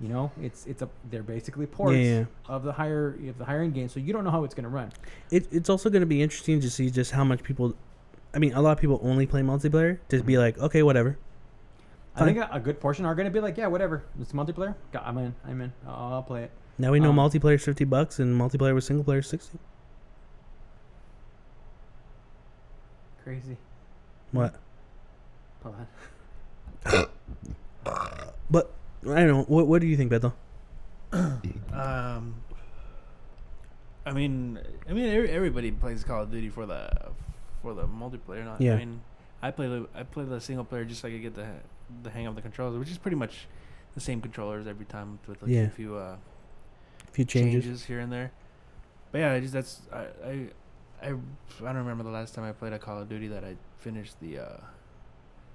You 0.00 0.08
know, 0.08 0.32
it's 0.42 0.66
it's 0.66 0.82
a 0.82 0.88
they're 1.08 1.22
basically 1.22 1.66
ports 1.66 1.98
Yeah. 1.98 2.24
of 2.48 2.64
the 2.64 2.72
higher 2.72 3.16
of 3.28 3.38
the 3.38 3.44
higher 3.44 3.62
end 3.62 3.74
game, 3.74 3.88
so 3.88 4.00
you 4.00 4.12
don't 4.12 4.24
know 4.24 4.32
how 4.32 4.42
it's 4.42 4.54
gonna 4.56 4.68
run. 4.68 4.90
It, 5.30 5.46
it's 5.52 5.70
also 5.70 5.88
going 5.88 6.00
to 6.00 6.06
be 6.06 6.20
interesting 6.20 6.60
to 6.62 6.68
see 6.68 6.90
just 6.90 7.12
how 7.12 7.22
much 7.22 7.44
people. 7.44 7.76
I 8.34 8.40
mean, 8.40 8.54
a 8.54 8.60
lot 8.60 8.72
of 8.72 8.78
people 8.80 8.98
only 9.04 9.24
play 9.28 9.42
multiplayer. 9.42 9.98
Just 10.08 10.26
be 10.26 10.36
like, 10.36 10.58
okay, 10.58 10.82
whatever. 10.82 11.16
I 12.14 12.24
think 12.26 12.38
a, 12.38 12.48
a 12.52 12.60
good 12.60 12.78
portion 12.80 13.04
are 13.06 13.14
gonna 13.14 13.30
be 13.30 13.40
like, 13.40 13.56
yeah, 13.56 13.66
whatever. 13.68 14.02
It's 14.20 14.32
multiplayer. 14.32 14.74
Go- 14.92 15.00
I'm 15.04 15.16
in. 15.18 15.34
I'm 15.46 15.60
in. 15.62 15.72
I'll, 15.86 16.12
I'll 16.14 16.22
play 16.22 16.44
it. 16.44 16.50
Now 16.78 16.90
we 16.92 17.00
know 17.00 17.10
Um, 17.10 17.16
multiplayer 17.16 17.54
is 17.54 17.64
fifty 17.64 17.84
bucks 17.84 18.18
and 18.18 18.38
multiplayer 18.38 18.74
with 18.74 18.84
single 18.84 19.04
player 19.04 19.20
is 19.20 19.26
sixty. 19.28 19.58
Crazy. 23.24 23.56
What? 24.32 24.54
Hold 25.62 25.76
on. 26.84 27.06
But 28.50 28.72
I 29.04 29.14
don't 29.20 29.26
know. 29.28 29.42
What 29.44 29.66
What 29.68 29.80
do 29.80 29.86
you 29.86 29.96
think, 29.96 30.10
Beto? 30.12 30.32
Um, 31.72 32.34
I 34.04 34.12
mean, 34.12 34.58
I 34.88 34.92
mean, 34.92 35.06
every, 35.06 35.30
everybody 35.30 35.70
plays 35.70 36.04
Call 36.04 36.22
of 36.24 36.30
Duty 36.30 36.48
for 36.50 36.66
the 36.66 36.90
for 37.62 37.72
the 37.74 37.86
multiplayer. 37.86 38.44
Not, 38.44 38.60
Yeah. 38.60 38.74
I 38.74 38.78
mean, 38.78 39.00
I 39.40 39.50
play 39.50 39.68
the 39.68 39.86
I 39.94 40.02
play 40.02 40.24
the 40.24 40.40
single 40.40 40.64
player 40.64 40.84
just 40.84 41.00
so 41.00 41.08
I 41.08 41.12
can 41.12 41.22
get 41.22 41.34
the 41.34 41.46
the 42.02 42.10
hang 42.10 42.26
of 42.26 42.34
the 42.34 42.42
controls, 42.42 42.76
which 42.78 42.90
is 42.90 42.98
pretty 42.98 43.16
much 43.16 43.46
the 43.94 44.00
same 44.00 44.20
controllers 44.20 44.66
every 44.66 44.86
time 44.86 45.18
with 45.26 45.42
like 45.42 45.50
Yeah. 45.50 45.62
a 45.62 45.70
few 45.70 45.96
uh, 45.96 46.16
A 47.08 47.10
few 47.12 47.24
changes. 47.24 47.64
changes. 47.64 47.84
here 47.84 48.00
and 48.00 48.12
there. 48.12 48.32
But 49.10 49.18
yeah, 49.18 49.32
I 49.32 49.40
just 49.40 49.52
that's 49.52 49.82
I, 49.92 49.98
I 50.24 50.48
I 51.02 51.08
I 51.08 51.12
don't 51.60 51.76
remember 51.76 52.04
the 52.04 52.10
last 52.10 52.34
time 52.34 52.44
I 52.44 52.52
played 52.52 52.72
a 52.72 52.78
Call 52.78 53.00
of 53.00 53.08
Duty 53.08 53.28
that 53.28 53.44
I 53.44 53.56
finished 53.78 54.18
the 54.20 54.38
uh, 54.38 54.56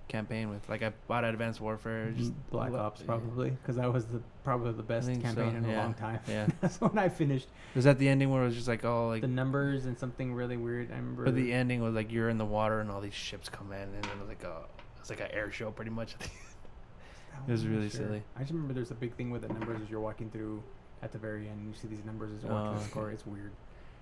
campaign 0.08 0.50
with. 0.50 0.68
Like 0.70 0.84
I 0.84 0.94
bought 1.08 1.24
Advanced 1.26 1.60
Warfare. 1.60 2.12
Just 2.12 2.32
Black 2.52 2.72
lo- 2.72 2.80
Ops 2.80 3.02
probably 3.02 3.50
because 3.50 3.76
that 3.78 3.92
was 3.92 4.06
the 4.06 4.22
probably 4.44 4.72
the 4.74 4.84
best 4.84 5.08
campaign 5.08 5.34
so, 5.34 5.42
in 5.58 5.66
a 5.66 5.76
long 5.76 5.94
time. 5.96 6.20
Yeah. 6.28 6.48
That's 6.62 6.80
when 6.80 6.98
I 6.98 7.10
finished 7.10 7.48
Was 7.76 7.86
that 7.86 7.98
the 7.98 8.08
ending 8.08 8.30
where 8.30 8.44
it 8.44 8.46
was 8.46 8.56
just 8.56 8.68
like 8.68 8.86
all 8.86 9.08
like 9.10 9.22
the 9.22 9.28
numbers 9.28 9.86
and 9.86 9.98
something 9.98 10.34
really 10.34 10.58
weird. 10.58 10.92
I 10.92 10.96
remember. 10.96 11.26
But 11.26 11.36
the 11.36 11.52
ending 11.52 11.82
was 11.82 11.96
like 11.96 12.12
you're 12.12 12.30
in 12.30 12.38
the 12.38 12.46
water 12.46 12.80
and 12.80 12.92
all 12.92 13.02
these 13.02 13.14
ships 13.16 13.50
come 13.50 13.72
in, 13.72 13.82
and 13.82 14.04
then 14.04 14.12
it 14.12 14.20
was 14.20 14.30
like 14.30 14.44
a 14.44 14.62
it's 15.10 15.20
like 15.20 15.30
an 15.30 15.36
air 15.36 15.52
show 15.52 15.72
pretty 15.72 15.92
much. 15.92 16.16
That 17.46 17.50
it 17.50 17.52
was 17.52 17.62
one, 17.62 17.72
I'm 17.74 17.78
really 17.78 17.90
silly. 17.92 18.24
I 18.36 18.40
just 18.40 18.52
remember 18.52 18.74
there's 18.74 18.90
a 18.90 18.96
big 18.96 19.14
thing 19.16 19.30
with 19.30 19.44
the 19.44 19.50
numbers 19.50 19.80
as 19.84 19.90
you're 19.92 20.00
walking 20.00 20.32
through 20.32 20.64
at 21.04 21.12
the 21.12 21.20
very 21.20 21.48
end. 21.48 21.68
You 21.68 21.80
see 21.80 21.88
these 21.88 22.04
numbers 22.04 22.32
as 22.36 22.44
you're 22.44 22.52
walking 22.52 22.70
Oh, 22.70 22.72
through 22.72 22.80
the 22.80 22.86
oh. 22.86 22.90
score. 22.90 23.12
It's 23.12 23.28
weird. 23.28 23.52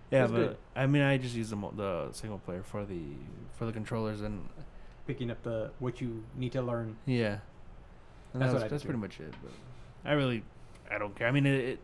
yeah, 0.10 0.24
was 0.24 0.32
but 0.32 0.38
good. 0.38 0.58
I 0.74 0.86
mean, 0.88 1.02
I 1.02 1.18
just 1.18 1.36
use 1.36 1.50
the 1.50 1.58
mo- 1.58 1.74
the 1.76 2.14
single 2.14 2.40
player 2.40 2.64
for 2.64 2.86
the 2.86 3.02
for 3.58 3.66
the 3.66 3.74
controllers 3.74 4.22
and 4.22 4.48
Picking 5.06 5.30
up 5.32 5.44
the 5.44 5.72
what 5.80 6.00
you 6.00 6.24
need 6.38 6.54
to 6.54 6.62
learn. 6.62 6.96
yeah, 7.06 7.40
and 8.34 8.42
That's 8.42 8.54
that's 8.54 8.54
what 8.54 8.64
I 8.64 8.68
that's 8.70 8.84
do. 8.84 8.88
pretty 8.88 9.02
much 9.02 9.20
it. 9.20 9.34
But 9.44 9.52
I 10.10 10.14
really 10.14 10.44
I 10.90 10.98
don't 10.98 11.14
care. 11.16 11.28
I 11.28 11.32
mean, 11.32 11.46
it 11.46 11.56
it 11.72 11.80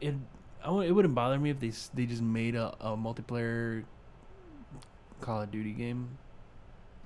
it, 0.00 0.14
I 0.62 0.66
w- 0.66 0.88
it 0.88 0.92
wouldn't 0.92 1.14
bother 1.16 1.38
me 1.38 1.50
if 1.50 1.58
they 1.58 1.68
s- 1.68 1.90
they 1.92 2.06
just 2.06 2.22
made 2.22 2.54
a, 2.54 2.74
a 2.80 2.96
multiplayer 2.96 3.82
Call 5.20 5.42
of 5.42 5.50
Duty 5.50 5.72
game. 5.72 6.16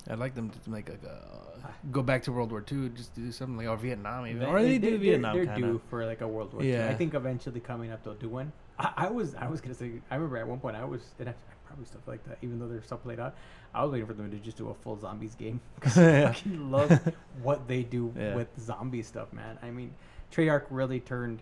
I'd 0.08 0.18
like 0.18 0.34
them 0.34 0.50
to 0.50 0.70
make 0.70 0.88
like 0.88 1.02
a 1.04 1.72
go 1.90 2.02
back 2.02 2.22
to 2.24 2.32
World 2.32 2.50
War 2.50 2.62
II, 2.70 2.90
just 2.90 3.14
do 3.14 3.30
something 3.32 3.56
like 3.56 3.68
or 3.68 3.76
Vietnam 3.76 4.26
even, 4.26 4.42
or 4.44 4.60
they, 4.62 4.78
do 4.78 4.90
they're- 4.90 4.98
Vietnam 4.98 5.34
They're, 5.36 5.56
due 5.56 5.80
for 5.88 6.04
like 6.04 6.20
a 6.20 6.28
World 6.28 6.52
War 6.52 6.62
II. 6.62 6.82
I 6.84 6.94
think 6.94 7.14
eventually 7.14 7.60
coming 7.60 7.90
up 7.90 8.02
they'll 8.04 8.14
do 8.14 8.28
one. 8.28 8.52
I, 8.78 8.92
I 8.96 9.10
was 9.10 9.34
I 9.34 9.48
was 9.48 9.60
gonna 9.60 9.74
say 9.74 9.92
I 10.10 10.16
remember 10.16 10.36
at 10.38 10.46
one 10.46 10.60
point 10.60 10.76
I 10.76 10.84
was 10.84 11.00
and 11.18 11.28
I, 11.28 11.32
I 11.32 11.34
probably 11.66 11.86
stuff 11.86 12.02
like 12.06 12.22
that 12.28 12.38
even 12.42 12.58
though 12.58 12.68
they're 12.68 12.82
so 12.82 12.96
played 12.96 13.18
out. 13.20 13.34
I 13.74 13.82
was 13.82 13.90
waiting 13.92 14.06
for 14.06 14.14
them 14.14 14.30
to 14.30 14.36
just 14.38 14.56
do 14.56 14.68
a 14.68 14.74
full 14.74 14.98
zombies 15.00 15.34
game 15.34 15.60
because 15.76 15.96
I 15.98 16.22
fucking 16.32 16.70
love 16.70 17.00
what 17.42 17.66
they 17.66 17.82
do 17.82 18.12
Yeah. 18.16 18.34
with 18.34 18.48
zombie 18.60 19.02
stuff, 19.02 19.32
man. 19.32 19.58
I 19.62 19.70
mean, 19.70 19.92
Treyarch 20.32 20.64
really 20.70 21.00
turned, 21.00 21.40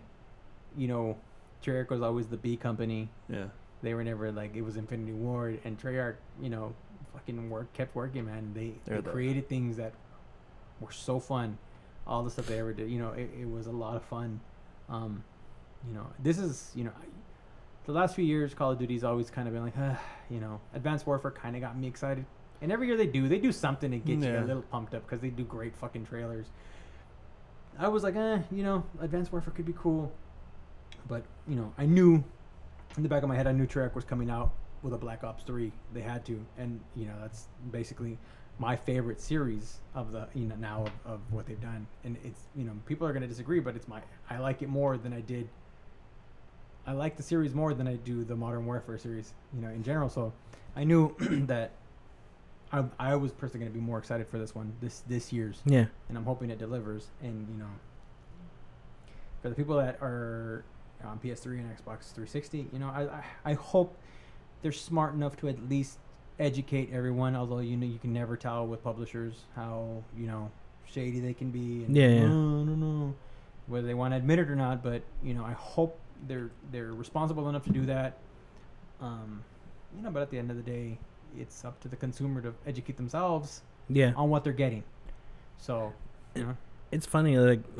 you 0.77 0.87
know, 0.87 1.17
Treyarch 1.63 1.89
was 1.89 2.01
always 2.01 2.27
the 2.27 2.37
B 2.37 2.55
company. 2.57 3.09
Yeah. 3.29 3.45
They 3.81 3.93
were 3.93 4.03
never 4.03 4.31
like 4.31 4.55
it 4.55 4.61
was 4.61 4.77
Infinity 4.77 5.11
Ward 5.11 5.59
and 5.65 5.77
Treyarch, 5.79 6.15
you 6.41 6.49
know, 6.49 6.73
fucking 7.13 7.49
work 7.49 7.71
kept 7.73 7.95
working, 7.95 8.25
man. 8.25 8.51
They, 8.53 8.73
they 8.85 9.01
the- 9.01 9.09
created 9.11 9.47
things 9.49 9.77
that 9.77 9.93
were 10.79 10.91
so 10.91 11.19
fun. 11.19 11.57
All 12.05 12.23
the 12.23 12.29
stuff 12.29 12.47
they 12.47 12.59
ever 12.59 12.73
did, 12.73 12.89
you 12.89 12.99
know, 12.99 13.11
it, 13.11 13.29
it 13.39 13.49
was 13.49 13.67
a 13.67 13.71
lot 13.71 13.95
of 13.95 14.03
fun. 14.03 14.41
Um, 14.89 15.23
you 15.87 15.93
know, 15.93 16.05
this 16.19 16.37
is, 16.37 16.71
you 16.75 16.83
know, 16.83 16.91
the 17.85 17.93
last 17.93 18.15
few 18.15 18.25
years, 18.25 18.53
Call 18.53 18.71
of 18.71 18.79
Duty's 18.79 19.03
always 19.03 19.29
kind 19.29 19.47
of 19.47 19.53
been 19.53 19.63
like, 19.63 19.77
uh, 19.77 19.95
you 20.29 20.39
know, 20.39 20.59
Advanced 20.73 21.07
Warfare 21.07 21.31
kind 21.31 21.55
of 21.55 21.61
got 21.61 21.77
me 21.77 21.87
excited. 21.87 22.25
And 22.61 22.71
every 22.71 22.87
year 22.87 22.97
they 22.97 23.07
do, 23.07 23.27
they 23.27 23.39
do 23.39 23.51
something 23.51 23.91
to 23.91 23.97
get 23.97 24.17
you 24.19 24.37
a 24.43 24.45
little 24.47 24.61
pumped 24.63 24.93
up 24.93 25.03
because 25.03 25.21
they 25.21 25.29
do 25.29 25.43
great 25.43 25.75
fucking 25.75 26.05
trailers. 26.05 26.47
I 27.77 27.87
was 27.87 28.03
like, 28.03 28.15
eh, 28.15 28.39
you 28.51 28.63
know, 28.63 28.83
Advanced 29.01 29.31
Warfare 29.31 29.53
could 29.53 29.65
be 29.65 29.73
cool, 29.77 30.11
but 31.07 31.23
you 31.47 31.55
know, 31.55 31.73
I 31.77 31.85
knew 31.85 32.23
in 32.95 33.03
the 33.03 33.09
back 33.09 33.23
of 33.23 33.29
my 33.29 33.35
head, 33.35 33.47
I 33.47 33.51
knew 33.51 33.65
Treyarch 33.65 33.95
was 33.95 34.03
coming 34.05 34.29
out 34.29 34.53
with 34.83 34.93
a 34.93 34.97
Black 34.97 35.23
Ops 35.23 35.43
Three. 35.43 35.71
They 35.93 36.01
had 36.01 36.23
to, 36.25 36.45
and 36.57 36.79
you 36.95 37.05
know, 37.05 37.13
that's 37.21 37.47
basically 37.71 38.17
my 38.59 38.75
favorite 38.75 39.19
series 39.19 39.79
of 39.95 40.11
the 40.11 40.27
you 40.35 40.45
know 40.45 40.55
now 40.55 40.83
of, 41.05 41.13
of 41.13 41.19
what 41.31 41.47
they've 41.47 41.59
done. 41.61 41.87
And 42.03 42.17
it's 42.23 42.41
you 42.55 42.63
know, 42.65 42.73
people 42.85 43.07
are 43.07 43.13
gonna 43.13 43.27
disagree, 43.27 43.59
but 43.59 43.75
it's 43.75 43.87
my 43.87 44.01
I 44.29 44.37
like 44.37 44.61
it 44.61 44.69
more 44.69 44.97
than 44.97 45.13
I 45.13 45.21
did. 45.21 45.49
I 46.85 46.91
like 46.91 47.15
the 47.15 47.23
series 47.23 47.55
more 47.55 47.73
than 47.73 47.87
I 47.87 47.95
do 47.95 48.23
the 48.25 48.35
Modern 48.35 48.65
Warfare 48.65 48.97
series, 48.97 49.33
you 49.55 49.61
know, 49.61 49.69
in 49.69 49.83
general. 49.83 50.09
So 50.09 50.33
I 50.75 50.83
knew 50.83 51.15
that 51.47 51.71
I 52.71 52.83
I 52.99 53.15
was 53.15 53.31
personally 53.31 53.65
gonna 53.65 53.73
be 53.73 53.83
more 53.83 53.97
excited 53.99 54.27
for 54.27 54.37
this 54.37 54.53
one 54.53 54.73
this 54.81 54.99
this 55.07 55.31
year's 55.31 55.61
Yeah. 55.65 55.85
and 56.09 56.17
I'm 56.17 56.25
hoping 56.25 56.49
it 56.49 56.59
delivers. 56.59 57.07
And 57.21 57.47
you 57.49 57.57
know, 57.57 57.69
for 59.41 59.49
the 59.49 59.55
people 59.55 59.77
that 59.77 59.97
are 60.01 60.63
on 61.03 61.19
PS3 61.19 61.59
and 61.59 61.69
Xbox 61.69 62.11
360, 62.13 62.67
you 62.71 62.79
know, 62.79 62.87
I 62.89 63.03
I, 63.03 63.23
I 63.51 63.53
hope 63.53 63.97
they're 64.63 64.71
smart 64.71 65.13
enough 65.13 65.37
to 65.37 65.47
at 65.49 65.69
least 65.69 65.99
educate 66.39 66.89
everyone. 66.91 67.35
Although 67.35 67.59
you 67.59 67.77
know 67.77 67.85
you 67.85 67.99
can 67.99 68.11
never 68.13 68.35
tell 68.35 68.65
with 68.65 68.83
publishers 68.83 69.33
how 69.55 70.01
you 70.17 70.25
know 70.25 70.49
shady 70.89 71.19
they 71.19 71.33
can 71.35 71.51
be. 71.51 71.83
And, 71.85 71.95
Yeah, 71.95 72.07
yeah. 72.07 72.21
"Oh, 72.23 72.25
I 72.63 72.65
don't 72.65 72.79
know 72.79 73.13
whether 73.67 73.85
they 73.85 73.93
want 73.93 74.13
to 74.13 74.17
admit 74.17 74.39
it 74.39 74.49
or 74.49 74.55
not. 74.55 74.81
But 74.83 75.03
you 75.23 75.33
know, 75.35 75.43
I 75.45 75.51
hope 75.53 75.99
they're 76.27 76.49
they're 76.71 76.93
responsible 76.93 77.47
enough 77.49 77.63
to 77.65 77.71
do 77.71 77.85
that. 77.85 78.17
Um, 79.01 79.43
you 79.95 80.01
know, 80.01 80.09
but 80.11 80.21
at 80.23 80.29
the 80.31 80.39
end 80.39 80.49
of 80.49 80.57
the 80.57 80.63
day, 80.63 80.97
it's 81.37 81.63
up 81.65 81.79
to 81.81 81.87
the 81.87 81.95
consumer 81.95 82.41
to 82.41 82.53
educate 82.65 82.97
themselves 82.97 83.61
Yeah. 83.89 84.13
on 84.15 84.29
what 84.29 84.43
they're 84.43 84.53
getting. 84.53 84.83
So, 85.57 85.93
you 86.35 86.43
know, 86.45 86.57
it's 86.91 87.05
funny 87.05 87.37
like 87.37 87.59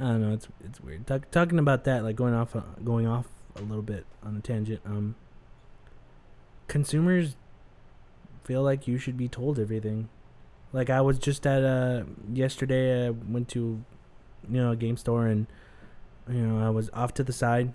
I 0.00 0.04
don't 0.04 0.20
know 0.22 0.32
it's 0.32 0.48
it's 0.64 0.80
weird 0.80 1.06
Talk, 1.06 1.30
talking 1.30 1.58
about 1.58 1.84
that 1.84 2.04
like 2.04 2.16
going 2.16 2.32
off 2.34 2.56
uh, 2.56 2.60
going 2.84 3.06
off 3.06 3.26
a 3.56 3.62
little 3.62 3.82
bit 3.82 4.06
on 4.22 4.36
a 4.36 4.40
tangent 4.40 4.80
um 4.84 5.14
consumers 6.68 7.36
feel 8.44 8.62
like 8.62 8.86
you 8.86 8.98
should 8.98 9.16
be 9.16 9.28
told 9.28 9.58
everything 9.58 10.08
like 10.72 10.88
I 10.88 11.00
was 11.00 11.18
just 11.18 11.46
at 11.46 11.64
uh 11.64 12.04
yesterday 12.32 13.06
I 13.06 13.10
went 13.10 13.48
to 13.50 13.84
you 14.48 14.62
know 14.62 14.70
a 14.70 14.76
game 14.76 14.96
store 14.96 15.26
and 15.26 15.46
you 16.28 16.40
know 16.46 16.64
I 16.64 16.70
was 16.70 16.90
off 16.92 17.12
to 17.14 17.24
the 17.24 17.32
side 17.32 17.72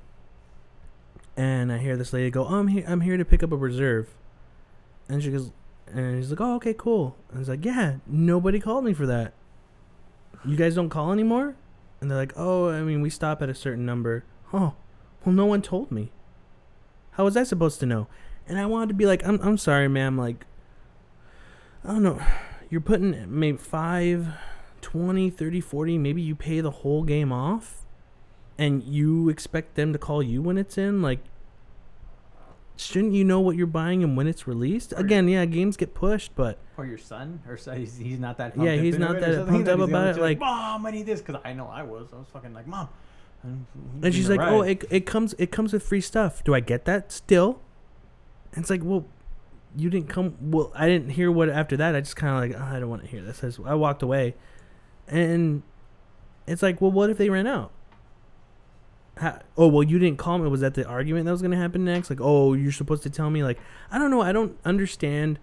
and 1.38 1.72
I 1.72 1.78
hear 1.78 1.98
this 1.98 2.14
lady 2.14 2.30
go 2.30 2.46
oh, 2.46 2.56
I'm 2.56 2.68
here 2.68 2.86
I'm 2.88 3.02
here 3.02 3.18
to 3.18 3.26
pick 3.26 3.44
up 3.44 3.52
a 3.52 3.58
reserve 3.58 4.16
and 5.10 5.22
she 5.22 5.32
goes 5.32 5.52
and 5.88 6.18
he's 6.18 6.30
like, 6.30 6.42
"Oh, 6.42 6.56
okay, 6.56 6.74
cool." 6.74 7.16
And 7.30 7.38
I 7.38 7.40
was 7.40 7.50
like, 7.50 7.64
"Yeah, 7.64 7.98
nobody 8.08 8.60
called 8.60 8.84
me 8.84 8.94
for 8.94 9.06
that. 9.06 9.34
You 10.44 10.56
guys 10.56 10.76
don't 10.76 10.90
call 10.90 11.12
anymore?" 11.12 11.56
And 12.02 12.10
they're 12.10 12.18
like, 12.18 12.34
"Oh, 12.36 12.70
I 12.70 12.82
mean, 12.82 13.02
we 13.02 13.10
stop 13.10 13.42
at 13.42 13.50
a 13.50 13.56
certain 13.56 13.86
number." 13.86 14.24
Oh, 14.54 14.76
well, 15.26 15.34
no 15.36 15.46
one 15.46 15.62
told 15.62 15.92
me. 15.92 16.12
How 17.12 17.24
was 17.26 17.36
I 17.38 17.44
supposed 17.44 17.80
to 17.80 17.86
know? 17.86 18.08
And 18.48 18.60
I 18.60 18.66
wanted 18.66 18.90
to 18.90 18.94
be 18.94 19.06
like, 19.06 19.26
"I'm, 19.26 19.40
I'm 19.42 19.58
sorry, 19.58 19.88
ma'am. 19.88 20.18
Like, 20.18 20.46
I 21.84 21.90
don't 21.90 22.04
know. 22.04 22.22
You're 22.70 22.82
putting 22.82 23.26
maybe 23.40 23.58
5, 23.58 24.28
20, 24.82 25.30
30, 25.30 25.62
40, 25.62 25.98
maybe 25.98 26.22
you 26.22 26.36
pay 26.36 26.60
the 26.62 26.72
whole 26.72 27.04
game 27.04 27.32
off, 27.32 27.86
and 28.58 28.84
you 28.84 29.30
expect 29.30 29.76
them 29.76 29.94
to 29.94 30.00
call 30.00 30.22
you 30.22 30.42
when 30.42 30.58
it's 30.58 30.78
in. 30.78 31.02
Like, 31.02 31.20
shouldn't 32.76 33.14
you 33.14 33.24
know 33.24 33.40
what 33.40 33.56
you're 33.56 33.68
buying 33.68 34.04
and 34.04 34.18
when 34.18 34.28
it's 34.28 34.48
released? 34.48 34.94
Or- 34.94 34.98
Again, 34.98 35.28
yeah, 35.28 35.46
games 35.46 35.78
get 35.78 35.94
pushed, 35.94 36.36
but 36.36 36.58
or 36.78 36.86
your 36.86 36.98
son, 36.98 37.42
or 37.48 37.56
so 37.56 37.72
he's, 37.74 37.98
he's 37.98 38.20
not 38.20 38.38
that. 38.38 38.58
Yeah, 38.58 38.76
he's 38.76 38.98
not 39.00 39.20
that 39.20 39.48
pumped 39.48 39.70
up 39.70 39.80
about 39.80 40.08
it, 40.10 40.16
you 40.18 40.22
like- 40.22 40.40
mom, 40.40 40.86
I 40.86 40.92
need 40.92 41.06
this 41.06 41.22
because 41.22 41.42
I 41.46 41.54
know 41.54 41.68
I 41.68 41.84
was. 41.84 42.08
I 42.14 42.18
was 42.18 42.28
fucking 42.34 42.54
like, 42.54 42.68
mom. 42.68 42.90
And, 44.02 44.14
she's 44.14 44.30
like, 44.30 44.40
"Oh, 44.40 44.62
it, 44.62 44.84
it 44.90 45.06
comes 45.06 45.34
it 45.38 45.52
comes 45.52 45.74
with 45.74 45.84
free 45.84 46.02
stuff. 46.02 46.44
Do 46.44 46.54
I 46.54 46.60
get 46.60 46.86
that 46.86 47.12
still?" 47.12 47.62
And 48.54 48.64
it's 48.64 48.70
like, 48.70 48.82
"Well, 48.84 49.06
you 49.76 49.90
didn't 49.90 50.10
come. 50.10 50.36
Well, 50.42 50.72
I 50.76 50.88
didn't 50.88 51.10
hear 51.10 51.32
what 51.32 51.50
after 51.50 51.78
that. 51.78 51.96
I 51.96 52.00
just 52.02 52.16
kind 52.16 52.34
of 52.34 52.50
like, 52.50 52.60
oh, 52.60 52.76
I 52.76 52.80
don't 52.80 52.90
want 52.90 53.04
to 53.04 53.08
hear 53.08 53.22
this." 53.22 53.60
I 53.64 53.76
walked 53.76 54.02
away, 54.02 54.36
and 55.08 55.64
it's 56.48 56.64
like, 56.64 56.82
"Well, 56.82 56.92
what 56.92 57.10
if 57.10 57.18
they 57.18 57.30
ran 57.30 57.48
out?" 57.48 57.72
Ha- 59.20 59.40
oh 59.58 59.68
well, 59.68 59.84
you 59.84 60.00
didn't 60.00 60.18
call 60.18 60.38
me. 60.40 60.50
Was 60.50 60.62
that 60.62 60.74
the 60.74 60.86
argument 60.86 61.26
that 61.26 61.32
was 61.32 61.42
gonna 61.42 61.56
happen 61.58 61.86
next? 61.86 62.10
Like, 62.10 62.20
oh, 62.22 62.54
you're 62.54 62.72
supposed 62.72 63.04
to 63.04 63.10
tell 63.10 63.30
me. 63.30 63.44
Like, 63.44 63.60
I 63.92 63.98
don't 63.98 64.12
know. 64.12 64.22
I 64.22 64.32
don't 64.32 64.58
understand. 64.66 65.40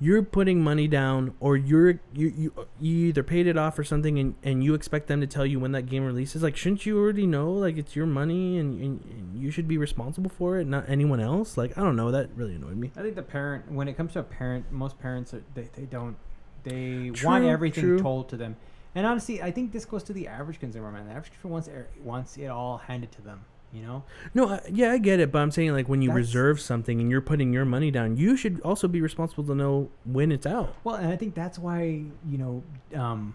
You're 0.00 0.22
putting 0.22 0.62
money 0.62 0.88
down, 0.88 1.34
or 1.40 1.56
you're 1.56 2.00
you 2.12 2.32
you 2.36 2.66
you 2.80 3.06
either 3.08 3.22
paid 3.22 3.46
it 3.46 3.56
off 3.56 3.78
or 3.78 3.84
something, 3.84 4.18
and, 4.18 4.34
and 4.42 4.62
you 4.62 4.74
expect 4.74 5.06
them 5.06 5.20
to 5.20 5.26
tell 5.26 5.46
you 5.46 5.60
when 5.60 5.72
that 5.72 5.86
game 5.86 6.04
releases. 6.04 6.42
Like, 6.42 6.56
shouldn't 6.56 6.84
you 6.84 6.98
already 6.98 7.26
know? 7.26 7.52
Like, 7.52 7.76
it's 7.78 7.94
your 7.94 8.06
money, 8.06 8.58
and, 8.58 8.80
and, 8.80 9.40
you 9.40 9.50
should 9.50 9.68
be 9.68 9.78
responsible 9.78 10.30
for 10.30 10.58
it, 10.58 10.66
not 10.66 10.88
anyone 10.88 11.20
else. 11.20 11.56
Like, 11.56 11.78
I 11.78 11.82
don't 11.82 11.96
know. 11.96 12.10
That 12.10 12.30
really 12.34 12.56
annoyed 12.56 12.76
me. 12.76 12.90
I 12.96 13.02
think 13.02 13.14
the 13.14 13.22
parent, 13.22 13.70
when 13.70 13.88
it 13.88 13.96
comes 13.96 14.12
to 14.14 14.20
a 14.20 14.24
parent, 14.24 14.70
most 14.72 14.98
parents 14.98 15.32
are, 15.32 15.42
they 15.54 15.68
they 15.74 15.84
don't 15.84 16.16
they 16.64 17.10
True, 17.10 17.28
want 17.28 17.44
everything 17.44 17.84
true. 17.84 18.00
told 18.00 18.28
to 18.30 18.36
them. 18.36 18.56
And 18.94 19.06
honestly, 19.06 19.42
I 19.42 19.50
think 19.50 19.72
this 19.72 19.84
goes 19.84 20.02
to 20.04 20.12
the 20.12 20.28
average 20.28 20.60
consumer 20.60 20.90
man. 20.90 21.06
The 21.06 21.12
average 21.12 21.32
consumer 21.32 21.52
wants 21.52 21.68
er- 21.68 21.88
wants 22.02 22.36
it 22.36 22.46
all 22.46 22.78
handed 22.78 23.12
to 23.12 23.22
them. 23.22 23.44
You 23.74 23.82
know, 23.82 24.04
No, 24.34 24.48
I, 24.50 24.60
yeah, 24.70 24.92
I 24.92 24.98
get 24.98 25.18
it, 25.18 25.32
but 25.32 25.40
I'm 25.40 25.50
saying 25.50 25.72
like 25.72 25.88
when 25.88 26.00
you 26.00 26.10
That's- 26.10 26.26
reserve 26.26 26.60
something 26.60 27.00
and 27.00 27.10
you're 27.10 27.20
putting 27.20 27.52
your 27.52 27.64
money 27.64 27.90
down, 27.90 28.16
you 28.16 28.36
should 28.36 28.60
also 28.60 28.86
be 28.86 29.00
responsible 29.00 29.42
to 29.44 29.54
know 29.54 29.90
when 30.04 30.30
it's 30.30 30.46
out. 30.46 30.76
Well, 30.84 30.94
and 30.94 31.08
I 31.08 31.16
think 31.16 31.34
that's 31.34 31.58
why 31.58 32.04
you 32.28 32.38
know 32.38 32.62
um, 32.94 33.34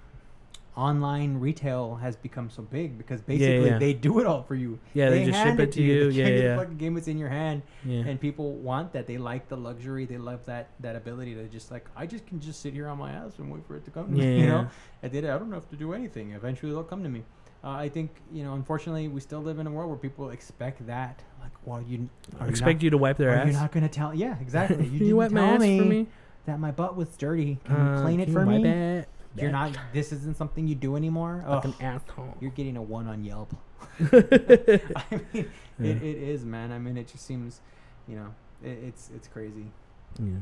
online 0.77 1.37
retail 1.39 1.95
has 1.95 2.15
become 2.15 2.49
so 2.49 2.61
big 2.61 2.97
because 2.97 3.19
basically 3.21 3.67
yeah. 3.69 3.77
they 3.77 3.93
do 3.93 4.19
it 4.19 4.25
all 4.25 4.43
for 4.43 4.55
you. 4.55 4.79
Yeah, 4.93 5.09
they 5.09 5.25
just 5.25 5.41
ship 5.43 5.59
it 5.59 5.73
to 5.73 5.81
you. 5.81 6.09
They 6.11 6.17
Yeah, 6.17 6.27
yeah. 6.27 6.55
The 6.55 6.61
fucking 6.61 6.77
game 6.77 6.95
it's 6.95 7.09
in 7.09 7.17
your 7.17 7.27
hand, 7.29 7.61
Yeah. 7.83 8.03
and 8.07 8.19
people 8.19 8.53
want 8.53 8.93
that. 8.93 9.05
They 9.07 9.17
like 9.17 9.49
the 9.49 9.57
luxury. 9.57 10.05
They 10.05 10.17
love 10.17 10.45
that 10.45 10.69
that 10.79 10.95
ability 10.95 11.35
to 11.35 11.47
just 11.49 11.69
like 11.69 11.85
I 11.97 12.05
just 12.05 12.25
can 12.27 12.39
just 12.39 12.61
sit 12.61 12.73
here 12.73 12.87
on 12.87 12.97
my 12.97 13.11
ass 13.11 13.33
and 13.39 13.51
wait 13.51 13.65
for 13.67 13.75
it 13.75 13.83
to 13.85 13.91
come. 13.91 14.05
To 14.05 14.11
me, 14.13 14.23
Yeah. 14.35 14.41
you 14.41 14.47
know, 14.47 14.69
I 15.03 15.09
did 15.09 15.25
it. 15.25 15.29
I 15.31 15.37
don't 15.37 15.51
have 15.51 15.69
to 15.69 15.75
do 15.75 15.91
anything. 15.93 16.31
Eventually, 16.31 16.71
they'll 16.71 16.83
come 16.83 17.03
to 17.03 17.09
me. 17.09 17.23
Uh, 17.63 17.69
I 17.71 17.89
think 17.89 18.11
you 18.33 18.43
know. 18.43 18.53
Unfortunately, 18.53 19.07
we 19.09 19.19
still 19.19 19.41
live 19.41 19.59
in 19.59 19.67
a 19.67 19.71
world 19.71 19.89
where 19.89 19.97
people 19.97 20.29
expect 20.29 20.85
that. 20.87 21.21
Like, 21.41 21.51
well, 21.65 21.81
you 21.81 22.09
expect 22.47 22.77
not, 22.77 22.83
you 22.83 22.89
to 22.91 22.97
wipe 22.97 23.17
their 23.17 23.31
are 23.31 23.43
You're 23.45 23.53
not 23.53 23.71
going 23.71 23.83
to 23.83 23.89
tell? 23.89 24.13
Yeah, 24.13 24.35
exactly. 24.39 24.85
You, 24.85 24.91
you 24.91 24.99
didn't 24.99 25.15
wipe 25.17 25.31
my 25.31 25.41
tell 25.41 25.55
ass 25.55 25.59
me 25.61 25.79
for 25.79 25.85
me. 25.85 26.07
that 26.45 26.59
my 26.59 26.71
butt 26.71 26.95
was 26.95 27.09
dirty. 27.17 27.59
Can 27.65 27.75
Uh, 27.75 27.95
you 27.97 28.01
clean 28.03 28.19
it 28.21 28.29
for 28.29 28.45
me? 28.45 28.65
it? 28.65 29.07
You're 29.35 29.51
not. 29.51 29.77
This 29.93 30.11
isn't 30.11 30.37
something 30.37 30.67
you 30.67 30.75
do 30.75 30.95
anymore. 30.95 31.43
Fucking 31.47 31.75
Ugh, 31.79 31.81
asshole. 31.81 32.37
you're 32.41 32.51
getting 32.51 32.77
a 32.77 32.81
one 32.81 33.07
on 33.07 33.23
Yelp. 33.23 33.53
I 33.99 35.21
mean, 35.33 35.49
Yeah. 35.79 35.91
it, 35.91 36.03
it 36.03 36.17
is, 36.17 36.45
man. 36.45 36.71
I 36.71 36.79
mean, 36.79 36.97
it 36.97 37.07
just 37.07 37.25
seems, 37.25 37.61
you 38.07 38.15
know, 38.15 38.33
it, 38.63 38.77
it's 38.87 39.09
it's 39.15 39.27
crazy. 39.27 39.71
Yeah. 40.17 40.39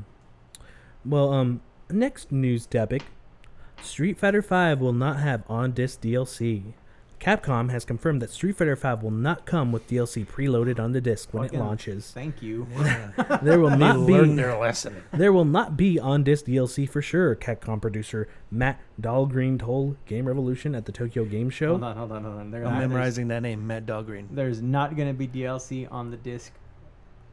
Well, 1.05 1.31
um, 1.33 1.61
next 1.89 2.31
news 2.31 2.65
topic: 2.65 3.03
Street 3.81 4.17
Fighter 4.17 4.41
V 4.41 4.75
will 4.81 4.93
not 4.93 5.19
have 5.19 5.43
on-disc 5.49 6.01
DLC. 6.01 6.73
Capcom 7.19 7.71
has 7.71 7.83
confirmed 7.83 8.21
that 8.21 8.29
Street 8.29 8.55
Fighter 8.57 8.75
V 8.75 8.89
will 9.01 9.11
not 9.11 9.45
come 9.45 9.71
with 9.71 9.87
DLC 9.87 10.25
preloaded 10.25 10.79
on 10.79 10.91
the 10.91 11.01
disc 11.01 11.33
when 11.33 11.43
Fucking 11.43 11.59
it 11.59 11.63
launches. 11.63 12.11
Thank 12.11 12.41
you. 12.43 12.67
Yeah. 12.77 13.39
There 13.41 13.59
will 13.59 13.75
not 13.75 14.05
be 14.05 14.13
their 14.35 14.57
lesson. 14.57 15.03
there 15.11 15.33
will 15.33 15.43
not 15.45 15.75
be 15.75 15.99
on-disc 15.99 16.45
DLC 16.45 16.87
for 16.87 17.01
sure. 17.01 17.35
Capcom 17.35 17.81
producer 17.81 18.27
Matt 18.51 18.79
Dahlgren 19.01 19.59
told 19.59 19.97
Game 20.05 20.27
Revolution 20.27 20.75
at 20.75 20.85
the 20.85 20.91
Tokyo 20.91 21.25
Game 21.25 21.49
Show. 21.49 21.69
Hold 21.71 21.83
on, 21.83 21.97
hold 21.97 22.11
on, 22.11 22.23
hold 22.23 22.35
on. 22.39 22.51
They're 22.51 22.65
I'm 22.65 22.73
not- 22.73 22.79
memorizing 22.79 23.27
that 23.29 23.41
name, 23.41 23.65
Matt 23.65 23.85
Dahlgren. 23.87 24.27
There's 24.31 24.61
not 24.61 24.95
gonna 24.95 25.13
be 25.13 25.27
DLC 25.27 25.91
on 25.91 26.11
the 26.11 26.17
disc 26.17 26.53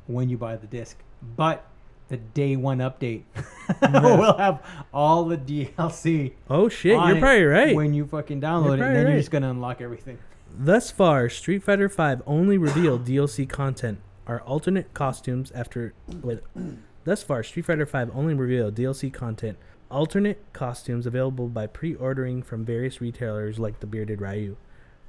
when 0.07 0.29
you 0.31 0.39
buy 0.39 0.57
the 0.57 0.67
disc, 0.67 0.97
but 1.37 1.67
the 2.09 2.17
day 2.19 2.57
one 2.57 2.79
update 2.79 3.23
We'll 3.93 4.37
have 4.37 4.63
all 4.93 5.25
the 5.25 5.37
DLC. 5.39 6.33
Oh 6.51 6.69
shit, 6.69 6.93
you're 6.93 7.19
probably 7.19 7.45
right. 7.45 7.75
When 7.75 7.95
you 7.95 8.07
fucking 8.07 8.41
download 8.41 8.75
it, 8.75 8.83
and 8.83 8.97
then 8.97 9.07
you're 9.09 9.17
just 9.17 9.31
gonna 9.31 9.51
unlock 9.51 9.81
everything. 9.81 10.19
Thus 10.57 10.91
far, 10.91 11.29
Street 11.29 11.63
Fighter 11.63 11.89
V 11.89 12.23
only 12.27 12.59
revealed 12.59 13.05
DLC 13.07 13.49
content 13.49 13.99
are 14.27 14.41
alternate 14.43 14.93
costumes 14.95 15.51
after. 15.53 15.95
Wait, 16.23 16.41
thus 17.05 17.23
far, 17.23 17.43
Street 17.43 17.65
Fighter 17.65 17.87
V 17.87 18.11
only 18.13 18.35
revealed 18.35 18.75
DLC 18.75 19.13
content, 19.13 19.59
alternate 19.91 20.43
costumes 20.53 21.07
available 21.07 21.49
by 21.49 21.67
pre-ordering 21.67 22.43
from 22.43 22.65
various 22.65 23.01
retailers 23.01 23.59
like 23.59 23.81
the 23.81 23.87
Bearded 23.87 24.21
Ryu. 24.21 24.57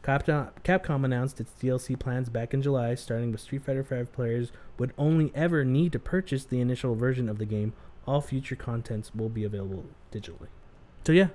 Capcom, 0.06 0.52
Capcom 0.64 1.04
announced 1.04 1.40
its 1.40 1.52
DLC 1.60 1.98
plans 1.98 2.30
back 2.30 2.54
in 2.54 2.62
July, 2.62 2.94
starting 2.94 3.32
with 3.32 3.42
Street 3.42 3.64
Fighter 3.66 3.82
V 3.82 4.04
players 4.06 4.52
would 4.78 4.94
only 5.00 5.32
ever 5.34 5.66
need 5.66 5.92
to 5.94 6.00
purchase 6.00 6.46
the 6.46 6.62
initial 6.62 6.94
version 6.94 7.28
of 7.28 7.40
the 7.40 7.46
game. 7.46 7.74
All 8.06 8.22
future 8.22 8.56
contents 8.56 9.16
will 9.16 9.30
be 9.30 9.44
available 9.44 9.86
digitally. 10.12 10.48
So 11.06 11.12
yeah, 11.12 11.30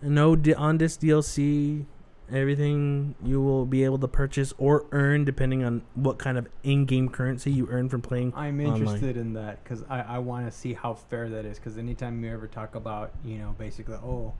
no 0.00 0.36
di- 0.36 0.54
on 0.54 0.78
this 0.78 0.96
DLC 0.96 1.86
everything 2.30 3.14
you 3.22 3.40
will 3.40 3.64
be 3.64 3.84
able 3.84 3.98
to 3.98 4.08
purchase 4.08 4.52
or 4.58 4.86
earn 4.90 5.24
depending 5.24 5.62
on 5.62 5.82
what 5.94 6.18
kind 6.18 6.36
of 6.36 6.48
in-game 6.64 7.08
currency 7.08 7.50
you 7.52 7.68
earn 7.70 7.88
from 7.88 8.02
playing 8.02 8.32
I'm 8.34 8.60
online. 8.60 8.76
interested 8.76 9.16
in 9.16 9.34
that 9.34 9.62
because 9.62 9.84
I, 9.88 10.00
I 10.00 10.18
want 10.18 10.46
to 10.46 10.52
see 10.56 10.74
how 10.74 10.94
fair 10.94 11.28
that 11.28 11.44
is. 11.44 11.58
Because 11.58 11.78
anytime 11.78 12.22
you 12.24 12.32
ever 12.32 12.48
talk 12.48 12.74
about, 12.74 13.12
you 13.24 13.38
know, 13.38 13.54
basically, 13.58 13.94
oh, 13.94 14.34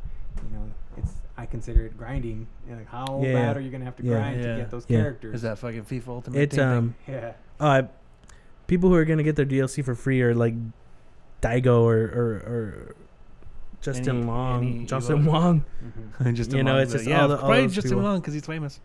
you 0.51 0.57
know, 0.57 0.71
it's 0.97 1.13
I 1.39 1.45
consider 1.47 1.87
it 1.87 1.97
grinding. 1.99 2.47
you 2.67 2.73
know, 2.73 2.79
like, 2.79 2.89
how 2.89 3.21
Yeah. 3.23 3.33
bad 3.35 3.57
are 3.57 3.61
you 3.61 3.71
gonna 3.71 3.85
have 3.85 3.97
to 3.97 4.03
Yeah. 4.05 4.13
grind 4.15 4.41
Yeah. 4.41 4.53
to 4.55 4.57
get 4.63 4.71
those 4.71 4.85
Yeah. 4.89 5.01
characters? 5.01 5.35
Is 5.37 5.43
that 5.43 5.59
fucking 5.59 5.85
FIFA 5.85 6.09
Ultimate 6.09 6.39
it's 6.41 6.55
Team 6.57 6.65
thing? 6.65 6.77
um 6.79 6.95
yeah. 7.09 7.33
uh 7.61 7.83
people 8.67 8.89
who 8.89 8.95
are 8.97 9.05
gonna 9.05 9.23
get 9.23 9.37
their 9.37 9.45
DLC 9.47 9.83
for 9.85 9.95
free 9.95 10.23
are 10.23 10.35
like 10.35 10.55
Daigo 11.43 11.81
or 11.83 11.99
or, 12.05 12.27
or 12.47 12.95
Justin 13.83 14.17
Any- 14.19 14.27
Long, 14.27 14.65
any 14.67 14.85
Justin 14.87 15.23
Evo- 15.23 15.27
Wong, 15.27 15.65
Mhm. 16.21 16.35
just 16.35 16.53
you 16.53 16.63
know, 16.65 16.73
among 16.73 16.83
it's 16.83 16.93
just 16.93 17.07
yeah, 17.07 17.23
all 17.23 17.29
the- 17.29 17.35
all 17.35 17.41
probably 17.41 17.63
those 17.63 17.75
just 17.75 17.87
people. 17.89 18.03
Long 18.03 18.19
because 18.21 18.35
he's 18.35 18.47
famous. 18.47 18.81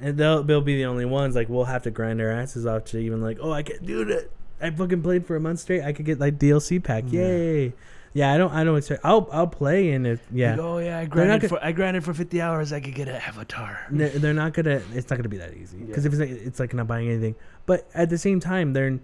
and 0.00 0.18
they'll 0.18 0.42
they'll 0.42 0.60
be 0.60 0.74
the 0.76 0.84
only 0.86 1.04
ones 1.04 1.36
like 1.36 1.48
we'll 1.48 1.64
have 1.66 1.82
to 1.84 1.90
grind 1.90 2.20
our 2.20 2.28
asses 2.30 2.66
off 2.66 2.84
to 2.86 2.98
even 2.98 3.20
like 3.22 3.38
oh 3.40 3.52
I 3.52 3.62
can 3.62 3.84
do 3.84 4.04
that. 4.06 4.30
I 4.60 4.70
fucking 4.70 5.02
played 5.02 5.26
for 5.26 5.36
a 5.36 5.40
month 5.40 5.60
straight. 5.60 5.82
I 5.82 5.92
could 5.92 6.04
get 6.06 6.18
like 6.20 6.38
DLC 6.38 6.82
pack. 6.82 7.04
Yeah. 7.08 7.20
Yay! 7.22 7.72
Yeah, 8.14 8.32
I 8.32 8.36
don't 8.38 8.52
I 8.52 8.62
don't 8.64 8.76
expect. 8.76 9.00
I'll 9.04 9.28
I'll 9.32 9.46
play 9.46 9.92
and 9.92 10.06
if 10.06 10.20
yeah. 10.30 10.50
Like, 10.52 10.60
oh 10.60 10.78
yeah, 10.78 10.98
I 10.98 11.02
not 11.04 11.10
grinded 11.10 11.40
go- 11.42 11.48
for 11.48 11.64
I 11.64 11.72
grinded 11.72 12.04
for 12.04 12.12
50 12.12 12.40
hours. 12.42 12.72
I 12.72 12.80
could 12.80 12.94
get 12.94 13.08
an 13.08 13.16
avatar. 13.16 13.86
they're, 13.90 14.10
they're 14.10 14.34
not 14.34 14.52
gonna 14.52 14.82
it's 14.92 15.08
not 15.10 15.16
gonna 15.16 15.28
be 15.30 15.38
that 15.38 15.54
easy 15.54 15.78
because 15.78 16.04
Yeah. 16.04 16.08
if 16.08 16.12
it's 16.12 16.20
like, 16.20 16.30
it's 16.46 16.60
like 16.60 16.74
not 16.74 16.86
buying 16.86 17.08
anything 17.08 17.34
but 17.66 17.88
at 17.94 18.10
the 18.10 18.18
same 18.18 18.38
time 18.40 18.72
they're 18.74 18.98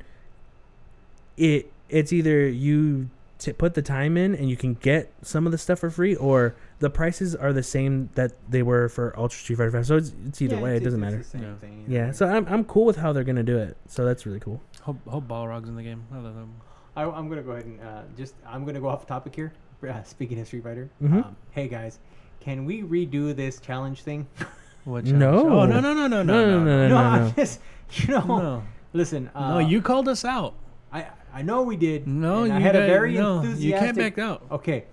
it 1.37 1.73
it's 1.89 2.13
either 2.13 2.47
you 2.49 3.09
t- 3.39 3.53
put 3.53 3.75
the 3.75 3.83
time 3.83 4.17
in 4.17 4.35
and 4.35 4.51
you 4.51 4.57
can 4.57 4.75
get 4.75 5.11
some 5.23 5.47
of 5.47 5.53
the 5.53 5.59
stuff 5.59 5.79
for 5.79 5.91
free 5.91 6.15
or 6.17 6.55
the 6.81 6.91
prices 6.91 7.35
are 7.35 7.53
the 7.53 7.63
same 7.63 8.11
that 8.15 8.33
they 8.51 8.63
were 8.63 8.89
for 8.89 9.19
ultra 9.19 9.39
street 9.39 9.57
fighter 9.57 9.71
5 9.71 9.87
so 9.87 9.97
it's, 9.97 10.13
it's 10.27 10.43
either 10.43 10.57
Yeah, 10.57 10.63
way 10.63 10.71
it's- 10.71 10.83
it 10.83 10.85
doesn't 10.85 11.01
matter 11.01 11.25
Yeah. 11.35 11.55
thing 11.55 11.85
yeah 11.89 12.11
so 12.13 12.27
I'm, 12.27 12.47
I'm 12.49 12.65
cool 12.65 12.85
with 12.85 12.97
how 12.97 13.13
they're 13.13 13.25
gonna 13.25 13.43
do 13.43 13.57
it 13.59 13.77
so 13.87 14.05
that's 14.05 14.27
really 14.27 14.41
cool 14.41 14.61
Hope, 14.83 14.99
hope 15.07 15.29
Balrog's 15.29 15.69
in 15.69 15.77
the 15.77 15.83
game. 15.83 16.05
I 16.11 16.17
love 16.19 16.35
him. 16.35 16.55
I, 16.97 17.05
I'm 17.05 17.29
gonna 17.29 17.43
go 17.43 17.53
ahead 17.53 17.67
and 17.67 17.81
uh, 17.81 18.03
just 18.17 18.35
I'm 18.47 18.65
gonna 18.65 18.81
go 18.81 18.89
off 18.89 19.07
topic 19.07 19.35
here. 19.35 19.53
Uh, 19.89 20.03
speaking 20.03 20.41
of 20.41 20.47
Street 20.47 20.65
Fighter, 20.65 20.91
Mhm. 21.03 21.25
um, 21.25 21.37
hey 21.53 21.69
guys, 21.69 21.99
can 22.41 22.65
we 22.65 22.83
redo 22.83 23.35
this 23.35 23.61
challenge 23.61 24.03
thing? 24.03 24.27
What 24.85 25.05
No. 25.05 25.61
Oh 25.61 25.67
no 25.67 25.81
no 25.81 25.93
no 25.93 26.07
no 26.07 26.23
no 26.23 26.23
No, 26.23 26.47
no, 26.51 26.65
no, 26.65 26.89
no, 26.89 26.89
no. 26.89 26.97
I'm 26.97 27.35
just 27.35 27.61
you 27.93 28.09
know. 28.09 28.25
no. 28.25 28.63
Listen, 28.95 29.31
uh, 29.35 29.51
no, 29.55 29.59
you 29.59 29.83
called 29.83 30.09
us 30.09 30.25
out. 30.25 30.55
I 30.93 31.07
I 31.33 31.43
know 31.43 31.63
we 31.63 31.77
did. 31.77 32.07
No, 32.07 32.45
and 32.45 32.49
you 32.53 32.55
I 32.55 32.61
had 32.61 32.75
a 32.75 32.87
very 32.87 33.15
no, 33.15 33.37
enthusiastic. 33.41 33.65
You 33.65 33.73
can't 33.75 33.97
back 33.97 34.19
out. 34.19 34.47
Okay, 34.51 34.85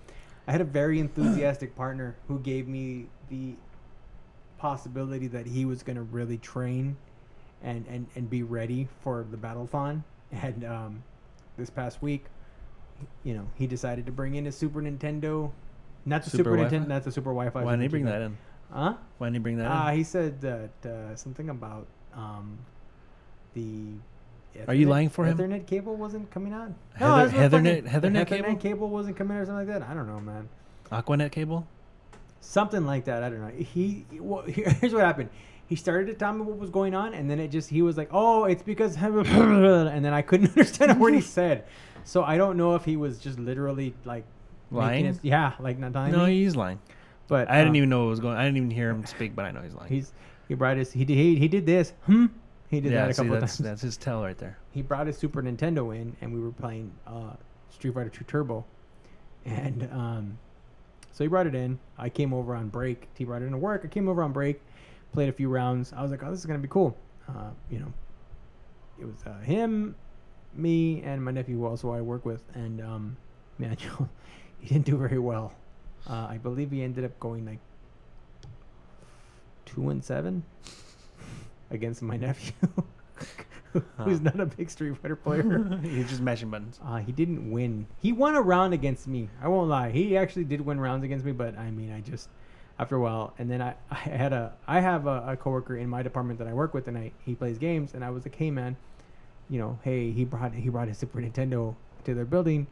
I 0.46 0.52
had 0.52 0.60
a 0.60 0.64
very 0.64 1.00
enthusiastic 1.00 1.74
partner 1.74 2.14
who 2.28 2.38
gave 2.40 2.68
me 2.68 3.06
the 3.30 3.54
possibility 4.58 5.28
that 5.28 5.46
he 5.46 5.64
was 5.64 5.82
going 5.82 5.96
to 5.96 6.02
really 6.02 6.38
train 6.38 6.96
and, 7.62 7.86
and, 7.88 8.06
and 8.14 8.28
be 8.28 8.42
ready 8.42 8.88
for 9.02 9.24
the 9.30 9.36
battlethon. 9.36 10.02
And 10.32 10.64
um, 10.64 11.02
this 11.56 11.70
past 11.70 12.02
week, 12.02 12.26
you 13.24 13.34
know, 13.34 13.46
he 13.54 13.66
decided 13.66 14.06
to 14.06 14.12
bring 14.12 14.34
in 14.34 14.44
his 14.44 14.56
Super 14.56 14.80
Nintendo, 14.80 15.50
not 16.04 16.24
the 16.24 16.30
Super, 16.30 16.56
Super? 16.56 16.56
Nintendo, 16.70 16.88
not 16.88 17.04
the 17.04 17.12
Super 17.12 17.30
Wi-Fi. 17.30 17.62
Why 17.64 17.72
didn't 17.72 17.82
he 17.82 17.88
bring 17.88 18.04
that 18.06 18.22
in? 18.22 18.36
Huh? 18.72 18.94
Why 19.18 19.26
didn't 19.28 19.34
he 19.36 19.40
bring 19.40 19.58
that 19.58 19.70
Uh, 19.70 19.90
in? 19.90 19.96
he 19.96 20.02
said 20.04 20.40
that 20.40 20.70
uh, 20.90 21.14
something 21.16 21.48
about 21.50 21.86
um, 22.14 22.58
the. 23.54 23.94
Are 24.68 24.74
you 24.74 24.88
lying 24.88 25.10
for 25.10 25.26
him? 25.26 25.36
Ethernet 25.36 25.66
cable 25.66 25.96
wasn't 25.96 26.30
coming 26.30 26.52
out. 26.54 26.72
Heather- 26.94 27.28
that's 27.28 27.52
what 27.52 27.62
fucking- 27.62 27.84
Heathernet- 27.84 28.28
the 28.28 28.36
Ethernet 28.38 28.60
cable? 28.60 28.88
wasn't 28.88 29.16
coming 29.16 29.36
or 29.36 29.44
something 29.44 29.68
like 29.68 29.78
that. 29.80 29.86
I 29.88 29.92
don't 29.92 30.06
know, 30.06 30.20
man. 30.20 30.48
Aquanet 30.90 31.30
cable? 31.32 31.66
Something 32.40 32.86
like 32.86 33.04
that. 33.04 33.22
I 33.22 33.28
don't 33.28 33.40
know. 33.40 33.48
He. 33.64 34.06
Well, 34.12 34.42
here's 34.46 34.94
what 34.94 35.04
happened. 35.04 35.28
He 35.68 35.74
started 35.76 36.06
to 36.06 36.14
tell 36.14 36.32
me 36.32 36.42
what 36.42 36.58
was 36.58 36.70
going 36.70 36.94
on, 36.94 37.12
and 37.14 37.28
then 37.28 37.40
it 37.40 37.48
just 37.48 37.68
he 37.70 37.82
was 37.82 37.96
like, 37.96 38.08
"Oh, 38.12 38.44
it's 38.44 38.62
because," 38.62 38.96
and 39.00 40.04
then 40.04 40.12
I 40.14 40.22
couldn't 40.22 40.48
understand 40.50 40.92
a 40.92 40.94
word 40.94 41.14
he 41.14 41.20
said. 41.38 41.64
So 42.04 42.22
I 42.22 42.36
don't 42.36 42.56
know 42.56 42.74
if 42.76 42.84
he 42.84 42.96
was 42.96 43.18
just 43.18 43.38
literally 43.38 43.94
like 44.04 44.24
Lying? 44.70 45.06
it- 45.06 45.18
yeah, 45.22 45.52
like 45.58 45.78
not 45.78 45.92
lying. 45.92 46.12
No, 46.12 46.26
me. 46.26 46.42
he's 46.42 46.54
lying. 46.56 46.78
But 47.28 47.50
I 47.50 47.58
didn't 47.58 47.74
uh, 47.74 47.78
even 47.78 47.88
know 47.88 48.04
what 48.04 48.10
was 48.10 48.20
going. 48.20 48.36
I 48.36 48.44
didn't 48.44 48.58
even 48.58 48.70
hear 48.70 48.90
him 48.90 49.04
speak, 49.06 49.34
but 49.34 49.44
I 49.44 49.50
know 49.50 49.60
he's 49.62 49.74
lying. 49.74 49.88
He's 49.92 50.12
he 50.46 50.54
brought 50.54 50.76
his 50.76 50.92
he 50.92 51.04
did 51.04 51.14
he, 51.16 51.36
he 51.36 51.48
did 51.48 51.66
this. 51.66 51.92
Hmm. 52.04 52.26
He 52.68 52.80
did 52.80 52.92
yeah, 52.92 53.02
that 53.02 53.10
a 53.10 53.14
see, 53.14 53.22
couple 53.22 53.40
that's 53.40 53.56
times. 53.56 53.64
that's 53.68 53.82
his 53.82 53.96
tell 53.96 54.22
right 54.22 54.38
there. 54.38 54.58
he 54.72 54.82
brought 54.82 55.06
his 55.08 55.16
Super 55.16 55.42
Nintendo 55.42 55.94
in, 55.96 56.16
and 56.20 56.32
we 56.32 56.40
were 56.40 56.50
playing 56.52 56.92
uh, 57.06 57.34
Street 57.70 57.94
Fighter 57.94 58.08
Two 58.10 58.24
Turbo, 58.24 58.64
and 59.44 59.88
um, 59.92 60.38
so 61.12 61.24
he 61.24 61.28
brought 61.28 61.46
it 61.46 61.54
in. 61.54 61.78
I 61.98 62.08
came 62.08 62.32
over 62.34 62.54
on 62.54 62.68
break. 62.68 63.08
He 63.14 63.24
brought 63.24 63.42
it 63.42 63.46
into 63.46 63.58
work. 63.58 63.82
I 63.84 63.88
came 63.88 64.08
over 64.08 64.22
on 64.22 64.32
break, 64.32 64.60
played 65.16 65.30
a 65.30 65.32
few 65.32 65.48
rounds. 65.48 65.94
I 65.96 66.02
was 66.02 66.10
like, 66.10 66.22
oh, 66.22 66.30
this 66.30 66.40
is 66.40 66.44
gonna 66.44 66.58
be 66.58 66.68
cool. 66.68 66.94
Uh, 67.26 67.48
you 67.70 67.78
know, 67.78 67.90
it 69.00 69.06
was 69.06 69.16
uh, 69.24 69.38
him, 69.40 69.96
me, 70.52 71.00
and 71.00 71.24
my 71.24 71.30
nephew, 71.30 71.56
who 71.56 71.64
also 71.64 71.90
I 71.90 72.02
work 72.02 72.26
with, 72.26 72.42
and 72.52 72.82
um, 72.82 73.16
Manuel. 73.58 74.10
he 74.60 74.68
didn't 74.68 74.84
do 74.84 74.98
very 74.98 75.18
well. 75.18 75.54
Uh, 76.06 76.26
I 76.28 76.36
believe 76.36 76.70
he 76.70 76.82
ended 76.82 77.02
up 77.06 77.18
going 77.18 77.46
like 77.46 77.60
two 79.64 79.88
and 79.88 80.04
seven 80.04 80.44
against 81.70 82.02
my 82.02 82.18
nephew, 82.18 82.52
who's 83.96 84.20
not 84.20 84.38
a 84.38 84.44
big 84.44 84.68
Street 84.68 84.98
Fighter 84.98 85.16
player. 85.16 85.80
He's 85.82 86.10
just 86.10 86.20
mashing 86.20 86.50
buttons. 86.50 86.78
Uh, 86.84 86.98
he 86.98 87.10
didn't 87.10 87.50
win. 87.50 87.86
He 88.02 88.12
won 88.12 88.34
a 88.34 88.42
round 88.42 88.74
against 88.74 89.08
me. 89.08 89.30
I 89.42 89.48
won't 89.48 89.70
lie. 89.70 89.92
He 89.92 90.14
actually 90.14 90.44
did 90.44 90.60
win 90.60 90.78
rounds 90.78 91.04
against 91.04 91.24
me, 91.24 91.32
but 91.32 91.56
I 91.56 91.70
mean, 91.70 91.90
I 91.90 92.02
just 92.02 92.28
after 92.78 92.96
a 92.96 93.00
while, 93.00 93.34
and 93.38 93.50
then 93.50 93.62
I, 93.62 93.74
I 93.90 93.94
had 93.94 94.32
a 94.32 94.52
I 94.66 94.80
have 94.80 95.06
a, 95.06 95.24
a 95.28 95.36
coworker 95.36 95.76
in 95.76 95.88
my 95.88 96.02
department 96.02 96.38
that 96.38 96.48
I 96.48 96.52
work 96.52 96.74
with, 96.74 96.88
and 96.88 96.96
I 96.96 97.12
he 97.24 97.34
plays 97.34 97.58
games, 97.58 97.94
and 97.94 98.04
I 98.04 98.10
was 98.10 98.24
like, 98.24 98.34
hey 98.34 98.50
man, 98.50 98.76
you 99.48 99.58
know, 99.58 99.78
hey 99.82 100.10
he 100.12 100.24
brought 100.24 100.54
he 100.54 100.68
brought 100.68 100.88
his 100.88 100.98
Super 100.98 101.20
Nintendo 101.20 101.74
to 102.04 102.14
their 102.14 102.24
building. 102.24 102.66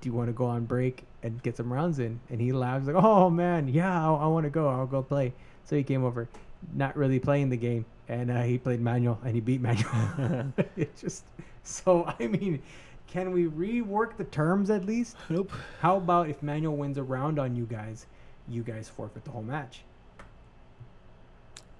Do 0.00 0.08
you 0.08 0.14
want 0.14 0.28
to 0.28 0.32
go 0.32 0.46
on 0.46 0.64
break 0.64 1.04
and 1.22 1.42
get 1.42 1.56
some 1.56 1.70
rounds 1.70 1.98
in? 1.98 2.20
And 2.30 2.40
he 2.40 2.52
laughs 2.52 2.86
like, 2.86 2.96
oh 2.96 3.28
man, 3.28 3.68
yeah, 3.68 4.08
I, 4.08 4.14
I 4.14 4.26
want 4.26 4.44
to 4.44 4.50
go. 4.50 4.68
I'll 4.68 4.86
go 4.86 5.02
play. 5.02 5.32
So 5.64 5.76
he 5.76 5.82
came 5.82 6.04
over, 6.04 6.28
not 6.74 6.96
really 6.96 7.18
playing 7.18 7.50
the 7.50 7.56
game, 7.56 7.84
and 8.08 8.30
uh, 8.30 8.42
he 8.42 8.58
played 8.58 8.80
Manuel, 8.80 9.20
and 9.24 9.34
he 9.34 9.40
beat 9.40 9.60
Manuel. 9.60 10.52
it's 10.76 11.00
just 11.00 11.24
so. 11.62 12.12
I 12.18 12.26
mean, 12.26 12.62
can 13.06 13.32
we 13.32 13.46
rework 13.46 14.16
the 14.16 14.24
terms 14.24 14.70
at 14.70 14.84
least? 14.84 15.16
Nope. 15.28 15.52
How 15.80 15.96
about 15.96 16.30
if 16.30 16.42
Manuel 16.42 16.76
wins 16.76 16.96
a 16.96 17.02
round 17.02 17.38
on 17.38 17.54
you 17.54 17.66
guys, 17.66 18.06
you 18.50 18.62
guys 18.62 18.88
forfeit 18.88 19.24
the 19.24 19.30
whole 19.30 19.42
match? 19.42 19.82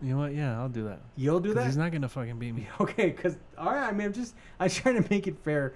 You 0.02 0.14
know 0.14 0.18
what? 0.18 0.34
Yeah, 0.34 0.58
I'll 0.58 0.68
do 0.68 0.84
that. 0.84 1.00
You'll 1.16 1.40
do 1.40 1.52
that. 1.54 1.66
He's 1.66 1.76
not 1.76 1.92
gonna 1.92 2.08
fucking 2.08 2.38
beat 2.38 2.54
me. 2.54 2.66
Okay, 2.80 3.10
because 3.10 3.36
all 3.58 3.72
right, 3.72 3.88
I 3.88 3.92
mean, 3.92 4.06
I'm 4.06 4.12
just 4.12 4.34
I'm 4.60 4.70
trying 4.70 5.02
to 5.02 5.08
make 5.10 5.26
it 5.26 5.36
fair, 5.44 5.74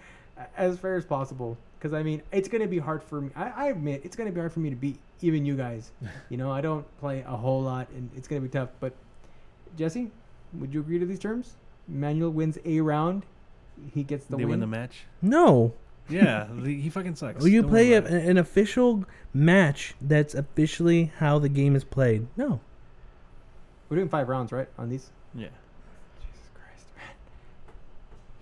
as 0.57 0.79
fair 0.79 0.97
as 0.97 1.05
possible. 1.05 1.59
Because 1.79 1.93
I 1.93 2.03
mean, 2.03 2.23
it's 2.33 2.49
gonna 2.49 2.67
be 2.67 2.79
hard 2.79 3.03
for 3.03 3.21
me. 3.21 3.31
I, 3.37 3.51
I 3.51 3.67
admit 3.69 4.03
it's 4.05 4.17
gonna 4.17 4.33
be 4.33 4.41
hard 4.41 4.53
for 4.53 4.61
me 4.61 4.71
to 4.71 4.77
beat 4.77 4.99
even 5.21 5.45
you 5.45 5.57
guys. 5.57 5.93
you 6.31 6.39
know, 6.39 6.51
I 6.51 6.61
don't 6.61 6.87
play 6.99 7.23
a 7.27 7.37
whole 7.37 7.61
lot, 7.61 7.89
and 7.91 8.09
it's 8.17 8.27
gonna 8.27 8.41
be 8.41 8.49
tough. 8.49 8.71
But 8.81 8.95
Jesse, 9.77 10.11
would 10.55 10.73
you 10.73 10.81
agree 10.81 10.99
to 10.99 11.07
these 11.07 11.19
terms? 11.19 11.57
Manuel 11.87 12.31
wins 12.31 12.57
a 12.65 12.81
round, 12.81 13.27
he 13.93 14.03
gets 14.03 14.25
the 14.25 14.37
they 14.37 14.45
win. 14.45 14.53
win 14.53 14.61
the 14.61 14.67
match. 14.67 15.05
No. 15.21 15.75
Yeah, 16.09 16.47
he 16.63 16.91
fucking 16.91 17.17
sucks. 17.17 17.41
Will 17.41 17.49
you 17.49 17.63
Don't 17.63 17.71
play 17.71 17.93
a, 17.95 17.99
about 17.99 18.13
it. 18.13 18.25
an 18.25 18.37
official 18.37 19.05
match 19.33 19.95
that's 20.01 20.35
officially 20.35 21.13
how 21.19 21.39
the 21.39 21.49
game 21.49 21.75
is 21.75 21.85
played? 21.85 22.27
No. 22.37 22.61
We're 23.89 23.97
doing 23.97 24.09
five 24.09 24.29
rounds, 24.29 24.53
right, 24.53 24.69
on 24.79 24.91
these? 24.91 25.11
Yeah, 25.35 25.47
Jesus 26.21 26.51
Christ, 26.55 26.87
man. 26.97 27.07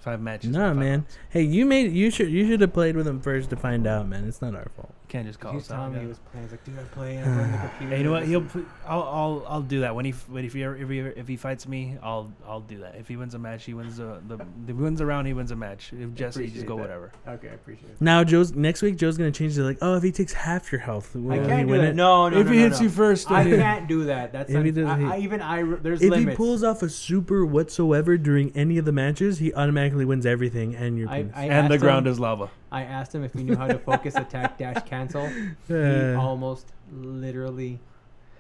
five 0.01 0.21
matches. 0.21 0.51
Nah, 0.51 0.69
five 0.69 0.77
man. 0.77 0.91
rounds. 0.91 1.19
Hey, 1.31 1.43
you 1.43 1.65
made 1.67 1.93
you 1.93 2.11
should 2.11 2.31
you 2.31 2.47
should 2.49 2.61
have 2.61 2.73
played 2.73 2.97
with 2.97 3.07
him 3.07 3.21
first 3.21 3.51
to 3.51 3.57
find 3.57 3.87
out, 3.87 4.09
man. 4.09 4.27
It's 4.27 4.43
not 4.43 4.55
our 4.55 4.69
fault. 4.77 4.93
Can't 5.13 5.27
just 5.27 5.41
call 5.41 5.51
he 5.53 5.57
was 5.57 5.67
us 5.67 5.73
out. 5.73 5.77
telling 5.77 5.93
me 5.93 5.97
yeah. 5.99 6.03
he 6.05 6.09
was 6.09 6.19
playing. 6.31 6.45
He's 6.47 6.53
like, 6.53 6.65
dude, 6.65 6.79
I 6.79 6.83
play. 6.85 7.17
and 7.17 7.31
I 7.31 7.37
run 7.37 7.53
the 7.53 7.59
computer. 7.69 7.87
Hey, 7.91 7.99
you 7.99 8.05
know 8.05 8.13
what? 8.13 8.25
He'll. 8.25 8.41
Put, 8.41 8.67
I'll. 8.87 9.03
I'll. 9.03 9.45
I'll 9.47 9.61
do 9.61 9.81
that 9.81 9.95
when 9.95 10.07
he. 10.07 10.13
f- 10.13 10.27
When 10.27 10.43
if 10.43 10.55
he. 10.55 10.65
ever- 10.65 10.75
If 10.77 10.89
he. 10.89 10.99
If 11.01 11.29
he 11.29 11.37
fights 11.37 11.69
me, 11.69 11.99
I'll. 12.03 12.33
I'll 12.49 12.61
do 12.61 12.79
that. 12.79 12.95
If 12.97 13.09
he 13.09 13.19
wins 13.19 13.35
a 13.35 13.39
match, 13.39 13.65
he 13.65 13.75
wins 13.75 13.99
the. 13.99 14.23
The. 14.27 14.39
If 14.67 14.75
wins 14.75 15.03
a 15.03 15.07
round, 15.07 15.27
he 15.27 15.35
wins 15.35 15.51
a 15.51 15.57
match. 15.57 15.93
If 15.93 16.15
Jesse, 16.15 16.45
just 16.45 16.65
Appreciate 16.65 16.67
go 16.67 16.77
that. 16.77 16.81
whatever. 16.81 17.13
Okay, 17.29 17.51
I 17.51 17.53
appreciate 17.53 17.91
it. 17.91 17.97
Now 18.01 18.25
Joe's 18.25 18.55
next 18.55 18.81
week. 18.81 18.97
Joe's 18.97 19.19
gonna 19.19 19.31
change 19.31 19.59
it 19.59 19.63
like, 19.65 19.77
oh, 19.83 19.97
if 19.97 20.03
he 20.03 20.13
takes 20.13 20.33
half 20.33 20.73
your 20.73 20.81
health, 20.81 21.15
will 21.15 21.31
I 21.33 21.47
can't 21.47 21.67
do 21.67 21.73
win 21.73 21.83
that. 21.83 21.91
it? 21.91 21.95
No, 21.95 22.31
no, 22.31 22.39
if 22.41 22.47
no, 22.47 22.53
he 22.53 22.59
no, 22.61 22.65
hits 22.65 22.79
no. 22.81 22.85
you 22.85 22.89
first, 22.89 23.31
I 23.31 23.45
then- 23.45 23.61
can't 23.61 23.89
do 23.89 24.05
that. 24.05 24.33
That's 24.33 24.51
If 24.51 24.63
he 24.65 24.69
un- 24.71 24.75
does- 24.75 24.87
I, 24.89 24.99
he- 24.99 25.05
I, 25.05 25.19
even 25.19 25.43
I. 25.43 25.63
There's 25.63 26.01
If 26.01 26.11
limits. 26.11 26.31
he 26.31 26.37
pulls 26.37 26.65
off 26.65 26.83
a 26.83 26.89
super 26.89 27.45
whatsoever 27.45 28.17
during 28.17 28.51
any 28.57 28.79
of 28.79 28.87
the 28.87 28.93
matches, 28.93 29.41
he 29.41 29.53
automatically 29.53 30.07
wins 30.07 30.25
everything 30.25 30.75
and 30.75 30.97
your 30.97 31.11
I. 31.11 31.27
I 31.35 31.45
and 31.49 31.71
the 31.71 31.77
ground 31.77 32.07
is 32.07 32.19
lava. 32.19 32.51
I 32.73 32.85
asked 32.85 33.15
him 33.15 33.23
if 33.23 33.35
he 33.35 33.45
knew 33.45 33.55
how 33.55 33.67
to 33.67 33.79
focus, 33.79 34.17
attack, 34.17 34.57
dash, 34.63 34.83
cancel. 34.87 35.29
He 35.69 36.15
almost, 36.15 36.73
literally, 36.91 37.79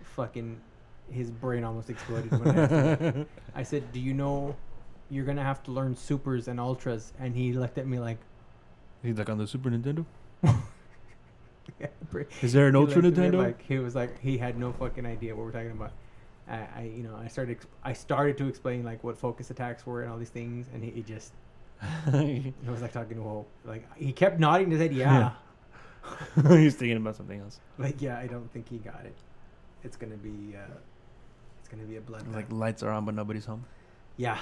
fucking, 0.03 0.59
his 1.11 1.31
brain 1.31 1.65
almost 1.65 1.91
exploded. 1.91 2.31
When 2.31 2.59
I, 2.59 2.63
asked 2.63 3.03
him. 3.03 3.27
I 3.55 3.63
said, 3.63 3.93
"Do 3.93 4.01
you 4.01 4.15
know, 4.15 4.57
you're 5.11 5.27
gonna 5.27 5.45
have 5.45 5.63
to 5.65 5.71
learn 5.71 5.95
supers 5.95 6.49
and 6.49 6.59
ultras?" 6.59 7.13
And 7.21 7.37
he 7.37 7.53
looked 7.53 7.77
at 7.77 7.87
me 7.87 7.99
like, 7.99 8.19
He's 9.03 9.19
like 9.19 9.29
on 9.29 9.37
the 9.37 9.47
Super 9.47 9.69
Nintendo. 9.69 10.07
yeah, 11.81 11.89
pre- 12.11 12.27
Is 12.41 12.55
there 12.55 12.69
an 12.69 12.75
he 12.75 12.81
Ultra 12.81 13.03
looked 13.03 13.19
at 13.19 13.33
me 13.33 13.37
Nintendo? 13.37 13.43
Like 13.45 13.63
he 13.63 13.79
was 13.79 13.95
like 13.95 14.19
he 14.21 14.39
had 14.39 14.59
no 14.59 14.73
fucking 14.73 15.05
idea 15.05 15.37
what 15.37 15.45
we're 15.45 15.53
talking 15.53 15.73
about. 15.73 15.93
I, 16.49 16.57
I 16.75 16.93
you 16.97 17.03
know 17.03 17.17
I 17.17 17.29
started 17.29 17.57
ex- 17.57 17.67
I 17.85 17.93
started 17.93 18.39
to 18.39 18.49
explain 18.49 18.83
like 18.83 19.05
what 19.05 19.19
focus 19.19 19.51
attacks 19.51 19.85
were 19.85 20.03
and 20.03 20.11
all 20.11 20.19
these 20.19 20.31
things, 20.31 20.69
and 20.73 20.83
he, 20.83 20.91
he 20.91 21.03
just 21.03 21.33
it 22.07 22.55
was 22.67 22.83
like 22.83 22.93
talking 22.93 23.17
to 23.17 23.45
a 23.67 23.69
like 23.69 23.87
he 23.97 24.13
kept 24.13 24.39
nodding 24.39 24.71
his 24.71 24.81
head, 24.81 24.93
yeah. 24.93 25.33
He's 26.49 26.75
thinking 26.75 26.97
about 26.97 27.17
something 27.17 27.41
else. 27.41 27.61
Like 27.79 28.01
yeah, 28.01 28.19
I 28.19 28.27
don't 28.27 28.51
think 28.53 28.69
he 28.69 28.79
got 28.79 29.05
it. 29.05 29.15
It's 29.85 29.97
gonna 29.97 30.17
be 30.17 30.55
uh, 30.57 30.75
it's 31.61 31.69
gonna 31.69 31.85
be 31.85 31.97
a 31.97 32.01
blood. 32.01 32.27
Like 32.33 32.51
lights 32.53 32.83
are 32.83 32.91
on, 32.91 33.05
but 33.05 33.15
nobody's 33.15 33.45
home. 33.47 33.65
yeah, 34.17 34.39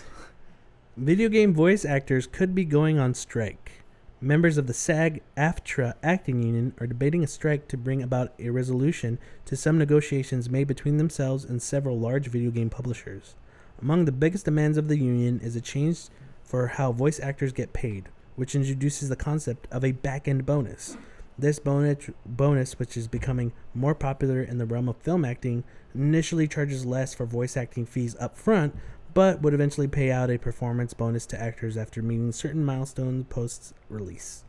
Video 0.96 1.28
game 1.28 1.55
voice 1.55 1.84
actors 1.84 2.26
could 2.26 2.55
be 2.55 2.64
going 2.64 2.99
on 2.99 3.14
strike. 3.14 3.84
Members 4.20 4.59
of 4.59 4.66
the 4.66 4.74
SAG 4.74 5.22
AFTRA 5.36 5.94
acting 6.03 6.42
union 6.42 6.74
are 6.80 6.88
debating 6.88 7.22
a 7.22 7.28
strike 7.28 7.68
to 7.68 7.76
bring 7.76 8.03
about 8.03 8.32
a 8.40 8.51
resolution 8.51 9.20
to 9.44 9.55
some 9.55 9.78
negotiations 9.78 10.51
made 10.51 10.66
between 10.66 10.96
themselves 10.96 11.44
and 11.44 11.62
several 11.62 12.01
large 12.01 12.26
video 12.26 12.51
game 12.51 12.68
publishers. 12.68 13.36
Among 13.81 14.05
the 14.05 14.12
biggest 14.12 14.45
demands 14.45 14.76
of 14.76 14.89
the 14.89 14.99
union 14.99 15.39
is 15.41 15.55
a 15.55 15.61
change 15.61 16.09
for 16.43 16.66
how 16.66 16.91
voice 16.91 17.20
actors 17.20 17.53
get 17.53 17.72
paid, 17.72 18.09
which 18.35 18.57
introduces 18.57 19.09
the 19.09 19.16
concept 19.16 19.68
of 19.70 19.85
a 19.85 19.93
back 19.93 20.26
end 20.26 20.45
bonus. 20.45 20.97
This 21.39 21.61
bonus, 21.61 22.11
bonus, 22.26 22.79
which 22.81 22.97
is 22.97 23.07
becoming 23.07 23.53
more 23.74 23.95
popular 23.95 24.43
in 24.43 24.59
the 24.59 24.66
realm 24.66 24.89
of 24.89 24.97
film 24.97 25.24
acting, 25.24 25.62
initially 25.95 26.49
charges 26.49 26.85
less 26.85 27.14
for 27.14 27.24
voice 27.24 27.57
acting 27.57 27.87
fees 27.87 28.16
up 28.18 28.37
front, 28.37 28.74
but 29.14 29.43
would 29.43 29.55
eventually 29.55 29.87
pay 29.87 30.11
out 30.11 30.31
a 30.31 30.39
performance 30.39 30.93
bonus 30.93 31.24
to 31.26 31.41
actors 31.41 31.76
after 31.76 32.03
meeting 32.03 32.33
certain 32.33 32.64
milestones 32.64 33.26
post 33.29 33.74
release. 33.89 34.45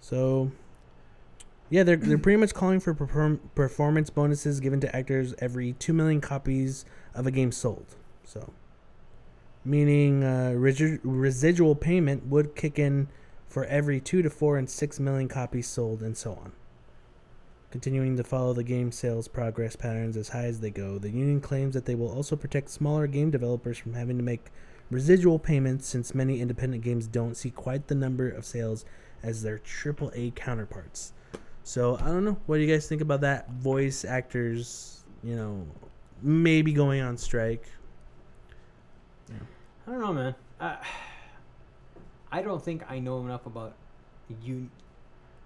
So, 0.00 0.52
yeah, 1.70 1.82
they're 1.82 1.96
they're 1.96 2.18
pretty 2.18 2.36
much 2.36 2.52
calling 2.52 2.80
for 2.80 2.92
perform- 2.92 3.40
performance 3.54 4.10
bonuses 4.10 4.60
given 4.60 4.80
to 4.80 4.94
actors 4.94 5.34
every 5.38 5.72
two 5.72 5.94
million 5.94 6.20
copies 6.20 6.84
of 7.14 7.26
a 7.26 7.30
game 7.30 7.50
sold. 7.50 7.96
So, 8.24 8.52
meaning 9.64 10.24
uh, 10.24 10.52
resi- 10.56 11.00
residual 11.02 11.74
payment 11.74 12.26
would 12.26 12.56
kick 12.56 12.78
in 12.78 13.08
for 13.46 13.64
every 13.66 14.00
two 14.00 14.22
to 14.22 14.30
four 14.30 14.56
and 14.58 14.68
six 14.68 14.98
million 14.98 15.28
copies 15.28 15.68
sold, 15.68 16.02
and 16.02 16.16
so 16.16 16.32
on. 16.32 16.52
Continuing 17.70 18.16
to 18.16 18.24
follow 18.24 18.52
the 18.52 18.62
game 18.62 18.92
sales 18.92 19.26
progress 19.26 19.74
patterns 19.74 20.16
as 20.16 20.28
high 20.28 20.44
as 20.44 20.60
they 20.60 20.70
go, 20.70 20.98
the 20.98 21.10
union 21.10 21.40
claims 21.40 21.74
that 21.74 21.84
they 21.84 21.94
will 21.94 22.10
also 22.10 22.36
protect 22.36 22.70
smaller 22.70 23.06
game 23.06 23.30
developers 23.30 23.78
from 23.78 23.94
having 23.94 24.16
to 24.16 24.22
make 24.22 24.46
residual 24.90 25.38
payments 25.38 25.86
since 25.86 26.14
many 26.14 26.40
independent 26.40 26.84
games 26.84 27.06
don't 27.06 27.36
see 27.36 27.50
quite 27.50 27.88
the 27.88 27.94
number 27.94 28.28
of 28.28 28.44
sales 28.44 28.84
as 29.22 29.42
their 29.42 29.58
AAA 29.58 30.34
counterparts. 30.34 31.12
So, 31.64 31.96
I 31.96 32.06
don't 32.06 32.24
know. 32.24 32.38
What 32.46 32.56
do 32.56 32.62
you 32.62 32.72
guys 32.72 32.86
think 32.88 33.00
about 33.00 33.22
that? 33.22 33.50
Voice 33.50 34.04
actors, 34.04 35.02
you 35.22 35.34
know, 35.34 35.66
maybe 36.22 36.72
going 36.72 37.00
on 37.00 37.16
strike. 37.16 37.66
I 39.30 39.90
don't 39.90 40.00
know, 40.00 40.12
man. 40.12 40.34
Uh, 40.60 40.76
I 42.32 42.42
don't 42.42 42.62
think 42.62 42.82
I 42.90 42.98
know 42.98 43.20
enough 43.20 43.46
about 43.46 43.74
you, 44.42 44.68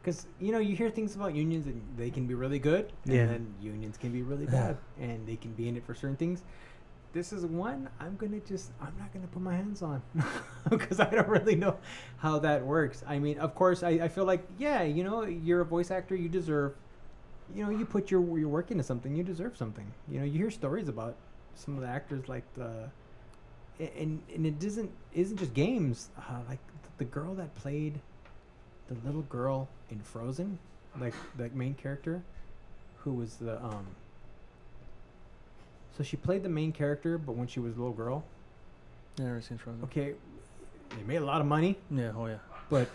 because 0.01 0.27
you 0.41 0.53
know 0.53 0.59
you 0.59 0.75
hear 0.75 0.89
things 0.91 1.15
about 1.17 1.35
unions 1.35 1.67
and 1.67 1.83
they 1.99 2.11
can 2.11 2.27
be 2.27 2.35
really 2.35 2.59
good, 2.59 2.93
and 3.05 3.15
Yeah. 3.15 3.27
then 3.27 3.55
unions 3.61 3.99
can 3.99 4.11
be 4.11 4.23
really 4.23 4.47
bad, 4.47 4.79
and 5.01 5.27
they 5.27 5.37
can 5.37 5.53
be 5.53 5.69
in 5.69 5.77
it 5.77 5.85
for 5.85 5.95
certain 5.95 6.17
things. 6.17 6.43
This 7.13 7.33
is 7.33 7.45
one 7.45 7.89
I'm 8.01 8.17
gonna 8.17 8.41
just 8.41 8.71
I'm 8.81 8.95
not 8.99 9.13
gonna 9.13 9.27
put 9.27 9.43
my 9.43 9.55
hands 9.55 9.83
on 9.83 10.03
because 10.71 11.01
I 11.01 11.11
don't 11.11 11.29
really 11.29 11.57
know 11.57 11.77
how 12.19 12.39
that 12.41 12.65
works. 12.65 13.03
I 13.07 13.19
mean, 13.19 13.39
of 13.39 13.55
course, 13.55 13.83
I, 13.83 13.91
I 13.91 14.09
feel 14.09 14.25
like 14.25 14.47
yeah, 14.59 14.83
you 14.83 15.05
know, 15.05 15.25
you're 15.25 15.63
a 15.63 15.65
voice 15.67 15.91
actor, 15.91 16.15
you 16.15 16.29
deserve, 16.29 16.75
you 17.55 17.65
know, 17.65 17.71
you 17.71 17.85
put 17.85 18.11
your 18.11 18.39
your 18.39 18.49
work 18.49 18.71
into 18.71 18.85
something, 18.85 19.15
you 19.17 19.25
deserve 19.25 19.57
something. 19.57 19.93
You 20.11 20.21
know, 20.21 20.25
you 20.27 20.39
hear 20.39 20.51
stories 20.51 20.89
about 20.89 21.17
some 21.55 21.75
of 21.75 21.81
the 21.81 21.89
actors 21.89 22.29
like 22.29 22.45
the 22.55 22.91
and 23.81 24.21
and 24.35 24.47
it 24.47 24.63
isn't 24.63 24.91
isn't 25.15 25.37
just 25.39 25.55
games. 25.55 26.09
Uh, 26.19 26.39
like 26.49 26.59
the 26.99 27.05
girl 27.05 27.35
that 27.35 27.55
played 27.55 27.95
the 28.89 28.95
little 29.07 29.23
girl 29.23 29.69
in 29.91 30.01
Frozen, 30.01 30.59
like 31.01 31.15
the 31.37 31.49
main 31.51 31.75
character, 31.75 32.23
who 32.99 33.13
was 33.13 33.37
the 33.37 33.63
um. 33.65 33.87
So 35.97 36.05
she 36.05 36.17
played 36.17 36.43
the 36.45 36.49
main 36.49 36.73
character, 36.73 37.19
but 37.19 37.33
when 37.35 37.49
she 37.49 37.59
was 37.61 37.75
a 37.75 37.79
little 37.79 37.93
girl, 37.93 38.23
Never 39.19 39.41
seen 39.41 39.59
Frozen. 39.59 39.83
okay, 39.85 40.15
they 40.97 41.03
made 41.05 41.17
a 41.17 41.25
lot 41.25 41.41
of 41.41 41.47
money, 41.47 41.77
Yeah. 41.91 42.13
Oh 42.17 42.27
yeah. 42.27 42.39
but 42.71 42.89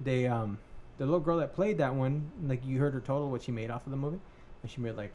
they 0.00 0.26
um 0.26 0.58
the 0.98 1.04
little 1.04 1.20
girl 1.20 1.38
that 1.38 1.54
played 1.54 1.78
that 1.78 1.94
one, 1.94 2.30
like 2.46 2.64
you 2.64 2.78
heard 2.78 2.94
her 2.94 3.00
total 3.00 3.30
what 3.30 3.42
she 3.42 3.50
made 3.52 3.70
off 3.70 3.84
of 3.86 3.90
the 3.90 3.96
movie, 3.96 4.20
and 4.62 4.70
she 4.70 4.80
made 4.80 4.96
like 4.96 5.12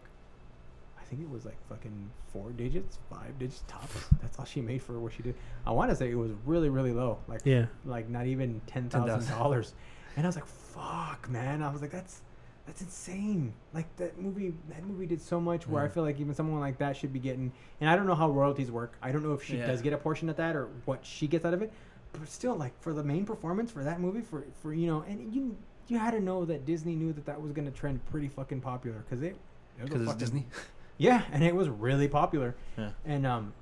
think 1.11 1.21
it 1.23 1.29
was 1.29 1.43
like 1.45 1.57
fucking 1.67 2.09
four 2.31 2.51
digits, 2.51 2.97
five 3.09 3.37
digits 3.37 3.63
tops. 3.67 4.05
That's 4.21 4.39
all 4.39 4.45
she 4.45 4.61
made 4.61 4.81
for 4.81 4.97
what 4.99 5.11
she 5.13 5.21
did. 5.21 5.35
I 5.65 5.71
want 5.71 5.89
to 5.91 5.95
say 5.95 6.09
it 6.09 6.15
was 6.15 6.31
really, 6.45 6.69
really 6.69 6.93
low, 6.93 7.17
like 7.27 7.41
Yeah. 7.43 7.65
like 7.85 8.09
not 8.09 8.25
even 8.27 8.61
ten 8.65 8.89
thousand 8.89 9.29
dollars. 9.37 9.73
And 10.15 10.25
I 10.25 10.29
was 10.29 10.35
like, 10.37 10.45
"Fuck, 10.45 11.29
man!" 11.29 11.61
I 11.61 11.69
was 11.71 11.81
like, 11.81 11.91
"That's 11.91 12.21
that's 12.65 12.81
insane." 12.81 13.53
Like 13.73 13.93
that 13.97 14.19
movie, 14.21 14.53
that 14.69 14.83
movie 14.85 15.05
did 15.05 15.21
so 15.21 15.39
much. 15.41 15.67
Where 15.67 15.83
I 15.83 15.89
feel 15.89 16.03
like 16.03 16.19
even 16.21 16.33
someone 16.33 16.61
like 16.61 16.77
that 16.77 16.95
should 16.95 17.11
be 17.11 17.19
getting. 17.19 17.51
And 17.81 17.89
I 17.89 17.95
don't 17.97 18.07
know 18.07 18.15
how 18.15 18.29
royalties 18.31 18.71
work. 18.71 18.93
I 19.01 19.11
don't 19.11 19.23
know 19.23 19.33
if 19.33 19.43
she 19.43 19.57
Yeah. 19.57 19.67
does 19.67 19.81
get 19.81 19.91
a 19.93 19.97
portion 19.97 20.29
of 20.29 20.37
that 20.37 20.55
or 20.55 20.69
what 20.85 21.05
she 21.05 21.27
gets 21.27 21.43
out 21.45 21.53
of 21.53 21.61
it. 21.61 21.73
But 22.13 22.27
still, 22.29 22.55
like 22.55 22.73
for 22.81 22.93
the 22.93 23.03
main 23.03 23.25
performance 23.25 23.69
for 23.71 23.83
that 23.83 23.99
movie, 23.99 24.21
for 24.21 24.45
for 24.61 24.73
you 24.73 24.87
know, 24.87 25.01
and 25.07 25.33
you 25.33 25.57
you 25.87 25.97
had 25.97 26.11
to 26.11 26.21
know 26.21 26.45
that 26.45 26.65
Disney 26.65 26.95
knew 26.95 27.11
that 27.11 27.25
that 27.25 27.41
was 27.41 27.51
gonna 27.51 27.71
trend 27.71 28.05
pretty 28.05 28.29
fucking 28.29 28.61
popular 28.61 28.99
because 28.99 29.21
it. 29.21 29.35
it 29.77 29.81
was 29.83 29.89
Because 29.91 30.07
it's 30.07 30.15
Disney. 30.15 30.45
Yeah, 31.01 31.23
and 31.31 31.43
it 31.43 31.55
was 31.55 31.67
really 31.67 32.07
popular. 32.07 32.55
Yeah. 32.77 32.91
And 33.05 33.25
um, 33.25 33.53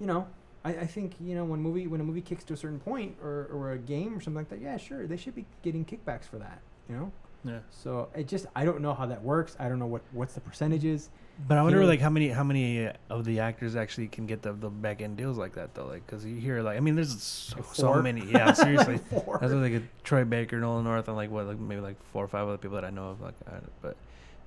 you 0.00 0.06
know, 0.06 0.26
I, 0.64 0.70
I 0.70 0.86
think 0.86 1.14
you 1.20 1.36
know 1.36 1.44
when 1.44 1.60
movie 1.60 1.86
when 1.86 2.00
a 2.00 2.04
movie 2.04 2.20
kicks 2.20 2.42
to 2.44 2.54
a 2.54 2.56
certain 2.56 2.80
point 2.80 3.16
or, 3.22 3.48
or 3.52 3.70
a 3.70 3.78
game 3.78 4.16
or 4.16 4.20
something 4.20 4.40
like 4.40 4.48
that, 4.50 4.60
yeah, 4.60 4.76
sure, 4.78 5.06
they 5.06 5.16
should 5.16 5.36
be 5.36 5.44
getting 5.62 5.84
kickbacks 5.84 6.24
for 6.24 6.38
that. 6.38 6.60
You 6.88 6.96
know. 6.96 7.12
Yeah. 7.44 7.58
So 7.70 8.08
it 8.16 8.26
just 8.26 8.46
I 8.56 8.64
don't 8.64 8.80
know 8.80 8.94
how 8.94 9.06
that 9.06 9.22
works. 9.22 9.56
I 9.60 9.68
don't 9.68 9.78
know 9.78 9.86
what 9.86 10.02
what's 10.10 10.34
the 10.34 10.40
percentages. 10.40 11.10
But 11.48 11.56
I 11.56 11.62
wonder, 11.62 11.78
Here- 11.78 11.88
like, 11.88 12.00
how 12.00 12.10
many 12.10 12.28
how 12.28 12.44
many 12.44 12.86
uh, 12.86 12.92
of 13.08 13.24
the 13.24 13.38
actors 13.38 13.76
actually 13.76 14.08
can 14.08 14.26
get 14.26 14.42
the 14.42 14.52
the 14.52 14.70
back 14.70 15.02
end 15.02 15.16
deals 15.16 15.38
like 15.38 15.54
that 15.54 15.72
though? 15.74 15.86
Like, 15.86 16.04
because 16.04 16.24
you 16.24 16.34
hear 16.34 16.62
like, 16.62 16.76
I 16.76 16.80
mean, 16.80 16.96
there's 16.96 17.22
so, 17.22 17.56
Like 17.56 17.74
so 17.74 18.02
many. 18.02 18.26
Yeah, 18.26 18.52
seriously. 18.52 18.98
Four. 19.10 19.38
That's 19.40 19.52
like 19.52 19.72
a 19.72 19.82
Troy 20.02 20.24
Baker, 20.24 20.58
Nolan 20.58 20.84
North, 20.84 21.06
and 21.06 21.16
like 21.16 21.30
what, 21.30 21.46
like 21.46 21.60
maybe 21.60 21.80
like 21.80 21.96
four 22.12 22.24
or 22.24 22.28
five 22.28 22.48
other 22.48 22.58
people 22.58 22.74
that 22.74 22.84
I 22.84 22.90
know 22.90 23.10
of. 23.10 23.20
Like, 23.20 23.34
I, 23.48 23.52
but 23.80 23.96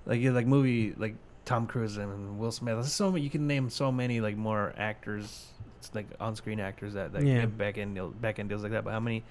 like 0.05 0.19
yeah, 0.21 0.31
like 0.31 0.47
movie 0.47 0.93
like 0.97 1.15
Tom 1.45 1.67
Cruise 1.67 1.97
and 1.97 2.39
Will 2.39 2.51
Smith. 2.51 2.75
There's 2.75 2.91
so 2.93 3.11
many 3.11 3.23
you 3.23 3.29
can 3.29 3.47
name 3.47 3.69
so 3.69 3.91
many 3.91 4.19
like 4.21 4.35
more 4.35 4.73
actors, 4.77 5.45
it's 5.77 5.93
like 5.93 6.07
on 6.19 6.35
screen 6.35 6.59
actors 6.59 6.93
that 6.95 7.13
that 7.13 7.23
Yeah. 7.23 7.41
get 7.41 7.57
back 7.57 7.77
end 7.77 7.95
deal, 7.95 8.09
back 8.09 8.39
end 8.39 8.49
deals 8.49 8.63
like 8.63 8.71
that. 8.71 8.83
But 8.83 8.91
how 8.91 8.99
many 8.99 9.23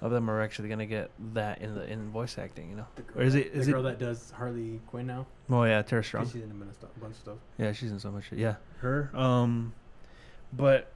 of 0.00 0.10
them 0.10 0.28
are 0.30 0.40
actually 0.40 0.68
gonna 0.68 0.86
get 0.86 1.10
that 1.34 1.60
in 1.62 1.74
the 1.74 1.86
in 1.90 2.10
voice 2.10 2.38
acting? 2.38 2.70
You 2.70 2.76
know? 2.76 2.86
Or 3.14 3.22
is 3.22 3.34
girl- 3.34 3.42
it- 3.42 3.46
is 3.52 3.66
the 3.66 3.70
it- 3.70 3.74
girl 3.74 3.82
that 3.84 3.98
does 3.98 4.30
Harley 4.32 4.80
Quinn 4.88 5.06
now? 5.06 5.26
Oh 5.48 5.62
yeah, 5.64 5.82
Tara 5.82 6.02
'Cause 6.02 6.06
Strong. 6.08 6.26
She's 6.26 6.42
in 6.42 6.50
a 6.50 6.54
bunch 6.54 6.70
of 6.70 6.74
stuff. 6.76 6.90
Bunch 7.00 7.12
of 7.14 7.18
stuff. 7.20 7.36
Yeah, 7.58 7.72
she's 7.72 7.92
in 7.92 7.98
so 8.00 8.10
much. 8.10 8.32
Yeah, 8.32 8.56
her. 8.78 9.10
Um, 9.14 9.72
but 10.52 10.92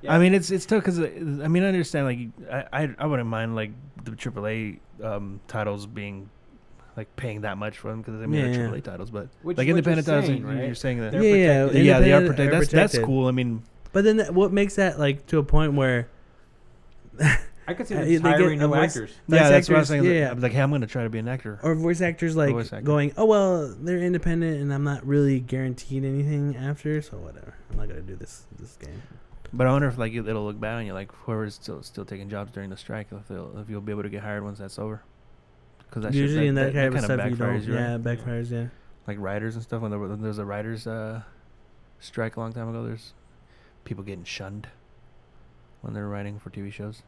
Yeah. 0.00 0.14
I 0.14 0.18
mean, 0.18 0.32
it's 0.34 0.50
it's 0.50 0.64
tough 0.66 0.84
because 0.84 1.00
I 1.00 1.48
mean 1.48 1.62
I 1.64 1.68
understand 1.68 2.06
like 2.06 2.64
I, 2.72 2.84
I 2.84 2.94
I 3.00 3.06
wouldn't 3.06 3.28
mind 3.28 3.54
like 3.56 3.72
the 4.04 4.12
AAA 4.12 4.78
um 5.02 5.40
titles 5.48 5.86
being 5.86 6.28
like 6.96 7.14
paying 7.16 7.40
that 7.42 7.58
much 7.58 7.78
for 7.78 7.90
them 7.90 8.00
because 8.02 8.20
I 8.22 8.26
mean 8.26 8.40
Yeah. 8.44 8.52
they're 8.52 8.68
AAA 8.68 8.84
titles, 8.84 9.10
but 9.10 9.28
Which, 9.42 9.56
like 9.56 9.58
what 9.58 9.66
you're 9.66 9.76
independent 9.78 10.06
titles, 10.06 10.26
saying, 10.26 10.38
you- 10.42 10.46
right? 10.48 10.64
you're 10.66 10.74
saying 10.74 11.00
that 11.00 11.12
They're 11.12 11.22
yeah, 11.22 11.62
protected. 11.66 11.84
yeah 11.86 12.00
they 12.00 12.12
are 12.12 12.20
protected. 12.20 12.48
are 12.54 12.58
That's 12.60 12.70
that's 12.94 12.98
cool. 12.98 13.26
I 13.28 13.32
mean, 13.32 13.62
But 13.92 14.04
then 14.04 14.16
that, 14.18 14.34
what 14.34 14.52
makes 14.52 14.76
that 14.76 14.98
like 14.98 15.26
to 15.26 15.38
a 15.38 15.42
point 15.42 15.74
where 15.74 16.08
I 17.66 17.72
could 17.72 17.86
see 17.86 17.94
Uh, 17.94 17.98
them 18.00 18.06
they 18.08 18.12
get 18.18 18.22
hiring 18.22 18.58
new 18.58 18.68
voice- 18.68 18.90
actors. 18.96 19.10
Voice 19.26 19.40
yeah, 19.40 19.48
that's 19.48 19.68
what 19.68 19.76
I 19.76 19.78
was 19.80 19.88
saying. 19.88 20.04
yeah. 20.04 20.30
I 20.30 20.32
was 20.34 20.42
like, 20.42 20.52
hey, 20.52 20.60
I'm 20.60 20.70
gonna 20.70 20.86
try 20.86 21.04
to 21.04 21.08
be 21.10 21.18
an 21.18 21.28
actor. 21.28 21.58
or 21.62 21.74
voice 21.74 22.00
actors 22.02 22.36
like 22.36 22.50
voice 22.50 22.72
actor. 22.72 22.84
going, 22.84 23.12
oh 23.16 23.24
well, 23.24 23.74
they're 23.80 23.98
independent 23.98 24.60
and 24.60 24.72
I'm 24.72 24.84
not 24.84 25.06
really 25.06 25.40
guaranteed 25.40 26.04
anything 26.04 26.56
after, 26.56 27.00
so 27.00 27.16
whatever. 27.16 27.54
I'm 27.70 27.78
not 27.78 27.88
gonna 27.88 28.02
do 28.02 28.16
this 28.16 28.44
this 28.58 28.76
game. 28.76 29.00
But 29.52 29.66
I 29.68 29.72
wonder 29.72 29.88
if 29.88 29.96
like 29.96 30.12
it- 30.12 30.28
it'll 30.28 30.44
look 30.44 30.60
bad 30.60 30.74
on 30.76 30.86
you, 30.86 30.92
like 30.92 31.10
whoever's 31.12 31.54
still 31.54 31.82
still 31.82 32.04
taking 32.04 32.28
jobs 32.28 32.52
during 32.52 32.68
the 32.70 32.76
strike, 32.76 33.06
if 33.12 33.26
they'll, 33.28 33.56
if 33.58 33.70
you'll 33.70 33.80
be 33.80 33.92
able 33.92 34.02
to 34.02 34.08
get 34.10 34.22
hired 34.22 34.42
once 34.44 34.58
that's 34.58 34.78
over. 34.78 35.00
Because 35.94 36.14
Usually 36.14 36.48
in 36.48 36.56
that, 36.56 36.72
kind 36.74 36.94
of 36.94 37.04
stuff, 37.04 37.30
you 37.30 37.36
don't. 37.36 37.48
backfires 37.60 37.66
you, 37.66 37.74
right? 37.74 37.80
Yeah, 37.80 37.98
backfires. 37.98 38.50
Yeah. 38.50 38.66
like 39.06 39.16
writers 39.20 39.54
and 39.54 39.62
stuff. 39.62 39.80
When 39.82 39.90
there, 39.90 40.00
wa- 40.00 40.08
when 40.08 40.20
there 40.20 40.28
was 40.28 40.38
a 40.38 40.44
writers 40.44 40.86
uh, 40.86 41.22
strike 42.00 42.36
a 42.36 42.40
long 42.40 42.52
time 42.52 42.68
ago, 42.68 42.84
there's 42.84 43.12
people 43.84 44.02
getting 44.02 44.24
shunned 44.24 44.66
when 45.82 45.94
they're 45.94 46.08
writing 46.08 46.38
for 46.38 46.50
TV 46.50 46.72
shows. 46.72 47.02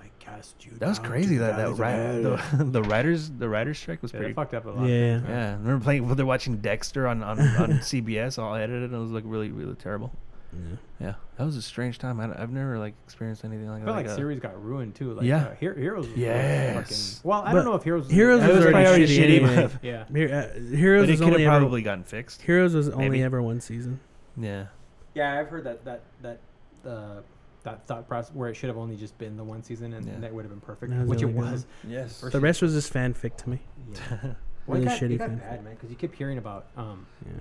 I 0.00 0.06
cast 0.20 0.64
you. 0.64 0.72
That 0.78 0.88
was 0.88 0.98
crazy. 0.98 1.36
That 1.38 1.56
that 1.56 1.70
valleys 1.74 2.24
ri- 2.24 2.58
the, 2.58 2.64
the 2.70 2.82
writers 2.82 3.30
the 3.30 3.48
writers 3.48 3.78
strike 3.78 4.02
was 4.02 4.12
Yeah, 4.12 4.18
pretty. 4.20 4.34
fucked 4.34 4.54
up 4.54 4.66
a 4.66 4.70
lot. 4.70 4.88
Yeah. 4.88 5.20
Yeah, 5.28 5.48
I 5.48 5.52
remember 5.52 5.82
playing. 5.82 6.06
Well, 6.06 6.14
they're 6.16 6.26
watching 6.26 6.58
Dexter 6.58 7.06
on 7.08 7.22
on, 7.22 7.38
on 7.40 7.70
CBS, 7.80 8.38
all 8.38 8.54
edited, 8.54 8.84
and 8.84 8.94
it 8.94 8.98
was 8.98 9.10
like 9.10 9.24
really 9.26 9.50
really 9.50 9.74
terrible. 9.74 10.12
Yeah. 10.52 10.76
Yeah, 11.00 11.14
that 11.36 11.44
was 11.44 11.56
a 11.56 11.62
strange 11.62 11.98
time. 11.98 12.20
I, 12.20 12.28
have 12.38 12.50
never 12.52 12.78
like 12.78 12.94
experienced 13.04 13.44
anything 13.44 13.66
like 13.68 13.76
I 13.82 13.84
that. 13.84 13.86
feel 13.86 13.94
like 13.94 14.06
uh, 14.06 14.16
series 14.16 14.38
got 14.40 14.62
ruined 14.62 14.94
too. 14.94 15.14
Like, 15.14 15.24
Yeah. 15.26 15.46
uh, 15.46 15.54
Her- 15.60 15.74
Heroes. 15.74 16.06
was 16.08 16.16
Yes. 16.16 16.74
Fucking, 17.18 17.28
well, 17.30 17.42
I 17.42 17.52
But 17.52 17.54
don't 17.56 17.64
know 17.64 17.74
if 17.74 17.82
Heroes. 17.82 18.04
Was 18.04 18.12
Heroes 18.12 18.42
was 18.42 18.56
was 18.56 18.66
already 18.66 18.86
already 18.86 19.06
shitty. 19.06 19.40
shitty, 19.40 19.48
anyway. 19.48 19.70
Yeah. 19.82 20.02
Uh, 20.02 20.76
Heroes 20.76 21.08
it 21.08 21.12
was 21.12 21.20
could 21.20 21.26
have 21.28 21.34
only 21.34 21.46
ever 21.46 21.58
probably 21.60 21.82
gotten 21.82 22.04
fixed. 22.04 22.42
Heroes 22.42 22.74
was 22.74 22.88
only 22.90 23.08
Maybe. 23.08 23.22
ever 23.22 23.42
one 23.42 23.60
season. 23.60 24.00
Yeah, 24.36 24.66
Yeah, 25.14 25.38
I've 25.40 25.48
heard 25.48 25.64
that 25.64 25.84
that 25.84 26.02
that 26.22 26.40
uh, 26.86 27.20
that 27.64 27.86
thought 27.86 28.08
process 28.08 28.34
where 28.34 28.48
it 28.48 28.54
should 28.54 28.68
have 28.68 28.78
only 28.78 28.96
just 28.96 29.16
been 29.18 29.36
the 29.36 29.44
one 29.44 29.62
season 29.62 29.92
and 29.94 30.04
Yeah. 30.06 30.18
that 30.20 30.32
would 30.34 30.44
have 30.44 30.50
been 30.50 30.60
perfect, 30.60 30.90
That 30.92 31.00
was 31.00 31.08
which 31.08 31.22
it 31.22 31.26
really 31.26 31.38
good. 31.40 31.52
was. 31.52 31.66
yes. 31.86 32.20
The 32.20 32.40
rest 32.40 32.60
was 32.62 32.72
just 32.74 32.92
fanfic 32.92 33.36
to 33.38 33.50
me. 33.50 33.60
Yeah. 33.92 34.18
Well, 34.64 34.78
Really 34.78 34.86
it 34.86 34.90
got, 34.90 35.00
shitty 35.00 35.10
it 35.14 35.18
got 35.18 35.28
fan 35.30 35.38
bad, 35.38 35.64
man, 35.64 35.74
because 35.74 35.90
you 35.90 35.96
kept 35.96 36.14
hearing 36.14 36.38
about 36.38 36.66
um, 36.76 37.04
Yeah. 37.26 37.32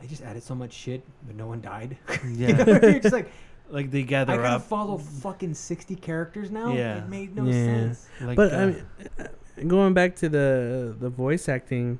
They 0.00 0.06
just 0.06 0.22
added 0.22 0.42
so 0.42 0.54
much 0.54 0.72
shit, 0.72 1.02
but 1.26 1.36
no 1.36 1.46
one 1.46 1.60
died. 1.60 1.96
Yeah, 2.30 2.64
You're 2.66 3.00
just 3.00 3.12
like, 3.12 3.30
like 3.70 3.90
they 3.90 4.02
gather 4.02 4.32
I 4.32 4.36
gather 4.36 4.42
gotta 4.48 4.56
up. 4.56 4.62
follow 4.68 4.98
fucking 4.98 5.54
sixty 5.54 5.94
characters 5.96 6.50
now. 6.50 6.72
Yeah. 6.72 6.98
it 6.98 7.08
made 7.08 7.34
no 7.36 7.44
Yeah. 7.44 7.52
sense. 7.52 8.06
Like, 8.20 8.36
but 8.36 8.52
uh, 8.52 8.56
I 8.56 8.66
mean, 8.66 8.84
uh, 9.18 9.24
going 9.66 9.94
back 9.94 10.16
to 10.16 10.28
the 10.28 10.94
the 10.98 11.08
voice 11.10 11.48
acting, 11.48 11.98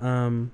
um, 0.00 0.50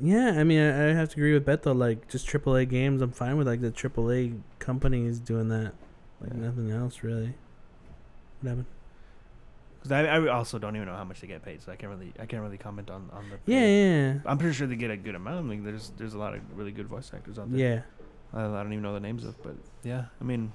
yeah, 0.00 0.34
I 0.36 0.44
mean, 0.44 0.60
I, 0.60 0.90
I 0.90 0.94
have 0.94 1.08
to 1.10 1.16
agree 1.16 1.32
with 1.34 1.44
Beto. 1.44 1.76
Like, 1.76 2.08
just 2.08 2.26
AAA 2.28 2.68
games, 2.68 3.02
I'm 3.02 3.10
fine 3.10 3.36
with 3.36 3.46
like 3.48 3.60
the 3.60 3.72
AAA 3.72 4.38
companies 4.58 5.18
doing 5.18 5.48
that. 5.48 5.72
Like 6.20 6.30
Yeah. 6.34 6.40
nothing 6.40 6.70
else 6.70 7.02
really. 7.02 7.34
What 8.40 8.48
happened? 8.50 8.66
'Cause 9.88 9.92
I, 9.92 10.04
I 10.04 10.28
also 10.28 10.58
don't 10.58 10.76
even 10.76 10.86
know 10.86 10.94
how 10.94 11.04
much 11.04 11.20
they 11.20 11.26
get 11.26 11.42
paid, 11.42 11.62
so 11.62 11.72
I 11.72 11.76
can't 11.76 11.90
really 11.90 12.12
I 12.18 12.26
can't 12.26 12.42
really 12.42 12.58
comment 12.58 12.90
on 12.90 13.10
on 13.12 13.30
the. 13.30 13.38
Yeah, 13.46 13.60
pay. 13.60 14.06
yeah, 14.12 14.14
I'm 14.26 14.38
pretty 14.38 14.54
sure 14.54 14.66
they 14.66 14.76
get 14.76 14.90
a 14.90 14.96
good 14.96 15.14
amount. 15.14 15.38
I 15.38 15.42
mean, 15.42 15.64
there's 15.64 15.90
there's 15.96 16.14
a 16.14 16.18
lot 16.18 16.34
of 16.34 16.40
really 16.56 16.72
good 16.72 16.86
voice 16.88 17.10
actors 17.14 17.38
out 17.38 17.50
there. 17.50 17.60
yeah. 17.60 17.80
I, 18.32 18.44
I 18.44 18.62
don't 18.62 18.72
even 18.72 18.82
know 18.82 18.92
the 18.92 19.00
names 19.00 19.24
of, 19.24 19.42
but 19.42 19.56
yeah, 19.82 20.04
I 20.20 20.24
mean, 20.24 20.52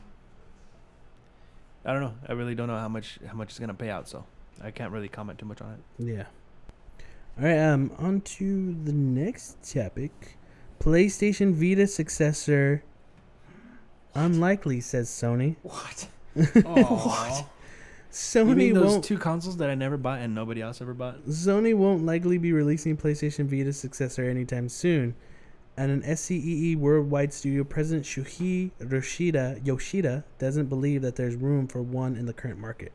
I 1.85 1.93
don't 1.93 2.01
know. 2.01 2.13
I 2.27 2.33
really 2.33 2.55
don't 2.55 2.67
know 2.67 2.77
how 2.77 2.89
much 2.89 3.19
how 3.27 3.33
much 3.33 3.49
it's 3.49 3.59
gonna 3.59 3.73
pay 3.73 3.89
out, 3.89 4.07
so 4.07 4.25
I 4.61 4.71
can't 4.71 4.91
really 4.91 5.09
comment 5.09 5.39
too 5.39 5.45
much 5.45 5.61
on 5.61 5.73
it. 5.73 5.79
Yeah. 5.97 6.25
All 7.37 7.45
right. 7.45 7.57
Um. 7.59 7.91
On 7.97 8.21
to 8.21 8.73
the 8.83 8.93
next 8.93 9.73
topic. 9.73 10.37
PlayStation 10.79 11.53
Vita 11.53 11.87
successor. 11.87 12.83
Unlikely, 14.15 14.79
says 14.81 15.09
Sony. 15.09 15.55
What? 15.63 16.07
what? 16.63 17.45
Sony 18.13 18.71
those 18.71 18.91
won't. 18.91 19.03
two 19.03 19.17
consoles 19.17 19.57
that 19.57 19.71
I 19.71 19.75
never 19.75 19.97
bought 19.97 20.19
and 20.19 20.35
nobody 20.35 20.61
else 20.61 20.81
ever 20.81 20.93
bought? 20.93 21.25
Sony 21.25 21.73
won't 21.73 22.05
likely 22.05 22.37
be 22.37 22.53
releasing 22.53 22.95
PlayStation 22.95 23.47
Vita 23.47 23.73
successor 23.73 24.23
anytime 24.29 24.69
soon. 24.69 25.15
And 25.75 25.91
an 25.91 26.03
SCEE 26.03 26.75
worldwide 26.75 27.33
studio 27.33 27.63
president 27.63 28.05
Shuhei 28.05 28.69
Yoshida, 28.79 29.59
Yoshida 29.63 30.23
doesn't 30.37 30.67
believe 30.67 31.01
that 31.01 31.15
there's 31.15 31.35
room 31.35 31.67
for 31.67 31.81
one 31.81 32.15
in 32.15 32.27
the 32.27 32.33
current 32.33 32.59
market, 32.59 32.91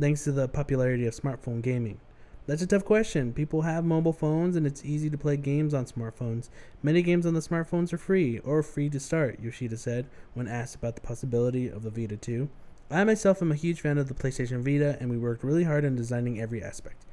thanks 0.00 0.24
to 0.24 0.32
the 0.32 0.48
popularity 0.48 1.06
of 1.06 1.14
smartphone 1.14 1.60
gaming. 1.60 2.00
That's 2.46 2.62
a 2.62 2.66
tough 2.66 2.86
question. 2.86 3.34
People 3.34 3.62
have 3.62 3.84
mobile 3.84 4.14
phones 4.14 4.56
and 4.56 4.66
it's 4.66 4.86
easy 4.86 5.10
to 5.10 5.18
play 5.18 5.36
games 5.36 5.74
on 5.74 5.84
smartphones. 5.84 6.48
Many 6.82 7.02
games 7.02 7.26
on 7.26 7.34
the 7.34 7.40
smartphones 7.40 7.92
are 7.92 7.98
free 7.98 8.38
or 8.38 8.62
free 8.62 8.88
to 8.88 8.98
start, 8.98 9.38
Yoshida 9.38 9.76
said 9.76 10.06
when 10.32 10.48
asked 10.48 10.76
about 10.76 10.94
the 10.94 11.02
possibility 11.02 11.68
of 11.68 11.82
the 11.82 11.90
Vita 11.90 12.16
2. 12.16 12.48
I 12.92 13.04
myself 13.04 13.40
am 13.40 13.50
a 13.50 13.56
huge 13.56 13.80
fan 13.80 13.96
of 13.96 14.08
the 14.08 14.14
PlayStation 14.14 14.62
Vita 14.62 14.98
and 15.00 15.10
we 15.10 15.16
worked 15.16 15.42
really 15.42 15.64
hard 15.64 15.84
on 15.84 15.96
designing 15.96 16.38
every 16.38 16.62
aspect. 16.62 17.06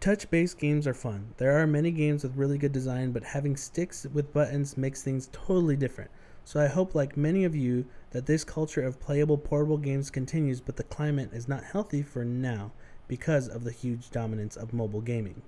Touch 0.00 0.30
based 0.30 0.58
games 0.58 0.86
are 0.86 0.94
fun. 0.94 1.34
There 1.36 1.60
are 1.60 1.66
many 1.66 1.90
games 1.90 2.22
with 2.22 2.36
really 2.36 2.56
good 2.56 2.72
design, 2.72 3.12
but 3.12 3.22
having 3.24 3.56
sticks 3.56 4.06
with 4.12 4.32
buttons 4.32 4.78
makes 4.78 5.02
things 5.02 5.28
totally 5.32 5.76
different. 5.76 6.10
So 6.44 6.60
I 6.60 6.66
hope, 6.66 6.94
like 6.94 7.16
many 7.16 7.44
of 7.44 7.54
you, 7.54 7.86
that 8.10 8.26
this 8.26 8.44
culture 8.44 8.82
of 8.82 9.00
playable 9.00 9.38
portable 9.38 9.78
games 9.78 10.10
continues, 10.10 10.60
but 10.60 10.76
the 10.76 10.82
climate 10.84 11.30
is 11.32 11.48
not 11.48 11.64
healthy 11.64 12.02
for 12.02 12.24
now 12.24 12.72
because 13.08 13.48
of 13.48 13.64
the 13.64 13.72
huge 13.72 14.10
dominance 14.10 14.56
of 14.56 14.72
mobile 14.72 15.00
gaming. 15.00 15.42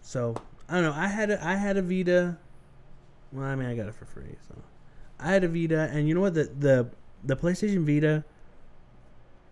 So 0.00 0.34
I 0.68 0.74
don't 0.74 0.84
know. 0.84 0.94
I 0.94 1.08
had 1.08 1.30
a, 1.30 1.46
I 1.46 1.56
had 1.56 1.76
a 1.76 1.82
Vita. 1.82 2.38
Well, 3.30 3.44
I 3.44 3.54
mean, 3.56 3.68
I 3.68 3.74
got 3.74 3.88
it 3.88 3.94
for 3.94 4.04
free, 4.04 4.36
so 4.48 4.54
I 5.22 5.32
had 5.32 5.44
a 5.44 5.48
Vita, 5.48 5.88
and 5.92 6.08
you 6.08 6.14
know 6.14 6.20
what? 6.20 6.34
The 6.34 6.50
the 6.58 6.90
the 7.24 7.36
PlayStation 7.36 7.86
Vita 7.86 8.24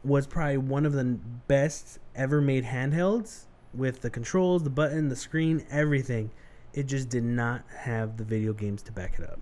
was 0.02 0.26
probably 0.26 0.56
one 0.58 0.86
of 0.86 0.92
the 0.92 1.04
best 1.46 1.98
ever 2.16 2.40
made 2.40 2.64
handhelds 2.64 3.44
with 3.74 4.00
the 4.00 4.10
controls, 4.10 4.64
the 4.64 4.70
button, 4.70 5.08
the 5.08 5.16
screen, 5.16 5.64
everything. 5.70 6.30
It 6.72 6.84
just 6.84 7.08
did 7.08 7.24
not 7.24 7.62
have 7.76 8.16
the 8.16 8.24
video 8.24 8.52
games 8.52 8.82
to 8.82 8.92
back 8.92 9.18
it 9.18 9.24
up. 9.28 9.40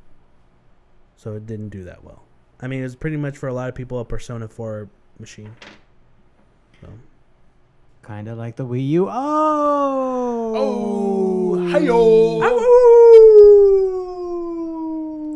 So 1.16 1.34
it 1.34 1.46
didn't 1.46 1.70
do 1.70 1.84
that 1.84 2.02
well. 2.04 2.24
I 2.60 2.66
mean, 2.66 2.80
it 2.80 2.84
was 2.84 2.96
pretty 2.96 3.16
much 3.16 3.36
for 3.38 3.48
a 3.48 3.52
lot 3.52 3.68
of 3.68 3.74
people 3.74 4.00
a 4.00 4.04
Persona 4.04 4.48
4 4.48 4.88
machine. 5.18 5.54
So 6.80 6.88
kind 8.02 8.28
of 8.28 8.36
like 8.38 8.56
the 8.56 8.66
Wii 8.66 8.88
U. 8.88 9.08
Oh, 9.10 10.54
Oh, 10.56 11.70
hi-yo. 11.70 12.38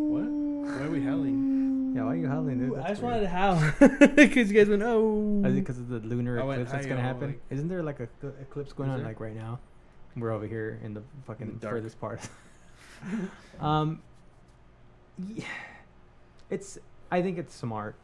What? 0.09 0.25
Why 0.25 0.85
are 0.87 0.91
we 0.91 1.03
howling? 1.03 1.93
Yeah, 1.95 2.05
why 2.05 2.13
are 2.13 2.17
you 2.17 2.29
howling, 2.29 2.59
dude? 2.59 2.71
I 2.71 2.77
That's 2.77 2.81
just 2.93 3.03
weird. 3.03 3.15
wanted 3.15 3.25
to 3.25 3.29
howl 3.29 4.09
because 4.17 4.51
you 4.51 4.59
guys 4.59 4.69
went 4.69 4.83
oh. 4.83 5.43
Is 5.45 5.53
it 5.57 5.61
because 5.61 5.79
of 5.79 5.89
the 5.89 5.99
lunar 6.01 6.41
I 6.41 6.45
went, 6.45 6.61
eclipse 6.61 6.73
that's 6.73 6.87
gonna 6.87 7.01
"Hi-yo," 7.01 7.13
happen? 7.15 7.29
like- 7.29 7.41
Isn't 7.51 7.69
there 7.69 7.83
like 7.83 8.01
a 8.01 8.09
cl- 8.21 8.35
eclipse 8.41 8.73
going 8.73 8.89
Is 8.91 8.95
on 8.95 8.99
there? 9.01 9.09
like 9.09 9.21
right 9.21 9.35
now? 9.37 9.59
We're 10.17 10.31
over 10.31 10.47
here 10.47 10.79
in 10.85 10.95
the 10.95 11.03
fucking 11.27 11.59
dark. 11.61 11.75
furthest 11.77 11.99
part. 12.01 12.21
um, 13.61 14.03
yeah, 15.19 15.45
it's. 16.51 16.79
I 17.11 17.23
think 17.23 17.39
it's 17.39 17.55
smart 17.55 17.95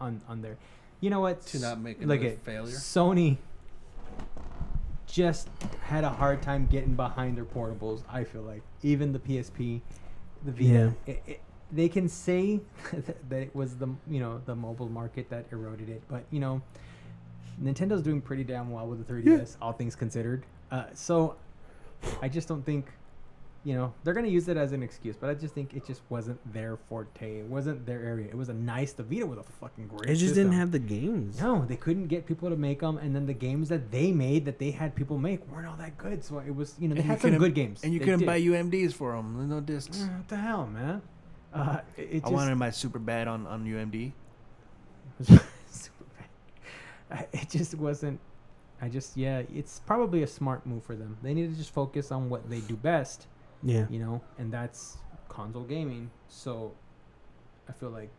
on 0.00 0.20
on 0.28 0.42
there. 0.42 0.56
You 1.00 1.10
know 1.10 1.20
what? 1.20 1.40
To 1.46 1.58
not 1.60 1.80
make 1.80 2.00
Look 2.00 2.20
another 2.20 2.34
at 2.34 2.44
failure? 2.44 2.74
Sony. 2.76 3.36
Just 5.06 5.48
had 5.82 6.04
a 6.04 6.08
hard 6.08 6.40
time 6.42 6.66
getting 6.70 6.94
behind 6.94 7.36
their 7.36 7.44
portables. 7.44 8.02
I 8.08 8.24
feel 8.24 8.42
like 8.42 8.62
even 8.82 9.12
the 9.12 9.18
PSP, 9.18 9.82
the 10.44 10.52
Vita, 10.52 10.94
it, 11.06 11.22
it, 11.26 11.40
they 11.72 11.88
can 11.88 12.08
say 12.08 12.60
that 13.28 13.42
it 13.42 13.54
was 13.54 13.76
the 13.76 13.88
you 14.08 14.20
know 14.20 14.40
the 14.44 14.54
mobile 14.54 14.88
market 14.88 15.28
that 15.30 15.46
eroded 15.52 15.88
it, 15.88 16.02
but 16.08 16.24
you 16.30 16.40
know 16.40 16.60
Nintendo's 17.62 18.02
doing 18.02 18.20
pretty 18.20 18.44
damn 18.44 18.70
well 18.70 18.86
with 18.86 19.06
the 19.06 19.12
3DS, 19.12 19.56
all 19.60 19.72
things 19.72 19.94
considered. 19.94 20.44
Uh, 20.70 20.84
so 20.94 21.36
I 22.22 22.28
just 22.28 22.48
don't 22.48 22.64
think, 22.64 22.86
you 23.62 23.74
know, 23.74 23.92
they're 24.02 24.14
gonna 24.14 24.26
use 24.28 24.48
it 24.48 24.56
as 24.56 24.72
an 24.72 24.82
excuse. 24.82 25.16
But 25.16 25.28
I 25.30 25.34
just 25.34 25.54
think 25.54 25.74
it 25.74 25.86
just 25.86 26.00
wasn't 26.08 26.40
their 26.52 26.76
forte. 26.88 27.40
It 27.40 27.46
wasn't 27.46 27.84
their 27.86 28.02
area. 28.02 28.26
It 28.26 28.34
was 28.36 28.48
a 28.48 28.54
nice. 28.54 28.92
The 28.94 29.02
Vita 29.02 29.26
was 29.26 29.38
a 29.38 29.42
fucking 29.42 29.86
great. 29.88 30.04
It 30.10 30.14
just 30.14 30.28
system. 30.34 30.44
didn't 30.44 30.58
have 30.58 30.72
the 30.72 30.78
games. 30.78 31.40
No, 31.40 31.64
they 31.66 31.76
couldn't 31.76 32.06
get 32.06 32.24
people 32.26 32.48
to 32.48 32.56
make 32.56 32.80
them, 32.80 32.96
and 32.96 33.14
then 33.14 33.26
the 33.26 33.34
games 33.34 33.68
that 33.68 33.90
they 33.92 34.10
made 34.12 34.46
that 34.46 34.58
they 34.58 34.70
had 34.70 34.96
people 34.96 35.18
make 35.18 35.46
weren't 35.52 35.66
all 35.68 35.76
that 35.76 35.96
good. 35.98 36.24
So 36.24 36.38
it 36.38 36.54
was, 36.56 36.74
you 36.80 36.88
know, 36.88 36.94
they 36.94 37.02
And 37.02 37.10
had 37.10 37.20
some 37.20 37.36
good 37.36 37.54
games. 37.54 37.84
And 37.84 37.92
you 37.92 37.98
They 37.98 38.04
couldn't 38.06 38.20
did. 38.20 38.26
buy 38.26 38.40
UMDs 38.40 38.94
for 38.94 39.12
them. 39.12 39.46
No 39.48 39.60
discs. 39.60 39.98
Mm, 39.98 40.16
What 40.16 40.28
the 40.28 40.36
hell, 40.38 40.66
man? 40.66 41.02
Uh, 41.54 41.80
it, 41.96 42.02
it 42.02 42.16
I 42.16 42.20
just, 42.20 42.32
wanted 42.32 42.54
my 42.56 42.70
super 42.70 42.98
bad 42.98 43.28
on, 43.28 43.46
on 43.46 43.64
UMD. 43.64 44.12
super 45.22 46.04
bad. 46.18 46.28
I- 47.10 47.26
It 47.32 47.50
just 47.50 47.74
wasn't. 47.74 48.20
I 48.80 48.88
just 48.88 49.16
yeah, 49.16 49.42
it's 49.54 49.80
probably 49.86 50.22
a 50.24 50.26
smart 50.26 50.66
move 50.66 50.82
for 50.82 50.96
them. 50.96 51.16
They 51.22 51.34
need 51.34 51.50
to 51.50 51.56
just 51.56 51.72
focus 51.72 52.10
on 52.10 52.28
what 52.28 52.50
they 52.50 52.58
do 52.60 52.74
best, 52.74 53.26
Yeah. 53.62 53.86
you 53.88 54.00
know, 54.00 54.20
and 54.38 54.52
that's 54.52 54.96
console 55.28 55.62
gaming. 55.62 56.10
So 56.28 56.72
I 57.68 57.72
feel 57.72 57.90
like 57.90 58.10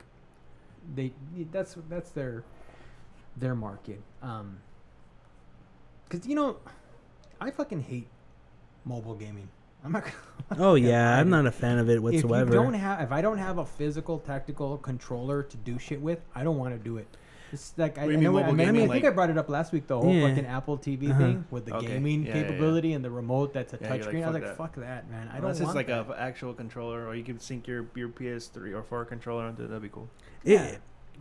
they 0.96 1.12
that's 1.52 1.76
that's 1.90 2.12
their 2.12 2.44
their 3.36 3.56
market. 3.56 4.02
Um, 4.22 4.60
cause 6.10 6.26
you 6.26 6.36
know, 6.36 6.58
I 7.42 7.52
fucking 7.52 7.82
hate 7.82 8.08
mobile 8.86 9.16
gaming. 9.16 9.50
I'm 9.84 9.92
not. 9.92 10.04
Gonna, 10.04 10.16
Oh 10.62 10.76
yeah, 10.90 11.18
I'm 11.18 11.30
not 11.30 11.46
a 11.46 11.52
fan 11.52 11.78
of 11.80 11.90
it 11.90 11.98
If 11.98 12.02
whatsoever. 12.04 12.54
you 12.54 12.62
don't 12.62 12.74
have, 12.74 13.02
if 13.02 13.12
I 13.12 13.22
don't 13.22 13.38
have 13.38 13.58
a 13.58 13.66
physical 13.66 14.20
tactical 14.20 14.78
controller 14.78 15.44
to 15.44 15.58
do 15.58 15.80
shit 15.80 16.02
with, 16.02 16.20
I 16.36 16.44
don't 16.44 16.58
want 16.58 16.74
to 16.76 16.80
do 16.84 16.98
it. 16.98 17.08
It's 17.52 17.74
like 17.78 17.98
I, 18.00 18.02
I 18.02 18.06
you 18.06 18.12
mean 18.14 18.24
know. 18.24 18.38
I, 18.40 18.42
mobile 18.42 18.54
mean, 18.54 18.68
I, 18.70 18.72
think 18.74 18.90
like- 18.90 19.06
I 19.06 19.10
brought 19.12 19.30
it 19.30 19.38
up 19.38 19.48
last 19.50 19.72
week. 19.74 19.86
The 19.88 20.00
whole 20.00 20.14
Yeah. 20.14 20.28
fucking 20.30 20.46
Apple 20.48 20.78
TV 20.78 21.10
Uh-huh. 21.12 21.20
thing 21.20 21.46
with 21.52 21.66
the 21.66 21.76
Okay. 21.76 21.86
gaming 21.88 22.24
Yeah, 22.24 22.30
yeah, 22.30 22.36
yeah. 22.36 22.44
capability 22.48 22.94
and 22.94 23.06
the 23.06 23.12
remote 23.12 23.54
that's 23.54 23.74
a 23.74 23.78
Yeah, 23.80 23.88
you're 23.94 23.98
like, 23.98 24.06
touchscreen. 24.14 24.24
I 24.24 24.26
was 24.28 24.34
like, 24.34 24.44
that. 24.44 24.58
fuck 24.58 24.76
that, 24.76 25.10
man. 25.12 25.28
I 25.28 25.34
don't 25.34 25.42
Unless 25.42 25.58
it's 25.58 25.66
want 25.66 25.76
like 25.76 25.88
that. 25.88 26.10
a 26.10 26.20
actual 26.20 26.54
controller, 26.54 27.08
or 27.08 27.14
you 27.16 27.24
can 27.24 27.40
sync 27.40 27.68
your, 27.68 27.86
your 27.96 28.10
PS3 28.10 28.74
or 28.74 28.82
4 28.84 29.06
controller 29.06 29.44
onto 29.44 29.64
it. 29.64 29.68
That'd 29.68 29.84
be 29.84 29.90
cool. 29.90 30.10
It- 30.44 30.52
Yeah. 30.54 30.76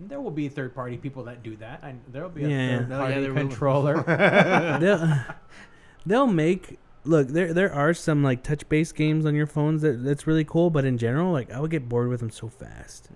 There 0.08 0.22
will 0.22 0.30
be 0.30 0.48
third 0.48 0.74
party 0.74 0.96
people 0.96 1.24
that 1.24 1.42
do 1.42 1.54
that. 1.56 1.80
I, 1.84 1.94
there'll 2.10 2.30
be 2.30 2.44
a 2.44 2.48
Yeah. 2.48 2.78
third 2.78 2.88
No, 2.88 2.94
yeah, 2.96 3.00
party 3.04 3.20
there 3.20 3.34
controller. 3.34 4.02
they'll, 4.80 5.18
they'll 6.06 6.26
make 6.26 6.78
look 7.04 7.28
there 7.28 7.52
there 7.52 7.72
are 7.72 7.92
some 7.92 8.22
like 8.22 8.42
touch 8.42 8.68
based 8.68 8.94
games 8.94 9.26
on 9.26 9.34
your 9.34 9.46
phones 9.46 9.82
that 9.82 10.04
that's 10.04 10.26
really 10.26 10.44
cool 10.44 10.70
but 10.70 10.84
in 10.84 10.96
general 10.98 11.32
like 11.32 11.50
i 11.50 11.58
would 11.58 11.70
get 11.70 11.88
bored 11.88 12.08
with 12.08 12.20
them 12.20 12.30
so 12.30 12.48
fast 12.48 13.08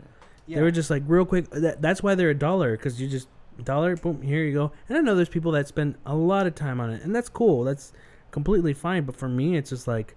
they 0.48 0.60
were 0.60 0.70
just 0.72 0.90
like 0.90 1.02
real 1.06 1.24
quick 1.24 1.48
that, 1.50 1.80
that's 1.80 2.02
why 2.02 2.14
they're 2.14 2.30
a 2.30 2.34
dollar 2.38 2.76
because 2.76 3.00
you 3.00 3.08
just 3.08 3.28
dollar 3.64 3.96
boom 3.96 4.20
here 4.22 4.42
you 4.44 4.52
go 4.52 4.72
and 4.88 4.98
i 4.98 5.00
know 5.00 5.14
there's 5.14 5.28
people 5.28 5.52
that 5.52 5.68
spend 5.68 5.94
a 6.04 6.14
lot 6.16 6.46
of 6.46 6.54
time 6.54 6.80
on 6.80 6.90
it 6.90 7.02
and 7.04 7.14
that's 7.14 7.28
cool 7.28 7.62
that's 7.64 7.92
completely 8.32 8.74
fine 8.74 9.04
but 9.04 9.16
for 9.16 9.28
me 9.28 9.56
it's 9.56 9.70
just 9.70 9.86
like 9.88 10.14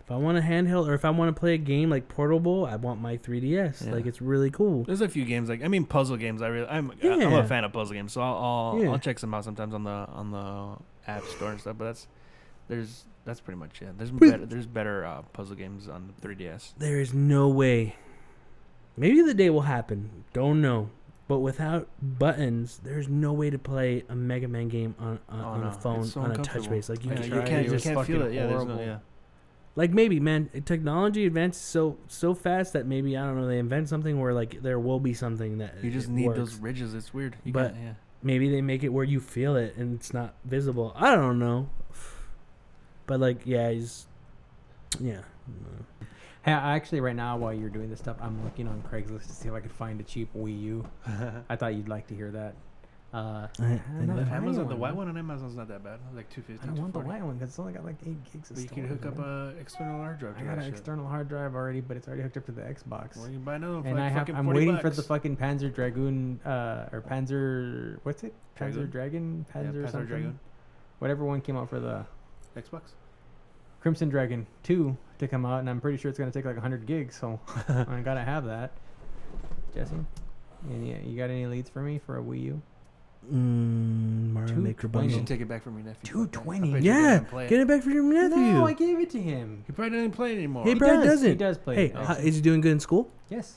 if 0.00 0.10
i 0.10 0.16
want 0.16 0.36
a 0.36 0.40
handheld 0.40 0.88
or 0.88 0.94
if 0.94 1.04
i 1.04 1.10
want 1.10 1.34
to 1.34 1.38
play 1.38 1.54
a 1.54 1.58
game 1.58 1.88
like 1.90 2.08
portable 2.08 2.64
i 2.66 2.74
want 2.76 3.00
my 3.00 3.16
3ds 3.18 3.86
Yeah. 3.86 3.92
like 3.92 4.06
it's 4.06 4.20
really 4.22 4.50
cool 4.50 4.82
There's 4.84 5.02
a 5.02 5.08
few 5.08 5.24
games 5.26 5.48
like 5.50 5.62
I 5.62 5.68
mean 5.68 5.84
puzzle 5.84 6.16
games. 6.16 6.40
I 6.42 6.48
really 6.48 6.66
I'm 6.66 6.90
I'm 7.02 7.32
a 7.34 7.46
fan 7.46 7.64
of 7.64 7.72
puzzle 7.72 7.94
games, 7.94 8.12
so 8.14 8.22
I'll 8.22 8.34
I'll, 8.36 8.82
Yeah. 8.82 8.90
I'll 8.90 8.98
check 8.98 9.18
some 9.18 9.32
out 9.34 9.44
sometimes 9.44 9.72
on 9.74 9.84
the 9.84 9.90
on 9.90 10.30
the 10.32 10.76
app 11.10 11.22
store 11.24 11.50
and 11.52 11.60
stuff. 11.60 11.76
But 11.78 11.84
that's 11.84 12.08
there's 12.66 13.04
that's 13.30 13.40
pretty 13.40 13.58
much 13.58 13.80
it. 13.80 13.96
There's 13.96 14.10
better 14.10 14.44
there's 14.44 14.66
better 14.66 15.04
uh, 15.04 15.22
puzzle 15.32 15.54
games 15.56 15.88
on 15.88 16.12
the 16.20 16.28
3ds. 16.28 16.74
There 16.78 17.00
is 17.00 17.14
no 17.14 17.48
way. 17.48 17.94
Maybe 18.96 19.22
the 19.22 19.34
day 19.34 19.50
will 19.50 19.62
happen. 19.62 20.24
Don't 20.32 20.60
know. 20.60 20.90
But 21.28 21.38
without 21.38 21.88
buttons, 22.02 22.80
there's 22.82 23.08
no 23.08 23.32
way 23.32 23.50
to 23.50 23.58
play 23.58 24.02
a 24.08 24.16
Mega 24.16 24.48
Man 24.48 24.66
game 24.68 24.96
on 24.98 25.20
on, 25.28 25.40
Oh, 25.40 25.44
on 25.44 25.60
no. 25.60 25.68
a 25.68 25.72
phone 25.72 26.04
so 26.04 26.22
on 26.22 26.32
a 26.32 26.36
touch 26.38 26.68
base. 26.68 26.88
Like 26.88 27.04
you, 27.04 27.10
Yeah, 27.12 27.16
can, 27.16 27.24
you 27.24 27.30
can't, 27.42 27.66
it. 27.66 27.72
you 27.72 27.78
can't 27.78 28.04
feel 28.06 28.22
it. 28.22 28.32
Yeah, 28.32 28.46
there's 28.48 28.64
no, 28.64 28.74
horrible. 28.74 28.84
yeah. 28.84 28.98
like 29.76 29.92
maybe 29.92 30.18
man, 30.18 30.50
technology 30.64 31.24
advances 31.26 31.62
so 31.62 31.96
so 32.08 32.34
fast 32.34 32.72
that 32.72 32.84
maybe 32.86 33.16
I 33.16 33.24
don't 33.24 33.36
know 33.40 33.46
they 33.46 33.58
invent 33.60 33.88
something 33.88 34.18
where 34.20 34.34
like 34.34 34.60
there 34.60 34.80
will 34.80 34.98
be 34.98 35.14
something 35.14 35.58
that 35.58 35.76
You 35.84 35.92
just 35.92 36.08
need 36.08 36.26
works. 36.26 36.38
those 36.40 36.54
ridges. 36.56 36.94
It's 36.94 37.14
weird. 37.14 37.36
You 37.44 37.52
But- 37.52 37.76
yeah. 37.76 37.94
Maybe 38.22 38.50
they 38.50 38.60
make 38.60 38.82
it 38.84 38.90
where 38.90 39.04
you 39.04 39.18
feel 39.18 39.56
it 39.56 39.76
and 39.76 39.94
it's 39.94 40.12
not 40.12 40.34
visible. 40.44 40.92
I 40.94 41.16
don't 41.16 41.38
know. 41.38 41.70
But 43.10 43.18
like 43.18 43.40
yeah, 43.44 43.72
he's 43.72 44.06
yeah. 45.00 45.22
Hey, 46.44 46.52
I 46.52 46.76
actually, 46.76 47.00
right 47.00 47.16
now, 47.16 47.36
while 47.36 47.52
you're 47.52 47.68
doing 47.68 47.90
this 47.90 47.98
stuff, 47.98 48.16
I'm 48.20 48.42
looking 48.44 48.68
on 48.68 48.80
Craigslist 48.88 49.26
to 49.26 49.32
see 49.32 49.48
if 49.48 49.54
I 49.54 49.58
could 49.58 49.72
find 49.72 49.98
a 50.00 50.04
cheap 50.04 50.30
Wii 50.32 50.60
U. 50.62 50.86
I 51.50 51.56
thought 51.56 51.74
you'd 51.74 51.88
like 51.88 52.06
to 52.06 52.14
hear 52.14 52.30
that. 52.30 52.54
Uh, 53.12 53.16
I- 53.18 53.48
I'm 53.64 53.82
I 53.98 54.04
not 54.04 54.16
know. 54.28 54.32
Amazon, 54.36 54.68
the 54.68 54.76
white 54.76 54.94
one 54.94 55.08
on 55.08 55.16
Amazon's 55.16 55.56
not 55.56 55.66
that 55.66 55.82
bad. 55.82 55.98
Like 56.14 56.30
two 56.30 56.40
fifty. 56.42 56.68
I 56.68 56.70
want 56.70 56.92
the 56.92 57.00
white 57.00 57.20
one 57.24 57.34
because 57.34 57.48
it's 57.50 57.58
only 57.58 57.72
got 57.72 57.84
like 57.84 57.96
eight 58.06 58.32
gigs 58.32 58.48
of 58.52 58.56
But 58.58 58.62
you 58.62 58.68
can 58.70 58.86
hook 58.86 59.04
up 59.04 59.18
man. 59.18 59.26
a 59.56 59.60
external 59.60 59.98
hard 59.98 60.20
drive. 60.20 60.36
I 60.36 60.38
To 60.38 60.44
got 60.44 60.58
an 60.58 60.64
shit. 60.66 60.72
external 60.74 61.08
hard 61.08 61.28
drive 61.28 61.56
already, 61.56 61.80
but 61.80 61.96
it's 61.96 62.06
already 62.06 62.22
hooked 62.22 62.36
up 62.36 62.46
to 62.46 62.52
the 62.52 62.62
Xbox. 62.62 63.16
Well, 63.16 63.28
you 63.28 63.40
buy 63.40 63.56
another 63.56 63.74
one 63.74 63.82
for 63.82 63.88
and 63.88 63.98
like 63.98 64.06
I 64.06 64.08
have, 64.10 64.28
I'm 64.30 64.44
40 64.44 64.56
waiting 64.60 64.78
for 64.78 64.90
the 64.90 65.02
fucking 65.02 65.36
Panzer 65.36 65.74
Dragoon, 65.74 66.38
uh, 66.46 66.88
or 66.92 67.02
Panzer, 67.02 67.98
what's 68.04 68.22
it? 68.22 68.32
Panzer 68.56 68.88
Dragoon? 68.88 68.90
Dragon, 68.90 69.46
Yeah, 69.48 69.62
Panzer, 69.62 69.72
Panzer 69.84 69.90
something. 69.90 70.06
Dragoon. 70.06 70.38
Whatever 71.00 71.24
one 71.24 71.40
came 71.40 71.56
out 71.56 71.68
for 71.68 71.80
the 71.80 72.06
Xbox. 72.56 72.92
Crimson 73.80 74.08
Dragon 74.08 74.46
2 74.64 74.96
to 75.18 75.28
come 75.28 75.44
out, 75.46 75.60
and 75.60 75.70
I'm 75.70 75.80
pretty 75.80 75.98
sure 75.98 76.08
it's 76.08 76.18
gonna 76.18 76.30
take 76.30 76.44
like 76.44 76.56
100 76.56 76.86
gigs, 76.86 77.16
so 77.18 77.40
I 77.68 78.00
gotta 78.04 78.22
have 78.22 78.44
that. 78.46 78.72
Jesse, 79.74 79.94
any, 80.70 81.00
you 81.06 81.16
got 81.16 81.30
any 81.30 81.46
leads 81.46 81.70
for 81.70 81.80
me 81.80 81.98
for 81.98 82.18
a 82.18 82.22
Wii 82.22 82.42
U? 82.44 82.62
Mm, 83.30 84.32
Mario 84.32 84.48
Two 84.54 84.60
Maker 84.60 84.86
You 84.86 84.92
twenty. 84.92 85.06
bundle. 85.08 85.18
should 85.18 85.26
take 85.26 85.40
it 85.40 85.48
back 85.48 85.62
from 85.62 85.76
your 85.76 85.84
nephew. 85.86 86.00
Two 86.10 86.24
Fuck 86.24 86.32
that. 86.32 86.50
I 86.50 86.58
bet 86.60 86.82
you 86.82 86.90
Yeah, 86.92 87.10
didn't 87.18 87.28
play 87.28 87.46
it. 87.46 87.48
get 87.50 87.60
it 87.60 87.68
back 87.68 87.82
from 87.82 87.92
your 87.92 88.02
nephew. 88.02 88.36
No, 88.36 88.66
I 88.66 88.72
gave 88.72 88.98
it 88.98 89.10
to 89.10 89.20
him. 89.20 89.62
He 89.66 89.72
probably 89.72 89.96
doesn't 89.98 90.12
play 90.12 90.32
it 90.32 90.36
anymore. 90.38 90.64
Hey, 90.64 90.70
He 90.70 90.74
Brad 90.78 90.96
does, 91.00 91.04
doesn't. 91.06 91.28
He 91.30 91.34
does 91.36 91.58
play. 91.58 91.74
Hey, 91.76 91.84
it, 91.86 91.94
how, 91.96 92.02
actually. 92.14 92.28
is 92.28 92.34
he 92.36 92.40
doing 92.40 92.60
good 92.62 92.72
in 92.72 92.80
school? 92.80 93.10
yes. 93.28 93.56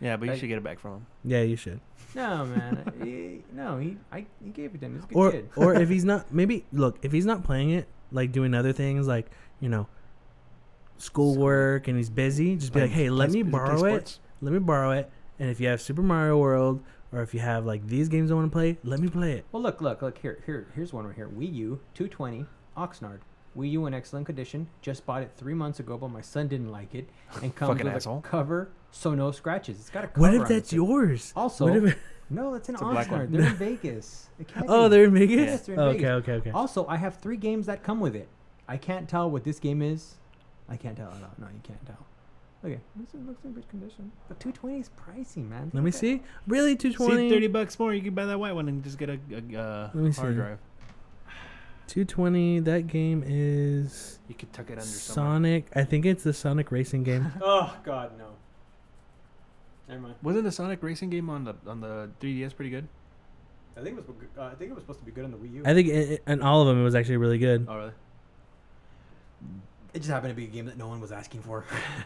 yeah, 0.00 0.16
but 0.16 0.26
you 0.26 0.32
I- 0.32 0.38
should 0.38 0.48
get 0.48 0.56
it 0.58 0.64
back 0.64 0.78
from 0.80 0.92
him. 0.94 1.06
Yeah, 1.24 1.42
you 1.42 1.56
should. 1.56 1.80
No, 2.14 2.44
man. 2.46 2.92
he, 3.04 3.42
no, 3.54 3.78
he. 3.78 3.96
I. 4.10 4.26
He 4.42 4.50
gave 4.50 4.74
it 4.74 4.80
to 4.80 4.86
him. 4.86 4.94
He's 4.96 5.04
a 5.04 5.06
good 5.08 5.16
Or 5.16 5.30
kid. 5.30 5.48
or 5.56 5.74
if 5.74 5.88
he's 5.94 6.04
not, 6.04 6.32
maybe 6.32 6.64
look 6.72 6.98
if 7.02 7.12
he's 7.12 7.26
not 7.26 7.44
playing 7.44 7.70
it, 7.70 7.86
like 8.12 8.32
doing 8.32 8.54
other 8.54 8.72
things, 8.72 9.06
like 9.06 9.30
you 9.60 9.68
know, 9.68 9.86
schoolwork, 10.98 11.88
and 11.88 11.96
he's 11.96 12.10
busy. 12.10 12.56
Just 12.56 12.72
be 12.72 12.82
like, 12.82 12.90
hey, 12.90 13.10
let 13.10 13.30
me 13.30 13.42
borrow 13.42 13.84
it. 13.84 14.18
Let 14.40 14.52
me 14.52 14.58
borrow 14.58 14.92
it. 14.92 15.10
And 15.38 15.50
if 15.50 15.60
you 15.60 15.68
have 15.68 15.80
Super 15.80 16.02
Mario 16.02 16.38
World, 16.38 16.82
or 17.12 17.22
if 17.22 17.34
you 17.34 17.40
have 17.40 17.66
like 17.66 17.86
these 17.86 18.08
games 18.08 18.30
I 18.30 18.34
want 18.34 18.50
to 18.50 18.56
play, 18.56 18.78
let 18.84 19.00
me 19.00 19.08
play 19.08 19.32
it. 19.32 19.44
Well, 19.52 19.62
look, 19.62 19.80
look, 19.80 20.02
look. 20.02 20.18
Here, 20.18 20.38
here, 20.46 20.68
here's 20.74 20.92
one 20.92 21.06
right 21.06 21.14
here. 21.14 21.28
Wii 21.28 21.52
U 21.54 21.80
220 21.94 22.46
Oxnard. 22.76 23.20
Wii 23.56 23.70
U 23.72 23.86
in 23.86 23.94
excellent 23.94 24.26
condition. 24.26 24.68
Just 24.82 25.04
bought 25.06 25.22
it 25.22 25.32
three 25.36 25.54
months 25.54 25.80
ago, 25.80 25.96
but 25.98 26.08
my 26.08 26.20
son 26.20 26.48
didn't 26.48 26.70
like 26.70 26.94
it, 26.94 27.08
and 27.42 27.54
comes 27.56 27.70
Fucking 27.72 27.86
with 27.86 27.94
asshole. 27.96 28.18
a 28.18 28.22
cover, 28.22 28.70
so 28.92 29.14
no 29.14 29.30
scratches. 29.32 29.78
It's 29.80 29.90
got 29.90 30.04
a 30.04 30.08
cover. 30.08 30.20
What 30.20 30.34
if 30.34 30.42
on 30.42 30.48
that's 30.48 30.72
it. 30.72 30.76
yours? 30.76 31.32
Also, 31.34 31.64
What 31.66 31.76
if- 31.76 31.98
no, 32.30 32.52
that's 32.52 32.68
in 32.68 32.74
It's 32.76 32.82
a 32.82 32.84
black 32.86 33.10
one. 33.10 33.26
Oxnard. 33.26 33.30
They're 33.32 33.46
in 33.48 33.54
Vegas. 33.56 34.28
It 34.38 34.48
can't 34.48 34.66
oh, 34.68 34.84
be. 34.84 34.90
they're 34.90 35.04
in 35.04 35.14
Vegas. 35.14 35.36
Yes, 35.46 35.66
they're 35.66 35.74
in 35.74 35.80
okay, 35.80 35.98
Vegas. 35.98 36.10
okay, 36.22 36.32
okay. 36.34 36.50
Also, 36.50 36.86
I 36.86 36.96
have 36.96 37.16
three 37.16 37.36
games 37.36 37.66
that 37.66 37.82
come 37.82 37.98
with 38.00 38.14
it. 38.14 38.28
I 38.68 38.76
can't 38.76 39.08
tell 39.08 39.28
what 39.30 39.42
this 39.44 39.58
game 39.58 39.82
is. 39.82 40.14
I 40.68 40.76
can't 40.76 40.96
tell. 40.96 41.10
No, 41.20 41.26
no, 41.38 41.46
you 41.52 41.60
can't 41.64 41.84
tell. 41.86 42.06
Okay, 42.64 42.78
this 42.94 43.08
is- 43.14 43.26
looks 43.26 43.44
in 43.44 43.52
good 43.52 43.68
condition. 43.68 44.12
But 44.28 44.38
220 44.38 44.78
is 44.80 44.90
pricey, 44.90 45.48
man. 45.48 45.70
Let 45.74 45.82
me 45.82 45.88
Okay. 45.88 45.98
see. 45.98 46.22
Really, 46.46 46.76
two 46.76 46.90
See, 46.90 46.96
twenty. 46.96 47.30
thirty 47.30 47.48
bucks 47.48 47.76
more, 47.78 47.92
you 47.94 48.02
can 48.02 48.14
buy 48.14 48.26
that 48.26 48.38
white 48.38 48.52
one 48.54 48.68
and 48.68 48.84
just 48.84 48.96
get 48.98 49.08
a, 49.08 49.18
a 49.32 49.60
uh, 49.60 49.90
Let 49.92 50.04
me 50.04 50.10
hard 50.12 50.32
see. 50.34 50.36
drive. 50.36 50.58
Two 51.90 52.04
twenty. 52.04 52.60
That 52.60 52.86
game 52.86 53.24
is 53.26 54.20
You 54.28 54.36
could 54.36 54.52
tuck 54.52 54.66
it 54.70 54.74
under 54.74 54.82
somewhere. 54.84 55.26
Sonic. 55.34 55.66
I 55.74 55.82
think 55.82 56.06
it's 56.06 56.22
the 56.22 56.32
Sonic 56.32 56.70
racing 56.70 57.02
game. 57.02 57.32
Oh 57.42 57.76
God, 57.84 58.16
no. 58.16 58.28
Never 59.88 60.00
mind. 60.02 60.14
Wasn't 60.22 60.44
the 60.44 60.52
Sonic 60.52 60.80
racing 60.84 61.10
game 61.10 61.28
on 61.28 61.42
the 61.42 61.54
on 61.66 61.80
the 61.80 62.08
3DS 62.20 62.54
pretty 62.54 62.70
good? 62.70 62.86
I 63.76 63.80
think 63.82 63.98
it 63.98 64.06
was. 64.06 64.16
Uh, 64.38 64.42
I 64.42 64.54
think 64.54 64.70
it 64.70 64.74
was 64.74 64.84
supposed 64.84 65.00
to 65.00 65.04
be 65.04 65.10
good 65.10 65.24
on 65.24 65.32
the 65.32 65.36
Wii 65.36 65.52
U. 65.54 65.62
I 65.66 65.74
think 65.74 65.88
it, 65.88 66.10
it- 66.12 66.22
and 66.28 66.42
all 66.44 66.60
of 66.62 66.68
them 66.68 66.80
it 66.80 66.84
was 66.84 66.94
actually 66.94 67.16
really 67.16 67.38
good. 67.38 67.66
oh 67.68 67.74
really? 67.76 67.92
It 69.92 69.98
just 69.98 70.10
happened 70.10 70.30
to 70.30 70.36
be 70.36 70.44
a 70.44 70.48
game 70.48 70.66
that 70.66 70.76
no 70.78 70.86
one 70.86 71.00
was 71.00 71.10
asking 71.10 71.42
for. 71.42 71.64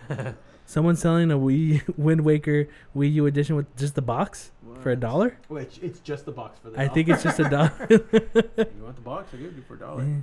Someone 0.66 0.96
selling 0.96 1.30
a 1.30 1.36
Wii 1.36 1.82
Wind 1.98 2.22
Waker 2.22 2.66
Wii 2.96 3.12
U 3.14 3.26
edition 3.26 3.56
with 3.56 3.76
just 3.76 3.94
the 3.94 4.02
box 4.02 4.50
for 4.80 4.90
a 4.90 4.96
dollar. 4.96 5.36
Which 5.48 5.78
it's 5.82 6.00
just 6.00 6.24
the 6.24 6.32
box 6.32 6.58
for 6.58 6.70
the. 6.70 6.80
I 6.80 6.88
think 6.88 7.08
it's 7.08 7.22
just 7.22 7.38
a 7.38 7.48
dollar. 7.48 7.72
you 7.90 8.82
want 8.82 8.96
the 8.96 9.02
box? 9.02 9.28
I 9.34 9.36
give 9.36 9.54
you 9.56 9.62
for 9.68 9.74
a 9.74 9.78
dollar. 9.78 10.04
Yeah. 10.04 10.16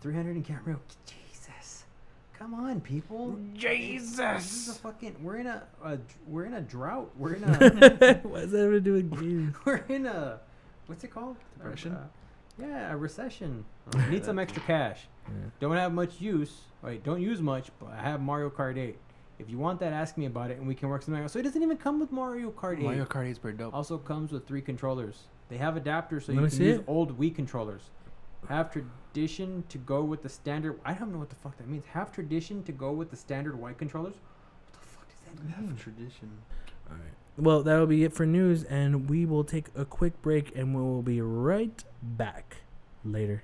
Three 0.00 0.14
hundred 0.14 0.36
in 0.36 0.42
camera. 0.42 0.78
Jesus, 1.06 1.84
come 2.38 2.54
on, 2.54 2.80
people. 2.80 3.38
Jesus, 3.52 4.16
This 4.16 4.68
is 4.68 4.76
a 4.76 4.78
fucking. 4.78 5.16
We're 5.22 5.36
in 5.36 5.46
a, 5.46 5.62
a. 5.84 5.98
We're 6.26 6.46
in 6.46 6.54
a 6.54 6.62
drought. 6.62 7.10
We're 7.18 7.34
in 7.34 7.44
a. 7.44 7.48
what 8.22 8.40
does 8.40 8.50
that 8.52 8.60
have 8.62 8.70
to 8.72 8.80
do 8.80 8.94
with 8.94 9.20
games? 9.20 9.54
we're 9.66 9.84
in 9.88 10.06
a. 10.06 10.40
What's 10.86 11.04
it 11.04 11.10
called? 11.10 11.36
Depression? 11.58 11.92
Uh, 11.92 12.06
yeah, 12.58 12.92
a 12.92 12.96
recession. 12.96 13.66
Need 14.08 14.24
some 14.24 14.38
extra 14.38 14.62
cash. 14.62 15.08
Don't 15.60 15.76
have 15.76 15.92
much 15.92 16.20
use. 16.20 16.52
Right, 16.82 17.02
don't 17.02 17.20
use 17.22 17.40
much, 17.40 17.70
but 17.80 17.90
I 17.90 18.02
have 18.02 18.20
Mario 18.20 18.50
Kart 18.50 18.76
8. 18.76 18.96
If 19.38 19.50
you 19.50 19.58
want 19.58 19.80
that, 19.80 19.92
ask 19.92 20.16
me 20.16 20.26
about 20.26 20.50
it, 20.50 20.58
and 20.58 20.68
we 20.68 20.74
can 20.74 20.88
work 20.88 21.02
something 21.02 21.22
out. 21.22 21.30
So 21.30 21.38
it 21.38 21.42
doesn't 21.42 21.62
even 21.62 21.76
come 21.76 21.98
with 21.98 22.12
Mario 22.12 22.50
Kart 22.50 22.78
8. 22.78 22.82
Mario 22.82 23.04
Kart 23.04 23.26
8 23.26 23.30
is 23.30 23.38
pretty 23.38 23.58
dope. 23.58 23.74
Also 23.74 23.98
comes 23.98 24.32
with 24.32 24.46
three 24.46 24.60
controllers. 24.60 25.22
They 25.48 25.56
have 25.56 25.74
adapters 25.74 26.24
so 26.24 26.32
Let 26.32 26.34
you 26.34 26.40
can 26.40 26.50
see 26.50 26.64
use 26.64 26.78
it. 26.78 26.84
old 26.86 27.18
Wii 27.18 27.34
controllers. 27.34 27.90
Have 28.48 28.70
tradition 28.70 29.64
to 29.70 29.78
go 29.78 30.04
with 30.04 30.22
the 30.22 30.28
standard. 30.28 30.78
I 30.84 30.92
don't 30.92 31.10
know 31.12 31.18
what 31.18 31.30
the 31.30 31.36
fuck 31.36 31.56
that 31.56 31.66
means. 31.68 31.84
Have 31.92 32.12
tradition 32.12 32.62
to 32.64 32.72
go 32.72 32.92
with 32.92 33.10
the 33.10 33.16
standard 33.16 33.58
white 33.58 33.78
controllers. 33.78 34.14
What 34.14 34.72
the 34.72 34.86
fuck 34.86 35.08
does 35.08 35.20
that 35.20 35.42
mean? 35.60 35.68
Have 35.70 35.82
tradition. 35.82 36.30
All 36.90 36.96
right. 36.96 37.12
Well, 37.36 37.62
that'll 37.62 37.86
be 37.86 38.04
it 38.04 38.12
for 38.12 38.26
news, 38.26 38.62
and 38.64 39.08
we 39.08 39.24
will 39.26 39.44
take 39.44 39.66
a 39.74 39.84
quick 39.84 40.20
break, 40.22 40.54
and 40.54 40.74
we 40.74 40.82
will 40.82 41.02
be 41.02 41.20
right 41.20 41.82
back 42.02 42.58
later. 43.04 43.42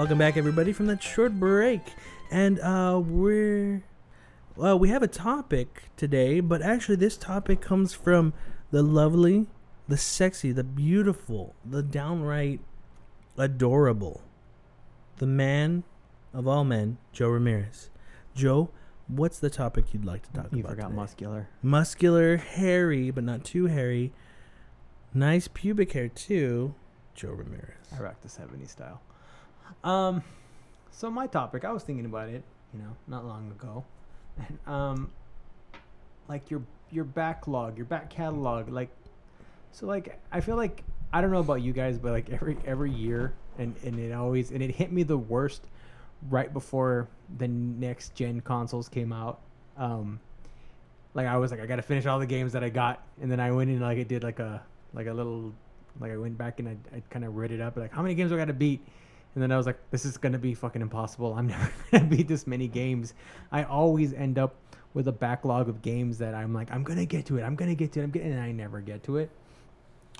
Welcome 0.00 0.16
back, 0.16 0.38
everybody, 0.38 0.72
from 0.72 0.86
that 0.86 1.02
short 1.02 1.38
break. 1.38 1.82
And 2.30 2.58
uh, 2.60 3.02
we're. 3.04 3.82
Well, 4.56 4.78
we 4.78 4.88
have 4.88 5.02
a 5.02 5.06
topic 5.06 5.90
today, 5.98 6.40
but 6.40 6.62
actually, 6.62 6.96
this 6.96 7.18
topic 7.18 7.60
comes 7.60 7.92
from 7.92 8.32
the 8.70 8.82
lovely, 8.82 9.46
the 9.88 9.98
sexy, 9.98 10.52
the 10.52 10.64
beautiful, 10.64 11.54
the 11.66 11.82
downright 11.82 12.60
adorable, 13.36 14.22
the 15.18 15.26
man 15.26 15.84
of 16.32 16.48
all 16.48 16.64
men, 16.64 16.96
Joe 17.12 17.28
Ramirez. 17.28 17.90
Joe, 18.34 18.70
what's 19.06 19.38
the 19.38 19.50
topic 19.50 19.92
you'd 19.92 20.06
like 20.06 20.22
to 20.22 20.32
talk 20.32 20.50
You 20.50 20.60
about? 20.60 20.70
You 20.70 20.76
forgot 20.76 20.86
today? 20.86 20.96
muscular. 20.96 21.48
Muscular, 21.60 22.36
hairy, 22.38 23.10
but 23.10 23.22
not 23.22 23.44
too 23.44 23.66
hairy. 23.66 24.14
Nice 25.12 25.46
pubic 25.46 25.92
hair, 25.92 26.08
too. 26.08 26.74
Joe 27.14 27.32
Ramirez. 27.32 27.76
I 27.94 28.00
rock 28.00 28.22
the 28.22 28.28
70s 28.28 28.70
style. 28.70 29.02
Um, 29.84 30.22
so 30.90 31.10
my 31.10 31.26
topic, 31.26 31.64
I 31.64 31.72
was 31.72 31.82
thinking 31.82 32.04
about 32.04 32.28
it, 32.28 32.42
you 32.72 32.80
know, 32.80 32.96
not 33.06 33.24
long 33.24 33.50
ago, 33.50 33.84
and 34.38 34.58
um, 34.66 35.10
like 36.28 36.50
your 36.50 36.62
your 36.90 37.04
backlog, 37.04 37.76
your 37.76 37.86
back 37.86 38.10
catalog, 38.10 38.68
like, 38.68 38.90
so 39.72 39.86
like 39.86 40.20
I 40.32 40.40
feel 40.40 40.56
like 40.56 40.84
I 41.12 41.20
don't 41.20 41.30
know 41.30 41.40
about 41.40 41.62
you 41.62 41.72
guys, 41.72 41.98
but 41.98 42.12
like 42.12 42.30
every 42.30 42.56
every 42.64 42.90
year, 42.90 43.32
and 43.58 43.74
and 43.84 43.98
it 43.98 44.12
always 44.12 44.50
and 44.50 44.62
it 44.62 44.70
hit 44.70 44.92
me 44.92 45.02
the 45.02 45.18
worst 45.18 45.62
right 46.28 46.52
before 46.52 47.08
the 47.38 47.48
next 47.48 48.14
gen 48.14 48.40
consoles 48.40 48.88
came 48.88 49.12
out. 49.12 49.40
Um, 49.76 50.20
like 51.14 51.26
I 51.26 51.36
was 51.36 51.50
like 51.50 51.60
I 51.60 51.66
got 51.66 51.76
to 51.76 51.82
finish 51.82 52.06
all 52.06 52.18
the 52.18 52.26
games 52.26 52.52
that 52.52 52.62
I 52.62 52.68
got, 52.68 53.02
and 53.20 53.30
then 53.30 53.40
I 53.40 53.50
went 53.50 53.70
in 53.70 53.80
like 53.80 53.98
it 53.98 54.08
did 54.08 54.22
like 54.22 54.38
a 54.38 54.62
like 54.94 55.06
a 55.06 55.12
little 55.12 55.52
like 55.98 56.12
I 56.12 56.16
went 56.16 56.38
back 56.38 56.60
and 56.60 56.68
I, 56.68 56.96
I 56.96 57.02
kind 57.10 57.24
of 57.24 57.36
read 57.36 57.50
it 57.50 57.60
up 57.60 57.76
like 57.76 57.92
how 57.92 58.02
many 58.02 58.14
games 58.14 58.30
do 58.30 58.36
I 58.36 58.38
got 58.38 58.46
to 58.46 58.52
beat, 58.52 58.80
and 59.34 59.42
then 59.42 59.52
I 59.52 59.56
was 59.56 59.66
like 59.66 59.78
this 59.90 60.04
is 60.04 60.16
gonna 60.16 60.38
be 60.38 60.54
fucking 60.54 60.82
impossible. 60.82 61.34
I'm 61.34 61.46
never 61.48 61.72
gonna 61.90 62.04
beat 62.04 62.28
this 62.28 62.46
many 62.46 62.68
games. 62.68 63.14
I 63.52 63.64
always 63.64 64.12
end 64.12 64.38
up 64.38 64.54
with 64.92 65.06
a 65.08 65.12
backlog 65.12 65.68
of 65.68 65.82
games 65.82 66.18
that 66.18 66.34
I'm 66.34 66.52
like 66.52 66.70
I'm 66.70 66.82
gonna 66.82 67.06
get 67.06 67.26
to 67.26 67.38
it. 67.38 67.42
I'm 67.42 67.56
gonna 67.56 67.74
get 67.74 67.92
to 67.92 68.00
it. 68.00 68.04
I'm 68.04 68.10
getting, 68.10 68.32
and 68.32 68.40
I 68.40 68.52
never 68.52 68.80
get 68.80 69.02
to 69.04 69.18
it. 69.18 69.30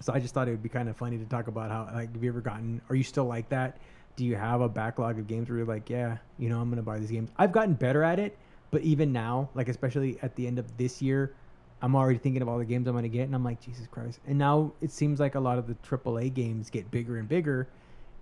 So 0.03 0.12
I 0.15 0.20
just 0.20 0.32
thought 0.32 0.49
it 0.49 0.53
would 0.53 0.62
be 0.62 0.69
kind 0.69 0.89
of 0.89 0.97
funny 0.97 1.19
to 1.19 1.24
talk 1.24 1.49
about 1.49 1.70
how 1.70 1.91
like 1.95 2.12
have 2.12 2.23
you 2.23 2.31
ever 2.31 2.41
gotten? 2.41 2.81
Are 2.89 2.95
you 2.95 3.05
still 3.05 3.27
like 3.27 3.49
that? 3.51 3.78
Do 4.16 4.24
you 4.24 4.37
have 4.37 4.61
a 4.61 4.69
backlog 4.69 5.19
of 5.19 5.27
games 5.27 5.49
where 5.49 5.59
you're 5.59 5.66
like, 5.66 5.89
yeah, 5.89 6.19
you 6.39 6.49
know, 6.49 6.61
I'm 6.61 6.69
gonna 6.70 6.82
buy 6.82 6.99
these 6.99 7.11
games. 7.11 7.31
I've 7.37 7.53
gotten 7.53 7.74
better 7.74 8.03
at 8.03 8.19
it, 8.19 8.37
but 8.70 8.82
even 8.82 9.12
now, 9.12 9.51
like 9.55 9.69
especially 9.69 10.19
at 10.23 10.37
the 10.37 10.47
end 10.47 10.59
of 10.59 10.77
this 10.77 11.03
year, 11.03 11.35
I'm 11.82 11.97
already 11.97 12.19
thinking 12.19 12.43
of 12.43 12.49
all 12.49 12.59
the 12.59 12.65
games 12.65 12.87
I'm 12.87 12.95
gonna 12.95 13.09
get, 13.09 13.23
and 13.23 13.35
I'm 13.35 13.45
like, 13.45 13.61
Jesus 13.61 13.87
Christ! 13.87 14.20
And 14.27 14.39
now 14.39 14.73
it 14.81 14.91
seems 14.91 15.20
like 15.20 15.35
a 15.35 15.41
lot 15.41 15.59
of 15.59 15.66
the 15.66 15.74
AAA 15.74 16.35
games 16.35 16.70
get 16.70 16.91
bigger 16.91 17.19
and 17.19 17.28
bigger, 17.28 17.69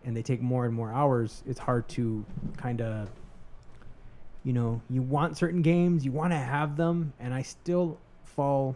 and 0.09 0.17
they 0.17 0.23
take 0.23 0.41
more 0.41 0.65
and 0.65 0.75
more 0.75 0.91
hours. 0.91 1.43
It's 1.47 1.59
hard 1.59 1.87
to 1.91 2.25
kind 2.57 2.81
of, 2.81 3.11
you 4.43 4.55
know, 4.55 4.81
you 4.89 5.03
want 5.03 5.37
certain 5.37 5.61
games, 5.61 6.03
you 6.03 6.13
want 6.13 6.33
to 6.33 6.39
have 6.39 6.79
them, 6.79 7.13
and 7.21 7.35
I 7.35 7.43
still 7.43 7.99
fall 8.25 8.75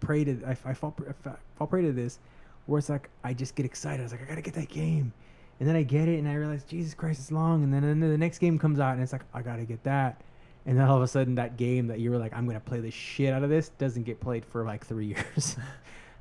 prey 0.00 0.24
to 0.24 0.42
I, 0.46 0.52
I 0.64 0.72
fall 0.72 0.96
I 1.06 1.34
fall 1.56 1.66
prey 1.66 1.82
to 1.82 1.92
this, 1.92 2.18
where 2.64 2.78
it's 2.78 2.88
like 2.88 3.10
I 3.22 3.34
just 3.34 3.54
get 3.54 3.66
excited. 3.66 4.00
I 4.00 4.04
was 4.04 4.12
like, 4.12 4.22
I 4.22 4.24
gotta 4.24 4.40
get 4.40 4.54
that 4.54 4.70
game, 4.70 5.12
and 5.60 5.68
then 5.68 5.76
I 5.76 5.82
get 5.82 6.08
it, 6.08 6.18
and 6.18 6.26
I 6.26 6.32
realize, 6.34 6.64
Jesus 6.64 6.94
Christ, 6.94 7.20
it's 7.20 7.30
long, 7.30 7.62
and 7.64 7.72
then, 7.72 7.84
and 7.84 8.02
then 8.02 8.10
the 8.10 8.16
next 8.16 8.38
game 8.38 8.58
comes 8.58 8.80
out, 8.80 8.94
and 8.94 9.02
it's 9.02 9.12
like 9.12 9.24
I 9.34 9.42
gotta 9.42 9.64
get 9.64 9.84
that. 9.84 10.22
And 10.64 10.78
then 10.78 10.86
all 10.86 10.96
of 10.96 11.02
a 11.02 11.06
sudden, 11.06 11.34
that 11.34 11.58
game 11.58 11.86
that 11.88 12.00
you 12.00 12.10
were 12.10 12.18
like, 12.18 12.32
I'm 12.32 12.46
gonna 12.46 12.60
play 12.60 12.80
the 12.80 12.90
shit 12.90 13.34
out 13.34 13.42
of 13.42 13.50
this, 13.50 13.68
doesn't 13.76 14.04
get 14.04 14.20
played 14.20 14.42
for 14.46 14.64
like 14.64 14.86
three 14.86 15.06
years. 15.36 15.58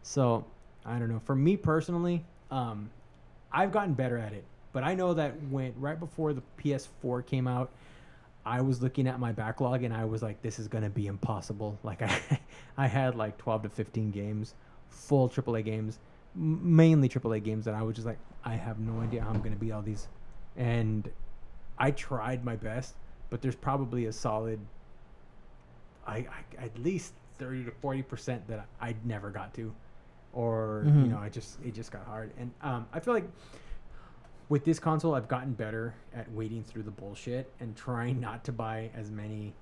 so 0.04 0.44
I 0.86 1.00
don't 1.00 1.08
know. 1.08 1.22
For 1.24 1.36
me 1.38 1.56
personally, 1.56 2.26
um, 2.50 2.90
I've 3.54 3.72
gotten 3.72 3.94
better 3.94 4.18
at 4.18 4.34
it, 4.34 4.44
but 4.74 4.84
I 4.84 4.96
know 4.96 5.14
that 5.14 5.34
when 5.50 5.74
right 5.78 6.00
before 6.00 6.34
the 6.34 6.44
PS4 6.60 7.26
came 7.26 7.48
out, 7.48 7.72
I 8.46 8.62
was 8.62 8.82
looking 8.82 9.08
at 9.08 9.20
my 9.20 9.32
backlog 9.32 9.84
and 9.84 9.94
I 9.94 10.06
was 10.06 10.24
like, 10.24 10.42
this 10.42 10.58
is 10.58 10.68
gonna 10.68 10.90
be 10.90 11.08
impossible. 11.08 11.78
Like 11.84 12.02
I, 12.02 12.20
I 12.78 12.88
had 12.88 13.16
like 13.16 13.38
12 13.38 13.64
to 13.64 13.70
15 13.70 14.12
games, 14.12 14.54
full 14.90 15.30
AAA 15.30 15.66
games, 15.66 16.00
mainly 16.36 17.10
AAA 17.10 17.44
games 17.44 17.66
that 17.66 17.74
I 17.74 17.82
was 17.84 17.96
just 17.96 18.08
like, 18.08 18.20
I 18.44 18.56
have 18.56 18.80
no 18.80 19.02
idea 19.02 19.22
how 19.22 19.30
I'm 19.30 19.42
gonna 19.42 19.56
beat 19.56 19.72
all 19.72 19.82
these, 19.82 20.08
and 20.56 21.10
I 21.78 21.92
tried 21.92 22.44
my 22.46 22.56
best, 22.56 22.96
but 23.30 23.42
there's 23.42 23.56
probably 23.56 24.06
a 24.06 24.14
solid, 24.14 24.60
I, 26.08 26.18
I 26.18 26.66
at 26.66 26.78
least 26.80 27.14
30 27.38 27.66
to 27.66 27.72
40 27.72 28.02
percent 28.04 28.48
that 28.48 28.66
I 28.80 28.96
never 29.04 29.30
got 29.30 29.54
to, 29.56 29.74
or 30.34 30.84
you 30.86 30.92
Mhm. 30.92 31.10
know, 31.10 31.18
I 31.18 31.30
just 31.30 31.58
it 31.64 31.74
just 31.74 31.92
got 31.92 32.06
hard, 32.06 32.32
and 32.38 32.52
um, 32.62 32.88
I 32.94 33.00
feel 33.00 33.14
like 33.14 33.30
with 34.50 34.66
this 34.66 34.80
console, 34.80 35.16
I've 35.16 35.28
gotten 35.30 35.54
better 35.54 35.94
at 36.14 36.30
wading 36.32 36.64
through 36.64 36.84
the 36.84 36.92
bullshit 36.92 37.52
and 37.60 37.76
trying 37.76 38.20
not 38.20 38.44
to 38.46 38.52
buy 38.52 38.90
as 38.96 39.10
many 39.12 39.54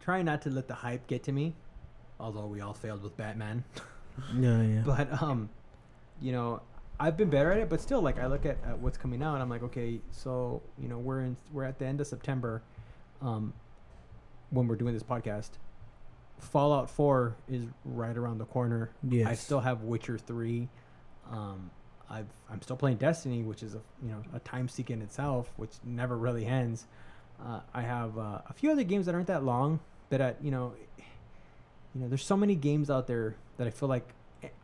trying 0.00 0.24
not 0.24 0.40
to 0.42 0.50
let 0.50 0.66
the 0.66 0.74
hype 0.74 1.06
get 1.06 1.22
to 1.24 1.32
me. 1.32 1.54
Although 2.18 2.46
we 2.46 2.60
all 2.60 2.74
failed 2.74 3.02
with 3.02 3.16
Batman, 3.16 3.64
Yeah, 4.34 4.62
yeah. 4.62 4.82
but 4.86 5.22
um, 5.22 5.48
you 6.20 6.32
know, 6.32 6.60
I've 6.98 7.16
been 7.16 7.30
better 7.30 7.50
at 7.52 7.58
it. 7.58 7.68
But 7.70 7.80
still, 7.80 8.00
like 8.02 8.18
I 8.18 8.26
look 8.26 8.44
at, 8.44 8.58
at 8.64 8.78
what's 8.78 8.98
coming 8.98 9.22
out, 9.22 9.34
and 9.34 9.42
I'm 9.42 9.48
like, 9.50 9.62
okay, 9.62 10.00
so 10.10 10.62
you 10.78 10.88
know, 10.88 10.98
we're 10.98 11.20
in 11.22 11.36
we're 11.52 11.64
at 11.64 11.78
the 11.78 11.86
end 11.86 12.00
of 12.00 12.06
September, 12.06 12.62
um, 13.22 13.52
when 14.50 14.68
we're 14.68 14.76
doing 14.76 14.92
this 14.94 15.02
podcast. 15.02 15.50
Fallout 16.42 16.90
Four 16.90 17.36
is 17.48 17.64
right 17.84 18.16
around 18.16 18.38
the 18.38 18.44
corner. 18.46 18.90
yes. 19.08 19.28
I 19.28 19.34
still 19.34 19.60
have 19.60 19.82
Witcher 19.82 20.18
three. 20.18 20.68
Um, 21.30 21.70
I've 22.08 22.26
I'm 22.50 22.60
still 22.62 22.76
playing 22.76 22.96
Destiny, 22.96 23.42
which 23.42 23.62
is 23.62 23.74
a 23.74 23.80
you 24.02 24.10
know 24.10 24.22
a 24.34 24.40
time 24.40 24.68
seek 24.68 24.90
in 24.90 25.00
itself, 25.02 25.52
which 25.56 25.72
never 25.84 26.16
really 26.16 26.44
ends. 26.44 26.86
Uh, 27.40 27.60
I 27.72 27.82
have 27.82 28.18
uh, 28.18 28.40
a 28.48 28.52
few 28.52 28.70
other 28.70 28.84
games 28.84 29.06
that 29.06 29.14
aren't 29.14 29.28
that 29.28 29.44
long, 29.44 29.80
but 30.10 30.20
at 30.20 30.42
you 30.42 30.50
know, 30.50 30.74
you 31.94 32.00
know, 32.02 32.08
there's 32.08 32.24
so 32.24 32.36
many 32.36 32.54
games 32.54 32.90
out 32.90 33.06
there 33.06 33.36
that 33.56 33.66
I 33.66 33.70
feel 33.70 33.88
like 33.88 34.08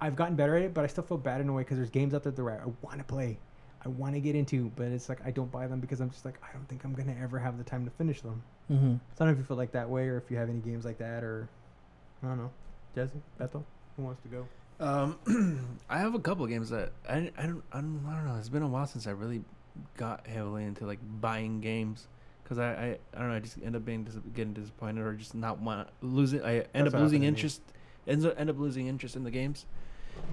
I've 0.01 0.17
gotten 0.17 0.37
better 0.37 0.57
at 0.57 0.63
it, 0.63 0.75
but 0.75 0.85
I 0.85 0.89
still 0.89 1.05
feel 1.05 1.19
bad 1.19 1.41
in 1.41 1.49
a 1.49 1.53
way 1.53 1.63
because 1.63 1.77
there's 1.77 1.91
games 1.91 2.15
out 2.15 2.23
there 2.23 2.33
that 2.33 2.43
I 2.43 2.67
want 2.83 2.99
to 2.99 3.05
play, 3.05 3.39
I 3.85 3.89
want 3.89 4.15
to 4.15 4.21
get 4.21 4.35
into, 4.35 4.73
but 4.75 4.89
it's 4.89 5.09
like 5.09 5.21
I 5.25 5.31
don't 5.31 5.51
buy 5.51 5.67
them 5.67 5.81
because 5.81 6.01
I'm 6.01 6.11
just 6.11 6.25
like 6.25 6.39
I 6.43 6.53
don't 6.53 6.69
think 6.69 6.85
I'm 6.85 6.95
gonna 6.95 7.17
ever 7.23 7.39
have 7.39 7.59
the 7.59 7.65
time 7.65 7.85
to 7.85 7.91
finish 7.93 8.21
them. 8.21 8.43
Mm-hmm. 8.71 8.95
So 9.15 9.25
I 9.25 9.25
don't 9.25 9.29
know 9.29 9.33
if 9.33 9.39
you 9.39 9.45
feel 9.45 9.57
like 9.57 9.73
that 9.73 9.89
way 9.89 10.09
or 10.09 10.17
if 10.17 10.31
you 10.31 10.37
have 10.37 10.51
any 10.51 10.59
games 10.59 10.85
like 10.85 10.99
that 10.99 11.23
or 11.23 11.49
I 12.23 12.29
don't 12.29 12.39
know. 12.39 12.51
Jesse, 12.95 13.21
Bethel, 13.39 13.65
who 13.97 14.03
wants 14.05 14.23
to 14.23 14.29
go? 14.29 14.47
Um, 14.79 15.69
I 15.91 15.99
have 15.99 16.15
a 16.15 16.19
couple 16.19 16.45
of 16.45 16.51
games 16.51 16.71
that 16.71 16.93
I, 17.09 17.31
I 17.39 17.43
don't 17.47 17.63
I 17.73 17.77
don't 17.81 18.03
I 18.09 18.15
don't 18.15 18.27
know. 18.27 18.37
It's 18.39 18.49
been 18.49 18.63
a 18.63 18.69
while 18.69 18.87
since 18.87 19.07
I 19.07 19.11
really 19.11 19.43
got 19.97 20.27
heavily 20.27 20.65
into 20.65 20.87
like 20.87 20.99
buying 21.21 21.61
games 21.61 22.09
because 22.43 22.59
I, 22.59 22.71
I 22.73 22.99
I 23.15 23.19
don't 23.19 23.29
know. 23.31 23.37
I 23.37 23.41
just 23.41 23.57
end 23.63 23.77
up 23.77 23.85
being 23.85 24.05
dis- 24.05 24.19
getting 24.35 24.53
disappointed 24.55 25.03
or 25.05 25.15
just 25.15 25.35
not 25.35 25.61
want 25.61 25.89
losing. 26.03 26.43
I 26.43 26.57
end 26.75 26.87
That's 26.87 26.95
up 26.95 27.01
losing 27.01 27.01
happened 27.01 27.11
to 27.13 27.21
me. 27.21 27.27
interest. 27.29 27.61
Ends 28.07 28.25
up 28.25 28.35
end 28.39 28.51
up 28.51 28.59
losing 28.59 28.87
interest 28.87 29.17
in 29.17 29.25
the 29.25 29.31
games. 29.31 29.67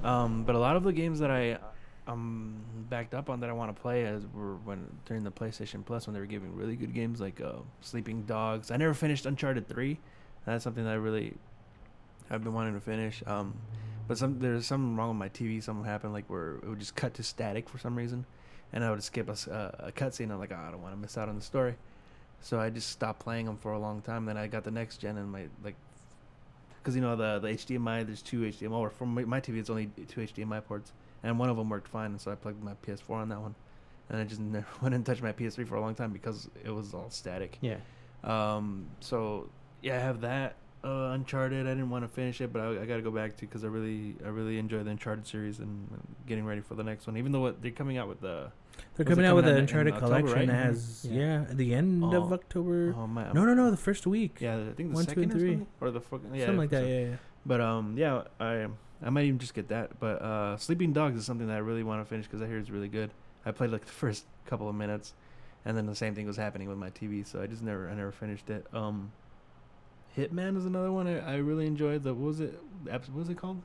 Um, 0.03 0.43
but 0.43 0.55
a 0.55 0.59
lot 0.59 0.75
of 0.75 0.83
the 0.83 0.93
games 0.93 1.19
that 1.19 1.31
I 1.31 1.57
I'm 2.05 2.61
backed 2.89 3.13
up 3.13 3.29
on 3.29 3.39
that 3.41 3.49
I 3.49 3.53
want 3.53 3.73
to 3.73 3.81
play 3.81 4.05
as 4.05 4.25
were 4.33 4.55
when 4.57 4.85
during 5.05 5.23
the 5.23 5.31
PlayStation 5.31 5.85
Plus 5.85 6.05
when 6.05 6.13
they 6.13 6.19
were 6.19 6.25
giving 6.25 6.53
really 6.55 6.75
good 6.75 6.93
games 6.93 7.21
like 7.21 7.39
uh, 7.41 7.53
Sleeping 7.81 8.23
Dogs. 8.23 8.71
I 8.71 8.77
never 8.77 8.93
finished 8.93 9.25
Uncharted 9.25 9.67
three. 9.69 9.99
That's 10.45 10.63
something 10.65 10.83
that 10.83 10.91
I 10.91 10.95
really 10.95 11.33
I've 12.29 12.43
been 12.43 12.53
wanting 12.53 12.73
to 12.73 12.79
finish. 12.79 13.23
Um, 13.25 13.53
but 14.07 14.17
some 14.17 14.39
there's 14.39 14.65
something 14.65 14.95
wrong 14.95 15.09
with 15.09 15.17
my 15.17 15.29
TV. 15.29 15.63
Something 15.63 15.85
happened 15.85 16.13
like 16.13 16.29
where 16.29 16.55
it 16.55 16.67
would 16.67 16.79
just 16.79 16.95
cut 16.95 17.13
to 17.15 17.23
static 17.23 17.69
for 17.69 17.77
some 17.77 17.95
reason, 17.95 18.25
and 18.73 18.83
I 18.83 18.91
would 18.91 19.03
skip 19.03 19.29
a, 19.29 19.51
uh, 19.51 19.87
a 19.87 19.91
cutscene. 19.91 20.31
I'm 20.31 20.39
like, 20.39 20.51
oh, 20.51 20.59
I 20.59 20.71
don't 20.71 20.81
want 20.81 20.93
to 20.93 20.99
miss 20.99 21.17
out 21.17 21.29
on 21.29 21.35
the 21.35 21.41
story, 21.41 21.75
so 22.41 22.59
I 22.59 22.69
just 22.69 22.89
stopped 22.89 23.19
playing 23.19 23.45
them 23.45 23.57
for 23.57 23.71
a 23.71 23.79
long 23.79 24.01
time. 24.01 24.25
Then 24.25 24.37
I 24.37 24.47
got 24.47 24.63
the 24.63 24.71
next 24.71 24.97
gen 24.97 25.17
and 25.17 25.31
my 25.31 25.45
like, 25.63 25.75
because 26.81 26.95
you 26.95 27.01
know 27.01 27.15
the 27.15 27.39
the 27.39 27.49
HDMI 27.49 28.05
there's 28.05 28.21
two 28.21 28.41
HDMI 28.41 28.71
or 28.71 28.89
for 28.89 29.05
my, 29.05 29.23
my 29.23 29.39
TV 29.39 29.57
it's 29.57 29.69
only 29.69 29.89
two 30.07 30.21
HDMI 30.21 30.65
ports, 30.65 30.91
and 31.23 31.39
one 31.39 31.49
of 31.49 31.55
them 31.55 31.69
worked 31.69 31.87
fine, 31.87 32.11
and 32.11 32.19
so 32.19 32.31
I 32.31 32.35
plugged 32.35 32.61
my 32.61 32.73
PS4 32.85 33.09
on 33.11 33.29
that 33.29 33.39
one, 33.39 33.55
and 34.09 34.19
I 34.19 34.25
just 34.25 34.41
never 34.41 34.65
went 34.81 34.95
and 34.95 35.05
touched 35.05 35.23
my 35.23 35.31
PS3 35.31 35.65
for 35.65 35.75
a 35.75 35.81
long 35.81 35.95
time 35.95 36.11
because 36.11 36.49
it 36.63 36.71
was 36.71 36.93
all 36.93 37.09
static. 37.09 37.57
Yeah. 37.61 37.77
Um, 38.25 38.87
so 38.99 39.47
yeah, 39.81 39.95
I 39.95 39.99
have 39.99 40.21
that 40.21 40.55
uh, 40.83 41.11
Uncharted. 41.13 41.65
I 41.65 41.69
didn't 41.71 41.89
want 41.89 42.03
to 42.03 42.07
finish 42.09 42.41
it, 42.41 42.51
but 42.51 42.61
I, 42.61 42.81
I 42.81 42.85
got 42.85 42.97
to 42.97 43.01
go 43.01 43.11
back 43.11 43.35
to 43.37 43.41
because 43.45 43.63
I 43.63 43.67
really, 43.67 44.15
I 44.25 44.29
really 44.29 44.57
enjoy 44.59 44.83
the 44.83 44.91
Uncharted 44.91 45.25
series 45.27 45.59
and 45.59 45.87
getting 46.27 46.45
ready 46.45 46.61
for 46.61 46.75
the 46.75 46.83
next 46.83 47.07
one. 47.07 47.17
Even 47.17 47.31
though 47.31 47.41
what, 47.41 47.61
they're 47.61 47.71
coming 47.71 47.97
out 47.97 48.07
with 48.07 48.21
the 48.21 48.51
They're 48.95 49.05
Was 49.05 49.15
coming 49.15 49.25
out 49.25 49.35
with 49.35 49.45
coming 49.45 49.45
the 49.45 49.49
out 49.49 49.49
in- 49.49 49.57
in 49.57 49.61
Uncharted 49.63 49.93
October, 49.93 50.19
collection 50.21 50.49
right? 50.49 50.67
as 50.67 51.05
Mhm. 51.09 51.15
yeah. 51.15 51.41
at 51.51 51.57
the 51.57 51.73
end 51.75 52.03
of 52.13 52.31
Oh, 52.31 52.33
October. 52.35 52.93
oh 52.97 53.07
my, 53.07 53.31
no, 53.33 53.45
no, 53.45 53.53
no, 53.53 53.71
the 53.71 53.77
first 53.77 54.05
week. 54.07 54.37
yeah, 54.41 54.57
I 54.57 54.73
think 54.73 54.89
the 54.89 54.95
One, 54.95 55.05
two, 55.05 55.09
second 55.09 55.23
and 55.23 55.33
or 55.35 55.39
three. 55.39 55.59
or 55.81 55.91
the 55.91 56.01
fucking 56.01 56.33
yeah, 56.35 56.45
something 56.45 56.57
like 56.57 56.69
that. 56.71 56.87
Yeah, 56.87 56.99
yeah. 57.09 57.15
But 57.45 57.61
um, 57.61 57.95
yeah, 57.97 58.23
I 58.39 58.67
I 59.05 59.09
might 59.09 59.25
even 59.25 59.37
just 59.39 59.53
get 59.53 59.67
that. 59.69 59.99
But 59.99 60.21
uh, 60.21 60.57
Sleeping 60.57 60.93
Dogs 60.93 61.17
is 61.19 61.25
something 61.25 61.47
that 61.47 61.55
I 61.55 61.59
really 61.59 61.83
want 61.83 62.01
to 62.01 62.05
finish 62.05 62.25
because 62.25 62.41
I 62.41 62.47
hear 62.47 62.57
it's 62.57 62.69
really 62.69 62.87
good. 62.87 63.11
I 63.45 63.51
played 63.51 63.69
like 63.71 63.85
the 63.85 63.91
first 63.91 64.25
couple 64.45 64.69
of 64.69 64.75
minutes, 64.75 65.13
and 65.65 65.75
then 65.77 65.85
the 65.85 65.95
same 65.95 66.15
thing 66.15 66.25
was 66.25 66.37
happening 66.37 66.67
with 66.69 66.77
my 66.77 66.89
TV, 66.89 67.25
so 67.25 67.41
I 67.41 67.47
just 67.47 67.61
never 67.61 67.89
I 67.89 67.93
never 67.95 68.11
finished 68.11 68.49
it. 68.49 68.65
Um, 68.73 69.11
Hitman 70.17 70.57
is 70.57 70.65
another 70.65 70.91
one 70.91 71.07
I, 71.07 71.33
I 71.33 71.35
really 71.37 71.65
enjoyed. 71.65 72.03
The 72.03 72.13
what 72.13 72.27
was 72.27 72.39
it? 72.39 72.59
What 72.83 73.09
was 73.13 73.29
it 73.29 73.37
called? 73.37 73.61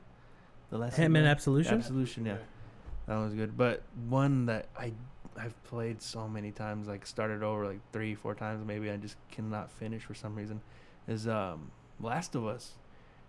The 0.69 0.77
last 0.77 0.97
Hitman 0.97 1.23
Hitman? 1.23 1.29
Absolution. 1.29 1.73
Absolution, 1.75 2.25
yeah, 2.25 2.37
that 3.07 3.17
was 3.17 3.33
good. 3.33 3.57
But 3.57 3.83
one 4.07 4.45
that 4.47 4.67
I 4.77 4.93
I've 5.37 5.61
played 5.63 6.01
so 6.01 6.27
many 6.27 6.51
times, 6.51 6.87
like 6.87 7.05
started 7.05 7.43
over 7.43 7.65
like 7.65 7.79
three, 7.93 8.15
four 8.15 8.35
times, 8.35 8.65
maybe 8.65 8.89
I 8.89 8.97
just 8.97 9.15
cannot 9.31 9.71
finish 9.71 10.03
for 10.03 10.13
some 10.13 10.35
reason. 10.35 10.61
Is 11.07 11.27
um 11.27 11.71
Last 11.99 12.35
of 12.35 12.45
Us. 12.45 12.73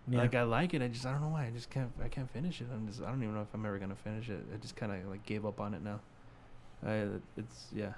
Yeah. 0.07 0.19
Like 0.19 0.33
I 0.33 0.43
like 0.43 0.73
it, 0.73 0.81
I 0.81 0.87
just 0.87 1.05
I 1.05 1.11
don't 1.11 1.21
know 1.21 1.29
why 1.29 1.45
I 1.45 1.51
just 1.51 1.69
can't 1.69 1.91
I 2.03 2.07
can't 2.07 2.29
finish 2.29 2.59
it. 2.61 2.67
I'm 2.73 2.87
just 2.87 3.01
I 3.01 3.07
don't 3.07 3.21
even 3.21 3.35
know 3.35 3.41
if 3.41 3.53
I'm 3.53 3.65
ever 3.65 3.77
gonna 3.77 3.95
finish 3.95 4.29
it. 4.29 4.43
I 4.53 4.57
just 4.57 4.75
kind 4.75 4.91
of 4.91 5.09
like 5.09 5.25
gave 5.25 5.45
up 5.45 5.59
on 5.59 5.73
it 5.73 5.83
now. 5.83 5.99
I 6.85 7.07
it's 7.37 7.67
yeah. 7.73 7.93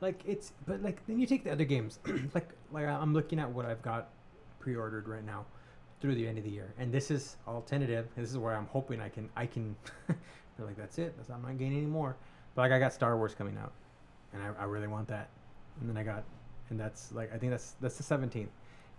Like 0.00 0.22
it's, 0.26 0.52
but 0.66 0.82
like 0.82 1.04
then 1.06 1.18
you 1.18 1.26
take 1.26 1.42
the 1.42 1.50
other 1.50 1.64
games, 1.64 1.98
like 2.34 2.50
like 2.70 2.86
I'm 2.86 3.14
looking 3.14 3.40
at 3.40 3.50
what 3.50 3.66
I've 3.66 3.82
got 3.82 4.10
pre-ordered 4.58 5.08
right 5.08 5.24
now 5.24 5.44
through 6.00 6.14
the 6.14 6.26
end 6.26 6.38
of 6.38 6.44
the 6.44 6.50
year, 6.50 6.72
and 6.78 6.92
this 6.92 7.10
is 7.10 7.36
all 7.46 7.62
tentative. 7.62 8.06
This 8.16 8.30
is 8.30 8.38
where 8.38 8.54
I'm 8.54 8.66
hoping 8.66 9.00
I 9.00 9.08
can 9.08 9.28
I 9.36 9.46
can. 9.46 9.76
they're 10.06 10.66
like 10.66 10.76
that's 10.76 10.98
it. 10.98 11.14
That's 11.16 11.30
I'm 11.30 11.42
not 11.42 11.58
getting 11.58 11.76
any 11.76 11.86
more. 11.86 12.16
But 12.54 12.62
like 12.62 12.72
I 12.72 12.78
got 12.78 12.92
Star 12.92 13.16
Wars 13.16 13.34
coming 13.34 13.56
out, 13.56 13.72
and 14.32 14.42
I, 14.42 14.62
I 14.62 14.64
really 14.64 14.88
want 14.88 15.08
that. 15.08 15.28
And 15.80 15.88
then 15.88 15.96
I 15.96 16.02
got, 16.02 16.24
and 16.70 16.78
that's 16.78 17.12
like 17.12 17.32
I 17.32 17.38
think 17.38 17.50
that's 17.50 17.74
that's 17.80 17.96
the 17.96 18.16
17th. 18.16 18.48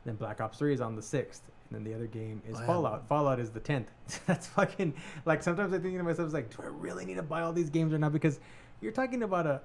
Then 0.06 0.15
Black 0.15 0.40
Ops 0.40 0.57
3 0.57 0.73
is 0.73 0.81
on 0.81 0.95
the 0.95 1.02
6th, 1.02 1.41
and 1.69 1.72
then 1.72 1.84
the 1.84 1.94
other 1.94 2.07
game 2.07 2.41
is. 2.48 2.57
Fallout. 2.61 3.07
Fallout 3.07 3.40
is 3.40 3.49
the 3.52 3.60
10th. 3.60 3.88
that's 4.26 4.48
fucking 4.48 4.94
like 5.26 5.44
sometimes 5.44 5.73
I 5.73 5.80
think 5.80 5.98
to 5.98 6.03
myself, 6.03 6.27
it's 6.27 6.34
like, 6.34 6.56
do 6.56 6.64
I 6.64 6.68
really 6.68 7.06
need 7.06 7.15
to 7.15 7.23
buy 7.23 7.41
all 7.41 7.53
these 7.53 7.69
games 7.69 7.94
or 7.94 7.98
not? 7.98 8.14
Because 8.14 8.40
you're 8.81 8.91
talking 8.91 9.23
about 9.23 9.45
a 9.45 9.61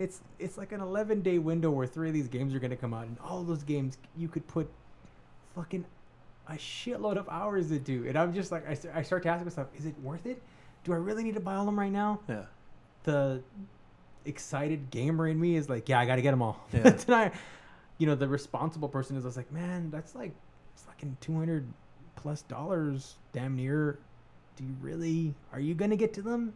it's 0.00 0.22
it's 0.38 0.56
like 0.56 0.72
an 0.72 0.80
11 0.80 1.20
day 1.20 1.38
window 1.38 1.70
where 1.70 1.86
three 1.86 2.08
of 2.08 2.14
these 2.14 2.26
games 2.26 2.54
are 2.54 2.58
going 2.58 2.70
to 2.70 2.76
come 2.76 2.94
out 2.94 3.04
and 3.04 3.16
all 3.22 3.44
those 3.44 3.62
games 3.62 3.98
you 4.16 4.26
could 4.26 4.44
put 4.48 4.68
fucking 5.54 5.84
a 6.48 6.54
shitload 6.54 7.16
of 7.16 7.28
hours 7.28 7.70
into 7.70 8.08
and 8.08 8.16
i'm 8.18 8.34
just 8.34 8.50
like 8.50 8.66
I, 8.66 8.98
I 8.98 9.02
start 9.02 9.22
to 9.24 9.28
ask 9.28 9.44
myself 9.44 9.68
is 9.76 9.86
it 9.86 9.94
worth 10.02 10.26
it? 10.26 10.42
Do 10.82 10.94
i 10.94 10.96
really 10.96 11.22
need 11.22 11.34
to 11.34 11.40
buy 11.40 11.54
all 11.54 11.66
them 11.66 11.78
right 11.78 11.92
now? 11.92 12.18
Yeah. 12.28 12.46
the 13.04 13.42
excited 14.24 14.90
gamer 14.90 15.28
in 15.28 15.38
me 15.38 15.56
is 15.56 15.68
like 15.68 15.88
yeah 15.88 16.00
i 16.00 16.06
gotta 16.06 16.22
get 16.22 16.30
them 16.32 16.42
all. 16.42 16.66
Yeah. 16.72 16.96
I, 17.08 17.30
you 17.98 18.06
know 18.06 18.14
the 18.14 18.26
responsible 18.26 18.88
person 18.88 19.16
is 19.16 19.24
just 19.24 19.36
like 19.36 19.52
man 19.52 19.90
that's 19.90 20.14
like 20.14 20.32
fucking 20.74 21.18
200 21.20 21.66
plus 22.16 22.42
dollars 22.42 23.16
damn 23.32 23.56
near. 23.56 23.98
Do 24.56 24.64
you 24.64 24.74
really 24.80 25.34
are 25.52 25.60
you 25.60 25.74
gonna 25.74 25.96
get 25.96 26.14
to 26.14 26.22
them 26.22 26.54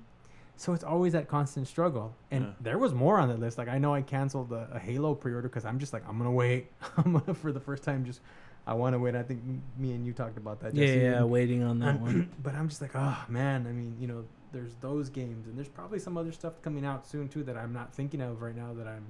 so 0.56 0.72
it's 0.72 0.84
always 0.84 1.12
that 1.12 1.26
constant 1.28 1.66
struggle 1.66 2.14
and 2.30 2.44
Yeah. 2.44 2.50
there 2.60 2.78
was 2.78 2.94
more 2.94 3.18
on 3.18 3.28
the 3.28 3.36
list 3.36 3.58
like 3.58 3.68
i 3.68 3.78
know 3.78 3.92
i 3.94 4.02
canceled 4.02 4.52
a, 4.52 4.68
a 4.72 4.78
halo 4.78 5.14
pre-order 5.14 5.48
because 5.48 5.64
i'm 5.64 5.78
just 5.78 5.92
like 5.92 6.02
i'm 6.08 6.16
gonna 6.18 6.30
wait 6.30 6.70
i'm 6.96 7.12
gonna 7.12 7.34
for 7.34 7.50
the 7.52 7.60
first 7.60 7.82
time 7.82 8.04
just 8.04 8.20
i 8.66 8.72
want 8.72 8.94
to 8.94 8.98
wait 8.98 9.14
i 9.16 9.22
think 9.22 9.42
me 9.78 9.92
and 9.92 10.06
you 10.06 10.12
talked 10.12 10.36
about 10.38 10.60
that 10.60 10.74
yeah, 10.74 10.86
Jesse, 10.86 11.00
yeah, 11.00 11.16
and- 11.18 11.30
waiting 11.30 11.62
on 11.62 11.78
that 11.80 12.00
one. 12.00 12.30
but 12.42 12.54
I'm 12.54 12.68
just 12.68 12.80
like, 12.80 12.92
oh 12.94 13.18
man, 13.28 13.66
I 13.68 13.72
mean, 13.72 13.96
you 14.00 14.06
know, 14.06 14.24
there's 14.52 14.74
those 14.80 15.10
games, 15.10 15.46
and 15.48 15.56
there's 15.58 15.68
probably 15.68 15.98
some 15.98 16.16
other 16.16 16.30
stuff 16.32 16.54
coming 16.62 16.86
out 16.86 17.04
soon 17.06 17.28
too 17.28 17.42
that 17.42 17.56
I'm 17.56 17.72
not 17.72 17.92
thinking 17.92 18.20
of 18.22 18.40
right 18.40 18.54
now 18.56 18.72
that 18.74 18.86
I'm, 18.86 19.04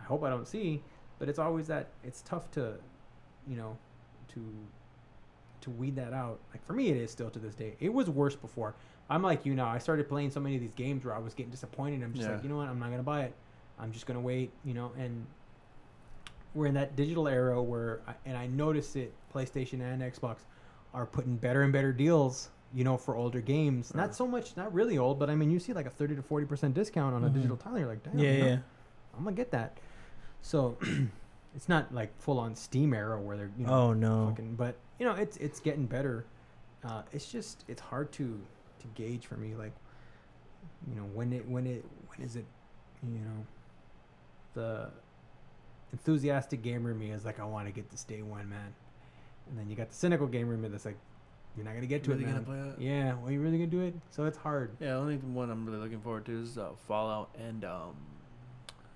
I 0.00 0.04
hope 0.04 0.22
I 0.22 0.30
don't 0.30 0.46
see. 0.48 0.82
But 1.18 1.28
it's 1.28 1.38
always 1.40 1.66
that 1.66 1.88
it's 2.04 2.22
tough 2.22 2.50
to, 2.52 2.74
you 3.48 3.56
know, 3.56 3.76
to, 4.28 4.40
to 5.62 5.70
weed 5.70 5.96
that 5.96 6.12
out. 6.12 6.38
Like 6.52 6.64
for 6.64 6.72
me, 6.72 6.88
it 6.88 6.96
is 6.96 7.10
still 7.10 7.30
to 7.30 7.38
this 7.38 7.54
day. 7.54 7.74
It 7.80 7.92
was 7.92 8.08
worse 8.08 8.36
before. 8.36 8.74
I'm 9.08 9.22
like 9.22 9.46
you 9.46 9.54
now. 9.54 9.68
I 9.68 9.78
started 9.78 10.08
playing 10.08 10.30
so 10.30 10.40
many 10.40 10.56
of 10.56 10.60
these 10.60 10.74
games 10.74 11.04
where 11.04 11.14
I 11.14 11.18
was 11.18 11.34
getting 11.34 11.50
disappointed. 11.50 12.02
I'm 12.02 12.12
just 12.12 12.26
Yeah. 12.28 12.34
like, 12.34 12.42
you 12.42 12.48
know 12.48 12.56
what? 12.56 12.68
I'm 12.68 12.78
not 12.78 12.90
gonna 12.90 13.02
buy 13.02 13.22
it. 13.22 13.34
I'm 13.78 13.92
just 13.92 14.06
gonna 14.06 14.20
wait. 14.20 14.50
You 14.64 14.74
know, 14.74 14.92
and 14.98 15.26
we're 16.54 16.66
in 16.66 16.74
that 16.74 16.96
digital 16.96 17.28
era 17.28 17.62
where, 17.62 18.00
I, 18.08 18.14
and 18.24 18.36
I 18.36 18.46
notice 18.46 18.96
it. 18.96 19.12
PlayStation 19.34 19.80
and 19.82 20.00
Xbox 20.02 20.38
are 20.94 21.04
putting 21.06 21.36
better 21.36 21.62
and 21.62 21.72
better 21.72 21.92
deals. 21.92 22.48
You 22.74 22.82
know, 22.84 22.96
for 22.96 23.14
older 23.16 23.40
games. 23.40 23.92
Right. 23.94 24.02
Not 24.02 24.14
so 24.16 24.26
much, 24.26 24.56
not 24.56 24.74
really 24.74 24.98
old, 24.98 25.18
but 25.20 25.30
I 25.30 25.34
mean, 25.36 25.50
you 25.50 25.60
see 25.60 25.72
like 25.72 25.86
a 25.86 25.90
thirty 25.90 26.16
to 26.16 26.22
forty 26.22 26.44
percent 26.46 26.74
discount 26.74 27.14
on 27.14 27.22
a 27.24 27.28
Mhm. 27.30 27.34
digital 27.34 27.56
title. 27.56 27.78
You're 27.78 27.88
like, 27.88 28.02
damn, 28.02 28.18
yeah, 28.18 28.32
you 28.32 28.38
know, 28.40 28.46
yeah. 28.48 28.58
I'm 29.16 29.24
gonna 29.24 29.36
get 29.36 29.50
that. 29.52 29.78
So 30.42 30.76
it's 31.54 31.68
not 31.68 31.94
like 31.94 32.18
full 32.20 32.38
on 32.40 32.56
Steam 32.56 32.92
era 32.92 33.20
where 33.20 33.36
they're 33.36 33.50
you 33.56 33.66
know 33.66 33.72
oh 33.72 33.92
no. 33.94 34.28
fucking, 34.30 34.56
but 34.56 34.74
you 34.98 35.06
know 35.06 35.12
it's 35.14 35.36
it's 35.36 35.60
getting 35.60 35.86
better. 35.86 36.24
Uh, 36.84 37.02
it's 37.12 37.30
just 37.30 37.64
it's 37.68 37.80
hard 37.80 38.10
to 38.12 38.40
to 38.94 39.02
gauge 39.02 39.26
for 39.26 39.36
me 39.36 39.54
like 39.54 39.72
you 40.88 40.94
know 40.96 41.02
when 41.14 41.32
it 41.32 41.46
when 41.48 41.66
it 41.66 41.84
when 42.08 42.26
is 42.26 42.36
it 42.36 42.44
you 43.02 43.18
know 43.18 43.46
the 44.54 44.88
enthusiastic 45.92 46.62
gamer 46.62 46.94
me 46.94 47.10
is 47.10 47.24
like 47.24 47.38
I 47.40 47.44
want 47.44 47.66
to 47.66 47.72
get 47.72 47.90
this 47.90 48.04
day 48.04 48.22
one 48.22 48.48
man, 48.48 48.74
and 49.48 49.58
then 49.58 49.68
you 49.70 49.76
got 49.76 49.90
the 49.90 49.94
cynical 49.94 50.26
gamer 50.26 50.54
in 50.54 50.62
me 50.62 50.68
that's 50.68 50.84
like 50.84 50.96
you're 51.56 51.64
not 51.64 51.74
gonna 51.74 51.86
get 51.86 52.04
to 52.04 52.10
Really 52.10 52.24
it 52.24 52.26
gonna 52.26 52.40
man. 52.42 52.44
play 52.44 52.58
it? 52.86 52.90
Yeah, 52.90 53.14
well 53.14 53.30
you 53.30 53.40
really 53.40 53.58
gonna 53.58 53.70
do 53.70 53.80
it? 53.82 53.94
So 54.10 54.24
it's 54.24 54.36
hard. 54.38 54.76
Yeah, 54.80 54.94
the 54.94 54.96
only 54.96 55.16
one 55.16 55.50
I'm 55.50 55.64
really 55.66 55.78
looking 55.78 56.00
forward 56.00 56.24
to 56.26 56.42
is 56.42 56.58
uh, 56.58 56.70
Fallout 56.88 57.30
and 57.38 57.64
um, 57.64 57.96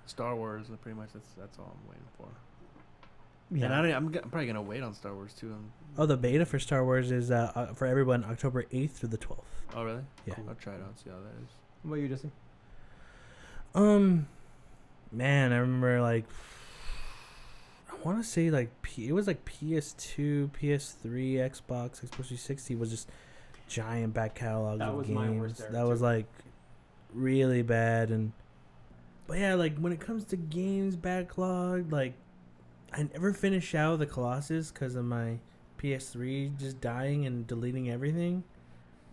Star 0.06 0.34
Wars. 0.36 0.66
Pretty 0.82 0.98
much 0.98 1.10
that's 1.14 1.28
that's 1.38 1.58
all 1.58 1.74
I'm 1.74 1.88
waiting 1.88 2.04
for. 2.18 2.26
And 3.50 3.64
I 3.74 3.82
don't, 3.82 3.92
I'm, 3.92 4.12
g- 4.12 4.18
I'm 4.22 4.30
probably 4.30 4.46
gonna 4.46 4.62
wait 4.62 4.82
on 4.82 4.94
Star 4.94 5.12
Wars 5.14 5.32
too. 5.34 5.48
I'm, 5.52 5.72
Oh, 5.98 6.06
the 6.06 6.16
beta 6.16 6.46
for 6.46 6.58
Star 6.60 6.84
Wars 6.84 7.10
is 7.10 7.30
uh, 7.32 7.50
uh, 7.54 7.66
for 7.74 7.86
everyone 7.86 8.24
October 8.24 8.62
8th 8.64 8.90
through 8.92 9.08
the 9.08 9.18
12th. 9.18 9.42
oh 9.74 9.84
really? 9.84 10.02
Yeah. 10.26 10.34
I'll 10.48 10.54
try 10.54 10.74
it 10.74 10.80
out. 10.82 10.98
See 11.02 11.10
how 11.10 11.16
that 11.16 11.42
is. 11.42 11.48
What 11.82 11.94
about 11.94 12.02
you, 12.02 12.08
Jesse? 12.08 12.30
Um, 13.74 14.26
man, 15.12 15.52
I 15.52 15.56
remember 15.58 16.00
like 16.00 16.24
I 17.90 17.96
want 18.04 18.22
to 18.22 18.28
say 18.28 18.50
like 18.50 18.70
P- 18.82 19.08
it 19.08 19.12
was 19.12 19.26
like 19.26 19.44
PS2, 19.44 20.50
PS3, 20.50 21.34
Xbox, 21.34 22.00
Xbox 22.00 22.08
360 22.10 22.74
was 22.76 22.90
just 22.90 23.08
giant 23.68 24.14
back 24.14 24.34
catalogs 24.34 24.78
That 24.80 24.88
of 24.88 24.94
was 24.96 25.06
games. 25.06 25.18
my 25.18 25.30
worst 25.30 25.60
era, 25.60 25.72
that 25.72 25.86
was 25.86 26.00
too. 26.00 26.04
like 26.06 26.26
really 27.12 27.62
bad 27.62 28.10
and 28.10 28.32
but 29.26 29.38
yeah, 29.38 29.54
like 29.54 29.76
when 29.78 29.92
it 29.92 30.00
comes 30.00 30.24
to 30.24 30.36
games 30.36 30.96
backlog, 30.96 31.92
like 31.92 32.14
I 32.92 33.04
never 33.12 33.32
finish 33.32 33.74
out 33.74 33.98
the 33.98 34.06
Colossus 34.06 34.70
because 34.70 34.94
of 34.94 35.04
my 35.04 35.38
PS3 35.78 36.58
just 36.58 36.80
dying 36.80 37.26
and 37.26 37.46
deleting 37.46 37.90
everything. 37.90 38.44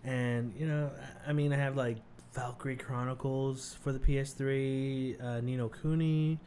And 0.04 0.54
you 0.58 0.68
know, 0.68 0.92
I 1.28 1.34
mean, 1.34 1.54
I 1.54 1.58
have 1.58 1.76
like 1.76 1.98
Valkyria 2.34 2.78
Chronicles 2.78 3.78
for 3.82 3.92
the 3.92 4.00
PS3, 4.00 5.24
uh, 5.24 5.42
Ni 5.42 5.56
no 5.58 5.70
Kuni, 5.70 6.40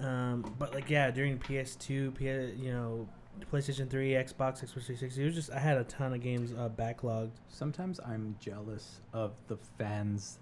um, 0.00 0.54
but 0.58 0.74
like 0.74 0.90
yeah, 0.90 1.10
during 1.10 1.38
PS2, 1.38 2.14
P- 2.14 2.62
you 2.62 2.72
know, 2.72 3.08
PlayStation 3.52 3.88
3, 3.88 4.10
Xbox, 4.10 4.62
Xbox 4.62 4.84
360, 4.84 5.22
it 5.22 5.24
was 5.24 5.34
just 5.34 5.50
I 5.52 5.58
had 5.58 5.76
a 5.78 5.84
ton 5.84 6.12
of 6.12 6.22
games 6.22 6.52
uh, 6.52 6.68
backlogged. 6.68 7.32
Sometimes 7.48 8.00
I'm 8.04 8.36
jealous 8.40 9.00
of 9.12 9.32
the 9.46 9.56
fans 9.78 10.38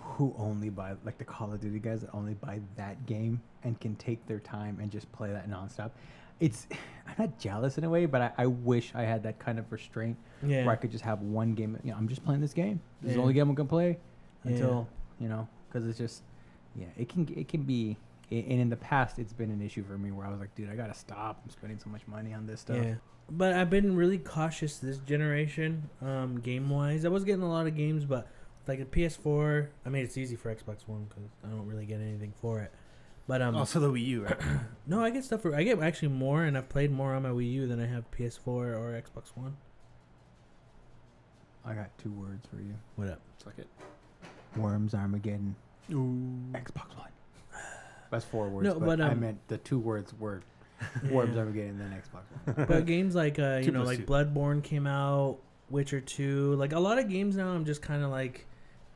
who 0.00 0.34
only 0.38 0.68
buy 0.70 0.94
like 1.04 1.18
the 1.18 1.24
Call 1.24 1.52
of 1.52 1.60
Duty 1.60 1.78
guys 1.78 2.00
that 2.02 2.10
only 2.12 2.34
buy 2.34 2.60
that 2.76 3.06
game 3.06 3.40
and 3.64 3.78
can 3.80 3.94
take 3.96 4.24
their 4.26 4.40
time 4.40 4.78
and 4.80 4.90
just 4.90 5.10
play 5.12 5.30
that 5.32 5.48
nonstop. 5.50 5.90
It's 6.40 6.66
I'm 7.06 7.14
not 7.18 7.38
jealous 7.38 7.78
in 7.78 7.84
a 7.84 7.90
way, 7.90 8.06
but 8.06 8.20
I, 8.22 8.32
I 8.38 8.46
wish 8.46 8.92
I 8.94 9.02
had 9.02 9.22
that 9.22 9.38
kind 9.38 9.58
of 9.58 9.70
restraint 9.72 10.16
Yeah, 10.42 10.64
where 10.64 10.72
I 10.72 10.76
could 10.76 10.90
just 10.90 11.04
have 11.04 11.22
one 11.22 11.54
game. 11.54 11.78
You 11.84 11.92
know, 11.92 11.96
I'm 11.96 12.08
just 12.08 12.24
playing 12.24 12.40
this 12.40 12.52
game. 12.52 12.80
This 13.00 13.10
is 13.10 13.16
the 13.16 13.22
only 13.22 13.34
game 13.34 13.48
I'm 13.48 13.54
gonna 13.54 13.68
play 13.68 13.98
Yeah. 14.44 14.52
until 14.52 14.88
you 15.20 15.28
know, 15.28 15.48
because 15.68 15.86
it's 15.88 15.98
just 15.98 16.22
yeah, 16.76 16.86
it 16.96 17.08
can 17.08 17.28
it 17.36 17.48
can 17.48 17.62
be. 17.62 17.96
And 18.30 18.44
in 18.60 18.68
the 18.68 18.76
past, 18.76 19.18
it's 19.18 19.32
been 19.32 19.50
an 19.50 19.62
issue 19.62 19.82
for 19.84 19.96
me 19.96 20.10
where 20.12 20.26
I 20.26 20.30
was 20.30 20.38
like, 20.38 20.54
dude, 20.54 20.68
I 20.68 20.74
gotta 20.76 20.92
stop. 20.92 21.40
I'm 21.42 21.50
spending 21.50 21.78
so 21.78 21.88
much 21.88 22.06
money 22.06 22.34
on 22.34 22.46
this 22.46 22.60
stuff. 22.60 22.76
Yeah. 22.76 22.94
But 23.30 23.54
I've 23.54 23.70
been 23.70 23.96
really 23.96 24.18
cautious 24.18 24.76
this 24.78 24.98
generation, 24.98 25.88
um, 26.02 26.38
game 26.40 26.68
wise. 26.68 27.06
I 27.06 27.08
was 27.08 27.24
getting 27.24 27.42
a 27.42 27.48
lot 27.48 27.66
of 27.66 27.74
games, 27.74 28.04
but 28.04 28.28
like 28.68 28.78
the 28.78 28.84
PS4, 28.84 29.68
I 29.84 29.88
mean, 29.88 30.04
it's 30.04 30.16
easy 30.16 30.36
for 30.36 30.54
Xbox 30.54 30.86
One 30.86 31.06
because 31.08 31.24
I 31.44 31.48
don't 31.48 31.66
really 31.66 31.86
get 31.86 32.00
anything 32.00 32.34
for 32.40 32.60
it. 32.60 32.72
But 33.26 33.42
um, 33.42 33.56
also 33.56 33.80
the 33.80 33.90
Wii 33.90 34.06
U, 34.06 34.24
right? 34.24 34.38
no, 34.86 35.02
I 35.02 35.10
get 35.10 35.24
stuff 35.24 35.42
for. 35.42 35.54
I 35.54 35.62
get 35.62 35.78
actually 35.80 36.08
more, 36.08 36.44
and 36.44 36.56
I've 36.56 36.68
played 36.68 36.90
more 36.90 37.14
on 37.14 37.22
my 37.22 37.30
Wii 37.30 37.52
U 37.52 37.66
than 37.66 37.80
I 37.80 37.86
have 37.86 38.10
PS4 38.10 38.46
or 38.46 39.02
Xbox 39.02 39.28
One. 39.34 39.56
I 41.64 41.74
got 41.74 41.96
two 41.98 42.10
words 42.10 42.46
for 42.46 42.56
you: 42.56 42.74
What 42.96 43.08
up? 43.08 43.20
Suck 43.42 43.54
it. 43.58 43.66
Worms 44.56 44.94
Armageddon. 44.94 45.56
Ooh. 45.92 46.52
Xbox 46.52 46.96
One. 46.96 47.08
That's 48.10 48.24
four 48.24 48.48
words. 48.48 48.64
No, 48.64 48.74
but, 48.74 48.86
but, 48.86 49.00
I 49.02 49.10
um, 49.10 49.20
meant 49.20 49.46
the 49.48 49.58
two 49.58 49.78
words 49.78 50.14
were 50.18 50.42
Worms 51.10 51.34
Yeah. 51.34 51.40
Armageddon 51.40 51.80
and 51.80 51.80
then 51.80 52.02
Xbox 52.02 52.56
One. 52.56 52.66
but 52.68 52.86
games 52.86 53.14
like 53.14 53.38
uh, 53.38 53.58
you 53.58 53.66
Two 53.66 53.72
know, 53.72 53.82
like 53.82 53.98
two. 53.98 54.04
Bloodborne 54.04 54.62
came 54.62 54.86
out, 54.86 55.38
Witcher 55.68 56.00
Two, 56.00 56.54
like 56.54 56.72
a 56.72 56.80
lot 56.80 56.98
of 56.98 57.10
games 57.10 57.36
now. 57.36 57.48
I'm 57.48 57.66
just 57.66 57.82
kind 57.82 58.02
of 58.02 58.10
like 58.10 58.46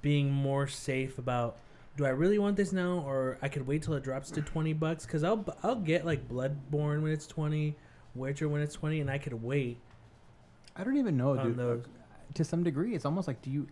being 0.03 0.31
more 0.31 0.67
safe 0.67 1.19
about. 1.19 1.57
Do 1.97 2.07
I 2.07 2.11
really 2.11 2.39
want 2.39 2.57
this 2.57 2.73
now, 2.73 3.05
or 3.07 3.39
I 3.43 3.49
could 3.49 3.67
wait 3.67 3.83
till 3.83 3.95
it 3.95 4.03
drops 4.03 4.31
to 4.33 4.43
twenty 4.43 4.73
bucks? 4.73 5.05
Because 5.07 5.25
I'll 5.25 5.45
I'll 5.63 5.77
get 5.77 6.05
like 6.07 6.29
Bloodborne 6.29 7.03
when 7.03 7.13
it's 7.13 7.27
twenty, 7.27 7.77
Witcher 8.15 8.49
when 8.49 8.63
it's 8.63 8.75
twenty, 8.75 9.01
and 9.01 9.11
I 9.11 9.19
could 9.19 9.35
wait. 9.43 9.79
I 10.75 10.85
don't 10.85 10.97
even 10.97 11.17
know, 11.17 11.37
dude. 11.37 11.57
those. 11.57 11.85
Uh, 11.85 11.89
to 12.35 12.45
some 12.45 12.63
degree, 12.63 12.95
it's 12.95 13.05
almost 13.05 13.29
like 13.29 13.43
do 13.43 13.51
you 13.51 13.67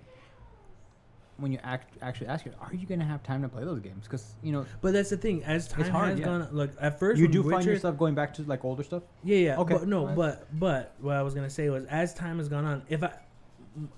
when 1.40 1.52
you 1.52 1.58
act 1.62 1.96
actually 2.02 2.26
ask 2.26 2.44
you, 2.44 2.52
are 2.60 2.74
you 2.74 2.86
gonna 2.86 3.04
have 3.04 3.22
time 3.22 3.42
to 3.42 3.48
play 3.48 3.64
those 3.64 3.80
games? 3.80 4.04
Because 4.04 4.34
you 4.42 4.52
know 4.52 4.66
But 4.80 4.92
that's 4.92 5.10
the 5.10 5.16
thing. 5.16 5.42
As 5.44 5.68
time 5.68 5.90
hard, 5.90 6.10
has 6.10 6.20
yeah. 6.20 6.26
gone, 6.26 6.48
look 6.52 6.70
at 6.80 6.98
first 6.98 7.18
you 7.18 7.26
do 7.26 7.42
Witcher, 7.42 7.56
find 7.56 7.66
yourself 7.66 7.96
going 7.96 8.14
back 8.14 8.34
to 8.34 8.42
like 8.42 8.64
older 8.64 8.82
stuff. 8.82 9.02
Yeah, 9.24 9.38
yeah. 9.38 9.58
Okay. 9.58 9.74
But 9.74 9.88
no, 9.88 10.06
but 10.06 10.46
but 10.58 10.94
what 11.00 11.16
I 11.16 11.22
was 11.22 11.34
gonna 11.34 11.50
say 11.50 11.70
was, 11.70 11.84
as 11.86 12.14
time 12.14 12.38
has 12.38 12.48
gone 12.48 12.64
on, 12.64 12.82
if 12.88 13.02
I 13.02 13.12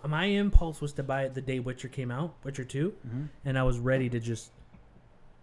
my 0.07 0.25
impulse 0.27 0.81
was 0.81 0.93
to 0.95 1.03
buy 1.03 1.23
it 1.25 1.35
the 1.35 1.41
day 1.41 1.59
Witcher 1.61 1.89
came 1.89 2.11
out, 2.11 2.35
Witcher 2.45 2.65
2 2.65 2.91
Mm-hmm. 3.07 3.23
and 3.45 3.59
I 3.59 3.63
was 3.63 3.79
ready 3.79 4.09
to 4.11 4.21
just 4.21 4.51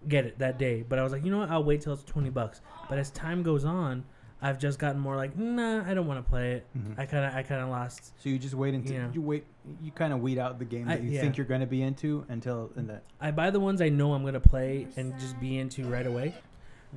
get 0.07 0.25
it 0.25 0.39
that 0.39 0.57
day. 0.57 0.83
But 0.87 0.99
I 0.99 1.03
was 1.03 1.11
like, 1.11 1.25
you 1.25 1.31
know 1.31 1.39
what? 1.39 1.49
I'll 1.49 1.63
wait 1.63 1.81
till 1.81 1.93
it's 1.93 2.03
twenty 2.03 2.29
bucks. 2.29 2.61
But 2.87 2.97
as 2.99 3.09
time 3.11 3.43
goes 3.43 3.65
on, 3.65 4.05
I've 4.41 4.57
just 4.57 4.79
gotten 4.79 5.01
more 5.01 5.17
like, 5.17 5.35
nah, 5.37 5.83
I 5.85 5.93
don't 5.93 6.07
want 6.07 6.23
to 6.23 6.29
play 6.29 6.53
it. 6.53 6.65
Mhm. 6.77 6.97
I 6.97 7.05
kind 7.05 7.25
of 7.25 7.33
I 7.35 7.43
kind 7.43 7.61
of 7.61 7.69
lost. 7.69 8.13
So 8.21 8.29
you 8.29 8.39
just 8.39 8.53
wait 8.55 8.73
until 8.73 8.95
Yeah. 8.95 9.09
you 9.13 9.21
wait. 9.21 9.45
You 9.81 9.91
kind 9.91 10.13
of 10.13 10.21
weed 10.21 10.37
out 10.37 10.57
the 10.59 10.65
games 10.65 10.87
I- 10.89 10.95
that 10.95 11.03
you 11.03 11.11
yeah. 11.11 11.21
think 11.21 11.35
you're 11.37 11.45
gonna 11.47 11.67
be 11.67 11.81
into 11.81 12.25
until 12.29 12.71
in 12.77 12.87
the 12.87 13.01
I 13.19 13.31
buy 13.31 13.49
the 13.49 13.59
ones 13.59 13.81
I 13.81 13.89
know 13.89 14.13
I'm 14.13 14.23
gonna 14.23 14.39
play 14.39 14.87
and 14.95 15.19
just 15.19 15.37
be 15.39 15.57
into 15.57 15.83
right 15.89 16.07
away. 16.07 16.33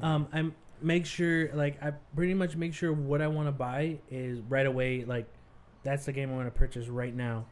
Um, 0.01 0.29
I 0.33 0.51
make 0.81 1.05
sure 1.07 1.53
like 1.55 1.83
I 1.83 1.93
pretty 2.15 2.35
much 2.35 2.57
make 2.57 2.73
sure 2.75 2.93
what 2.93 3.21
I 3.21 3.27
want 3.27 3.49
to 3.49 3.53
buy 3.53 3.99
is 4.11 4.41
right 4.49 4.67
away. 4.67 5.05
Like 5.05 5.27
that's 5.83 6.07
the 6.07 6.13
game 6.13 6.31
I 6.31 6.35
want 6.35 6.53
to 6.53 6.59
purchase 6.59 6.89
right 6.89 7.15
now. 7.15 7.47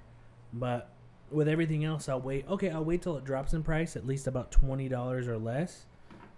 But 0.52 0.90
with 1.30 1.48
everything 1.48 1.84
else, 1.84 2.08
I'll 2.08 2.20
wait. 2.20 2.46
Okay, 2.48 2.70
I'll 2.70 2.84
wait 2.84 3.02
till 3.02 3.16
it 3.16 3.24
drops 3.24 3.52
in 3.52 3.62
price, 3.62 3.96
at 3.96 4.06
least 4.06 4.26
about 4.26 4.50
twenty 4.50 4.88
dollars 4.88 5.28
or 5.28 5.38
less, 5.38 5.86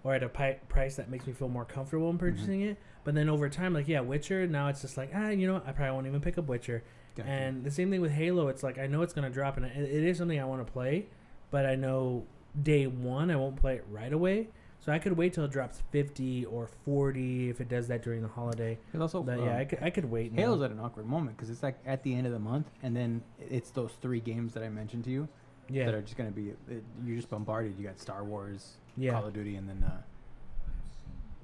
or 0.03 0.13
at 0.13 0.23
a 0.23 0.29
pi- 0.29 0.59
price 0.69 0.95
that 0.95 1.09
makes 1.09 1.25
me 1.25 1.33
feel 1.33 1.49
more 1.49 1.65
comfortable 1.65 2.09
in 2.09 2.17
purchasing 2.17 2.61
it. 2.61 2.77
But 3.03 3.15
then 3.15 3.29
over 3.29 3.49
time, 3.49 3.73
like 3.73 3.87
yeah, 3.87 4.01
Witcher. 4.01 4.47
Now 4.47 4.67
it's 4.67 4.81
just 4.81 4.97
like 4.97 5.11
ah, 5.15 5.29
you 5.29 5.47
know, 5.47 5.53
what? 5.55 5.67
I 5.67 5.71
probably 5.71 5.93
won't 5.93 6.07
even 6.07 6.21
pick 6.21 6.37
up 6.37 6.47
Witcher. 6.47 6.83
Gotcha. 7.15 7.29
And 7.29 7.63
the 7.63 7.71
same 7.71 7.91
thing 7.91 8.01
with 8.01 8.11
Halo. 8.11 8.47
It's 8.47 8.63
like 8.63 8.77
I 8.77 8.87
know 8.87 9.01
it's 9.01 9.13
gonna 9.13 9.29
drop, 9.29 9.57
and 9.57 9.65
it, 9.65 9.77
it 9.77 10.03
is 10.03 10.17
something 10.17 10.39
I 10.39 10.45
want 10.45 10.65
to 10.65 10.71
play, 10.71 11.07
but 11.51 11.65
I 11.65 11.75
know 11.75 12.25
day 12.61 12.87
one 12.87 13.31
I 13.31 13.35
won't 13.35 13.55
play 13.55 13.75
it 13.75 13.85
right 13.89 14.13
away. 14.13 14.47
So 14.83 14.91
I 14.91 14.99
could 14.99 15.15
wait 15.15 15.31
till 15.33 15.45
it 15.45 15.51
drops 15.51 15.81
fifty 15.91 16.43
or 16.43 16.67
forty 16.83 17.49
if 17.49 17.61
it 17.61 17.69
does 17.69 17.87
that 17.87 18.03
during 18.03 18.21
the 18.21 18.27
holiday. 18.27 18.77
Also 18.99 19.23
But 19.23 19.39
um, 19.39 19.45
yeah, 19.45 19.57
I 19.57 19.63
could 19.63 19.79
I 19.81 19.89
could 19.89 20.03
wait. 20.03 20.33
now. 20.33 20.41
Halo's 20.41 20.61
at 20.61 20.71
an 20.71 20.79
awkward 20.81 21.05
moment 21.05 21.37
because 21.37 21.49
it's 21.49 21.63
like 21.63 21.79
at 21.85 22.03
the 22.03 22.13
end 22.13 22.27
of 22.27 22.33
the 22.33 22.39
month, 22.39 22.69
and 22.83 22.93
then 22.93 23.21
it's 23.39 23.71
those 23.71 23.93
three 24.01 24.19
games 24.19 24.53
that 24.55 24.61
I 24.63 24.67
mentioned 24.67 25.05
to 25.05 25.09
you 25.09 25.29
yeah 25.69 25.85
that 25.85 25.93
are 25.93 26.01
just 26.01 26.17
gonna 26.17 26.31
be. 26.31 26.49
It, 26.69 26.83
you're 27.05 27.15
just 27.15 27.29
bombarded. 27.29 27.77
You 27.79 27.85
got 27.87 27.97
Star 27.97 28.25
Wars, 28.25 28.73
yeah. 28.97 29.13
Call 29.13 29.27
of 29.27 29.33
Duty, 29.33 29.55
and 29.55 29.69
then 29.69 29.81
uh, 29.87 30.01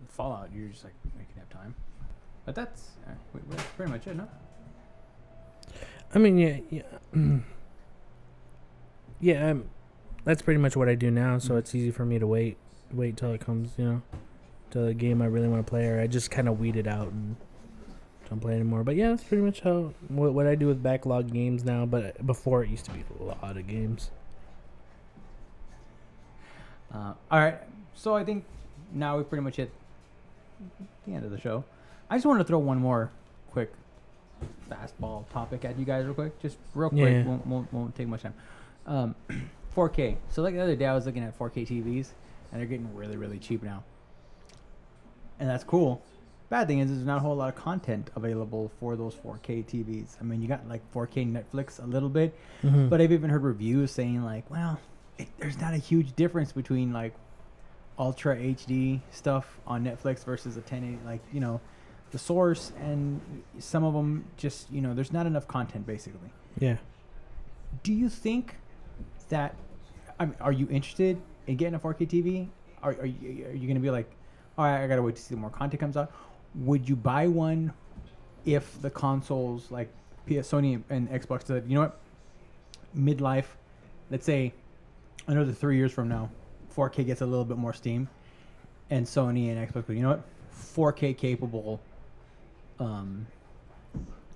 Fallout. 0.09 0.49
You're 0.53 0.67
just 0.67 0.83
like 0.83 0.93
you 1.05 1.11
can 1.11 1.39
have 1.39 1.49
time. 1.49 1.75
But 2.45 2.55
that's, 2.55 2.89
uh, 3.07 3.11
wait, 3.33 3.49
that's 3.51 3.63
pretty 3.77 3.91
much 3.91 4.05
it, 4.07 4.15
no? 4.17 4.27
I 6.13 6.17
mean 6.19 6.37
yeah 6.37 6.57
yeah 6.71 6.81
yeah. 9.21 9.51
Um, 9.51 9.65
that's 10.25 10.41
pretty 10.41 10.59
much 10.59 10.75
what 10.75 10.89
I 10.89 10.95
do 10.95 11.09
now. 11.11 11.37
So 11.37 11.53
Mhm. 11.53 11.59
it's 11.59 11.75
easy 11.75 11.91
for 11.91 12.03
me 12.05 12.19
to 12.19 12.27
wait 12.27 12.57
wait 12.93 13.17
till 13.17 13.31
it 13.33 13.41
comes. 13.41 13.71
You 13.77 13.85
know, 13.85 14.01
to 14.71 14.79
the 14.79 14.93
game 14.93 15.21
I 15.21 15.25
really 15.25 15.47
want 15.47 15.65
to 15.65 15.69
play, 15.69 15.87
or 15.87 15.99
I 15.99 16.07
just 16.07 16.31
kind 16.31 16.47
of 16.47 16.59
weed 16.59 16.75
it 16.75 16.87
out 16.87 17.07
and 17.07 17.35
don't 18.29 18.39
play 18.39 18.53
anymore. 18.53 18.83
But 18.83 18.95
yeah, 18.95 19.09
that's 19.09 19.23
pretty 19.23 19.43
much 19.43 19.61
how 19.61 19.93
what, 20.07 20.33
what 20.33 20.47
I 20.47 20.55
do 20.55 20.67
with 20.67 20.81
backlog 20.81 21.31
games 21.31 21.63
now. 21.63 21.85
But 21.85 22.25
before 22.25 22.63
it 22.63 22.69
used 22.69 22.85
to 22.85 22.91
be 22.91 23.03
a 23.19 23.23
lot 23.23 23.57
of 23.57 23.67
games. 23.67 24.11
Uh, 26.93 27.13
all 27.31 27.39
right. 27.39 27.57
So 27.95 28.15
I 28.15 28.23
think 28.23 28.45
now 28.93 29.17
we 29.17 29.23
pretty 29.23 29.43
much 29.43 29.57
hit 29.57 29.71
the 31.07 31.13
end 31.13 31.25
of 31.25 31.31
the 31.31 31.39
show. 31.39 31.63
I 32.09 32.15
just 32.15 32.25
wanted 32.25 32.39
to 32.39 32.45
throw 32.45 32.59
one 32.59 32.79
more 32.79 33.11
quick 33.51 33.71
fastball 34.69 35.29
topic 35.29 35.65
at 35.65 35.77
you 35.77 35.85
guys 35.85 36.05
real 36.05 36.13
quick. 36.13 36.39
Just 36.41 36.57
real 36.73 36.89
quick. 36.89 37.01
Yeah. 37.01 37.23
Won't, 37.23 37.45
won't, 37.45 37.73
won't 37.73 37.95
take 37.95 38.07
much 38.07 38.23
time. 38.23 38.33
Um, 38.87 39.15
4K. 39.75 40.17
So 40.29 40.41
like 40.41 40.55
the 40.55 40.61
other 40.61 40.75
day 40.75 40.85
I 40.85 40.95
was 40.95 41.05
looking 41.05 41.23
at 41.23 41.37
4K 41.37 41.67
TVs 41.67 42.09
and 42.51 42.59
they're 42.59 42.67
getting 42.67 42.93
really, 42.95 43.17
really 43.17 43.39
cheap 43.39 43.63
now. 43.63 43.83
And 45.39 45.49
that's 45.49 45.63
cool. 45.63 46.01
Bad 46.49 46.67
thing 46.67 46.79
is 46.79 46.89
there's 46.89 47.05
not 47.05 47.17
a 47.17 47.19
whole 47.19 47.35
lot 47.35 47.49
of 47.49 47.55
content 47.55 48.09
available 48.15 48.71
for 48.79 48.95
those 48.95 49.13
4K 49.15 49.65
TVs. 49.65 50.15
I 50.19 50.23
mean, 50.23 50.41
you 50.41 50.47
got 50.47 50.67
like 50.67 50.81
4K 50.93 51.31
Netflix 51.31 51.81
a 51.81 51.85
little 51.85 52.09
bit, 52.09 52.35
Mm-hmm. 52.63 52.89
but 52.89 52.99
I've 52.99 53.11
even 53.11 53.29
heard 53.29 53.43
reviews 53.43 53.91
saying 53.91 54.23
like, 54.23 54.49
well, 54.49 54.79
it, 55.17 55.27
there's 55.37 55.59
not 55.61 55.73
a 55.73 55.77
huge 55.77 56.15
difference 56.15 56.51
between 56.51 56.91
like 56.91 57.13
ultra 57.99 58.35
HD 58.35 58.99
stuff 59.11 59.59
on 59.67 59.83
Netflix 59.85 60.23
versus 60.25 60.57
a 60.57 60.61
1080. 60.61 61.05
Like 61.05 61.21
you 61.31 61.39
know, 61.39 61.61
the 62.11 62.17
source 62.17 62.71
and 62.81 63.21
some 63.59 63.83
of 63.83 63.93
them 63.93 64.25
just 64.35 64.71
you 64.71 64.81
know, 64.81 64.93
there's 64.95 65.13
not 65.13 65.25
enough 65.27 65.47
content 65.47 65.85
basically. 65.85 66.31
yeah. 66.59 66.77
Do 67.83 67.93
you 67.93 68.09
think 68.09 68.55
that? 69.29 69.55
I 70.19 70.25
mean, 70.25 70.35
are 70.41 70.51
you 70.51 70.67
interested 70.71 71.21
in 71.49 71.57
getting 71.57 71.73
a 71.73 71.79
4K 71.79 72.07
TV? 72.07 72.47
Are, 72.83 72.91
are 72.91 73.05
you 73.05 73.47
are 73.47 73.55
you 73.55 73.67
gonna 73.67 73.79
be 73.79 73.89
like, 73.89 74.09
all 74.57 74.65
right, 74.65 74.83
I 74.83 74.87
gotta 74.87 75.01
wait 75.01 75.15
to 75.15 75.21
see 75.21 75.35
more 75.35 75.49
content 75.49 75.79
comes 75.79 75.97
out? 75.97 76.11
Would 76.55 76.87
you 76.87 76.95
buy 76.95 77.27
one 77.27 77.73
if 78.45 78.79
the 78.81 78.89
consoles 78.89 79.71
like 79.71 79.89
PS, 80.27 80.47
Sony, 80.51 80.81
and 80.89 81.09
Xbox 81.09 81.47
said, 81.47 81.65
you 81.67 81.75
know 81.75 81.81
what, 81.81 81.99
midlife, 82.95 83.45
let's 84.11 84.25
say 84.25 84.53
another 85.27 85.51
three 85.51 85.75
years 85.75 85.91
from 85.91 86.07
now, 86.07 86.29
4K 86.75 87.05
gets 87.05 87.21
a 87.21 87.25
little 87.25 87.45
bit 87.45 87.57
more 87.57 87.73
steam, 87.73 88.07
and 88.91 89.05
Sony 89.05 89.49
and 89.49 89.67
Xbox 89.67 89.89
you 89.89 90.03
know 90.03 90.09
what, 90.09 90.23
4K 90.75 91.17
capable 91.17 91.81
um, 92.79 93.25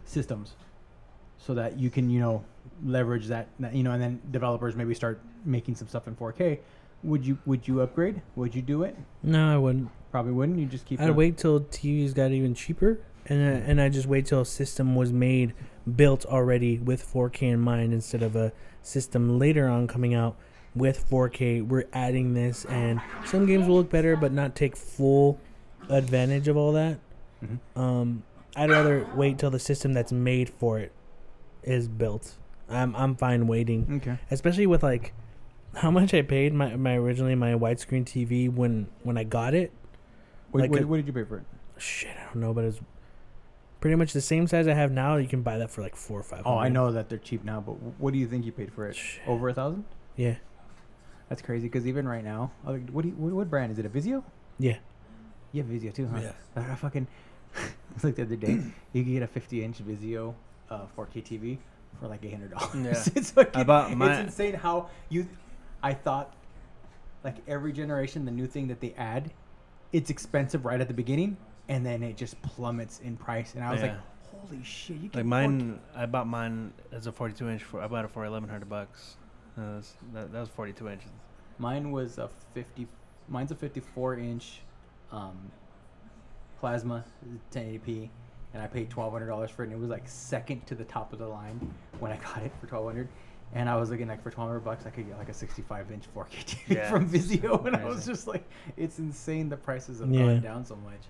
systems, 0.06 0.54
so 1.38 1.54
that 1.54 1.78
you 1.78 1.92
can 1.92 2.10
you 2.10 2.20
know 2.20 2.44
leverage 2.84 3.28
that, 3.28 3.48
that 3.60 3.76
you 3.76 3.84
know, 3.84 3.92
and 3.92 4.02
then 4.02 4.20
developers 4.32 4.76
maybe 4.76 4.96
start 4.96 5.22
making 5.46 5.76
some 5.76 5.88
stuff 5.88 6.08
in 6.08 6.16
4K. 6.16 6.60
Would 7.04 7.26
you 7.26 7.38
would 7.46 7.68
you 7.68 7.82
upgrade? 7.82 8.22
Would 8.36 8.56
you 8.56 8.62
do 8.62 8.84
it? 8.84 8.98
No, 9.22 9.54
I 9.54 9.58
wouldn't. 9.58 9.90
Probably 10.12 10.32
wouldn't. 10.32 10.60
You 10.60 10.66
just 10.66 10.86
keep. 10.86 11.02
I'd 11.02 11.12
wait 11.12 11.38
till 11.38 11.62
TVs 11.62 12.14
got 12.14 12.32
even 12.32 12.54
cheaper, 12.54 13.00
and 13.26 13.42
I, 13.44 13.58
and 13.70 13.82
I 13.82 13.90
just 13.90 14.08
wait 14.08 14.26
till 14.28 14.42
a 14.42 14.46
system 14.46 14.96
was 14.96 15.12
made, 15.12 15.54
built 15.96 16.26
already 16.26 16.78
with 16.80 17.04
4K 17.06 17.44
in 17.54 17.60
mind, 17.60 17.94
instead 17.94 18.22
of 18.24 18.36
a 18.36 18.52
system 18.82 19.38
later 19.40 19.68
on 19.68 19.88
coming 19.88 20.14
out 20.14 20.36
with 20.76 21.10
4K. 21.10 21.66
We're 21.68 21.86
adding 21.94 22.34
this, 22.36 22.64
and 22.66 23.02
some 23.26 23.46
games 23.48 23.68
will 23.68 23.76
look 23.76 23.90
better, 23.90 24.16
but 24.16 24.32
not 24.32 24.56
take 24.56 24.76
full 24.78 25.40
advantage 25.90 26.48
of 26.48 26.56
all 26.58 26.72
that. 26.74 27.00
Mhm. 27.44 27.60
Um, 27.76 28.24
I'd 28.56 28.70
rather 28.70 29.06
wait 29.16 29.40
till 29.40 29.50
the 29.52 29.60
system 29.60 29.94
that's 29.94 30.12
made 30.12 30.50
for 30.50 30.80
it 30.80 30.92
is 31.64 31.88
built. 31.88 32.38
I'm 32.70 32.96
I'm 32.96 33.16
fine 33.16 33.46
waiting 33.48 34.00
Okay. 34.02 34.18
especially 34.32 34.66
with 34.68 34.84
like 34.84 35.14
how 35.76 35.92
much 35.92 36.14
I 36.14 36.22
paid 36.22 36.54
my, 36.54 36.76
my 36.76 36.96
originally 36.96 37.36
my 37.36 37.54
widescreen 37.54 38.04
TV 38.06 38.52
when 38.54 38.88
when 39.04 39.18
I 39.18 39.24
got 39.24 39.54
it. 39.54 39.72
What, 40.52 40.62
Like 40.62 40.72
what, 40.72 40.82
a- 40.82 40.88
what 40.88 40.98
did 40.98 41.08
you 41.08 41.14
pay 41.14 41.24
for 41.24 41.38
it? 41.38 41.44
Shit, 41.78 42.16
I 42.16 42.26
don't 42.26 42.38
know, 42.42 42.54
but 42.54 42.64
it's 42.66 42.80
pretty 43.82 43.96
much 43.96 44.14
the 44.14 44.22
same 44.22 44.48
size 44.48 44.68
I 44.68 44.74
have 44.74 44.92
now. 44.92 45.18
You 45.18 45.28
can 45.28 45.42
buy 45.42 45.58
that 45.58 45.70
for 45.72 45.82
like 45.82 45.96
four 45.96 46.20
or 46.20 46.24
five. 46.24 46.44
Oh, 46.46 46.58
I 46.58 46.70
know 46.70 46.92
that 46.92 47.10
they're 47.10 47.18
cheap 47.18 47.44
now, 47.44 47.60
but 47.62 47.74
what 48.00 48.14
do 48.14 48.20
you 48.20 48.28
think 48.28 48.46
you 48.46 48.52
paid 48.52 48.72
for 48.72 48.88
it? 48.88 48.96
Shit. 48.96 49.22
Over 49.28 49.50
a 49.50 49.54
thousand? 49.54 49.84
Yeah, 50.16 50.36
That's 51.30 51.42
crazy. 51.42 51.68
Because 51.68 51.88
even 51.88 52.08
right 52.08 52.24
now, 52.24 52.52
uh, 52.68 52.74
what 52.92 53.02
do 53.02 53.10
you, 53.10 53.16
what, 53.16 53.34
what 53.34 53.50
brand 53.50 53.72
is 53.72 53.80
it? 53.80 53.86
A 53.86 53.90
Vizio? 53.90 54.24
yeah. 54.60 54.78
You 55.52 55.62
have 55.62 55.72
Vizio 55.72 55.94
too, 55.94 56.08
huh? 56.08 56.20
Yeah. 56.22 56.32
I 56.56 56.72
I 56.72 56.76
fucking. 56.76 57.08
It's 57.96 58.04
like 58.04 58.16
the 58.16 58.24
other 58.24 58.36
day, 58.36 58.60
you 58.94 59.04
can 59.04 59.14
get 59.14 59.22
a 59.22 59.28
50 59.28 59.64
inch 59.64 59.78
Vizio, 59.86 60.34
uh, 60.72 60.86
4K 60.98 61.24
TV 61.24 61.58
for 62.00 62.08
like 62.08 62.26
800 62.26 62.50
dollars. 62.52 62.74
Yeah. 63.08 63.14
it's 63.16 63.30
fucking, 63.32 63.60
I 63.62 63.64
bought 63.64 63.96
my- 63.96 64.12
It's 64.22 64.30
insane 64.32 64.56
how 64.56 64.90
you. 65.10 65.28
I 65.84 65.94
thought, 65.94 66.34
like 67.24 67.36
every 67.48 67.74
generation, 67.74 68.24
the 68.26 68.32
new 68.32 68.48
thing 68.48 68.68
that 68.70 68.80
they 68.80 68.94
add, 68.98 69.32
it's 69.92 70.10
expensive 70.10 70.66
right 70.66 70.80
at 70.80 70.88
the 70.88 70.94
beginning, 70.94 71.38
and 71.68 71.86
then 71.86 72.02
it 72.02 72.16
just 72.16 72.42
plummets 72.42 73.02
in 73.02 73.18
price. 73.18 73.54
And 73.54 73.64
I 73.64 73.72
was 73.72 73.82
like, 73.82 73.96
holy 74.32 74.64
shit! 74.64 74.98
You 74.98 75.10
Like 75.14 75.26
mine, 75.26 75.80
I 75.94 76.06
bought 76.06 76.26
mine 76.26 76.74
as 76.94 77.06
a 77.06 77.12
42 77.12 77.50
inch 77.50 77.64
for. 77.64 77.82
I 77.82 77.88
bought 77.88 78.06
it 78.06 78.12
for 78.12 78.22
1100 78.22 78.68
bucks. 78.70 79.18
That 79.58 79.76
was, 79.76 79.94
that, 80.14 80.32
that 80.32 80.40
was 80.40 80.50
42 80.50 80.90
inches. 80.90 81.12
Mine 81.60 81.92
was 81.92 82.18
a 82.18 82.30
50. 82.54 82.88
Mine's 83.28 83.52
a 83.52 83.56
54 83.56 84.18
inch, 84.18 84.62
um, 85.12 85.38
plasma 86.60 87.04
1080p, 87.52 88.10
and 88.54 88.64
I 88.64 88.68
paid 88.68 88.90
$1,200 88.90 89.50
for 89.50 89.64
it. 89.64 89.68
And 89.68 89.76
it 89.76 89.80
was 89.80 89.90
like 89.90 90.08
second 90.08 90.66
to 90.68 90.76
the 90.76 90.84
top 90.86 91.14
of 91.14 91.20
the 91.20 91.28
line 91.28 91.74
when 92.00 92.12
I 92.12 92.18
got 92.18 92.38
it 92.38 92.52
for 92.60 92.68
1200 92.68 93.08
And 93.56 93.70
I 93.70 93.76
was 93.76 93.92
looking 93.92 94.08
like 94.08 94.24
for 94.24 94.30
1200 94.30 94.60
bucks, 94.62 94.86
I 94.86 94.90
could 94.90 95.08
get 95.08 95.18
like 95.18 95.30
a 95.30 95.34
65 95.34 95.92
inch 95.92 96.06
4K 96.16 96.28
TV 96.46 96.58
Yeah, 96.76 96.90
from 96.90 97.08
Vizio, 97.08 97.66
and 97.66 97.76
I 97.76 97.86
was 97.86 98.06
just 98.06 98.28
like, 98.28 98.44
it's 98.78 98.98
insane. 99.00 99.48
The 99.50 99.58
prices 99.58 100.00
have 100.00 100.10
Yeah. 100.10 100.26
gone 100.26 100.42
down 100.42 100.66
so 100.66 100.76
much. 100.78 101.02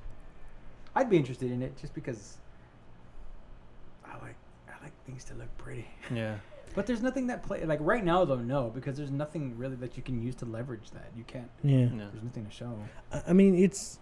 I'd 0.96 1.10
be 1.10 1.18
interested 1.18 1.52
in 1.52 1.62
it 1.62 1.78
just 1.78 1.94
because 1.94 2.38
I 4.06 4.14
like 4.22 4.36
I 4.68 4.84
like 4.84 4.94
things 5.06 5.24
to 5.26 5.34
look 5.36 5.56
pretty. 5.58 5.88
Yeah. 6.14 6.36
But 6.76 6.88
there's 6.88 7.02
nothing 7.04 7.28
that 7.28 7.44
play 7.44 7.64
like 7.66 7.80
right 7.82 8.04
now 8.04 8.26
though 8.26 8.38
no 8.40 8.72
because 8.74 8.98
there's 8.98 9.12
nothing 9.12 9.56
really 9.58 9.76
that 9.76 9.96
you 9.96 10.02
can 10.04 10.22
use 10.22 10.36
to 10.36 10.46
leverage 10.46 10.90
that. 10.92 11.12
You 11.16 11.24
can't. 11.26 11.50
Yeah. 11.64 11.78
Yeah. 11.96 12.08
There's 12.12 12.24
nothing 12.24 12.46
to 12.46 12.52
show. 12.52 12.78
I- 13.12 13.24
I 13.28 13.34
mean, 13.34 13.56
it's 13.56 14.00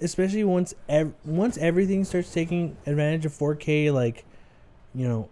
especially 0.00 0.44
once 0.44 0.74
ev- 0.88 1.14
once 1.24 1.56
everything 1.58 2.04
starts 2.04 2.32
taking 2.32 2.76
advantage 2.86 3.24
of 3.26 3.32
4K. 3.32 3.92
Like, 3.92 4.24
you 4.94 5.06
know, 5.08 5.28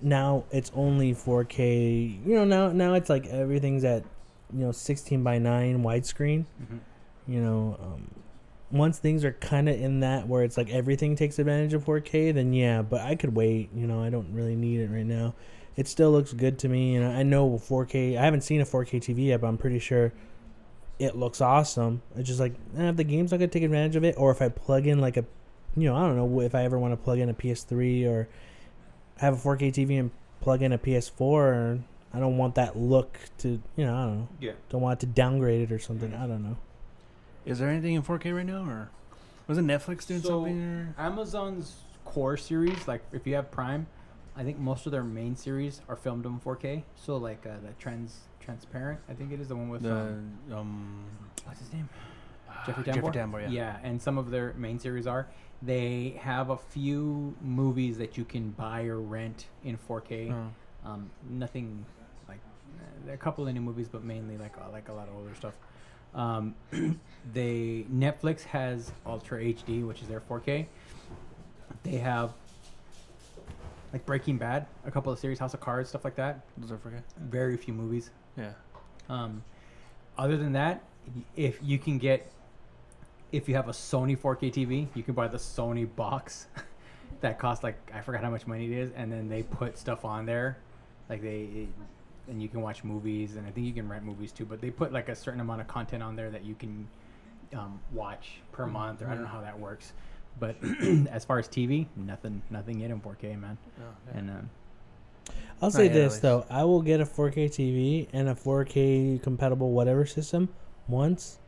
now 0.00 0.44
it's 0.50 0.70
only 0.74 1.14
4K. 1.14 2.26
You 2.26 2.34
know, 2.34 2.44
now 2.44 2.72
now 2.72 2.94
it's 2.94 3.10
like 3.10 3.26
everything's 3.26 3.84
at 3.84 4.04
you 4.52 4.64
know 4.64 4.72
16 4.72 5.22
by 5.22 5.38
9 5.38 5.82
widescreen. 5.82 6.44
You 7.26 7.40
know, 7.40 7.76
um, 7.80 8.10
once 8.70 8.98
things 8.98 9.24
are 9.24 9.32
kind 9.32 9.68
of 9.68 9.80
in 9.80 10.00
that 10.00 10.28
where 10.28 10.42
it's 10.42 10.56
like 10.56 10.70
everything 10.70 11.16
takes 11.16 11.38
advantage 11.38 11.74
of 11.74 11.84
4K, 11.84 12.34
then 12.34 12.52
yeah. 12.52 12.82
But 12.82 13.00
I 13.00 13.14
could 13.14 13.34
wait. 13.34 13.70
You 13.74 13.86
know, 13.86 14.02
I 14.02 14.10
don't 14.10 14.32
really 14.32 14.56
need 14.56 14.80
it 14.80 14.90
right 14.90 15.06
now. 15.06 15.34
It 15.76 15.88
still 15.88 16.10
looks 16.10 16.32
good 16.32 16.58
to 16.60 16.68
me, 16.68 16.96
and 16.96 17.06
I 17.06 17.20
I 17.20 17.22
know 17.22 17.50
4K. 17.50 18.18
I 18.18 18.24
haven't 18.24 18.42
seen 18.42 18.60
a 18.60 18.64
4K 18.64 19.00
TV 19.00 19.26
yet, 19.26 19.40
but 19.40 19.48
I'm 19.48 19.58
pretty 19.58 19.78
sure 19.78 20.12
it 20.98 21.16
looks 21.16 21.40
awesome. 21.40 22.02
It's 22.16 22.28
just 22.28 22.40
like 22.40 22.54
eh, 22.78 22.88
if 22.88 22.96
the 22.96 23.04
game's 23.04 23.30
not 23.30 23.38
gonna 23.38 23.48
take 23.48 23.62
advantage 23.62 23.96
of 23.96 24.04
it, 24.04 24.14
or 24.18 24.30
if 24.30 24.40
I 24.40 24.48
plug 24.48 24.86
in 24.86 25.00
like 25.00 25.16
a, 25.16 25.24
you 25.76 25.88
know, 25.88 25.96
I 25.96 26.00
don't 26.06 26.16
know 26.16 26.40
if 26.40 26.54
I 26.54 26.64
ever 26.64 26.78
want 26.78 26.92
to 26.92 26.96
plug 26.96 27.18
in 27.18 27.28
a 27.28 27.34
PS3 27.34 28.06
or 28.06 28.28
have 29.18 29.34
a 29.34 29.36
4K 29.48 29.72
TV 29.72 29.98
and 29.98 30.10
plug 30.40 30.62
in 30.62 30.72
a 30.72 30.78
PS4. 30.78 31.80
I 32.14 32.18
don't 32.18 32.36
want 32.38 32.54
that 32.54 32.76
look 32.76 33.18
to, 33.38 33.60
you 33.76 33.84
know, 33.84 33.94
I 33.94 34.04
don't 34.06 34.18
know. 34.18 34.28
Yeah. 34.40 34.52
Don't 34.70 34.80
want 34.80 35.02
it 35.02 35.06
to 35.06 35.12
downgrade 35.12 35.62
it 35.62 35.72
or 35.72 35.78
something. 35.78 36.14
I 36.14 36.26
don't 36.26 36.42
know. 36.42 36.56
Is 37.44 37.58
there 37.58 37.68
anything 37.68 37.94
in 37.94 38.02
4K 38.02 38.34
right 38.34 38.46
now, 38.46 38.64
or 38.68 38.88
was 39.46 39.58
it 39.58 39.64
Netflix 39.64 40.06
doing 40.06 40.20
So- 40.20 40.28
something? 40.28 40.60
Or 40.60 40.94
Amazon's 40.98 41.76
core 42.04 42.36
series, 42.36 42.88
like 42.88 43.02
if 43.12 43.26
you 43.26 43.34
have 43.34 43.50
Prime, 43.50 43.86
I 44.36 44.42
think 44.44 44.58
most 44.58 44.86
of 44.86 44.92
their 44.92 45.04
main 45.04 45.36
series 45.36 45.80
are 45.88 45.96
filmed 45.96 46.26
in 46.26 46.38
4K. 46.40 46.82
So 46.96 47.16
like 47.16 47.46
uh, 47.46 47.50
the 47.64 47.72
trans 47.78 48.20
transparent, 48.40 49.00
I 49.08 49.14
think 49.14 49.32
it 49.32 49.40
is 49.40 49.48
the 49.48 49.56
one 49.56 49.68
with 49.68 49.82
the 49.82 49.94
um, 49.94 50.32
um, 50.52 51.04
what's 51.44 51.60
his 51.60 51.72
name? 51.72 51.88
Jeffrey 52.64 52.84
Tambor. 52.84 52.94
Jeffrey 52.94 53.10
Tambor, 53.10 53.42
yeah. 53.42 53.48
Yeah, 53.48 53.76
and 53.82 54.00
some 54.00 54.18
of 54.18 54.30
their 54.30 54.54
main 54.54 54.78
series 54.78 55.06
are. 55.06 55.26
They 55.62 56.18
have 56.20 56.50
a 56.50 56.56
few 56.56 57.34
movies 57.40 57.98
that 57.98 58.16
you 58.16 58.24
can 58.24 58.50
buy 58.50 58.84
or 58.84 59.00
rent 59.00 59.46
in 59.64 59.78
4K. 59.78 60.32
Oh. 60.32 60.88
Um, 60.88 61.10
nothing 61.28 61.84
like 62.28 62.38
there 63.04 63.12
are 63.12 63.16
a 63.16 63.18
couple 63.18 63.46
of 63.46 63.54
new 63.54 63.60
movies, 63.60 63.88
but 63.88 64.04
mainly 64.04 64.36
like 64.36 64.54
uh, 64.58 64.70
like 64.70 64.88
a 64.88 64.92
lot 64.92 65.08
of 65.08 65.16
older 65.16 65.34
stuff. 65.34 65.54
Um, 66.14 66.54
they 67.32 67.86
Netflix 67.92 68.42
has 68.44 68.92
Ultra 69.04 69.40
HD, 69.40 69.86
which 69.86 70.02
is 70.02 70.08
their 70.08 70.20
4K. 70.20 70.66
They 71.82 71.96
have 71.96 72.32
like 73.92 74.04
Breaking 74.04 74.36
Bad, 74.36 74.66
a 74.84 74.90
couple 74.90 75.12
of 75.12 75.18
series, 75.18 75.38
House 75.38 75.54
of 75.54 75.60
Cards, 75.60 75.88
stuff 75.88 76.04
like 76.04 76.16
that. 76.16 76.40
Those 76.58 76.70
are 76.70 76.76
4K. 76.76 77.02
Very 77.18 77.56
few 77.56 77.72
movies. 77.74 78.10
Yeah. 78.36 78.52
Um, 79.08 79.42
other 80.18 80.36
than 80.36 80.52
that, 80.52 80.82
if 81.36 81.58
you 81.62 81.78
can 81.78 81.98
get, 81.98 82.30
if 83.32 83.48
you 83.48 83.54
have 83.54 83.68
a 83.68 83.72
Sony 83.72 84.16
4K 84.18 84.52
TV, 84.52 84.86
you 84.94 85.02
can 85.02 85.14
buy 85.14 85.28
the 85.28 85.38
Sony 85.38 85.88
box. 85.96 86.46
that 87.20 87.38
costs 87.38 87.64
like 87.64 87.76
I 87.94 88.00
forgot 88.00 88.22
how 88.22 88.30
much 88.30 88.46
money 88.46 88.66
it 88.66 88.78
is, 88.78 88.90
and 88.96 89.10
then 89.10 89.28
they 89.28 89.42
put 89.42 89.78
stuff 89.78 90.04
on 90.04 90.26
there, 90.26 90.58
like 91.08 91.22
they, 91.22 91.68
and 92.28 92.42
you 92.42 92.48
can 92.48 92.60
watch 92.60 92.84
movies, 92.84 93.36
and 93.36 93.46
I 93.46 93.50
think 93.50 93.66
you 93.66 93.72
can 93.72 93.88
rent 93.88 94.04
movies 94.04 94.32
too. 94.32 94.44
But 94.44 94.60
they 94.60 94.70
put 94.70 94.92
like 94.92 95.08
a 95.08 95.14
certain 95.14 95.40
amount 95.40 95.60
of 95.60 95.68
content 95.68 96.02
on 96.02 96.16
there 96.16 96.30
that 96.30 96.44
you 96.44 96.54
can 96.54 96.86
um, 97.54 97.80
watch 97.92 98.40
per 98.52 98.66
month, 98.66 99.02
or 99.02 99.08
I 99.08 99.14
don't 99.14 99.22
know 99.22 99.28
how 99.28 99.40
that 99.40 99.58
works. 99.58 99.92
But 100.38 100.56
as 101.10 101.24
far 101.24 101.38
as 101.38 101.48
TV, 101.48 101.86
nothing, 101.96 102.42
nothing 102.50 102.80
yet 102.80 102.90
in 102.90 103.00
4K, 103.00 103.40
man. 103.40 103.56
Oh, 103.78 103.82
yeah. 104.06 104.18
And 104.18 104.30
um, 104.30 104.50
I'll 105.62 105.70
say 105.70 105.88
this 105.88 106.14
least. 106.14 106.22
though, 106.22 106.44
I 106.50 106.64
will 106.64 106.82
get 106.82 107.00
a 107.00 107.06
4K 107.06 107.46
TV 107.46 108.08
and 108.12 108.28
a 108.28 108.34
4K 108.34 109.22
compatible 109.22 109.72
whatever 109.72 110.04
system 110.04 110.50
once 110.88 111.38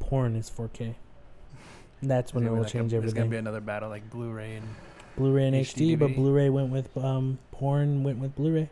porn 0.00 0.34
is 0.34 0.50
4K. 0.50 0.96
That's 2.02 2.34
when 2.34 2.44
There's 2.44 2.50
it 2.50 2.52
will 2.52 2.56
gonna 2.56 2.56
be 2.56 2.62
like 2.62 2.68
a- 2.68 2.72
change 2.72 2.90
There's 2.92 3.14
gonna 3.14 3.26
be 3.30 3.36
another 3.36 3.60
battle 3.60 3.88
like 3.88 4.08
Blu-ray 4.10 4.56
and 4.56 4.66
Blu-ray 5.16 5.46
and 5.46 5.56
HD 5.56 5.94
HD, 5.94 5.98
but 5.98 6.14
Blu-ray 6.14 6.50
went 6.50 6.70
with 6.70 6.96
um 6.98 7.38
porn 7.52 8.02
went 8.04 8.18
with 8.18 8.34
Blu-ray. 8.36 8.68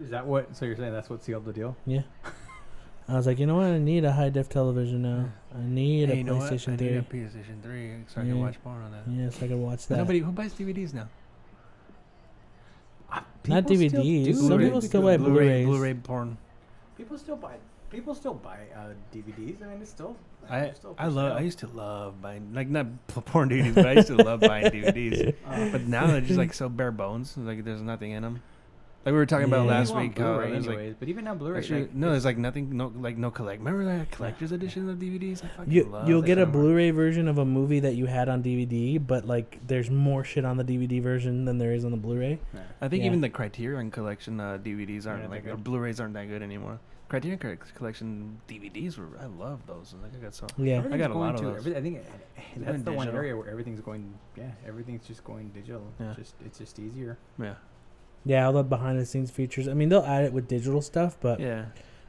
is 0.00 0.10
that 0.10 0.26
what? 0.26 0.54
So 0.56 0.64
you're 0.64 0.76
saying 0.76 0.92
that's 0.92 1.10
what 1.10 1.22
sealed 1.24 1.44
the 1.44 1.52
deal? 1.52 1.76
Yeah. 1.86 2.02
I 3.08 3.14
was 3.14 3.26
like, 3.26 3.40
you 3.40 3.46
know 3.46 3.56
what? 3.56 3.64
I 3.64 3.78
need 3.78 4.04
a 4.04 4.12
high 4.12 4.28
def 4.28 4.48
television 4.48 5.02
now. 5.02 5.30
I 5.52 5.60
need 5.62 6.08
Hey, 6.08 6.14
a 6.14 6.16
you 6.18 6.24
know 6.24 6.36
what? 6.36 6.52
PlayStation 6.52 6.74
I 6.74 6.76
3. 6.76 6.86
need 6.90 6.96
a 6.98 7.02
PlayStation 7.02 7.60
3 7.62 7.90
so 8.06 8.20
I 8.20 8.24
Yeah. 8.24 8.30
can 8.30 8.40
watch 8.40 8.62
porn 8.62 8.82
on 8.82 8.92
that. 8.92 9.02
Yeah, 9.08 9.30
so 9.30 9.44
I 9.44 9.48
can 9.48 9.60
watch 9.62 9.80
But 9.80 9.88
that. 9.88 9.96
Nobody 9.98 10.18
who 10.20 10.30
buys 10.30 10.52
DVDs 10.54 10.94
now. 10.94 11.08
Not 13.48 13.66
People 13.66 13.88
still 13.88 14.04
DVDs. 14.04 14.36
Some 14.36 14.58
people 14.60 14.80
still 14.80 15.02
buy 15.02 15.16
Blu-ray, 15.16 15.32
Blu-rays. 15.64 15.66
Blu-ray 15.66 15.94
porn. 15.94 16.36
People 16.96 17.18
still 17.18 17.36
buy. 17.36 17.56
People 17.90 18.14
still 18.14 18.34
buy 18.34 18.58
uh, 18.74 18.90
DVDs. 19.12 19.62
I 19.62 19.66
mean, 19.66 19.82
it's 19.82 19.90
still. 19.90 20.16
I 20.48 20.70
still 20.72 20.94
I 20.98 21.06
love. 21.06 21.30
sale. 21.32 21.38
I 21.38 21.40
used 21.40 21.58
to 21.60 21.66
love 21.68 22.22
buying 22.22 22.52
like 22.54 22.68
not 22.68 22.86
porn 23.08 23.50
DVDs, 23.50 23.74
but 23.74 23.86
I 23.86 23.92
used 23.94 24.08
to 24.08 24.16
love 24.16 24.40
buying 24.40 24.64
DVDs. 24.72 25.34
Uh, 25.46 25.68
But 25.70 25.82
now 25.86 26.06
they're 26.06 26.20
just 26.20 26.38
like 26.38 26.54
so 26.54 26.68
bare 26.68 26.92
bones. 26.92 27.36
Like 27.36 27.64
there's 27.64 27.82
nothing 27.82 28.12
in 28.12 28.22
them. 28.22 28.42
Like 29.04 29.12
we 29.12 29.18
were 29.18 29.26
talking 29.26 29.46
about 29.46 29.66
last 29.66 29.94
week. 29.96 30.18
How 30.18 30.34
Blu-ray 30.34 30.60
like 30.60 30.98
but 31.00 31.08
even 31.08 31.24
now 31.24 31.34
Blu-ray. 31.34 31.58
actually 31.58 31.80
like, 31.82 31.94
no, 31.94 32.10
there's 32.10 32.24
like 32.26 32.36
nothing. 32.36 32.76
No 32.76 32.92
like 32.94 33.16
no 33.16 33.30
collect. 33.30 33.60
Remember 33.60 33.84
that 33.86 34.10
collector's 34.10 34.52
edition 34.52 34.88
of 34.90 34.98
DVDs? 34.98 35.42
I 35.44 35.48
fucking 35.48 35.72
You, 35.72 35.84
love 35.84 36.06
you'll 36.08 36.20
get 36.22 36.36
a 36.38 36.42
shit. 36.42 36.52
Blu-ray 36.52 36.90
version 36.90 37.26
of 37.26 37.38
a 37.38 37.44
movie 37.46 37.80
that 37.80 37.94
you 37.94 38.06
had 38.06 38.28
on 38.28 38.42
DVD, 38.42 39.04
but 39.04 39.26
like 39.26 39.58
there's 39.66 39.90
more 39.90 40.22
shit 40.22 40.44
on 40.44 40.58
the 40.58 40.64
DVD 40.64 41.02
version 41.02 41.44
than 41.46 41.56
there 41.58 41.72
is 41.72 41.84
on 41.86 41.92
the 41.92 41.96
Blu-ray. 41.96 42.38
Nah. 42.52 42.60
I 42.82 42.88
think 42.88 43.00
Yeah. 43.02 43.06
even 43.08 43.20
the 43.22 43.30
Criterion 43.30 43.90
collection 43.90 44.38
uh, 44.38 44.58
DVDs 44.62 45.06
aren't 45.06 45.22
not 45.22 45.30
like 45.30 45.46
or 45.46 45.52
good. 45.56 45.64
Blu-rays 45.64 45.98
aren't 45.98 46.14
that 46.14 46.28
good 46.28 46.42
anymore. 46.42 46.78
Criterion 47.10 47.38
Collection 47.74 48.40
DVDs 48.48 48.96
were. 48.96 49.08
I 49.20 49.26
love 49.26 49.66
those. 49.66 49.94
I 49.98 50.08
think 50.08 50.22
I 50.22 50.24
got 50.26 50.34
some. 50.34 50.48
Yeah. 50.56 50.76
Everything's 50.76 51.00
got 51.02 51.10
a 51.10 51.12
going 51.12 51.26
lot 51.26 51.34
of 51.34 51.40
to- 51.40 51.46
those. 51.48 51.56
every- 51.58 51.76
I 51.76 51.82
think 51.82 51.96
it- 51.98 52.04
that's 52.56 52.70
going 52.70 52.84
the 52.84 52.92
one 52.92 53.08
area 53.08 53.36
where 53.36 53.48
everything's 53.50 53.80
going. 53.80 54.14
Yeah, 54.36 54.50
everything's 54.66 55.06
just 55.06 55.24
going 55.24 55.48
digital. 55.48 55.82
Yeah. 55.98 56.14
Just 56.16 56.34
it's 56.46 56.58
just 56.58 56.78
easier. 56.78 57.18
Yeah. 57.36 57.54
Yeah, 58.24 58.46
all 58.46 58.52
the 58.52 58.62
behind 58.62 58.98
the 58.98 59.04
scenes 59.04 59.30
features. 59.30 59.66
I 59.66 59.74
mean, 59.74 59.88
they'll 59.88 60.04
add 60.04 60.24
it 60.24 60.32
with 60.32 60.46
digital 60.46 60.80
stuff, 60.80 61.16
but 61.20 61.40
Yeah. 61.40 61.64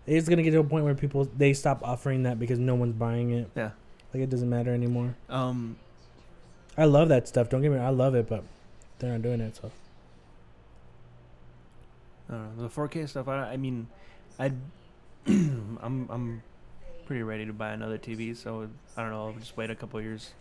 it's 0.05 0.29
gonna 0.29 0.43
get 0.43 0.51
to 0.51 0.59
a 0.59 0.63
point 0.63 0.85
where 0.85 0.93
people 0.93 1.27
they 1.35 1.53
stop 1.53 1.81
offering 1.83 2.21
that 2.23 2.37
because 2.37 2.59
no 2.59 2.75
one's 2.75 2.93
buying 2.93 3.31
it. 3.31 3.49
Yeah. 3.55 3.71
Like 4.13 4.21
it 4.23 4.29
doesn't 4.29 4.49
matter 4.49 4.71
anymore. 4.73 5.15
Um. 5.29 5.77
I 6.77 6.85
love 6.85 7.09
that 7.09 7.27
stuff. 7.27 7.49
Don't 7.49 7.61
get 7.63 7.71
me. 7.71 7.77
wrong, 7.77 7.87
I 7.87 7.89
love 7.89 8.13
it, 8.15 8.29
but 8.29 8.43
they're 8.99 9.11
not 9.11 9.23
doing 9.23 9.41
it. 9.41 9.55
So 9.55 9.71
I 12.29 12.33
don't 12.33 12.57
know, 12.57 12.63
the 12.63 12.69
4K 12.69 13.09
stuff. 13.09 13.27
I, 13.27 13.53
I 13.53 13.57
mean, 13.57 13.87
I, 14.39 14.51
I'm 15.27 16.07
I'm 16.10 16.43
pretty 17.06 17.23
ready 17.23 17.45
to 17.45 17.53
buy 17.53 17.72
another 17.72 17.98
TV. 17.98 18.35
So 18.35 18.69
I 18.95 19.02
don't 19.02 19.11
know. 19.11 19.27
I'll 19.27 19.34
just 19.34 19.57
wait 19.57 19.69
a 19.69 19.76
couple 19.76 20.02
years 20.02 20.31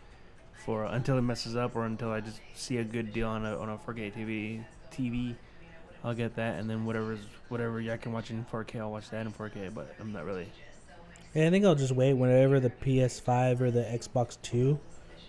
for 0.65 0.85
until 0.85 1.19
it 1.19 1.23
messes 1.23 1.57
up, 1.57 1.74
or 1.77 1.85
until 1.86 2.11
I 2.11 2.20
just 2.20 2.40
see 2.55 2.78
a 2.78 2.85
good 2.85 3.12
deal 3.12 3.28
on 3.28 3.44
a 3.44 3.59
on 3.59 3.69
a 3.69 3.77
4K 3.77 4.12
TV. 4.12 4.65
TV, 4.93 5.36
I'll 6.02 6.15
get 6.15 6.35
that, 6.36 6.59
and 6.59 6.69
then 6.69 6.85
whatever's 6.85 7.20
whatever 7.48 7.81
I 7.81 7.97
can 7.97 8.12
watch 8.12 8.31
in 8.31 8.44
4K, 8.44 8.81
I'll 8.81 8.90
watch 8.90 9.11
that 9.11 9.24
in 9.27 9.32
4K. 9.32 9.73
But 9.74 9.94
I'm 10.01 10.12
not 10.12 10.24
really. 10.24 10.48
yeah, 11.35 11.47
I 11.47 11.51
think 11.51 11.65
I'll 11.65 11.74
just 11.74 11.93
wait 11.93 12.15
whenever 12.15 12.61
the 12.61 12.70
PS5 12.70 13.61
or 13.61 13.70
the 13.70 13.82
Xbox 13.82 14.36
Two, 14.43 14.78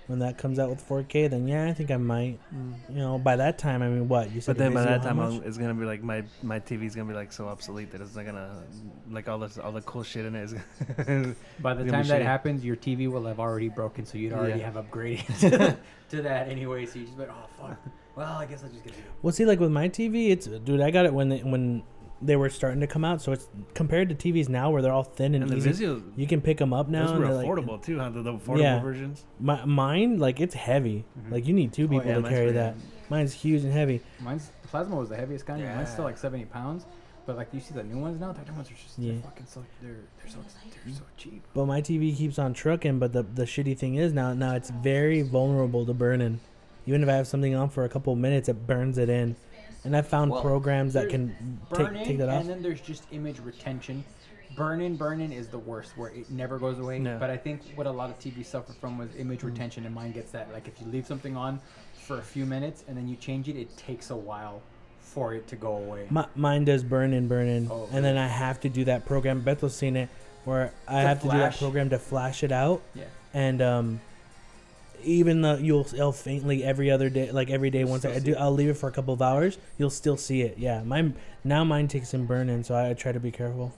when 0.08 0.20
that 0.20 0.38
comes 0.38 0.60
out 0.60 0.70
with 0.70 0.88
4K. 0.88 1.30
Then 1.30 1.48
yeah, 1.48 1.66
I 1.70 1.74
think 1.74 1.92
I 1.92 1.98
might. 1.98 2.40
Mm. 2.54 2.74
You 2.90 2.96
know, 2.96 3.18
by 3.18 3.36
that 3.38 3.58
time, 3.58 3.82
I 3.82 3.88
mean, 3.88 4.08
what 4.08 4.32
you 4.32 4.42
said? 4.42 4.58
But 4.58 4.64
then 4.64 4.74
by 4.74 4.84
that 4.84 5.04
time, 5.04 5.18
much? 5.18 5.34
I'll, 5.34 5.42
it's 5.42 5.58
gonna 5.58 5.74
be 5.74 5.86
like 5.86 6.04
my 6.04 6.24
my 6.44 6.60
TV's 6.60 6.96
gonna 6.96 7.08
be 7.08 7.16
like 7.16 7.32
so 7.32 7.48
obsolete 7.48 7.92
that 7.92 8.02
it's 8.02 8.16
not 8.16 8.26
gonna 8.26 8.64
like 9.10 9.30
all 9.30 9.40
this 9.40 9.58
all 9.58 9.72
the 9.72 9.82
cool 9.82 10.04
shit 10.04 10.26
in 10.26 10.36
it. 10.36 10.44
Is 10.44 10.54
By 11.60 11.74
the 11.74 11.86
time 11.90 12.08
that 12.08 12.22
shitty. 12.22 12.24
happens, 12.24 12.66
your 12.66 12.76
TV 12.76 13.10
will 13.10 13.26
have 13.26 13.40
already 13.40 13.70
broken, 13.70 14.06
so 14.06 14.18
you'd 14.18 14.34
already 14.34 14.60
Yeah. 14.60 14.72
have 14.72 14.86
upgraded 14.86 15.78
to 16.10 16.22
that 16.22 16.50
anyway. 16.50 16.86
So 16.86 17.00
you 17.00 17.06
just 17.06 17.18
like, 17.18 17.30
oh 17.32 17.48
fuck. 17.60 17.78
Well, 18.16 18.34
I 18.38 18.46
guess 18.46 18.64
I'll 18.64 18.70
just 18.70 18.84
get 18.84 18.94
it. 18.94 19.00
Well, 19.22 19.32
see, 19.32 19.46
like 19.46 19.60
with 19.62 19.72
my 19.72 19.88
TV, 19.88 20.32
it's 20.32 20.46
dude. 20.46 20.82
I 20.82 20.92
got 20.92 21.06
it 21.06 21.14
when 21.14 21.30
they, 21.30 21.40
when 21.40 21.84
they 22.22 22.36
were 22.36 22.50
starting 22.50 22.80
to 22.82 22.88
come 22.88 23.04
out. 23.04 23.22
So 23.22 23.32
it's 23.32 23.48
compared 23.74 24.10
to 24.10 24.16
TVs 24.16 24.48
now, 24.50 24.70
where 24.70 24.82
they're 24.82 24.92
all 24.92 25.04
thin 25.04 25.34
and, 25.36 25.44
and 25.44 25.52
the 25.62 25.70
easy. 25.70 25.86
Vizio, 25.86 26.04
You 26.16 26.28
can 26.28 26.42
pick 26.42 26.58
them 26.58 26.74
up 26.74 26.88
now. 26.90 27.08
those 27.08 27.18
were 27.20 27.26
they're, 27.26 27.34
like- 27.36 27.48
affordable 27.48 27.84
too, 27.84 27.98
huh? 28.00 28.10
The, 28.10 28.22
the 28.22 28.34
affordable 28.34 28.62
Yeah. 28.62 28.80
versions. 28.82 29.26
My, 29.40 29.64
mine, 29.66 30.20
like 30.20 30.40
it's 30.40 30.54
heavy. 30.56 31.06
Mhm. 31.20 31.32
Like 31.32 31.48
you 31.48 31.54
need 31.54 31.74
two 31.74 31.88
people 31.88 32.06
yeah, 32.08 32.16
to 32.16 32.22
carry 32.24 32.36
pretty 32.48 32.52
that. 32.54 32.76
Mine's 33.10 33.34
huge 33.34 33.64
and 33.64 33.74
heavy. 33.74 34.02
Mine's 34.22 34.52
plasma 34.64 34.96
was 34.96 35.10
the 35.10 35.16
heaviest 35.18 35.46
kind. 35.46 35.64
Mine's 35.64 35.90
still 35.90 36.06
like 36.06 36.18
seventy 36.18 36.46
pounds. 36.46 36.86
But 37.26 37.36
like 37.38 37.50
you 37.54 37.60
see 37.60 37.74
the 37.76 37.84
new 37.84 37.98
ones 38.00 38.20
now, 38.20 38.32
the 38.32 38.42
new 38.50 38.56
ones 38.56 38.70
are 38.72 38.74
just 38.74 38.98
Yeah. 38.98 39.14
they're 39.14 39.22
fucking 39.22 39.46
so 39.46 39.64
they're 39.82 39.92
they're 39.92 40.28
so 40.32 40.38
they're 40.86 40.94
so 40.94 41.02
cheap. 41.18 41.44
But 41.54 41.66
my 41.66 41.82
TV 41.82 42.16
keeps 42.16 42.40
on 42.40 42.54
trucking. 42.54 43.00
But 43.00 43.14
the 43.14 43.24
the 43.24 43.44
shitty 43.44 43.78
thing 43.78 43.96
is 43.96 44.12
now 44.14 44.34
now 44.34 44.56
it's 44.56 44.70
very 44.70 45.22
vulnerable 45.22 45.86
to 45.86 45.94
burning. 45.94 46.40
Even 46.88 47.04
if 47.04 47.10
I 47.10 47.14
have 47.14 47.28
something 47.28 47.54
on 47.54 47.70
for 47.70 47.84
a 47.86 47.90
couple 47.90 48.12
of 48.14 48.18
minutes, 48.20 48.50
it 48.50 48.66
burns 48.66 48.98
it 48.98 49.08
in. 49.10 49.36
And 49.84 49.96
I 49.98 50.02
found 50.02 50.32
Well, 50.32 50.42
programs 50.42 50.94
that 50.94 51.10
can 51.10 51.36
take 51.74 51.94
take 52.06 52.18
that 52.20 52.30
off. 52.30 52.42
and 52.42 52.50
then 52.50 52.62
there's 52.62 52.82
just 52.82 53.04
image 53.12 53.40
retention. 53.40 54.04
Burn 54.56 54.82
in, 54.82 54.96
burn 54.98 55.22
in 55.22 55.32
is 55.32 55.48
the 55.48 55.58
worst, 55.58 55.98
where 55.98 56.10
it 56.10 56.30
never 56.30 56.60
goes 56.60 56.78
away. 56.78 57.00
No. 57.00 57.18
But 57.18 57.30
I 57.30 57.38
think 57.38 57.62
what 57.76 57.88
a 57.88 57.92
lot 57.92 58.10
of 58.10 58.20
TV 58.20 58.44
suffer 58.46 58.74
from 58.74 58.98
was 58.98 59.10
image 59.18 59.40
Mm. 59.42 59.46
retention, 59.46 59.86
and 59.86 59.96
mine 59.96 60.12
gets 60.12 60.32
that. 60.32 60.52
Like 60.54 60.68
if 60.68 60.80
you 60.82 60.88
leave 60.88 61.08
something 61.08 61.36
on 61.38 61.60
for 61.96 62.18
a 62.20 62.22
few 62.22 62.46
minutes 62.46 62.84
and 62.88 62.98
then 62.98 63.08
you 63.08 63.16
change 63.16 63.48
it, 63.48 63.56
it 63.56 63.76
takes 63.78 64.10
a 64.10 64.16
while 64.16 64.62
for 65.00 65.34
it 65.34 65.48
to 65.48 65.56
go 65.56 65.78
away. 65.78 66.06
My, 66.10 66.26
mine 66.36 66.66
does 66.66 66.84
burn 66.84 67.14
in, 67.14 67.28
burn 67.28 67.48
in, 67.48 67.68
Oh, 67.72 67.88
and 67.92 68.04
then 68.06 68.18
I 68.18 68.28
have 68.28 68.60
to 68.62 68.70
do 68.70 68.84
that 68.86 69.06
program. 69.06 69.42
Bethel's 69.42 69.76
seen 69.76 69.96
it, 69.96 70.10
where 70.46 70.74
I 70.88 71.02
To 71.02 71.08
have 71.08 71.22
to 71.22 71.30
do 71.30 71.38
that 71.38 71.58
program 71.58 71.90
to 71.90 71.98
flash 72.00 72.44
it 72.44 72.52
out, 72.52 72.82
Yeah. 72.94 73.06
and 73.34 73.62
um, 73.62 74.02
even 75.04 75.42
though 75.42 75.56
you'll 75.56 75.88
it'll 75.94 76.12
faintly 76.12 76.64
every 76.64 76.90
other 76.92 77.10
day, 77.10 77.32
like 77.32 77.50
every 77.50 77.70
day, 77.70 77.84
once 77.84 78.06
I, 78.06 78.14
I 78.14 78.20
do. 78.20 78.36
I'll 78.36 78.52
leave 78.52 78.70
it 78.70 78.76
for 78.76 78.90
a 78.90 78.92
couple 78.92 79.14
of 79.14 79.22
hours. 79.22 79.58
You'll 79.78 79.90
still 79.90 80.18
see 80.18 80.42
it. 80.42 80.58
Yeah, 80.58 80.84
mine 80.84 81.16
now 81.44 81.64
mine 81.64 81.88
takes 81.88 82.10
some 82.10 82.26
burn 82.26 82.50
in, 82.50 82.64
so 82.64 82.76
I 82.76 82.94
try 82.94 83.12
to 83.12 83.20
be 83.20 83.32
careful. 83.32 83.74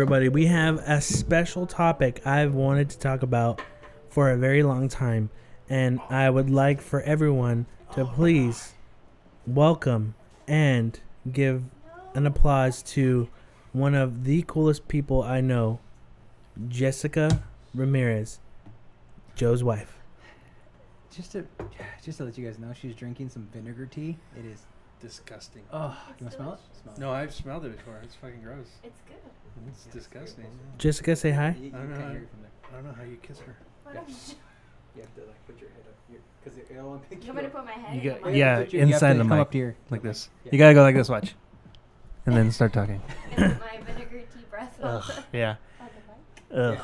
Everybody, 0.00 0.30
we 0.30 0.46
have 0.46 0.78
a 0.88 0.98
special 0.98 1.66
topic 1.66 2.26
I've 2.26 2.54
wanted 2.54 2.88
to 2.88 2.98
talk 2.98 3.22
about 3.22 3.60
for 4.08 4.30
a 4.30 4.36
very 4.38 4.62
long 4.62 4.88
time. 4.88 5.28
And 5.68 6.00
I 6.08 6.30
would 6.30 6.48
like 6.48 6.80
for 6.80 7.02
everyone 7.02 7.66
to 7.92 8.06
please 8.06 8.72
welcome 9.46 10.14
and 10.48 10.98
give 11.30 11.64
an 12.14 12.26
applause 12.26 12.82
to 12.94 13.28
one 13.72 13.94
of 13.94 14.24
the 14.24 14.42
coolest 14.48 14.88
people 14.88 15.22
I 15.22 15.42
know, 15.42 15.80
Jessica 16.66 17.42
Ramirez, 17.74 18.40
Joe's 19.34 19.62
wife. 19.62 19.98
Just 21.14 21.32
to 21.32 21.44
just 22.02 22.16
to 22.16 22.24
let 22.24 22.38
you 22.38 22.46
guys 22.46 22.58
know, 22.58 22.72
she's 22.72 22.94
drinking 22.94 23.28
some 23.28 23.46
vinegar 23.52 23.84
tea. 23.84 24.16
It 24.34 24.46
is. 24.46 24.62
Disgusting. 25.00 25.62
Oh, 25.72 25.96
you 26.18 26.24
want 26.26 26.30
to 26.32 26.36
smell 26.36 26.52
it? 26.54 26.60
Smell 26.82 26.94
it. 26.94 27.00
No, 27.00 27.12
I've 27.12 27.32
smelled 27.32 27.64
it 27.64 27.76
before. 27.76 27.98
It's 28.02 28.14
fucking 28.16 28.42
gross. 28.42 28.66
It's 28.84 29.00
good. 29.08 29.16
It's 29.68 29.84
disgusting. 29.86 30.46
Jessica, 30.78 31.16
say 31.16 31.30
hi. 31.30 31.56
You, 31.58 31.68
you 31.68 31.72
I 31.74 31.78
don't 31.78 31.88
can't 31.88 32.00
know. 32.00 32.08
hear 32.10 32.18
it 32.22 32.28
from 32.30 32.42
there. 32.42 32.50
I 32.70 32.74
don't 32.74 32.84
know 32.84 32.92
how 32.92 33.02
you 33.04 33.16
kiss 33.22 33.38
her. 33.40 33.56
What 33.84 33.94
Yeah. 33.94 34.00
am 34.00 34.06
I- 34.06 34.34
You 34.96 35.02
have 35.02 35.14
to 35.14 35.20
like 35.22 35.46
put 35.46 35.60
your 35.60 35.70
head 35.70 35.84
up 35.88 35.94
here 36.08 36.18
because 36.42 36.58
it, 36.58 36.66
it'll 36.70 36.86
only 36.88 37.00
pick 37.08 37.24
You 37.24 37.32
want 37.32 37.36
me 37.36 37.42
to 37.42 37.48
up. 37.48 37.54
put 37.54 37.64
my 37.64 37.72
head? 37.72 37.94
You 37.94 38.00
in 38.00 38.02
get- 38.16 38.20
the 38.22 38.26
mic? 38.30 38.36
yeah, 38.36 38.58
Put 38.58 38.72
your- 38.72 38.80
you 38.80 38.86
have 38.86 38.94
inside 38.94 39.12
to 39.12 39.18
the 39.18 39.24
come 39.28 39.28
mic. 39.38 39.40
up 39.40 39.52
here 39.52 39.76
Like 39.90 40.02
this. 40.02 40.28
Yeah. 40.44 40.50
You 40.52 40.58
gotta 40.58 40.74
go 40.74 40.82
like 40.82 40.94
this. 40.96 41.08
Watch. 41.08 41.34
And 42.26 42.36
then 42.36 42.50
start 42.52 42.72
talking. 42.72 43.00
And 43.36 43.58
put 43.58 43.60
my 43.60 43.78
vinegar 43.80 44.20
tea 44.34 44.44
breath 44.50 44.78
on 44.82 44.96
Ugh. 44.96 45.24
the, 45.32 45.38
Yeah. 45.38 45.56
on 45.80 45.88
the 45.88 46.54
mic? 46.54 46.60
Ugh. 46.60 46.74
Yeah, 46.74 46.80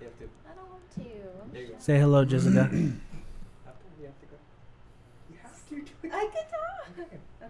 you 0.00 0.06
have 0.06 0.18
to. 0.18 0.24
I 0.50 0.54
don't 0.56 0.70
want 0.70 0.90
to. 0.94 1.52
There 1.52 1.62
you 1.62 1.68
go. 1.68 1.74
Say 1.78 1.98
hello, 2.00 2.24
Jessica. 2.24 2.60
Up, 2.64 2.70
You 4.00 4.06
have 4.06 4.18
to 4.20 4.26
go. 4.26 4.36
You 5.30 5.36
have 5.42 5.68
to 5.68 5.74
do 5.76 5.82
it. 6.02 6.12
I 6.12 6.26
could 6.26 6.46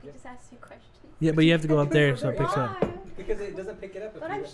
talk. 0.01 0.09
Okay, 0.09 0.12
just 0.12 0.27
ask 0.27 0.52
you 0.52 0.59
questions. 0.59 0.86
yeah, 1.20 1.32
but 1.32 1.44
you 1.44 1.52
have 1.52 1.62
to 1.62 1.68
go 1.68 1.78
up 1.78 1.90
there 1.90 2.16
so 2.16 2.28
it 2.31 2.39
picks 2.39 2.56
up. 2.56 3.16
Because 3.16 3.40
it 3.40 3.56
doesn't 3.56 3.81
pick 3.81 3.94
it 3.97 4.02
up. 4.02 4.18
But 4.18 4.31
I'm 4.31 4.43
go- 4.43 4.48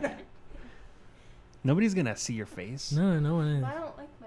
shy. 0.00 0.16
Nobody's 1.64 1.94
gonna 1.94 2.16
see 2.16 2.34
your 2.34 2.46
face. 2.46 2.92
No, 2.92 3.18
no 3.20 3.34
one 3.36 3.46
is. 3.48 3.64
I 3.64 3.74
don't 3.74 3.96
like 3.96 4.08
my 4.20 4.26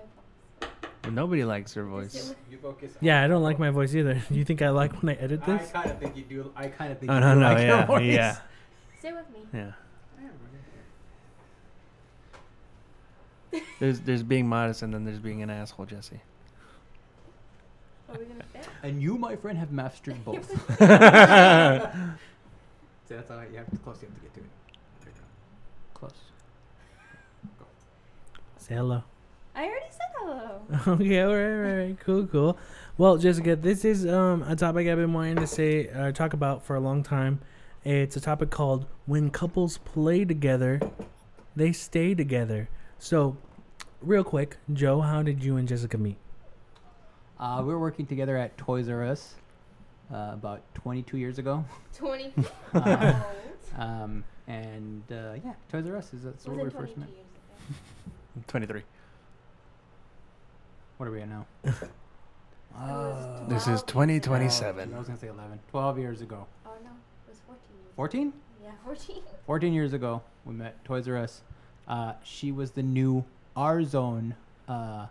voice. 1.01 1.11
Nobody 1.11 1.43
likes 1.43 1.73
her 1.73 1.83
Is 1.83 1.87
voice. 1.89 2.35
You 2.49 2.57
focus. 2.57 2.91
on- 2.93 2.97
Yeah, 3.01 3.21
I 3.23 3.27
don't 3.27 3.43
like 3.43 3.59
my 3.59 3.69
voice 3.71 3.93
either. 3.95 4.21
You 4.29 4.43
think 4.45 4.61
I 4.61 4.69
like 4.69 5.01
when 5.01 5.15
I 5.15 5.19
edit 5.21 5.41
this? 5.45 5.49
I 5.49 5.57
this? 5.57 5.71
kind 5.71 5.91
of 5.91 5.99
think 5.99 6.15
you 6.17 6.23
do. 6.23 6.51
I 6.55 6.67
kind 6.67 6.91
of 6.91 6.99
think. 6.99 7.11
Oh 7.11 7.15
you 7.15 7.19
no 7.21 7.33
do 7.33 7.39
no 7.41 7.45
like 7.47 7.57
your 7.59 7.67
yeah 7.67 7.85
voice. 7.85 8.03
yeah 8.15 8.37
Stay 8.99 9.11
with 9.13 9.29
me. 9.31 9.39
yeah. 9.53 9.71
There's 13.79 13.99
there's 14.01 14.23
being 14.23 14.47
modest 14.47 14.81
and 14.81 14.93
then 14.93 15.05
there's 15.05 15.19
being 15.19 15.41
an 15.41 15.49
asshole, 15.49 15.85
Jesse. 15.85 16.19
Are 18.09 18.17
we 18.19 18.25
gonna 18.25 18.43
fit? 18.53 18.67
And 18.83 19.01
you, 19.01 19.17
my 19.17 19.35
friend, 19.35 19.57
have 19.57 19.71
mastered 19.71 20.23
both. 20.25 20.49
See, 20.49 20.55
That's 23.15 23.29
all 23.31 23.37
right. 23.37 23.49
you 23.51 23.57
have 23.57 23.69
to 23.71 23.77
close. 23.77 23.97
You 24.01 24.07
have 24.07 24.15
to 24.17 24.21
get 24.23 24.33
to 24.35 24.39
it. 24.39 24.45
There 25.01 25.09
you 25.13 25.19
go. 25.19 25.99
Close. 25.99 26.13
Say 28.57 28.75
hello. 28.75 29.03
I 29.55 29.65
already 29.65 29.85
said 29.89 29.99
hello. 30.17 30.61
okay, 30.95 31.21
all 31.21 31.33
right, 31.35 31.69
all 31.71 31.85
right, 31.87 31.99
cool, 31.99 32.25
cool. 32.27 32.57
Well, 32.97 33.17
Jessica, 33.17 33.55
this 33.55 33.85
is 33.85 34.05
um, 34.05 34.43
a 34.43 34.55
topic 34.55 34.87
I've 34.87 34.97
been 34.97 35.13
wanting 35.13 35.37
to 35.37 35.47
say, 35.47 35.89
uh, 35.89 36.11
talk 36.11 36.33
about 36.33 36.63
for 36.65 36.75
a 36.75 36.79
long 36.79 37.03
time. 37.03 37.39
It's 37.83 38.15
a 38.17 38.21
topic 38.21 38.49
called 38.49 38.85
"When 39.05 39.29
couples 39.29 39.77
play 39.77 40.25
together, 40.25 40.81
they 41.55 41.71
stay 41.71 42.15
together." 42.15 42.67
So, 42.97 43.37
real 44.01 44.23
quick, 44.23 44.57
Joe, 44.73 45.01
how 45.01 45.21
did 45.21 45.43
you 45.43 45.55
and 45.57 45.67
Jessica 45.67 45.97
meet? 45.97 46.17
Uh, 47.39 47.61
we 47.61 47.67
were 47.73 47.79
working 47.79 48.05
together 48.05 48.37
at 48.37 48.57
Toys 48.57 48.87
R 48.89 49.03
Us 49.03 49.35
uh, 50.13 50.31
about 50.33 50.61
22 50.75 51.17
years 51.17 51.37
ago. 51.39 51.63
20. 51.97 52.33
Uh, 52.73 53.21
um, 53.77 54.23
and 54.47 55.01
uh, 55.11 55.33
yeah, 55.43 55.53
Toys 55.71 55.85
R 55.87 55.97
Us 55.97 56.13
is 56.13 56.23
that's 56.23 56.45
where 56.45 56.63
we 56.63 56.69
first 56.69 56.95
met. 56.97 57.07
23. 58.47 58.81
What 60.97 61.07
are 61.07 61.11
we 61.11 61.21
at 61.21 61.29
now? 61.29 61.45
Uh, 62.77 63.47
This 63.47 63.67
is 63.67 63.81
2027. 63.83 64.93
I 64.93 64.97
was 64.97 65.07
gonna 65.07 65.17
say 65.17 65.27
11. 65.29 65.59
12 65.71 65.97
years 65.97 66.19
ago. 66.21 66.45
Oh 66.65 66.71
no, 66.83 66.89
it 66.89 67.29
was 67.29 67.37
14 67.47 67.61
years. 67.73 67.93
14? 67.95 68.27
ago. 68.27 68.33
Yeah, 68.65 68.71
14. 68.83 69.15
14 69.45 69.73
years 69.73 69.93
ago, 69.93 70.21
we 70.43 70.53
met 70.55 70.83
Toys 70.83 71.07
R 71.07 71.15
Us. 71.15 71.41
Uh, 71.87 72.13
she 72.23 72.51
was 72.51 72.71
the 72.71 72.83
new 72.83 73.23
R 73.55 73.81
Zone 73.85 74.35
uh, 74.67 75.05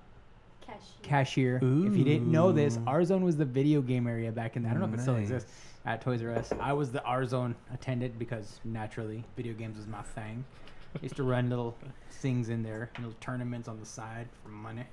Cashier. 0.66 0.81
cashier. 1.03 1.57
If 1.57 1.97
you 1.97 2.05
didn't 2.05 2.31
know 2.31 2.53
this, 2.53 2.77
Ooh. 2.78 2.85
R 2.86 3.05
Zone 3.05 3.23
was 3.24 3.36
the 3.36 3.45
video 3.45 3.81
game 3.82 4.07
area 4.07 4.32
back 4.32 4.57
in. 4.57 4.62
The, 4.62 4.69
I 4.69 4.73
don't 4.73 4.81
know 4.81 4.89
if 4.89 4.95
it 4.95 5.01
still 5.03 5.15
Nice. 5.15 5.24
exists 5.24 5.53
at 5.85 6.01
Toys 6.01 6.23
R 6.23 6.31
Us. 6.32 6.53
I 6.61 6.73
was 6.73 6.91
the 6.91 7.03
R 7.05 7.24
Zone 7.27 7.55
attendant 7.73 8.19
because 8.19 8.61
naturally, 8.65 9.24
video 9.36 9.53
games 9.55 9.77
was 9.77 9.86
my 9.86 10.03
thing. 10.03 10.45
I 10.97 11.03
Used 11.03 11.16
to 11.16 11.23
run 11.24 11.51
little 11.51 11.77
things 12.11 12.49
in 12.49 12.62
there, 12.62 12.91
little 12.99 13.15
tournaments 13.20 13.69
on 13.69 13.78
the 13.81 13.86
side 13.86 14.28
for 14.43 14.49
money. 14.51 14.85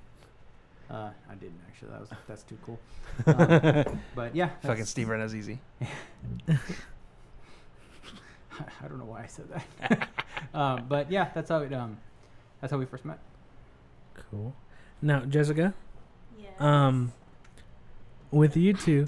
Uh, 0.89 1.11
I 1.30 1.35
didn't 1.35 1.60
actually. 1.68 1.89
That 1.91 2.02
was 2.02 2.10
that's 2.27 2.43
too 2.43 2.57
cool. 2.65 2.80
Um, 3.27 3.99
but 4.15 4.35
yeah, 4.35 4.48
Fucking 4.61 4.68
that's- 4.69 4.89
Steve 4.89 5.07
Rena's 5.10 5.34
easy. 5.35 5.60
I 8.60 8.88
don't 8.88 8.99
know 8.99 9.06
why 9.06 9.23
I 9.23 9.27
said 9.27 9.45
that. 9.49 10.10
um, 10.53 10.85
but 10.89 11.10
yeah, 11.10 11.30
that's 11.34 11.49
how 11.49 11.60
it. 11.60 11.72
Um, 11.73 11.98
that's 12.60 12.72
how 12.72 12.77
we 12.77 12.85
first 12.85 13.06
met. 13.06 13.19
Cool. 14.30 14.53
Now, 15.02 15.22
Jessica, 15.22 15.73
Yes. 16.40 16.52
um, 16.60 17.11
with 18.32 18.56
you 18.56 18.73
two, 18.73 19.07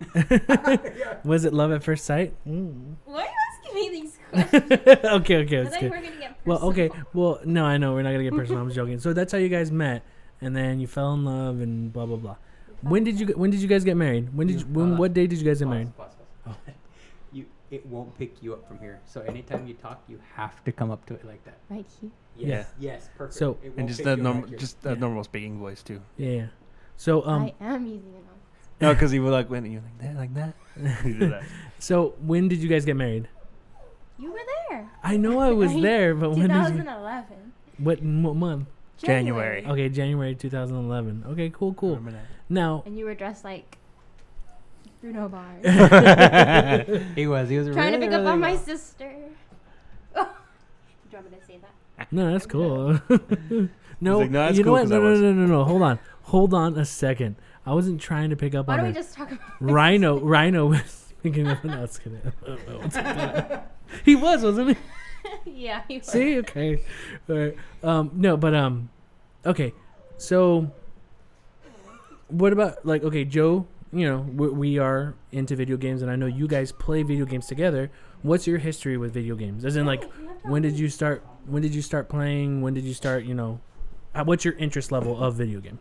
was 1.24 1.44
it 1.44 1.52
love 1.52 1.72
at 1.72 1.82
first 1.82 2.04
sight? 2.04 2.34
Mm. 2.46 2.94
Why 3.04 3.22
are 3.22 3.24
you 3.24 3.28
asking 3.52 3.74
me 3.74 4.00
these 4.00 4.18
questions? 4.30 5.04
okay, 5.04 5.36
okay, 5.44 5.60
I 5.60 5.62
that's 5.64 5.76
good. 5.76 5.82
we 5.82 5.88
were 5.90 5.96
gonna 5.96 6.16
get 6.18 6.36
Well, 6.44 6.58
okay. 6.70 6.90
Well, 7.12 7.40
no, 7.44 7.64
I 7.64 7.78
know 7.78 7.92
we're 7.94 8.02
not 8.02 8.12
gonna 8.12 8.24
get 8.24 8.34
personal. 8.34 8.62
I'm 8.62 8.70
joking. 8.70 8.98
So 9.00 9.12
that's 9.12 9.32
how 9.32 9.38
you 9.38 9.48
guys 9.48 9.70
met, 9.70 10.02
and 10.40 10.54
then 10.56 10.80
you 10.80 10.86
fell 10.86 11.14
in 11.14 11.24
love, 11.24 11.60
and 11.60 11.92
blah 11.92 12.06
blah 12.06 12.16
blah. 12.16 12.36
When 12.82 13.02
did 13.02 13.18
you 13.18 13.26
get- 13.26 13.38
When 13.38 13.50
did 13.50 13.60
you 13.60 13.66
guys 13.68 13.82
get 13.84 13.96
married? 13.96 14.32
When 14.34 14.46
did 14.46 14.60
you, 14.60 14.66
when? 14.66 14.92
Uh, 14.94 14.96
What 14.96 15.12
day 15.12 15.26
did 15.26 15.38
you 15.40 15.44
guys 15.44 15.58
get 15.58 15.66
married? 15.68 15.96
Pause, 15.96 16.14
pause, 16.44 16.54
pause. 16.54 16.54
You, 16.66 16.72
it 17.70 17.84
won't 17.86 18.16
pick 18.18 18.42
you 18.42 18.52
up 18.54 18.66
from 18.66 18.78
here. 18.78 19.00
So 19.04 19.20
anytime 19.22 19.66
you 19.66 19.74
talk, 19.74 20.02
you 20.08 20.18
have 20.34 20.62
to 20.64 20.72
come 20.72 20.90
up 20.90 21.04
to 21.06 21.14
it 21.14 21.24
like 21.24 21.44
that. 21.44 21.58
Right 21.68 21.86
here. 22.00 22.10
Yeah. 22.36 22.64
Yes. 22.78 23.08
Perfect. 23.16 23.34
So- 23.38 23.58
And 23.76 23.88
just 23.88 23.98
pick 23.98 24.06
a 24.06 24.10
you 24.10 24.14
up 24.14 24.18
normal, 24.20 24.48
just 24.58 24.84
a 24.86 24.90
Yeah. 24.90 24.94
normal 24.94 25.24
speaking 25.24 25.58
voice 25.58 25.82
too. 25.82 26.00
Yeah. 26.16 26.28
yeah. 26.30 26.46
So 26.96 27.24
um, 27.26 27.50
I 27.60 27.74
am 27.74 27.86
using 27.86 28.14
it. 28.14 28.24
No, 28.80 28.92
because 28.94 29.10
he 29.10 29.18
would 29.18 29.32
like 29.32 29.50
when 29.50 29.64
you 29.70 29.80
like 29.80 29.98
that, 29.98 30.16
like 30.16 30.34
that. 30.34 30.54
That. 31.20 31.42
so 31.80 32.14
when 32.22 32.46
did 32.48 32.60
you 32.60 32.68
guys 32.68 32.84
get 32.84 32.94
married? 32.96 33.28
You 34.18 34.32
were 34.32 34.40
there. 34.70 34.88
I 35.02 35.16
know 35.16 35.40
I 35.40 35.50
was 35.50 35.72
Right. 35.72 35.82
there, 35.88 36.14
but 36.14 36.30
when 36.30 36.48
did 36.48 36.50
you? 36.50 36.78
2011. 36.78 37.52
What, 37.78 38.00
what 38.02 38.36
month? 38.36 38.68
January. 38.98 39.64
Okay, 39.66 39.88
January 39.88 40.34
2011. 40.34 41.24
Okay, 41.30 41.50
cool, 41.50 41.74
cool. 41.74 41.96
Remember 41.96 42.20
Now, 42.48 42.82
And 42.86 42.96
you 42.98 43.04
were 43.04 43.14
dressed 43.14 43.44
like 43.44 43.78
Bruno 45.00 45.28
Mars. 45.28 45.62
that? 45.62 47.02
He 47.14 47.26
was. 47.26 47.48
He 47.48 47.58
was 47.58 47.68
Trying 47.68 47.92
to 47.92 47.98
really, 47.98 48.08
pick 48.08 48.14
up 48.14 48.20
really 48.20 48.32
on 48.32 48.40
my 48.40 48.52
well. 48.54 48.60
sister. 48.62 49.12
Oh. 50.16 50.24
Do 51.10 51.16
you 51.16 51.22
want 51.22 51.30
me 51.32 51.38
to 51.38 51.44
say 51.46 51.58
that? 51.96 52.12
no, 52.12 52.32
that's 52.32 52.46
cool. 52.46 53.00
no, 54.00 54.18
like, 54.18 54.30
"No, 54.30 54.38
that's 54.46 54.58
you 54.58 54.64
know 54.64 54.68
cool 54.68 54.72
what? 54.72 54.80
'cause 54.82 54.90
No, 54.90 55.00
no, 55.00 55.14
no, 55.14 55.32
no, 55.32 55.46
no. 55.46 55.64
Hold 55.64 55.82
on, 55.82 55.98
hold 56.22 56.54
on 56.54 56.76
a 56.78 56.84
second. 56.84 57.36
I 57.66 57.74
wasn't 57.74 58.00
trying 58.00 58.30
to 58.30 58.36
pick 58.36 58.54
up 58.54 58.66
Why 58.68 58.74
on 58.74 58.78
don't 58.80 58.88
we 58.88 58.94
just 58.94 59.14
talk 59.14 59.30
about 59.30 59.40
Rhino, 59.60 60.14
sister? 60.16 60.26
Rhino 60.26 60.66
was 60.66 61.12
picking 61.22 61.46
up. 61.48 61.62
No, 61.64 61.84
it's 61.84 61.98
kidding. 61.98 62.20
he 64.04 64.16
was, 64.16 64.42
wasn't 64.42 64.76
he? 65.44 65.50
yeah, 65.64 65.82
he 65.88 65.98
was. 65.98 66.06
See, 66.06 66.38
okay, 66.38 66.82
All 67.28 67.36
right. 67.36 67.56
Um, 67.82 68.10
no, 68.14 68.36
but 68.36 68.54
um, 68.54 68.88
okay. 69.44 69.74
So, 70.16 70.70
what 72.28 72.52
about 72.52 72.84
like 72.86 73.02
okay, 73.04 73.24
Joe? 73.24 73.66
You 73.92 74.06
know, 74.06 74.18
we, 74.18 74.48
we 74.48 74.78
are 74.78 75.14
into 75.32 75.56
video 75.56 75.76
games, 75.78 76.02
and 76.02 76.10
I 76.10 76.16
know 76.16 76.26
you 76.26 76.46
guys 76.46 76.72
play 76.72 77.02
video 77.02 77.24
games 77.24 77.46
together. 77.46 77.90
What's 78.22 78.46
your 78.46 78.58
history 78.58 78.98
with 78.98 79.14
video 79.14 79.34
games? 79.34 79.64
As 79.64 79.76
in, 79.76 79.86
like, 79.86 80.04
Hey, 80.04 80.10
you 80.22 80.28
have 80.28 80.42
to 80.42 80.48
when 80.48 80.62
did 80.62 80.78
you 80.78 80.88
start? 80.90 81.24
When 81.46 81.62
did 81.62 81.74
you 81.74 81.80
start 81.82 82.08
playing? 82.10 82.60
When 82.60 82.74
did 82.74 82.84
you 82.84 82.92
start? 82.92 83.24
You 83.24 83.34
know, 83.34 83.60
uh, 84.14 84.24
what's 84.24 84.44
your 84.44 84.54
interest 84.54 84.92
level 84.92 85.22
of 85.22 85.36
video 85.36 85.60
games? 85.60 85.80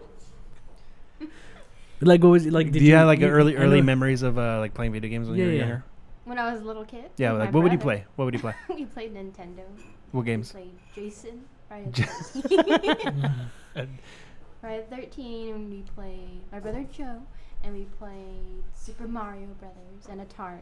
Like, 1.99 2.21
what 2.23 2.29
was 2.29 2.45
it 2.45 2.53
like? 2.53 2.67
Do 2.67 2.73
Did 2.73 2.83
you, 2.83 2.93
have 2.95 3.07
like 3.07 3.19
you- 3.19 3.27
early 3.27 3.55
early 3.55 3.81
memories 3.81 4.21
of 4.21 4.37
uh, 4.37 4.59
like 4.59 4.73
playing 4.73 4.91
video 4.93 5.09
games 5.09 5.27
when 5.27 5.37
Yeah, 5.37 5.45
you 5.45 5.49
were 5.49 5.55
yeah. 5.55 5.59
younger? 5.61 5.83
When 6.25 6.37
I 6.39 6.51
was 6.53 6.61
a 6.61 6.65
little 6.65 6.85
kid. 6.85 7.09
Yeah, 7.17 7.31
like 7.31 7.49
my 7.51 7.55
what 7.55 7.63
would 7.63 7.71
you 7.71 7.79
play? 7.79 8.05
What 8.15 8.25
would 8.25 8.33
you 8.35 8.39
play? 8.39 8.53
we 8.69 8.85
played 8.85 9.15
Nintendo. 9.15 9.63
What 10.11 10.25
games? 10.25 10.53
We 10.53 10.61
played 10.61 10.73
Jason. 10.93 11.45
Friday 11.67 11.91
Ja- 11.95 12.05
the 12.33 13.47
13th. 13.75 13.87
Friday 14.61 14.85
the 14.89 14.95
13th, 14.95 15.55
and 15.55 15.71
we 15.71 15.81
played 15.95 16.41
my 16.51 16.59
brother 16.59 16.85
Joe, 16.91 17.21
and 17.63 17.73
we 17.73 17.83
played 17.99 18.63
Super 18.75 19.07
Mario 19.07 19.47
Brothers 19.59 20.07
and 20.09 20.21
Atari. 20.21 20.59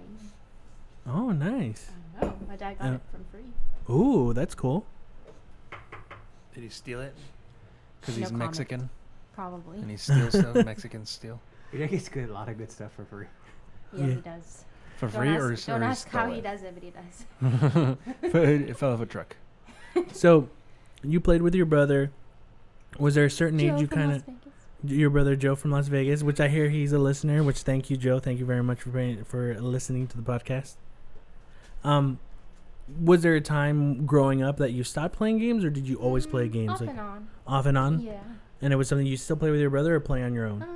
Oh, 1.07 1.31
nice. 1.31 1.89
I 2.17 2.21
don't 2.25 2.41
know. 2.41 2.47
My 2.47 2.55
dad 2.55 2.79
got 2.79 2.87
Uh, 2.87 2.93
it 2.95 3.01
from 3.11 3.25
free. 3.31 3.93
Ooh, 3.93 4.33
that's 4.33 4.55
cool. 4.55 4.85
Did 6.53 6.63
he 6.63 6.69
steal 6.69 7.01
it? 7.01 7.13
Because 8.01 8.15
No 8.15 8.21
he's 8.21 8.31
comment. 8.31 8.45
Mexican 8.49 8.89
Probably. 9.33 9.77
and 9.79 9.89
he 9.91 9.97
steals 9.97 10.37
stuff. 10.37 10.55
Mexicans 10.65 11.09
steal 11.09 11.39
Your 11.71 11.81
dad 11.81 11.91
gets 11.91 12.09
good, 12.09 12.29
a 12.29 12.33
lot 12.33 12.49
of 12.49 12.57
good 12.57 12.71
stuff 12.71 12.91
for 12.93 13.05
free. 13.05 13.25
yeah, 13.93 14.05
Yeah. 14.07 14.15
he 14.15 14.21
does. 14.21 14.65
for 14.97 15.07
Don't 15.07 15.19
free 15.21 15.29
ask, 15.29 15.41
or, 15.69 15.71
don't 15.73 15.81
or 15.81 15.85
ask 15.85 16.07
how 16.09 16.23
stole 16.25 16.35
he 16.35 16.41
does 16.41 16.63
it, 16.63 16.73
but 16.73 16.83
he 16.83 16.91
does. 16.91 17.97
it 18.69 18.77
fell 18.77 18.93
off 18.93 19.01
a 19.01 19.05
truck. 19.05 19.35
So, 20.11 20.49
you 21.03 21.19
played 21.21 21.41
with 21.41 21.55
your 21.55 21.65
brother. 21.65 22.11
Was 22.99 23.15
there 23.15 23.25
a 23.25 23.29
certain 23.29 23.59
Joe 23.59 23.75
age 23.75 23.81
you 23.81 23.87
from 23.87 23.97
kind 23.97 24.11
Las 24.11 24.19
of 24.21 24.25
Vegas. 24.25 24.44
Your 24.89 25.09
brother 25.09 25.35
Joe 25.35 25.55
from 25.55 25.71
Las 25.71 25.87
Vegas, 25.87 26.23
which 26.23 26.39
I 26.39 26.47
hear 26.47 26.69
he's 26.69 26.91
a 26.93 26.99
listener. 26.99 27.43
Which 27.43 27.59
thank 27.59 27.89
you, 27.89 27.97
Joe. 27.97 28.19
Thank 28.19 28.39
you 28.39 28.45
very 28.45 28.63
much 28.63 28.81
for 28.81 28.91
for 29.25 29.59
listening 29.59 30.07
to 30.07 30.17
the 30.17 30.23
podcast. 30.23 30.75
Um, 31.83 32.19
was 33.01 33.21
there 33.21 33.35
a 33.35 33.41
time 33.41 34.05
growing 34.05 34.41
up 34.43 34.57
that 34.57 34.71
you 34.71 34.83
stopped 34.83 35.15
playing 35.15 35.39
games, 35.39 35.63
or 35.65 35.69
did 35.69 35.87
you 35.87 35.95
always 35.97 36.25
play 36.27 36.47
Mm, 36.47 36.51
games 36.53 36.71
Off 36.73 36.81
like 36.81 36.89
and 36.91 36.99
on. 36.99 37.27
off 37.47 37.65
and 37.65 37.77
on? 37.77 37.99
Yeah. 37.99 38.19
And 38.61 38.71
it 38.73 38.75
was 38.75 38.87
something 38.87 39.05
you 39.05 39.17
still 39.17 39.35
play 39.35 39.51
with 39.51 39.59
your 39.59 39.69
brother 39.69 39.95
or 39.95 39.99
play 39.99 40.23
on 40.23 40.33
your 40.33 40.45
own? 40.47 40.61
Uh, 40.63 40.67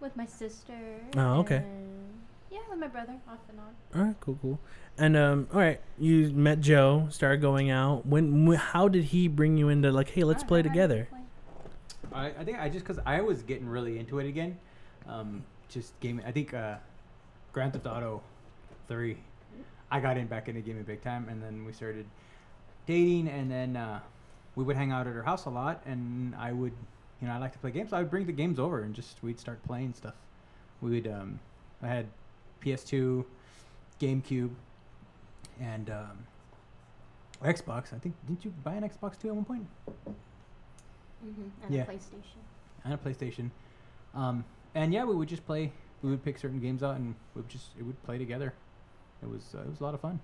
with 0.00 0.16
my 0.16 0.26
sister. 0.26 0.74
Oh, 1.16 1.40
okay. 1.40 1.62
Yeah, 2.50 2.58
with 2.70 2.78
my 2.78 2.88
brother, 2.88 3.14
off 3.28 3.38
and 3.48 3.58
on. 3.60 3.98
All 4.00 4.06
right, 4.06 4.16
cool, 4.20 4.38
cool. 4.42 4.60
And 4.98 5.16
um, 5.16 5.48
all 5.52 5.60
right, 5.60 5.80
you 5.98 6.30
met 6.30 6.60
Joe, 6.60 7.06
started 7.10 7.40
going 7.40 7.70
out. 7.70 8.04
When, 8.06 8.46
wh- 8.46 8.56
how 8.58 8.88
did 8.88 9.04
he 9.04 9.26
bring 9.28 9.56
you 9.56 9.68
into 9.70 9.90
like, 9.90 10.10
hey, 10.10 10.24
let's 10.24 10.44
play 10.44 10.58
I 10.60 10.62
like 10.62 10.64
to 10.64 10.68
together? 10.70 11.08
play. 11.10 11.18
I, 12.14 12.26
I 12.26 12.44
think 12.44 12.58
I 12.58 12.68
just 12.68 12.86
because 12.86 13.02
I 13.06 13.20
was 13.20 13.42
getting 13.42 13.68
really 13.68 13.98
into 13.98 14.18
it 14.18 14.26
again. 14.26 14.58
Um, 15.08 15.44
just 15.68 15.98
gaming. 16.00 16.24
I 16.24 16.32
think 16.32 16.54
uh, 16.54 16.76
Grand 17.52 17.72
Theft 17.72 17.86
Auto 17.86 18.22
Three. 18.88 19.18
I 19.90 20.00
got 20.00 20.16
in 20.16 20.26
back 20.26 20.48
into 20.48 20.60
gaming 20.60 20.84
big 20.84 21.02
time, 21.02 21.28
and 21.28 21.42
then 21.42 21.64
we 21.64 21.72
started 21.72 22.06
dating, 22.86 23.28
and 23.28 23.50
then 23.50 23.76
uh, 23.76 24.00
we 24.56 24.64
would 24.64 24.76
hang 24.76 24.90
out 24.90 25.06
at 25.06 25.14
her 25.14 25.22
house 25.22 25.44
a 25.44 25.50
lot, 25.50 25.82
and 25.84 26.34
I 26.36 26.52
would, 26.52 26.72
you 27.20 27.28
know, 27.28 27.34
I 27.34 27.38
like 27.38 27.52
to 27.52 27.58
play 27.58 27.70
games. 27.70 27.90
So 27.90 27.96
I 27.96 28.00
would 28.00 28.10
bring 28.10 28.26
the 28.26 28.32
games 28.32 28.58
over, 28.58 28.82
and 28.82 28.94
just 28.94 29.22
we'd 29.22 29.38
start 29.38 29.62
playing 29.64 29.94
stuff. 29.94 30.14
We 30.80 30.90
would. 30.90 31.06
Um, 31.06 31.40
I 31.82 31.88
had 31.88 32.06
PS2, 32.64 33.24
GameCube, 34.00 34.50
and 35.60 35.90
um, 35.90 36.26
Xbox. 37.42 37.92
I 37.92 37.98
think 37.98 38.14
didn't 38.26 38.44
you 38.44 38.52
buy 38.64 38.74
an 38.74 38.88
Xbox 38.88 39.20
too 39.20 39.28
at 39.28 39.34
one 39.34 39.44
point? 39.44 39.66
Mhm, 41.24 41.50
And 41.64 41.74
Yeah. 41.74 41.82
a 41.82 41.86
PlayStation. 41.86 42.40
and 42.84 42.94
a 42.94 42.96
PlayStation. 42.96 43.50
Um, 44.14 44.44
and 44.74 44.92
yeah, 44.92 45.04
we 45.04 45.14
would 45.14 45.28
just 45.28 45.46
play. 45.46 45.72
We 46.02 46.10
would 46.10 46.24
pick 46.24 46.38
certain 46.38 46.58
games 46.60 46.82
out, 46.82 46.96
and 46.96 47.14
we 47.34 47.42
would 47.42 47.48
just 47.48 47.68
it 47.78 47.84
would 47.84 48.02
play 48.04 48.18
together. 48.18 48.52
It 49.22 49.28
was 49.28 49.54
uh, 49.54 49.60
it 49.60 49.68
was 49.70 49.80
a 49.80 49.84
lot 49.84 49.94
of 49.94 50.00
fun. 50.00 50.20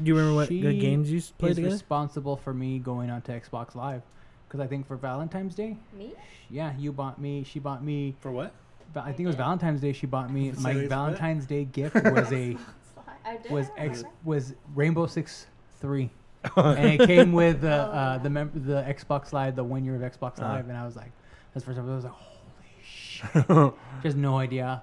Do 0.00 0.08
you 0.08 0.16
remember 0.16 0.34
what 0.36 0.48
the 0.48 0.78
games 0.78 1.10
you 1.10 1.18
s- 1.18 1.30
played 1.30 1.50
He's 1.50 1.56
together? 1.56 1.74
responsible 1.74 2.36
for 2.36 2.52
me 2.54 2.78
going 2.78 3.10
on 3.10 3.22
to 3.22 3.32
Xbox 3.40 3.74
Live, 3.74 4.02
because 4.46 4.60
I 4.60 4.66
think 4.66 4.86
for 4.86 4.96
Valentine's 4.96 5.54
Day, 5.54 5.76
Me? 5.96 6.14
yeah, 6.50 6.76
you 6.76 6.92
bought 6.92 7.20
me. 7.20 7.42
She 7.44 7.58
bought 7.58 7.82
me. 7.84 8.14
For 8.20 8.30
what? 8.30 8.52
Va- 8.92 9.00
I 9.00 9.08
I 9.08 9.12
think 9.12 9.20
it 9.24 9.26
was. 9.28 9.36
Valentine's 9.36 9.80
Day. 9.80 9.92
She 9.92 10.06
bought 10.06 10.30
me 10.32 10.52
Say 10.54 10.60
my 10.62 10.70
it's 10.72 10.80
what? 10.82 10.88
Valentine's 10.90 11.46
Day 11.46 11.64
gift 11.64 11.94
was 12.04 12.32
a 12.32 12.56
I 13.24 13.36
did. 13.38 13.50
was 13.52 13.66
I 13.76 13.80
X 13.86 13.98
remember. 13.98 14.08
was 14.24 14.54
Rainbow 14.74 15.06
Six 15.06 15.46
Three, 15.80 16.10
and 16.56 17.00
it 17.00 17.06
came 17.06 17.32
with 17.32 17.60
the 17.62 17.72
uh, 17.74 18.18
the 18.18 18.30
mem- 18.30 18.52
the 18.54 18.82
Xbox 18.82 19.32
Live, 19.32 19.56
the 19.56 19.64
one 19.64 19.84
year 19.84 19.94
of 19.96 20.02
Xbox 20.02 20.38
Uh-huh. 20.40 20.52
Live, 20.54 20.68
and 20.68 20.76
I 20.76 20.84
was 20.84 20.96
like, 20.96 21.10
that's 21.52 21.64
the 21.64 21.72
first 21.74 21.78
time 21.78 21.90
I 21.90 21.94
was 21.94 22.04
like, 22.04 22.12
holy 23.46 23.64
shit. 23.72 23.74
Just 24.02 24.16
no 24.16 24.36
idea 24.38 24.82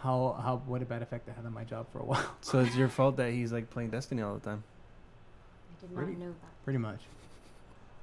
how 0.00 0.40
how 0.42 0.62
what 0.66 0.80
a 0.82 0.84
bad 0.84 1.02
effect 1.02 1.26
that 1.26 1.36
had 1.36 1.44
on 1.46 1.52
my 1.52 1.64
job 1.64 1.86
for 1.92 1.98
a 2.00 2.04
while. 2.04 2.24
so 2.40 2.60
it's 2.60 2.76
your 2.76 2.88
fault 2.88 3.16
that 3.16 3.32
he's 3.32 3.52
like 3.52 3.70
playing 3.70 3.90
Destiny 3.90 4.22
all 4.22 4.34
the 4.34 4.40
time. 4.40 4.62
I 5.76 5.80
did 5.80 5.90
not 5.90 5.96
Pretty- 6.04 6.18
know 6.18 6.26
that. 6.28 6.64
Pretty 6.64 6.78
much. 6.78 7.00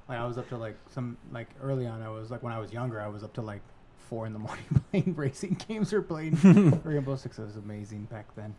Like 0.08 0.18
I 0.18 0.26
was 0.26 0.38
up 0.38 0.48
to 0.50 0.56
like 0.56 0.76
some 0.90 1.16
like 1.32 1.48
early 1.62 1.86
on. 1.86 2.02
I 2.02 2.08
was 2.08 2.30
like 2.30 2.42
when 2.42 2.52
I 2.52 2.58
was 2.58 2.72
younger. 2.72 3.00
I 3.00 3.08
was 3.08 3.22
up 3.24 3.32
to 3.34 3.42
like 3.42 3.60
four 4.08 4.24
in 4.26 4.32
the 4.32 4.38
morning 4.38 4.64
playing 4.90 5.14
racing 5.16 5.60
games 5.68 5.92
or 5.92 6.00
playing 6.02 6.36
Rainbow 6.84 7.16
Six. 7.16 7.38
It 7.38 7.44
was 7.44 7.56
amazing 7.56 8.04
back 8.04 8.26
then. 8.36 8.54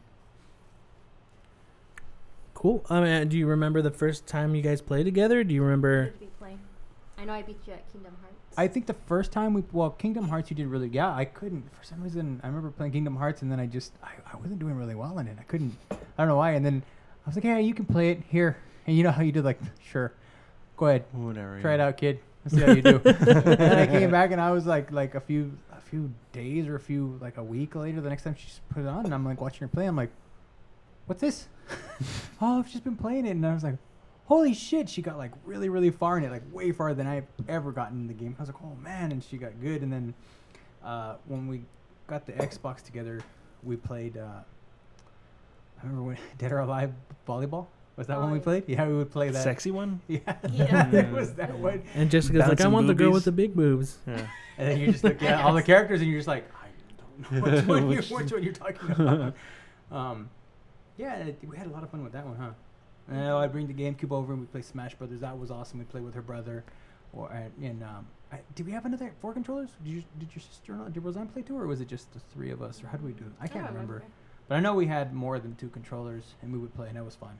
Cool. 2.57 2.83
Um, 2.89 3.03
I 3.03 3.19
mean, 3.19 3.27
do 3.29 3.37
you 3.37 3.45
remember 3.45 3.83
the 3.83 3.91
first 3.91 4.25
time 4.25 4.55
you 4.55 4.63
guys 4.63 4.81
played 4.81 5.03
together? 5.03 5.43
Do 5.43 5.53
you 5.53 5.61
remember? 5.61 6.05
Did 6.05 6.21
we 6.21 6.25
play? 6.39 6.57
I 7.15 7.23
know 7.23 7.33
I 7.33 7.43
beat 7.43 7.59
you 7.67 7.73
at 7.73 7.87
Kingdom 7.91 8.13
Hearts. 8.19 8.33
I 8.57 8.67
think 8.67 8.87
the 8.87 8.95
first 8.95 9.31
time 9.31 9.53
we 9.53 9.63
well 9.71 9.91
Kingdom 9.91 10.27
Hearts 10.27 10.49
you 10.49 10.55
did 10.55 10.65
really 10.65 10.87
yeah 10.87 11.13
I 11.13 11.25
couldn't 11.25 11.71
for 11.71 11.83
some 11.83 12.01
reason 12.01 12.41
I 12.43 12.47
remember 12.47 12.71
playing 12.71 12.93
Kingdom 12.93 13.15
Hearts 13.15 13.43
and 13.43 13.51
then 13.51 13.59
I 13.59 13.67
just 13.67 13.93
I, 14.01 14.09
I 14.33 14.37
wasn't 14.37 14.57
doing 14.57 14.73
really 14.73 14.95
well 14.95 15.19
in 15.19 15.27
it 15.27 15.37
I 15.39 15.43
couldn't 15.43 15.77
I 15.91 15.95
don't 16.17 16.27
know 16.27 16.37
why 16.37 16.53
and 16.53 16.65
then 16.65 16.81
I 17.23 17.29
was 17.29 17.35
like 17.35 17.43
yeah 17.43 17.59
you 17.59 17.75
can 17.75 17.85
play 17.85 18.09
it 18.09 18.23
here 18.27 18.57
and 18.87 18.97
you 18.97 19.03
know 19.03 19.11
how 19.11 19.21
you 19.21 19.31
did 19.31 19.45
like 19.45 19.59
sure 19.91 20.11
go 20.77 20.87
ahead 20.87 21.05
Whatever. 21.11 21.61
try 21.61 21.75
it 21.75 21.79
out 21.79 21.97
kid 21.97 22.19
let's 22.43 22.55
see 22.55 22.63
how 22.63 22.71
you 22.71 22.81
do 22.81 22.99
and 23.05 23.17
then 23.59 23.77
I 23.77 23.85
came 23.85 24.09
back 24.09 24.31
and 24.31 24.41
I 24.41 24.49
was 24.49 24.65
like 24.65 24.91
like 24.91 25.13
a 25.13 25.21
few 25.21 25.55
a 25.77 25.79
few 25.79 26.11
days 26.31 26.65
or 26.65 26.75
a 26.75 26.79
few 26.79 27.19
like 27.21 27.37
a 27.37 27.43
week 27.43 27.75
later 27.75 28.01
the 28.01 28.09
next 28.09 28.23
time 28.23 28.35
she 28.35 28.47
put 28.73 28.81
it 28.81 28.87
on 28.87 29.05
and 29.05 29.13
I'm 29.13 29.23
like 29.23 29.39
watching 29.39 29.59
her 29.59 29.67
play 29.67 29.85
I'm 29.85 29.95
like 29.95 30.09
what's 31.07 31.21
this 31.21 31.47
oh 32.41 32.59
I've 32.59 32.71
just 32.71 32.83
been 32.83 32.95
playing 32.95 33.25
it 33.25 33.31
and 33.31 33.45
I 33.45 33.53
was 33.53 33.63
like 33.63 33.75
holy 34.25 34.53
shit, 34.53 34.89
she 34.89 35.01
got 35.01 35.17
like 35.17 35.31
really, 35.45 35.69
really 35.69 35.89
far 35.89 36.17
in 36.17 36.23
it, 36.25 36.29
like 36.31 36.43
way 36.51 36.69
farther 36.73 36.95
than 36.95 37.07
I've 37.07 37.23
ever 37.47 37.71
gotten 37.71 38.01
in 38.01 38.07
the 38.07 38.13
game. 38.13 38.35
I 38.37 38.41
was 38.41 38.49
like, 38.49 38.61
oh 38.61 38.75
man, 38.83 39.13
and 39.13 39.23
she 39.23 39.37
got 39.37 39.51
good. 39.61 39.81
And 39.83 39.93
then 39.93 40.13
uh, 40.83 41.15
when 41.27 41.47
we 41.47 41.61
got 42.07 42.25
the 42.25 42.33
Xbox 42.33 42.83
together, 42.83 43.21
we 43.63 43.77
played. 43.77 44.17
Uh, 44.17 44.23
I 45.79 45.83
remember 45.83 46.03
when 46.03 46.17
Dead 46.37 46.51
or 46.51 46.59
Alive 46.59 46.91
volleyball. 47.25 47.67
Was 47.95 48.07
that 48.07 48.17
Oh, 48.17 48.21
when 48.23 48.31
we 48.31 48.39
played? 48.39 48.65
Yeah, 48.67 48.85
we 48.85 48.95
would 48.95 49.09
play 49.11 49.29
that. 49.29 49.41
Sexy 49.43 49.71
one. 49.71 50.01
Yeah, 50.09 50.19
Yeah. 50.51 50.91
it 50.93 51.09
was 51.09 51.33
that 51.35 51.57
one. 51.57 51.83
And 51.95 52.11
Jessica's 52.11 52.39
like, 52.39 52.47
I 52.47 52.49
Bouncing 52.55 52.71
want 52.73 52.87
the 52.87 52.95
girl 52.95 53.11
with 53.13 53.23
the 53.23 53.31
big 53.31 53.55
boobs. 53.55 53.97
Yeah. 54.05 54.27
And 54.57 54.67
then 54.71 54.77
you 54.81 54.91
just 54.91 55.05
look 55.05 55.23
at 55.23 55.41
all 55.41 55.53
the 55.53 55.63
characters, 55.63 56.01
and 56.01 56.09
you're 56.09 56.19
just 56.19 56.27
like, 56.27 56.51
I 56.53 56.67
don't 57.21 57.31
know 57.45 57.51
which 57.51 57.65
one, 57.65 57.81
you, 57.91 57.97
Which- 57.97 58.09
which 58.11 58.31
one 58.33 58.43
you're 58.43 58.51
talking 58.51 58.91
about. 58.91 59.33
um, 59.89 60.29
yeah, 60.97 61.29
we 61.47 61.57
had 61.57 61.67
a 61.67 61.69
lot 61.69 61.83
of 61.83 61.89
fun 61.89 62.03
with 62.03 62.13
that 62.13 62.25
one, 62.25 62.37
huh? 62.37 62.51
Uh, 63.13 63.37
I'd 63.37 63.51
bring 63.51 63.67
the 63.67 63.73
GameCube 63.73 64.11
over 64.11 64.33
and 64.33 64.41
we 64.41 64.47
play 64.47 64.61
Smash 64.61 64.95
Brothers. 64.95 65.21
That 65.21 65.37
was 65.39 65.49
awesome. 65.49 65.79
We 65.79 65.85
played 65.85 66.03
with 66.03 66.13
her 66.15 66.21
brother, 66.21 66.65
or 67.13 67.31
and, 67.31 67.51
and 67.63 67.83
um, 67.83 68.07
I, 68.31 68.39
did 68.55 68.65
we 68.65 68.73
have 68.73 68.85
another 68.85 69.13
four 69.21 69.33
controllers? 69.33 69.69
Did 69.83 69.89
you 69.89 70.03
did 70.19 70.29
your 70.35 70.41
sister 70.41 70.73
not 70.73 70.93
did 70.93 71.03
Roseanne 71.03 71.27
play 71.27 71.41
too, 71.41 71.57
or 71.57 71.67
was 71.67 71.79
it 71.79 71.87
just 71.87 72.11
the 72.13 72.19
three 72.19 72.51
of 72.51 72.61
us, 72.61 72.83
or 72.83 72.87
how 72.87 72.97
do 72.97 73.05
we 73.05 73.13
do 73.13 73.23
it? 73.23 73.31
I 73.39 73.47
can't 73.47 73.65
don't 73.65 73.73
remember. 73.73 74.03
But 74.47 74.55
I 74.55 74.59
know 74.59 74.73
we 74.73 74.87
had 74.87 75.13
more 75.13 75.39
than 75.39 75.55
two 75.55 75.69
controllers, 75.69 76.35
and 76.41 76.51
we 76.51 76.59
would 76.59 76.73
play, 76.73 76.87
and 76.87 76.97
that 76.97 77.05
was 77.05 77.15
fun. 77.15 77.37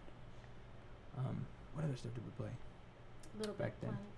Um, 1.18 1.46
what 1.74 1.86
other 1.86 1.96
stuff 1.96 2.14
did 2.14 2.24
we 2.24 2.32
play? 2.38 2.52
Little 3.40 3.54
back 3.56 3.80
Big 3.82 3.90
then. 3.90 3.98
Planet. 3.98 4.14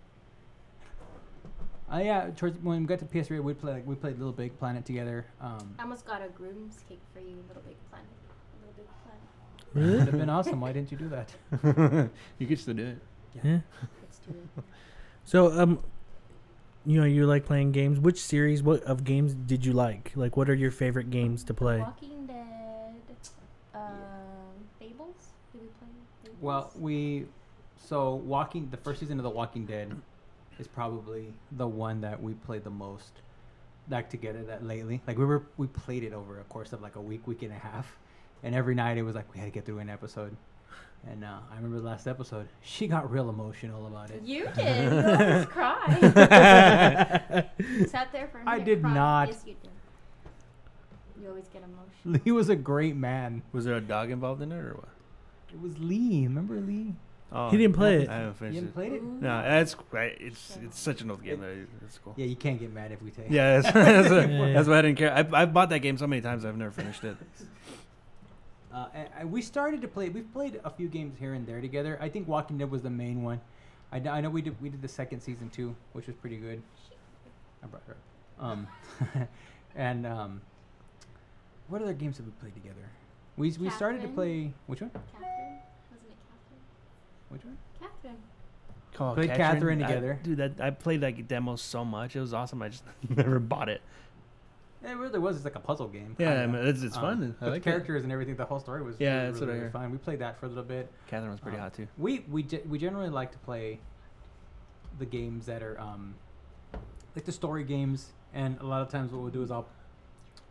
Uh, 1.92 2.06
yeah, 2.06 2.30
towards 2.36 2.60
when 2.60 2.82
we 2.82 2.86
got 2.86 3.00
to 3.00 3.06
PS3, 3.06 3.42
we 3.44 3.54
play 3.54 3.74
like 3.74 3.88
we 3.88 3.96
played 3.96 4.18
Little 4.18 4.34
Big 4.34 4.58
Planet 4.60 4.86
together. 4.86 5.26
Um, 5.42 5.76
I 5.80 5.84
almost 5.84 6.06
got 6.06 6.22
a 6.22 6.30
groom's 6.30 6.78
cake 6.88 7.02
for 7.14 7.20
you, 7.20 7.44
Little 7.48 7.64
Big 7.64 7.78
Planet. 7.90 8.08
Little 9.74 9.90
Really? 9.90 10.00
would 10.00 10.08
have 10.08 10.20
been 10.20 10.30
awesome. 10.30 10.62
Why 10.62 10.72
didn't 10.72 10.92
you 10.92 10.98
do 10.98 11.10
that? 11.10 12.10
you 12.40 12.48
could 12.48 12.60
still 12.60 12.74
do 12.74 12.88
it. 12.88 12.98
Yeah. 13.44 13.60
Let's 14.02 14.20
do 14.20 14.32
it. 14.32 14.64
So, 15.26 15.60
um, 15.60 15.80
you 16.86 17.00
know, 17.00 17.06
you 17.06 17.26
like 17.28 17.46
playing 17.46 17.72
games. 17.72 18.00
Which 18.00 18.20
series 18.20 18.64
what 18.64 18.82
of 18.84 19.04
games 19.04 19.34
did 19.34 19.66
you 19.66 19.74
like? 19.74 20.12
Like, 20.16 20.36
what 20.38 20.50
are 20.50 20.56
your 20.56 20.72
favorite 20.72 21.12
games 21.12 21.44
to 21.46 21.54
play? 21.54 21.80
Walking 21.80 22.26
Dead. 22.26 22.96
Um, 23.76 23.82
Fables. 24.80 25.16
Did 25.52 25.62
we 25.62 25.68
play 25.68 25.88
Fables? 26.24 26.38
Well, 26.42 26.72
we 26.76 27.26
so 27.78 28.16
Walking 28.16 28.70
the 28.70 28.78
first 28.78 29.00
season 29.00 29.18
of 29.20 29.24
The 29.24 29.30
Walking 29.30 29.66
Dead 29.66 29.96
is 30.60 30.68
probably 30.68 31.34
the 31.54 31.68
one 31.68 32.02
that 32.02 32.22
we 32.22 32.34
played 32.34 32.64
the 32.64 32.70
most 32.70 33.22
back 33.88 34.10
together 34.10 34.44
that 34.44 34.66
lately. 34.66 35.02
Like 35.08 35.18
we 35.18 35.26
were 35.26 35.44
we 35.58 35.68
played 35.68 36.04
it 36.04 36.14
over 36.14 36.40
a 36.40 36.44
course 36.44 36.74
of 36.74 36.82
like 36.82 36.96
a 36.96 37.02
week, 37.02 37.26
week 37.28 37.42
and 37.42 37.52
a 37.52 37.56
half. 37.60 37.98
And 38.44 38.56
every 38.56 38.76
night 38.76 38.98
it 38.98 39.04
was 39.04 39.16
like 39.16 39.32
we 39.34 39.40
had 39.40 39.46
to 39.46 39.52
get 39.52 39.66
through 39.66 39.80
an 39.80 39.90
episode. 39.90 40.36
And 41.10 41.24
uh, 41.24 41.38
I 41.52 41.56
remember 41.56 41.78
the 41.80 41.86
last 41.86 42.08
episode, 42.08 42.48
she 42.62 42.88
got 42.88 43.10
real 43.10 43.30
emotional 43.30 43.88
about 43.88 44.12
it. 44.12 44.22
You 44.24 44.48
did. 44.56 44.92
You 44.92 45.00
always 45.00 45.46
cry. 45.46 45.98
Sat 47.88 48.12
there 48.12 48.28
for 48.28 48.40
a 48.40 48.42
I 48.42 48.44
minute. 48.44 48.48
I 48.48 48.60
did 48.60 48.82
cried. 48.82 48.94
not. 48.94 49.28
Yes, 49.30 49.44
you 49.46 49.56
did. 49.62 49.70
You 51.22 51.30
always 51.30 51.48
get 51.48 51.64
emotional. 51.64 52.22
Lee 52.26 52.32
was 52.32 52.50
a 52.50 52.56
great 52.56 52.96
man. 52.96 53.42
Was 53.54 53.66
there 53.66 53.76
a 53.76 53.82
dog 53.82 54.12
involved 54.12 54.42
in 54.42 54.52
it 54.52 54.56
or 54.58 54.74
what? 54.74 54.90
It 55.54 55.62
was 55.62 55.78
Lee. 55.80 56.24
Remember 56.24 56.56
Lee? 56.60 56.94
Oh, 57.32 57.50
He 57.50 57.58
didn't 57.58 57.76
play 57.76 58.04
it. 58.04 58.10
I 58.10 58.14
haven't 58.20 58.28
You 58.30 58.34
finished 58.34 58.56
haven't 58.56 58.70
it. 58.70 58.74
played 58.74 58.94
it? 58.94 59.02
Ooh. 59.04 59.18
No, 59.22 59.42
that's 59.42 59.76
great. 59.76 60.18
It's 60.20 60.58
it's 60.64 60.80
such 60.80 61.02
an 61.02 61.12
old 61.12 61.24
game. 61.24 61.40
That 61.42 61.56
it's 61.86 61.98
cool. 62.00 62.14
Yeah, 62.18 62.26
you 62.26 62.36
can't 62.36 62.60
get 62.60 62.74
mad 62.74 62.92
if 62.92 63.02
we 63.02 63.12
take. 63.12 63.28
Yeah, 63.30 63.60
that's, 63.62 63.74
that's, 63.74 64.10
Yeah, 64.10 64.26
yeah. 64.48 64.54
that's 64.54 64.68
why 64.68 64.80
I 64.80 64.82
didn't 64.82 64.98
care. 64.98 65.14
I 65.14 65.42
I've 65.42 65.54
bought 65.54 65.70
that 65.70 65.80
game 65.80 65.98
so 65.98 66.08
many 66.08 66.22
times. 66.22 66.44
I've 66.46 66.58
never 66.58 66.72
finished 66.72 67.04
it. 67.04 67.18
Uh, 68.74 68.88
and, 68.94 69.10
and 69.18 69.32
we 69.32 69.42
started 69.42 69.82
to 69.82 69.88
play. 69.88 70.10
We've 70.10 70.32
played 70.32 70.60
a 70.64 70.70
few 70.70 70.88
games 70.88 71.16
here 71.20 71.34
and 71.34 71.46
there 71.48 71.60
together. 71.62 71.98
I 72.02 72.10
think 72.10 72.28
Walking 72.28 72.58
Dead 72.58 72.70
was 72.70 72.82
the 72.84 72.90
main 72.90 73.24
one. 73.24 73.42
I, 73.92 73.98
I 73.98 74.22
know 74.22 74.30
we 74.30 74.42
did 74.42 74.56
we 74.62 74.70
did 74.70 74.82
the 74.82 74.88
second 74.88 75.22
season 75.22 75.50
too, 75.50 75.76
which 75.94 76.08
was 76.08 76.16
pretty 76.16 76.38
good. 76.38 76.62
I 77.64 77.68
brought 77.68 77.84
her. 77.88 77.96
up. 78.40 78.46
Um, 78.46 78.68
and 79.76 80.06
um, 80.06 80.42
what 81.68 81.82
other 81.82 81.94
games 81.94 82.18
have 82.18 82.26
we 82.26 82.32
played 82.34 82.54
together? 82.54 82.90
We 83.38 83.52
we 83.60 83.70
started 83.72 84.02
to 84.04 84.08
play 84.10 84.54
which 84.68 84.82
one? 84.82 84.92
Catherine? 84.92 85.58
Wasn't 85.92 86.12
it 86.12 86.18
Catherine? 86.30 87.30
Which 87.30 87.44
one? 87.46 87.58
Catherine. 87.80 88.18
Oh, 89.00 89.14
Played 89.14 89.34
Catherine 89.38 89.82
I- 89.84 89.88
together. 89.88 90.20
dude, 90.24 90.38
that 90.38 90.60
I 90.60 90.72
played 90.72 91.02
that 91.02 91.28
demo 91.28 91.56
so 91.56 91.86
much. 91.86 92.16
It 92.16 92.20
was 92.20 92.34
awesome. 92.34 92.62
I 92.62 92.70
just 92.70 92.84
never 93.16 93.40
bought 93.40 93.70
it. 93.70 93.82
It 94.84 94.94
really 94.98 95.20
was. 95.20 95.36
It's 95.36 95.46
like 95.46 95.56
a 95.56 95.60
puzzle 95.60 95.88
game. 95.90 96.16
Yeah, 96.18 96.42
I 96.42 96.48
mean, 96.48 96.66
it's, 96.66 96.82
it's 96.84 96.96
Um, 96.96 97.02
fun. 97.02 97.36
I 97.42 97.46
but 97.46 97.52
like 97.52 97.64
the 97.64 97.70
it. 97.70 97.72
characters 97.74 98.04
and 98.04 98.14
everything. 98.14 98.36
The 98.38 98.46
whole 98.46 98.60
story 98.60 98.82
was 98.82 98.96
Yeah, 99.00 99.16
really, 99.16 99.26
that's 99.28 99.40
what 99.42 99.48
really, 99.48 99.52
really 99.60 99.64
heard. 99.66 99.74
fun. 99.74 99.92
We 99.92 99.98
played 99.98 100.20
that 100.20 100.40
for 100.40 100.46
a 100.46 100.50
little 100.50 100.64
bit. 100.64 100.90
Catherine 101.08 101.32
was 101.32 101.40
pretty 101.42 101.58
Um, 101.58 101.64
hot 101.64 101.74
too. 101.74 101.88
We 101.98 102.26
we 102.30 102.44
ge- 102.44 102.66
we 102.68 102.78
generally 102.78 103.10
like 103.10 103.32
to 103.34 103.38
play 103.40 103.80
the 104.98 105.06
games 105.06 105.46
that 105.48 105.62
are 105.64 105.80
um, 105.80 106.16
like 107.16 107.26
the 107.26 107.32
story 107.32 107.64
games, 107.64 108.14
and 108.34 108.58
a 108.62 108.66
lot 108.66 108.82
of 108.82 108.90
times 108.90 109.12
what 109.12 109.22
we'll 109.22 109.32
do 109.32 109.42
is 109.44 109.52
I'll 109.52 109.68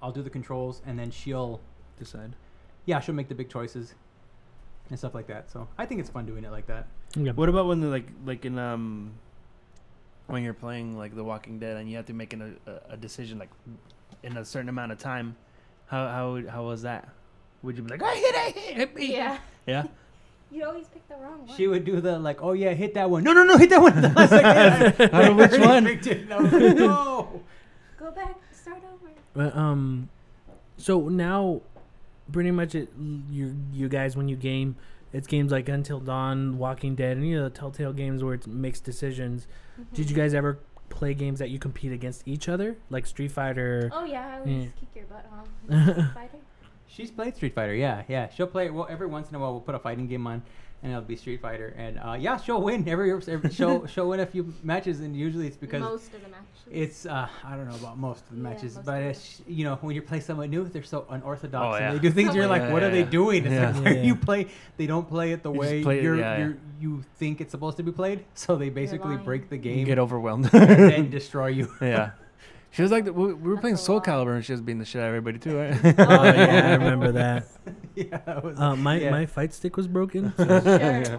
I'll 0.02 0.12
do 0.12 0.22
the 0.22 0.30
controls, 0.30 0.82
and 0.86 0.98
then 0.98 1.10
she'll 1.10 1.60
Decide. 1.98 2.36
yeah 2.84 3.00
she'll 3.00 3.14
make 3.14 3.28
the 3.28 3.34
big 3.34 3.48
choices 3.48 3.94
and 4.90 4.98
stuff 4.98 5.14
like 5.14 5.26
that. 5.28 5.50
So 5.50 5.68
I 5.78 5.86
think 5.86 6.00
it's 6.00 6.10
fun 6.10 6.26
doing 6.26 6.44
it 6.44 6.50
like 6.52 6.66
that. 6.66 6.86
Yeah. 7.16 7.32
What 7.32 7.48
about 7.48 7.66
when 7.66 7.80
the 7.80 7.88
like 7.88 8.08
like 8.26 8.44
in 8.44 8.58
um 8.58 9.12
when 10.26 10.42
you're 10.42 10.52
playing 10.54 10.96
like 10.98 11.14
The 11.16 11.24
Walking 11.24 11.58
Dead 11.58 11.78
and 11.78 11.88
you 11.90 11.96
have 11.96 12.04
to 12.06 12.12
make 12.12 12.34
an, 12.34 12.58
a, 12.66 12.92
a 12.92 12.96
decision 12.98 13.38
like 13.38 13.48
in 14.22 14.36
a 14.36 14.44
certain 14.44 14.68
amount 14.68 14.92
of 14.92 14.98
time? 14.98 15.36
How 15.86 16.06
how 16.08 16.42
how 16.50 16.64
was 16.64 16.82
that? 16.82 17.08
Would 17.62 17.76
you 17.76 17.82
be 17.82 17.90
like, 17.90 18.02
I 18.02 18.14
hit, 18.14 18.34
I 18.34 18.50
hit, 18.50 18.76
hit 18.76 18.94
me? 18.94 19.12
Yeah. 19.12 19.38
Yeah. 19.66 19.84
You 20.50 20.64
always 20.64 20.88
pick 20.88 21.06
the 21.08 21.14
wrong 21.16 21.46
one. 21.46 21.54
She 21.58 21.66
would 21.66 21.84
do 21.84 22.00
the 22.00 22.18
like 22.18 22.42
oh 22.42 22.52
yeah 22.54 22.72
hit 22.72 22.94
that 22.94 23.10
one 23.10 23.22
no 23.22 23.34
no 23.34 23.44
no 23.44 23.58
hit 23.58 23.68
that 23.68 23.82
one 23.82 24.00
the 24.00 24.08
last 24.08 24.30
second. 24.30 25.12
I 25.14 25.26
don't 25.26 25.36
know 25.36 25.42
which 25.46 25.60
one. 25.60 25.86
it, 25.86 26.32
I 26.32 26.40
was 26.40 26.52
like, 26.52 26.76
no. 26.76 27.42
Go 27.98 28.10
back. 28.12 28.34
Start 28.50 28.78
over. 28.90 29.12
But, 29.34 29.54
um, 29.54 30.08
so 30.78 31.10
now, 31.10 31.60
pretty 32.32 32.50
much, 32.50 32.74
it 32.74 32.88
you 33.30 33.56
you 33.74 33.90
guys 33.90 34.16
when 34.16 34.28
you 34.28 34.36
game, 34.36 34.76
it's 35.12 35.26
games 35.26 35.52
like 35.52 35.68
Until 35.68 36.00
Dawn, 36.00 36.56
Walking 36.56 36.94
Dead, 36.94 37.18
and 37.18 37.28
you 37.28 37.36
know 37.36 37.44
the 37.44 37.50
Telltale 37.50 37.92
games 37.92 38.24
where 38.24 38.32
it 38.32 38.46
makes 38.46 38.80
decisions. 38.80 39.46
Did 39.92 40.08
you 40.08 40.16
guys 40.16 40.32
ever 40.32 40.58
play 40.88 41.14
games 41.14 41.38
that 41.38 41.50
you 41.50 41.58
compete 41.58 41.92
against 41.92 42.26
each 42.26 42.48
other, 42.48 42.76
like 42.90 43.06
Street 43.06 43.32
Fighter? 43.32 43.90
Oh 43.92 44.04
yeah, 44.04 44.26
I 44.34 44.38
always 44.40 44.56
Yeah. 44.64 44.68
kick 44.80 44.88
your 44.94 45.04
butt 45.06 45.26
on. 45.32 45.82
Street 45.94 46.06
Fighter. 46.14 46.38
She's 46.86 47.10
played 47.10 47.36
Street 47.36 47.54
Fighter, 47.54 47.74
yeah, 47.74 48.02
yeah. 48.08 48.28
She'll 48.30 48.46
play 48.46 48.70
well 48.70 48.86
every 48.90 49.06
once 49.06 49.28
in 49.28 49.34
a 49.36 49.38
while. 49.38 49.52
We'll 49.52 49.60
put 49.60 49.74
a 49.74 49.78
fighting 49.78 50.06
game 50.08 50.26
on, 50.26 50.42
and 50.82 50.92
it'll 50.92 51.02
be 51.04 51.16
Street 51.16 51.40
Fighter, 51.42 51.74
and 51.76 51.98
uh, 51.98 52.16
yeah, 52.18 52.36
she'll 52.36 52.62
win 52.62 52.88
every, 52.88 53.10
every 53.12 53.50
she'll 53.50 53.86
she'll 53.92 54.08
win 54.08 54.20
a 54.20 54.26
few 54.26 54.52
matches, 54.62 55.00
and 55.00 55.16
usually 55.16 55.46
it's 55.46 55.56
because 55.56 55.80
most 55.80 56.14
of 56.14 56.22
the 56.22 56.28
matches. 56.28 56.44
it's 56.70 57.06
uh, 57.06 57.28
I 57.44 57.56
don't 57.56 57.68
know 57.68 57.74
about 57.74 57.98
most 57.98 58.22
of 58.24 58.30
the 58.30 58.36
Yeah, 58.36 58.42
matches, 58.50 58.78
but 58.84 59.02
it's, 59.02 59.42
you 59.46 59.64
know 59.64 59.76
when 59.80 59.94
you 59.96 60.02
play 60.02 60.20
someone 60.20 60.50
new, 60.50 60.64
they're 60.64 60.82
so 60.84 61.06
unorthodox, 61.10 61.80
Oh, 61.80 61.84
and 61.84 61.96
they 61.96 62.00
do 62.00 62.10
things. 62.10 62.34
You're 62.34 62.44
Someone- 62.44 62.60
like, 62.60 62.72
what 62.72 62.82
Yeah, 62.82 62.88
are 62.88 62.90
they 62.92 63.02
doing? 63.04 63.44
It's 63.44 63.52
Yeah. 63.52 63.70
like 63.72 63.84
where 63.84 63.94
Yeah. 63.96 64.02
you 64.02 64.14
play, 64.16 64.46
they 64.76 64.86
don't 64.86 65.08
play 65.08 65.32
it 65.32 65.42
the 65.42 65.52
You 65.52 65.58
way 65.58 65.82
play 65.82 66.02
you're, 66.02 66.16
yeah, 66.16 66.38
you're 66.38 66.56
you 66.80 67.04
think 67.16 67.40
it's 67.40 67.50
supposed 67.50 67.76
to 67.78 67.82
be 67.82 67.90
played. 67.92 68.24
So 68.34 68.54
they 68.56 68.68
basically 68.70 69.16
break 69.16 69.50
the 69.50 69.56
game, 69.56 69.72
You 69.72 69.76
game 69.78 69.86
get 69.86 69.98
overwhelmed. 69.98 70.48
and 70.52 70.78
then 70.92 71.10
destroy 71.18 71.48
you. 71.48 71.68
yeah. 71.80 72.10
She 72.70 72.82
was 72.82 72.90
like, 72.90 73.04
the, 73.06 73.12
we, 73.12 73.32
we 73.32 73.48
were 73.50 73.56
playing 73.56 73.76
Soul. 73.76 74.00
Calibur 74.00 74.36
and 74.36 74.44
she 74.44 74.52
was 74.52 74.60
beating 74.60 74.78
the 74.78 74.84
shit 74.84 75.00
out 75.00 75.08
of 75.08 75.14
everybody 75.14 75.38
too, 75.38 75.56
right? 75.58 75.74
oh 75.98 76.24
yeah, 76.24 76.68
I 76.68 76.72
remember 76.74 77.12
that. 77.12 77.46
yeah, 77.94 78.18
that 78.26 78.44
was, 78.44 78.58
Uh, 78.60 78.76
my 78.76 78.98
yeah. 79.00 79.10
my 79.10 79.26
fight 79.26 79.54
stick 79.54 79.76
was 79.76 79.88
broken. 79.88 80.32
sure 80.36 80.46
it 80.48 80.64
Yeah. 81.08 81.18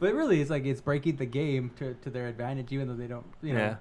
But 0.00 0.14
really, 0.14 0.40
it's 0.40 0.50
like 0.50 0.64
it's 0.64 0.80
breaking 0.80 1.16
the 1.16 1.26
game 1.26 1.72
to, 1.78 1.94
to 1.94 2.10
their 2.10 2.28
advantage, 2.28 2.72
even 2.72 2.86
though 2.86 2.94
they 2.94 3.08
don't, 3.08 3.26
you 3.42 3.52
know, 3.54 3.58
Yeah. 3.58 3.76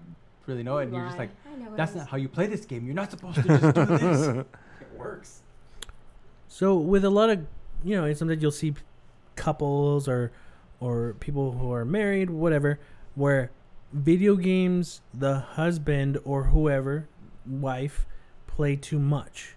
really 0.48 0.64
know 0.64 0.80
it. 0.80 0.86
And 0.86 0.96
you're 0.96 1.06
just 1.06 1.18
like, 1.20 1.30
I 1.46 1.56
know 1.56 1.74
it 1.74 1.78
that's 1.78 1.94
not 1.94 2.08
how 2.08 2.18
you 2.18 2.28
play 2.28 2.48
this 2.48 2.66
game. 2.66 2.86
You're 2.86 2.96
not 2.96 3.12
supposed 3.12 3.36
to 3.36 3.44
just 3.44 3.62
do 3.76 3.86
this. 3.86 4.28
it 4.28 4.48
works. 4.98 5.44
So 6.48 6.76
with 6.78 7.06
a 7.06 7.10
lot 7.12 7.30
of 7.30 7.46
you 7.84 7.96
know, 7.96 8.12
sometimes 8.14 8.42
you'll 8.42 8.52
see 8.52 8.72
p- 8.72 8.82
couples 9.36 10.08
or 10.08 10.32
or 10.80 11.14
people 11.20 11.52
who 11.52 11.72
are 11.72 11.86
married, 11.86 12.30
whatever, 12.32 12.80
where 13.16 13.52
video 13.94 14.36
games 14.36 15.02
the 15.14 15.40
husband 15.40 16.18
or 16.26 16.46
whoever, 16.46 17.08
wife, 17.46 18.06
play 18.48 18.76
too 18.76 19.00
much, 19.00 19.56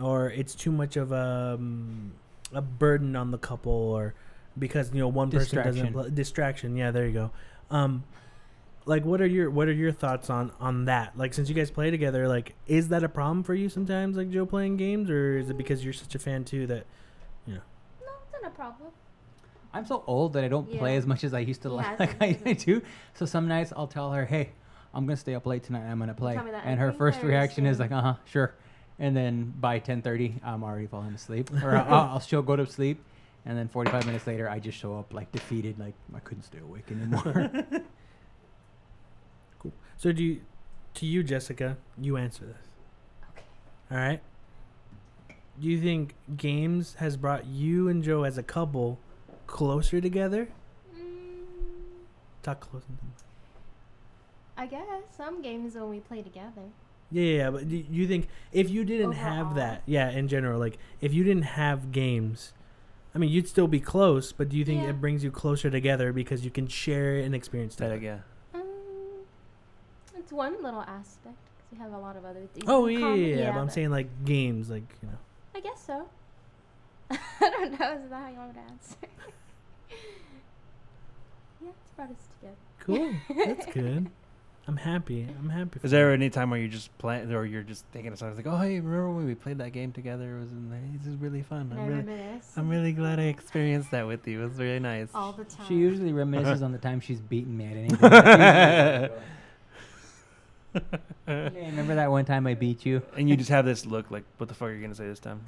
or 0.00 0.30
it's 0.30 0.54
too 0.54 0.72
much 0.72 0.96
of 0.96 1.12
a 1.12 1.56
um, 1.58 2.12
a 2.52 2.62
burden 2.62 3.14
on 3.16 3.30
the 3.30 3.38
couple, 3.38 3.72
or 3.72 4.14
because 4.58 4.92
you 4.92 5.00
know 5.00 5.08
one 5.08 5.30
person 5.30 5.62
doesn't 5.62 5.86
Distraction. 5.92 6.14
distraction. 6.14 6.76
Yeah, 6.76 6.90
there 6.90 7.06
you 7.06 7.12
go. 7.12 7.30
Um, 7.70 8.04
like 8.86 9.04
what 9.04 9.20
are 9.20 9.26
your 9.26 9.50
what 9.50 9.68
are 9.68 9.72
your 9.72 9.92
thoughts 9.92 10.30
on 10.30 10.50
on 10.60 10.86
that? 10.86 11.16
Like 11.16 11.34
since 11.34 11.48
you 11.48 11.54
guys 11.54 11.70
play 11.70 11.90
together, 11.90 12.26
like 12.26 12.54
is 12.66 12.88
that 12.88 13.04
a 13.04 13.08
problem 13.08 13.42
for 13.42 13.54
you 13.54 13.68
sometimes? 13.68 14.16
Like 14.16 14.30
Joe 14.30 14.46
playing 14.46 14.78
games, 14.78 15.10
or 15.10 15.36
is 15.36 15.50
it 15.50 15.58
because 15.58 15.84
you're 15.84 15.92
such 15.92 16.14
a 16.14 16.18
fan 16.18 16.44
too 16.44 16.66
that 16.68 16.86
you 17.46 17.54
know 17.54 17.60
No, 18.00 18.12
it's 18.22 18.42
not 18.42 18.50
a 18.50 18.54
problem. 18.54 18.90
I'm 19.78 19.86
so 19.86 20.02
old 20.06 20.32
that 20.32 20.42
I 20.44 20.48
don't 20.48 20.68
play 20.76 20.96
as 20.96 21.06
much 21.06 21.22
as 21.22 21.32
I 21.32 21.38
used 21.38 21.62
to 21.62 21.68
like, 21.68 21.98
like 22.00 22.20
I, 22.20 22.26
hasn't. 22.26 22.46
I 22.48 22.52
do. 22.54 22.82
So 23.14 23.24
some 23.26 23.46
nights 23.46 23.72
I'll 23.76 23.86
tell 23.86 24.12
her, 24.12 24.24
"Hey, 24.26 24.50
I'm 24.92 25.06
gonna 25.06 25.16
stay 25.16 25.34
up 25.34 25.46
late 25.46 25.62
tonight. 25.62 25.88
I'm 25.88 25.98
gonna 25.98 26.14
play," 26.14 26.34
tell 26.34 26.44
me 26.44 26.50
that 26.50 26.64
and 26.66 26.80
her 26.80 26.92
first 26.92 27.22
reaction 27.22 27.64
is 27.64 27.78
like, 27.78 27.92
"Uh 27.92 28.02
huh, 28.02 28.14
sure." 28.24 28.54
And 28.98 29.16
then 29.16 29.54
by 29.60 29.78
10:30, 29.78 30.40
I'm 30.44 30.64
already 30.64 30.88
falling 30.88 31.14
asleep, 31.14 31.50
or 31.62 31.76
I'll, 31.76 31.94
I'll 32.14 32.20
she'll 32.20 32.42
go 32.42 32.56
to 32.56 32.66
sleep, 32.66 33.00
and 33.46 33.56
then 33.56 33.68
45 33.68 34.04
minutes 34.06 34.26
later, 34.26 34.50
I 34.50 34.58
just 34.58 34.76
show 34.76 34.98
up 34.98 35.14
like 35.14 35.30
defeated, 35.30 35.78
like 35.78 35.94
I 36.14 36.18
couldn't 36.18 36.42
stay 36.42 36.58
awake 36.58 36.90
anymore. 36.90 37.50
Cool. 39.60 39.72
So 39.96 40.12
do 40.12 40.22
you, 40.22 40.40
to 40.94 41.06
you, 41.06 41.24
Jessica, 41.24 41.76
you 42.00 42.16
answer 42.16 42.44
this. 42.44 42.68
Okay. 43.30 43.42
All 43.90 43.96
right. 43.98 44.20
Do 45.60 45.66
you 45.66 45.80
think 45.80 46.14
games 46.36 46.94
has 47.00 47.16
brought 47.16 47.44
you 47.46 47.88
and 47.88 48.04
Joe 48.04 48.22
as 48.22 48.38
a 48.38 48.42
couple 48.44 49.00
closer 49.48 50.00
together? 50.00 50.48
Mm, 50.94 52.04
Talk 52.44 52.60
closer. 52.60 52.86
I 54.56 54.66
guess 54.66 54.84
some 55.16 55.42
games 55.42 55.74
when 55.74 55.88
we 55.88 55.98
play 56.00 56.22
together. 56.22 56.62
Yeah, 57.10 57.22
yeah, 57.22 57.36
yeah, 57.44 57.50
but 57.50 57.68
do 57.68 57.76
you 57.90 58.06
think 58.06 58.28
if 58.52 58.68
you 58.70 58.84
didn't 58.84 59.12
have 59.12 59.54
that, 59.56 59.82
yeah, 59.86 60.10
in 60.10 60.28
general, 60.28 60.60
like 60.60 60.78
if 61.00 61.12
you 61.14 61.24
didn't 61.24 61.44
have 61.44 61.90
games, 61.90 62.52
I 63.14 63.18
mean, 63.18 63.30
you'd 63.30 63.48
still 63.48 63.66
be 63.68 63.80
close, 63.80 64.30
but 64.32 64.48
do 64.50 64.56
you 64.58 64.64
think 64.64 64.82
Yeah. 64.82 64.90
it 64.90 65.00
brings 65.00 65.24
you 65.24 65.30
closer 65.30 65.70
together 65.70 66.12
because 66.12 66.44
you 66.44 66.50
can 66.50 66.66
share 66.68 67.16
an 67.16 67.32
experience 67.34 67.74
together? 67.76 67.96
yeah. 67.96 68.18
Um, 68.52 68.62
it's 70.16 70.32
one 70.32 70.62
little 70.62 70.82
aspect 70.82 71.36
because 71.56 71.72
we 71.72 71.78
have 71.78 71.92
a 71.92 71.98
lot 71.98 72.16
of 72.16 72.24
other 72.26 72.46
things. 72.52 72.66
Oh 72.68 72.86
in 72.86 72.94
yeah, 72.94 72.98
yeah, 72.98 73.04
common. 73.06 73.38
yeah, 73.38 73.52
but 73.52 73.58
I'm 73.60 73.70
saying 73.70 73.90
like 73.90 74.08
games, 74.26 74.68
like 74.68 74.84
you 75.02 75.08
know. 75.08 75.18
I 75.54 75.60
guess 75.60 75.82
so. 75.86 76.08
I 77.10 77.50
don't 77.50 77.78
know. 77.78 77.92
Is 78.04 78.10
that 78.10 78.22
how 78.22 78.28
you 78.28 78.36
want 78.38 78.54
me 78.54 78.60
to 78.62 78.72
answer? 78.72 78.96
yeah, 81.62 81.68
it's 81.70 81.90
brought 81.96 82.10
us 82.10 82.28
together. 82.40 82.56
Cool, 82.80 83.14
that's 83.46 83.66
good. 83.74 84.10
I'm 84.66 84.76
happy. 84.76 85.26
I'm 85.38 85.48
happy. 85.48 85.78
For 85.78 85.86
Is 85.86 85.92
there 85.92 86.12
any 86.12 86.28
time 86.28 86.50
where 86.50 86.60
you 86.60 86.68
just 86.68 86.96
playing, 86.98 87.32
or 87.32 87.46
you're 87.46 87.62
just 87.62 87.86
thinking 87.90 88.12
of 88.12 88.18
something 88.18 88.36
like, 88.36 88.46
"Oh, 88.46 88.58
hey, 88.58 88.80
remember 88.80 89.10
when 89.10 89.24
we 89.24 89.34
played 89.34 89.56
that 89.58 89.70
game 89.72 89.92
together? 89.92 90.36
It 90.36 90.40
was 90.40 90.50
in 90.50 90.68
there. 90.68 90.80
This 90.98 91.06
is 91.06 91.16
really 91.16 91.40
fun. 91.42 91.70
And 91.72 91.80
I 91.80 91.82
I'm 91.82 91.88
really, 91.88 92.00
reminisce 92.02 92.52
I'm 92.54 92.68
really 92.68 92.92
glad 92.92 93.18
I 93.18 93.24
experienced 93.24 93.90
that 93.92 94.06
with 94.06 94.28
you. 94.28 94.42
It 94.42 94.48
was 94.50 94.58
really 94.58 94.78
nice." 94.78 95.08
all 95.14 95.32
the 95.32 95.44
time. 95.44 95.66
she 95.66 95.74
usually 95.74 96.12
reminisces 96.12 96.60
on 96.62 96.72
the 96.72 96.78
time 96.78 97.00
she's 97.00 97.20
beaten 97.20 97.56
me 97.56 97.64
at 97.64 97.76
anything. 97.78 97.98
hey, 101.26 101.70
remember 101.70 101.94
that 101.94 102.10
one 102.10 102.26
time 102.26 102.46
I 102.46 102.52
beat 102.54 102.84
you? 102.84 103.00
and 103.16 103.26
you 103.28 103.38
just 103.38 103.48
have 103.48 103.64
this 103.64 103.86
look 103.86 104.10
like, 104.10 104.24
"What 104.36 104.48
the 104.48 104.54
fuck 104.54 104.68
are 104.68 104.74
you 104.74 104.82
gonna 104.82 104.94
say 104.94 105.06
this 105.06 105.18
time?" 105.20 105.40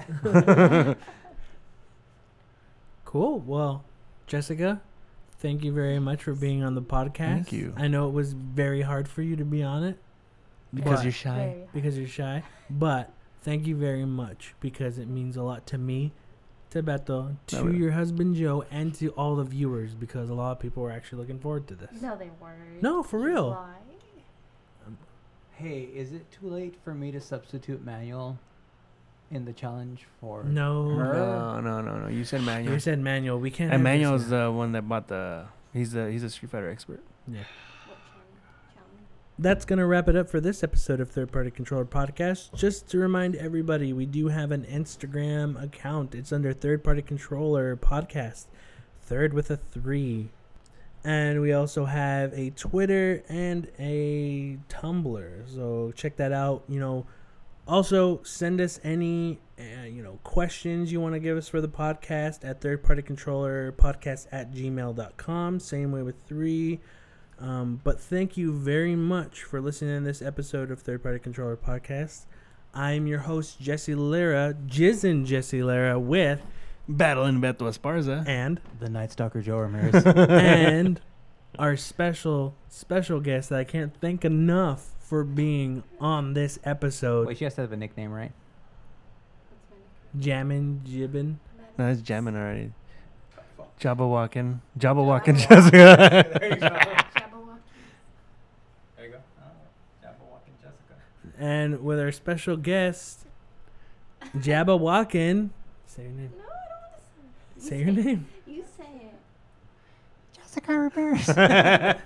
Cool. 3.11 3.41
Well, 3.41 3.85
Jessica, 4.29 4.81
thank 5.41 5.65
you 5.65 5.73
very 5.73 5.99
much 5.99 6.23
for 6.23 6.33
being 6.33 6.63
on 6.63 6.77
the 6.77 6.81
podcast. 6.83 7.17
Thank 7.17 7.53
you. 7.53 7.75
I 7.77 7.89
know 7.89 8.07
it 8.07 8.13
was 8.13 8.35
very 8.35 8.83
hard 8.83 9.09
for 9.09 9.21
you 9.23 9.35
to 9.35 9.45
be 9.45 9.65
on 9.65 9.83
it 9.83 9.99
because 10.73 11.03
you're 11.03 11.11
shy. 11.11 11.57
Because 11.75 11.99
you're 11.99 12.07
shy, 12.07 12.45
but 12.71 13.13
thank 13.43 13.67
you 13.67 13.75
very 13.75 14.05
much 14.05 14.55
because 14.61 14.97
it 14.97 15.09
means 15.09 15.37
a 15.37 15.43
lot 15.43 15.67
to 15.67 15.77
me, 15.77 16.13
to 16.71 16.85
Beto, 16.85 17.35
to 17.49 17.59
Oh, 17.59 17.67
yeah. 17.67 17.79
your 17.79 17.91
husband 17.91 18.37
Joe, 18.37 18.65
and 18.71 18.95
to 18.95 19.09
all 19.15 19.35
the 19.35 19.43
viewers 19.43 19.93
because 19.97 20.31
a 20.31 20.35
lot 20.35 20.53
of 20.53 20.61
people 20.61 20.85
were 20.85 20.93
actually 20.93 21.19
looking 21.19 21.41
forward 21.41 21.67
to 21.67 21.75
this. 21.75 22.01
No, 22.01 22.15
they 22.17 22.31
weren't. 22.41 22.81
No, 22.81 23.03
for 23.03 23.19
real. 23.19 23.51
Why? 23.51 23.75
Hey, 25.51 25.81
is 25.93 26.13
it 26.13 26.31
too 26.31 26.47
late 26.47 26.77
for 26.85 26.95
me 26.95 27.11
to 27.11 27.21
substitute 27.21 27.85
Manuel 27.85 28.39
in 29.31 29.45
the 29.45 29.53
challenge 29.53 30.07
for 30.21 30.43
No. 30.45 30.89
her? 30.97 31.13
No, 31.15 31.61
no, 31.61 31.81
no, 31.81 31.99
no. 32.01 32.09
You 32.09 32.25
said 32.25 32.43
manual. 32.43 32.75
You 32.75 32.81
said 32.81 32.99
manual. 32.99 33.39
We 33.39 33.51
can't. 33.51 33.73
and 33.73 33.85
have 33.87 33.93
this 33.99 34.03
Manuel's 34.03 34.29
the 34.29 34.51
one 34.51 34.73
that 34.73 34.89
bought 34.89 35.09
the. 35.09 35.45
He's 35.73 35.93
the 35.93 36.11
he's 36.11 36.23
a 36.25 36.31
Street 36.31 36.51
Fighter 36.51 36.69
expert. 36.69 37.01
Yeah. 37.29 37.39
What 37.87 37.99
challenge? 38.05 38.75
challenge? 38.75 39.07
That's 39.39 39.65
going 39.65 39.79
to 39.79 39.87
wrap 39.87 40.09
it 40.09 40.17
up 40.17 40.29
for 40.29 40.41
this 40.41 40.65
episode 40.65 41.01
of 41.01 41.11
Third 41.11 41.31
Party 41.31 41.51
Controller 41.51 41.85
Podcast. 41.85 42.53
Just 42.55 42.89
to 42.91 42.99
remind 42.99 43.37
everybody, 43.37 43.93
we 43.93 44.05
do 44.07 44.29
have 44.29 44.51
an 44.51 44.65
Instagram 44.65 45.63
account. 45.63 46.15
It's 46.15 46.33
under 46.33 46.53
Third 46.53 46.83
Party 46.83 47.03
Controller 47.03 47.77
Podcast, 47.77 48.47
third 49.01 49.33
with 49.33 49.51
a 49.51 49.57
three. 49.57 50.31
And 51.03 51.41
we 51.41 51.53
also 51.55 51.87
have 51.87 52.33
a 52.35 52.51
Twitter 52.51 53.23
and 53.29 53.69
a 53.79 54.59
Tumblr. 54.69 55.55
So 55.55 55.93
check 55.95 56.17
that 56.17 56.33
out. 56.33 56.65
You 56.69 56.79
know, 56.81 57.07
also 57.67 58.23
send 58.25 58.61
us 58.61 58.81
any 58.83 59.39
uh, 59.59 59.85
you 59.85 60.03
know 60.03 60.19
questions 60.25 60.91
you 60.91 61.01
want 61.01 61.15
to 61.15 61.21
give 61.21 61.37
us 61.37 61.49
for 61.49 61.61
the 61.61 61.69
podcast 61.69 62.45
at 62.45 62.61
third 62.61 62.83
party 62.83 63.03
controller 63.03 63.73
podcast 63.73 64.27
at 64.33 64.53
gmail.com 64.53 65.61
same 65.61 65.93
way 65.93 66.03
with 66.03 66.17
three 66.27 66.81
um, 67.39 67.81
but 67.85 67.99
thank 68.01 68.37
you 68.37 68.53
very 68.53 68.95
much 68.95 69.43
for 69.45 69.61
listening 69.61 70.01
to 70.01 70.05
this 70.05 70.21
episode 70.21 70.71
of 70.71 70.81
Third 70.83 71.03
Party 71.03 71.19
Controller 71.19 71.57
Podcast. 71.57 72.27
I'm 72.75 73.07
your 73.07 73.21
host, 73.21 73.59
Jesse 73.59 73.95
Lara, 73.95 74.55
Jizzin 74.67 75.25
Jesse 75.25 75.63
Lara, 75.63 75.99
with 75.99 76.43
Battling 76.87 77.41
Beto 77.41 77.61
Esparza. 77.63 78.29
and 78.29 78.61
The 78.79 78.91
Night 78.91 79.13
Stalker 79.13 79.41
Joe 79.41 79.57
Ramirez. 79.61 80.05
and 80.05 81.01
our 81.59 81.79
special 81.79 82.57
special 82.69 83.21
guest 83.21 83.49
that 83.49 83.59
I 83.59 83.65
can't 83.65 83.95
thank 84.03 84.23
enough 84.27 84.91
for 85.11 85.25
being 85.25 85.83
on 86.01 86.35
this 86.35 86.61
episode, 86.63 87.27
Wait, 87.27 87.37
she 87.39 87.43
has 87.45 87.57
to 87.57 87.63
have 87.63 87.73
a 87.73 87.77
nickname, 87.77 88.13
right? 88.13 88.31
What's 89.51 89.61
my 90.15 90.21
Jammin 90.23 90.83
Jibbin. 90.87 91.39
No, 91.77 91.89
it's 91.89 92.01
jamming 92.01 92.37
already. 92.37 92.71
Jabba 93.81 94.09
walking. 94.09 94.61
Jabba 94.79 95.05
walking 95.05 95.35
Jessica. 95.35 95.71
there 96.39 96.49
you 96.49 96.57
go. 96.61 96.69
Jabberwocky. 96.69 97.59
There 98.97 99.07
you 99.07 99.11
go. 99.13 99.19
Oh, 99.41 100.05
Jabba 100.05 100.31
walking 100.31 100.55
Jessica. 100.63 100.95
And 101.41 101.83
with 101.83 101.99
our 101.99 102.13
special 102.13 102.57
guest, 102.57 103.27
Jabba 104.37 104.79
Walkin. 104.79 105.51
Say 105.87 106.03
your 106.05 106.13
name. 106.13 106.31
No, 106.39 106.45
I 106.45 106.69
don't 106.69 106.83
want 106.83 106.93
to 107.57 107.61
say. 107.63 107.69
Say 107.69 107.79
You 107.79 107.85
your 107.87 107.99
it. 107.99 108.05
name. 108.07 108.27
You 108.47 108.65
say 108.77 108.85
it. 108.85 109.15
Jessica 110.41 110.79
Ramirez. 110.79 111.27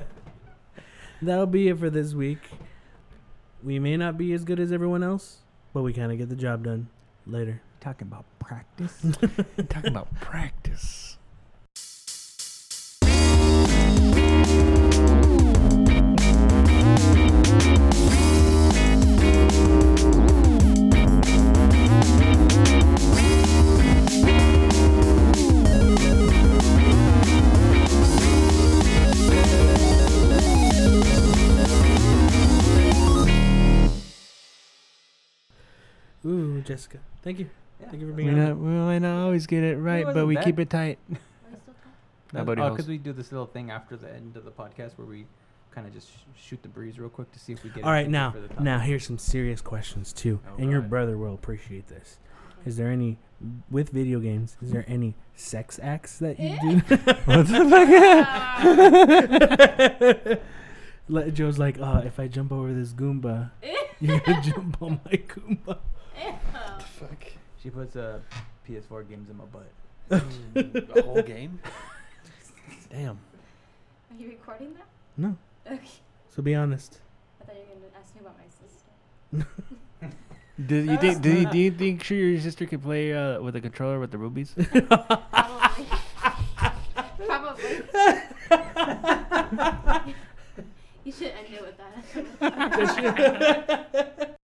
That'll 1.23 1.47
be 1.47 1.69
it 1.69 1.79
for 1.79 1.91
this 1.91 2.13
week. 2.15 2.41
We 3.65 3.79
may 3.79 3.97
not 3.97 4.19
be 4.19 4.35
as 4.35 4.45
good 4.45 4.61
as 4.61 4.73
everyone 4.73 5.03
else, 5.03 5.39
but 5.73 5.83
we 5.83 5.95
kind 5.95 6.13
of 6.13 6.19
get 6.19 6.29
the 6.29 6.37
job 6.37 6.65
done. 6.65 6.89
Later. 7.27 7.63
Talking 7.81 8.09
about 8.09 8.27
practice. 8.39 9.01
Talking 9.71 9.91
about 9.91 10.15
practice. 10.21 11.14
Ooh, 36.65 36.69
Jessica. 36.69 36.99
Thank 37.23 37.39
you. 37.41 37.49
Yeah. 37.81 37.89
Thank 37.91 38.01
you 38.01 38.09
for 38.09 38.15
We, 38.15 38.25
being 38.25 38.39
on. 38.39 38.49
not, 38.49 38.57
we 38.59 38.71
might 38.71 38.99
not 39.01 39.25
always 39.25 39.47
get 39.47 39.63
it 39.65 39.77
right, 39.77 40.05
but 40.05 40.27
we 40.27 40.35
bad. 40.37 40.45
keep 40.45 40.59
it 40.59 40.71
tight. 40.71 40.99
Are 41.11 41.13
you 41.13 41.17
still 41.63 41.75
talking? 41.75 41.93
Nobody 42.33 42.63
oh, 42.63 42.71
because 42.71 42.89
we 42.89 42.99
do 42.99 43.13
this 43.13 43.31
little 43.33 43.47
thing 43.47 43.71
after 43.71 43.97
the 43.97 44.11
end 44.13 44.37
of 44.37 44.45
the 44.45 44.51
podcast 44.51 44.93
where 44.97 45.07
we 45.07 45.27
kind 45.71 45.87
of 45.87 45.93
just 45.93 46.09
sh- 46.11 46.13
shoot 46.37 46.63
the 46.63 46.69
breeze 46.69 46.99
real 46.99 47.09
quick 47.09 47.31
to 47.33 47.39
see 47.39 47.53
if 47.53 47.63
we 47.65 47.71
get. 47.71 47.85
All 47.85 47.91
right, 47.91 48.09
now, 48.09 48.31
for 48.31 48.41
the 48.41 48.63
now 48.63 48.79
here's 48.79 49.05
some 49.07 49.19
serious 49.19 49.61
questions 49.61 50.13
too, 50.13 50.41
Oh, 50.47 50.55
and 50.59 50.71
your 50.71 50.81
brother 50.81 51.19
will 51.19 51.35
appreciate 51.35 51.89
this. 51.89 52.19
Is 52.65 52.77
there 52.77 52.91
any 52.91 53.19
with 53.71 53.91
video 53.91 54.21
games? 54.21 54.57
Is 54.63 54.71
there 54.71 54.85
any 54.89 55.15
sex 55.35 55.79
acts 55.83 56.19
that 56.19 56.39
you 56.41 56.57
do? 56.61 56.79
what 57.25 57.47
the 57.49 57.59
fuck? 60.29 60.41
Let 61.09 61.35
Joe's 61.35 61.59
like, 61.59 61.79
uh, 61.79 62.01
if 62.07 62.19
I 62.19 62.29
jump 62.29 62.51
over 62.51 62.73
this 62.73 62.95
Goomba, 62.95 63.51
you're 64.01 64.21
gonna 64.21 64.41
jump 64.43 64.81
on 64.81 65.01
my 65.05 65.13
Goomba. 65.19 65.79
Fuck? 66.99 67.25
She 67.63 67.71
puts 67.71 67.97
uh, 67.97 68.21
PS4 68.69 69.09
games 69.09 69.31
in 69.31 69.37
my 69.37 69.45
butt. 69.45 69.71
the 70.09 71.03
whole 71.05 71.23
game? 71.23 71.61
Damn. 72.91 73.19
Are 74.11 74.17
you 74.19 74.29
recording 74.29 74.75
that? 74.75 74.87
No, 75.17 75.37
Okay. 75.67 75.89
So 76.31 76.43
be 76.43 76.55
honest. 76.55 77.01
I 77.41 77.45
thought 77.45 77.55
you 77.57 77.63
were 77.63 77.81
gonna 77.81 77.93
ask 77.99 78.15
me 78.15 78.21
about 78.21 78.37
my 78.39 78.45
sister. 78.51 80.17
Do 80.67 80.77
you 80.77 80.97
think? 80.99 81.21
Do 81.21 81.31
you, 81.31 81.47
do 81.47 81.59
you 81.59 81.73
think 81.73 82.05
sure 82.05 82.17
your 82.17 82.41
sister 82.41 82.65
could 82.65 82.81
play 82.81 83.13
uh, 83.13 83.41
with 83.41 83.57
a 83.57 83.61
controller 83.61 83.99
with 83.99 84.13
the 84.13 84.19
rubies? 84.19 84.55
Probably. 84.55 85.87
Probably. 87.27 87.65
you 91.03 91.11
should 91.11 91.33
end 91.33 91.49
it 91.51 91.61
with 91.61 91.77
that. 92.41 94.31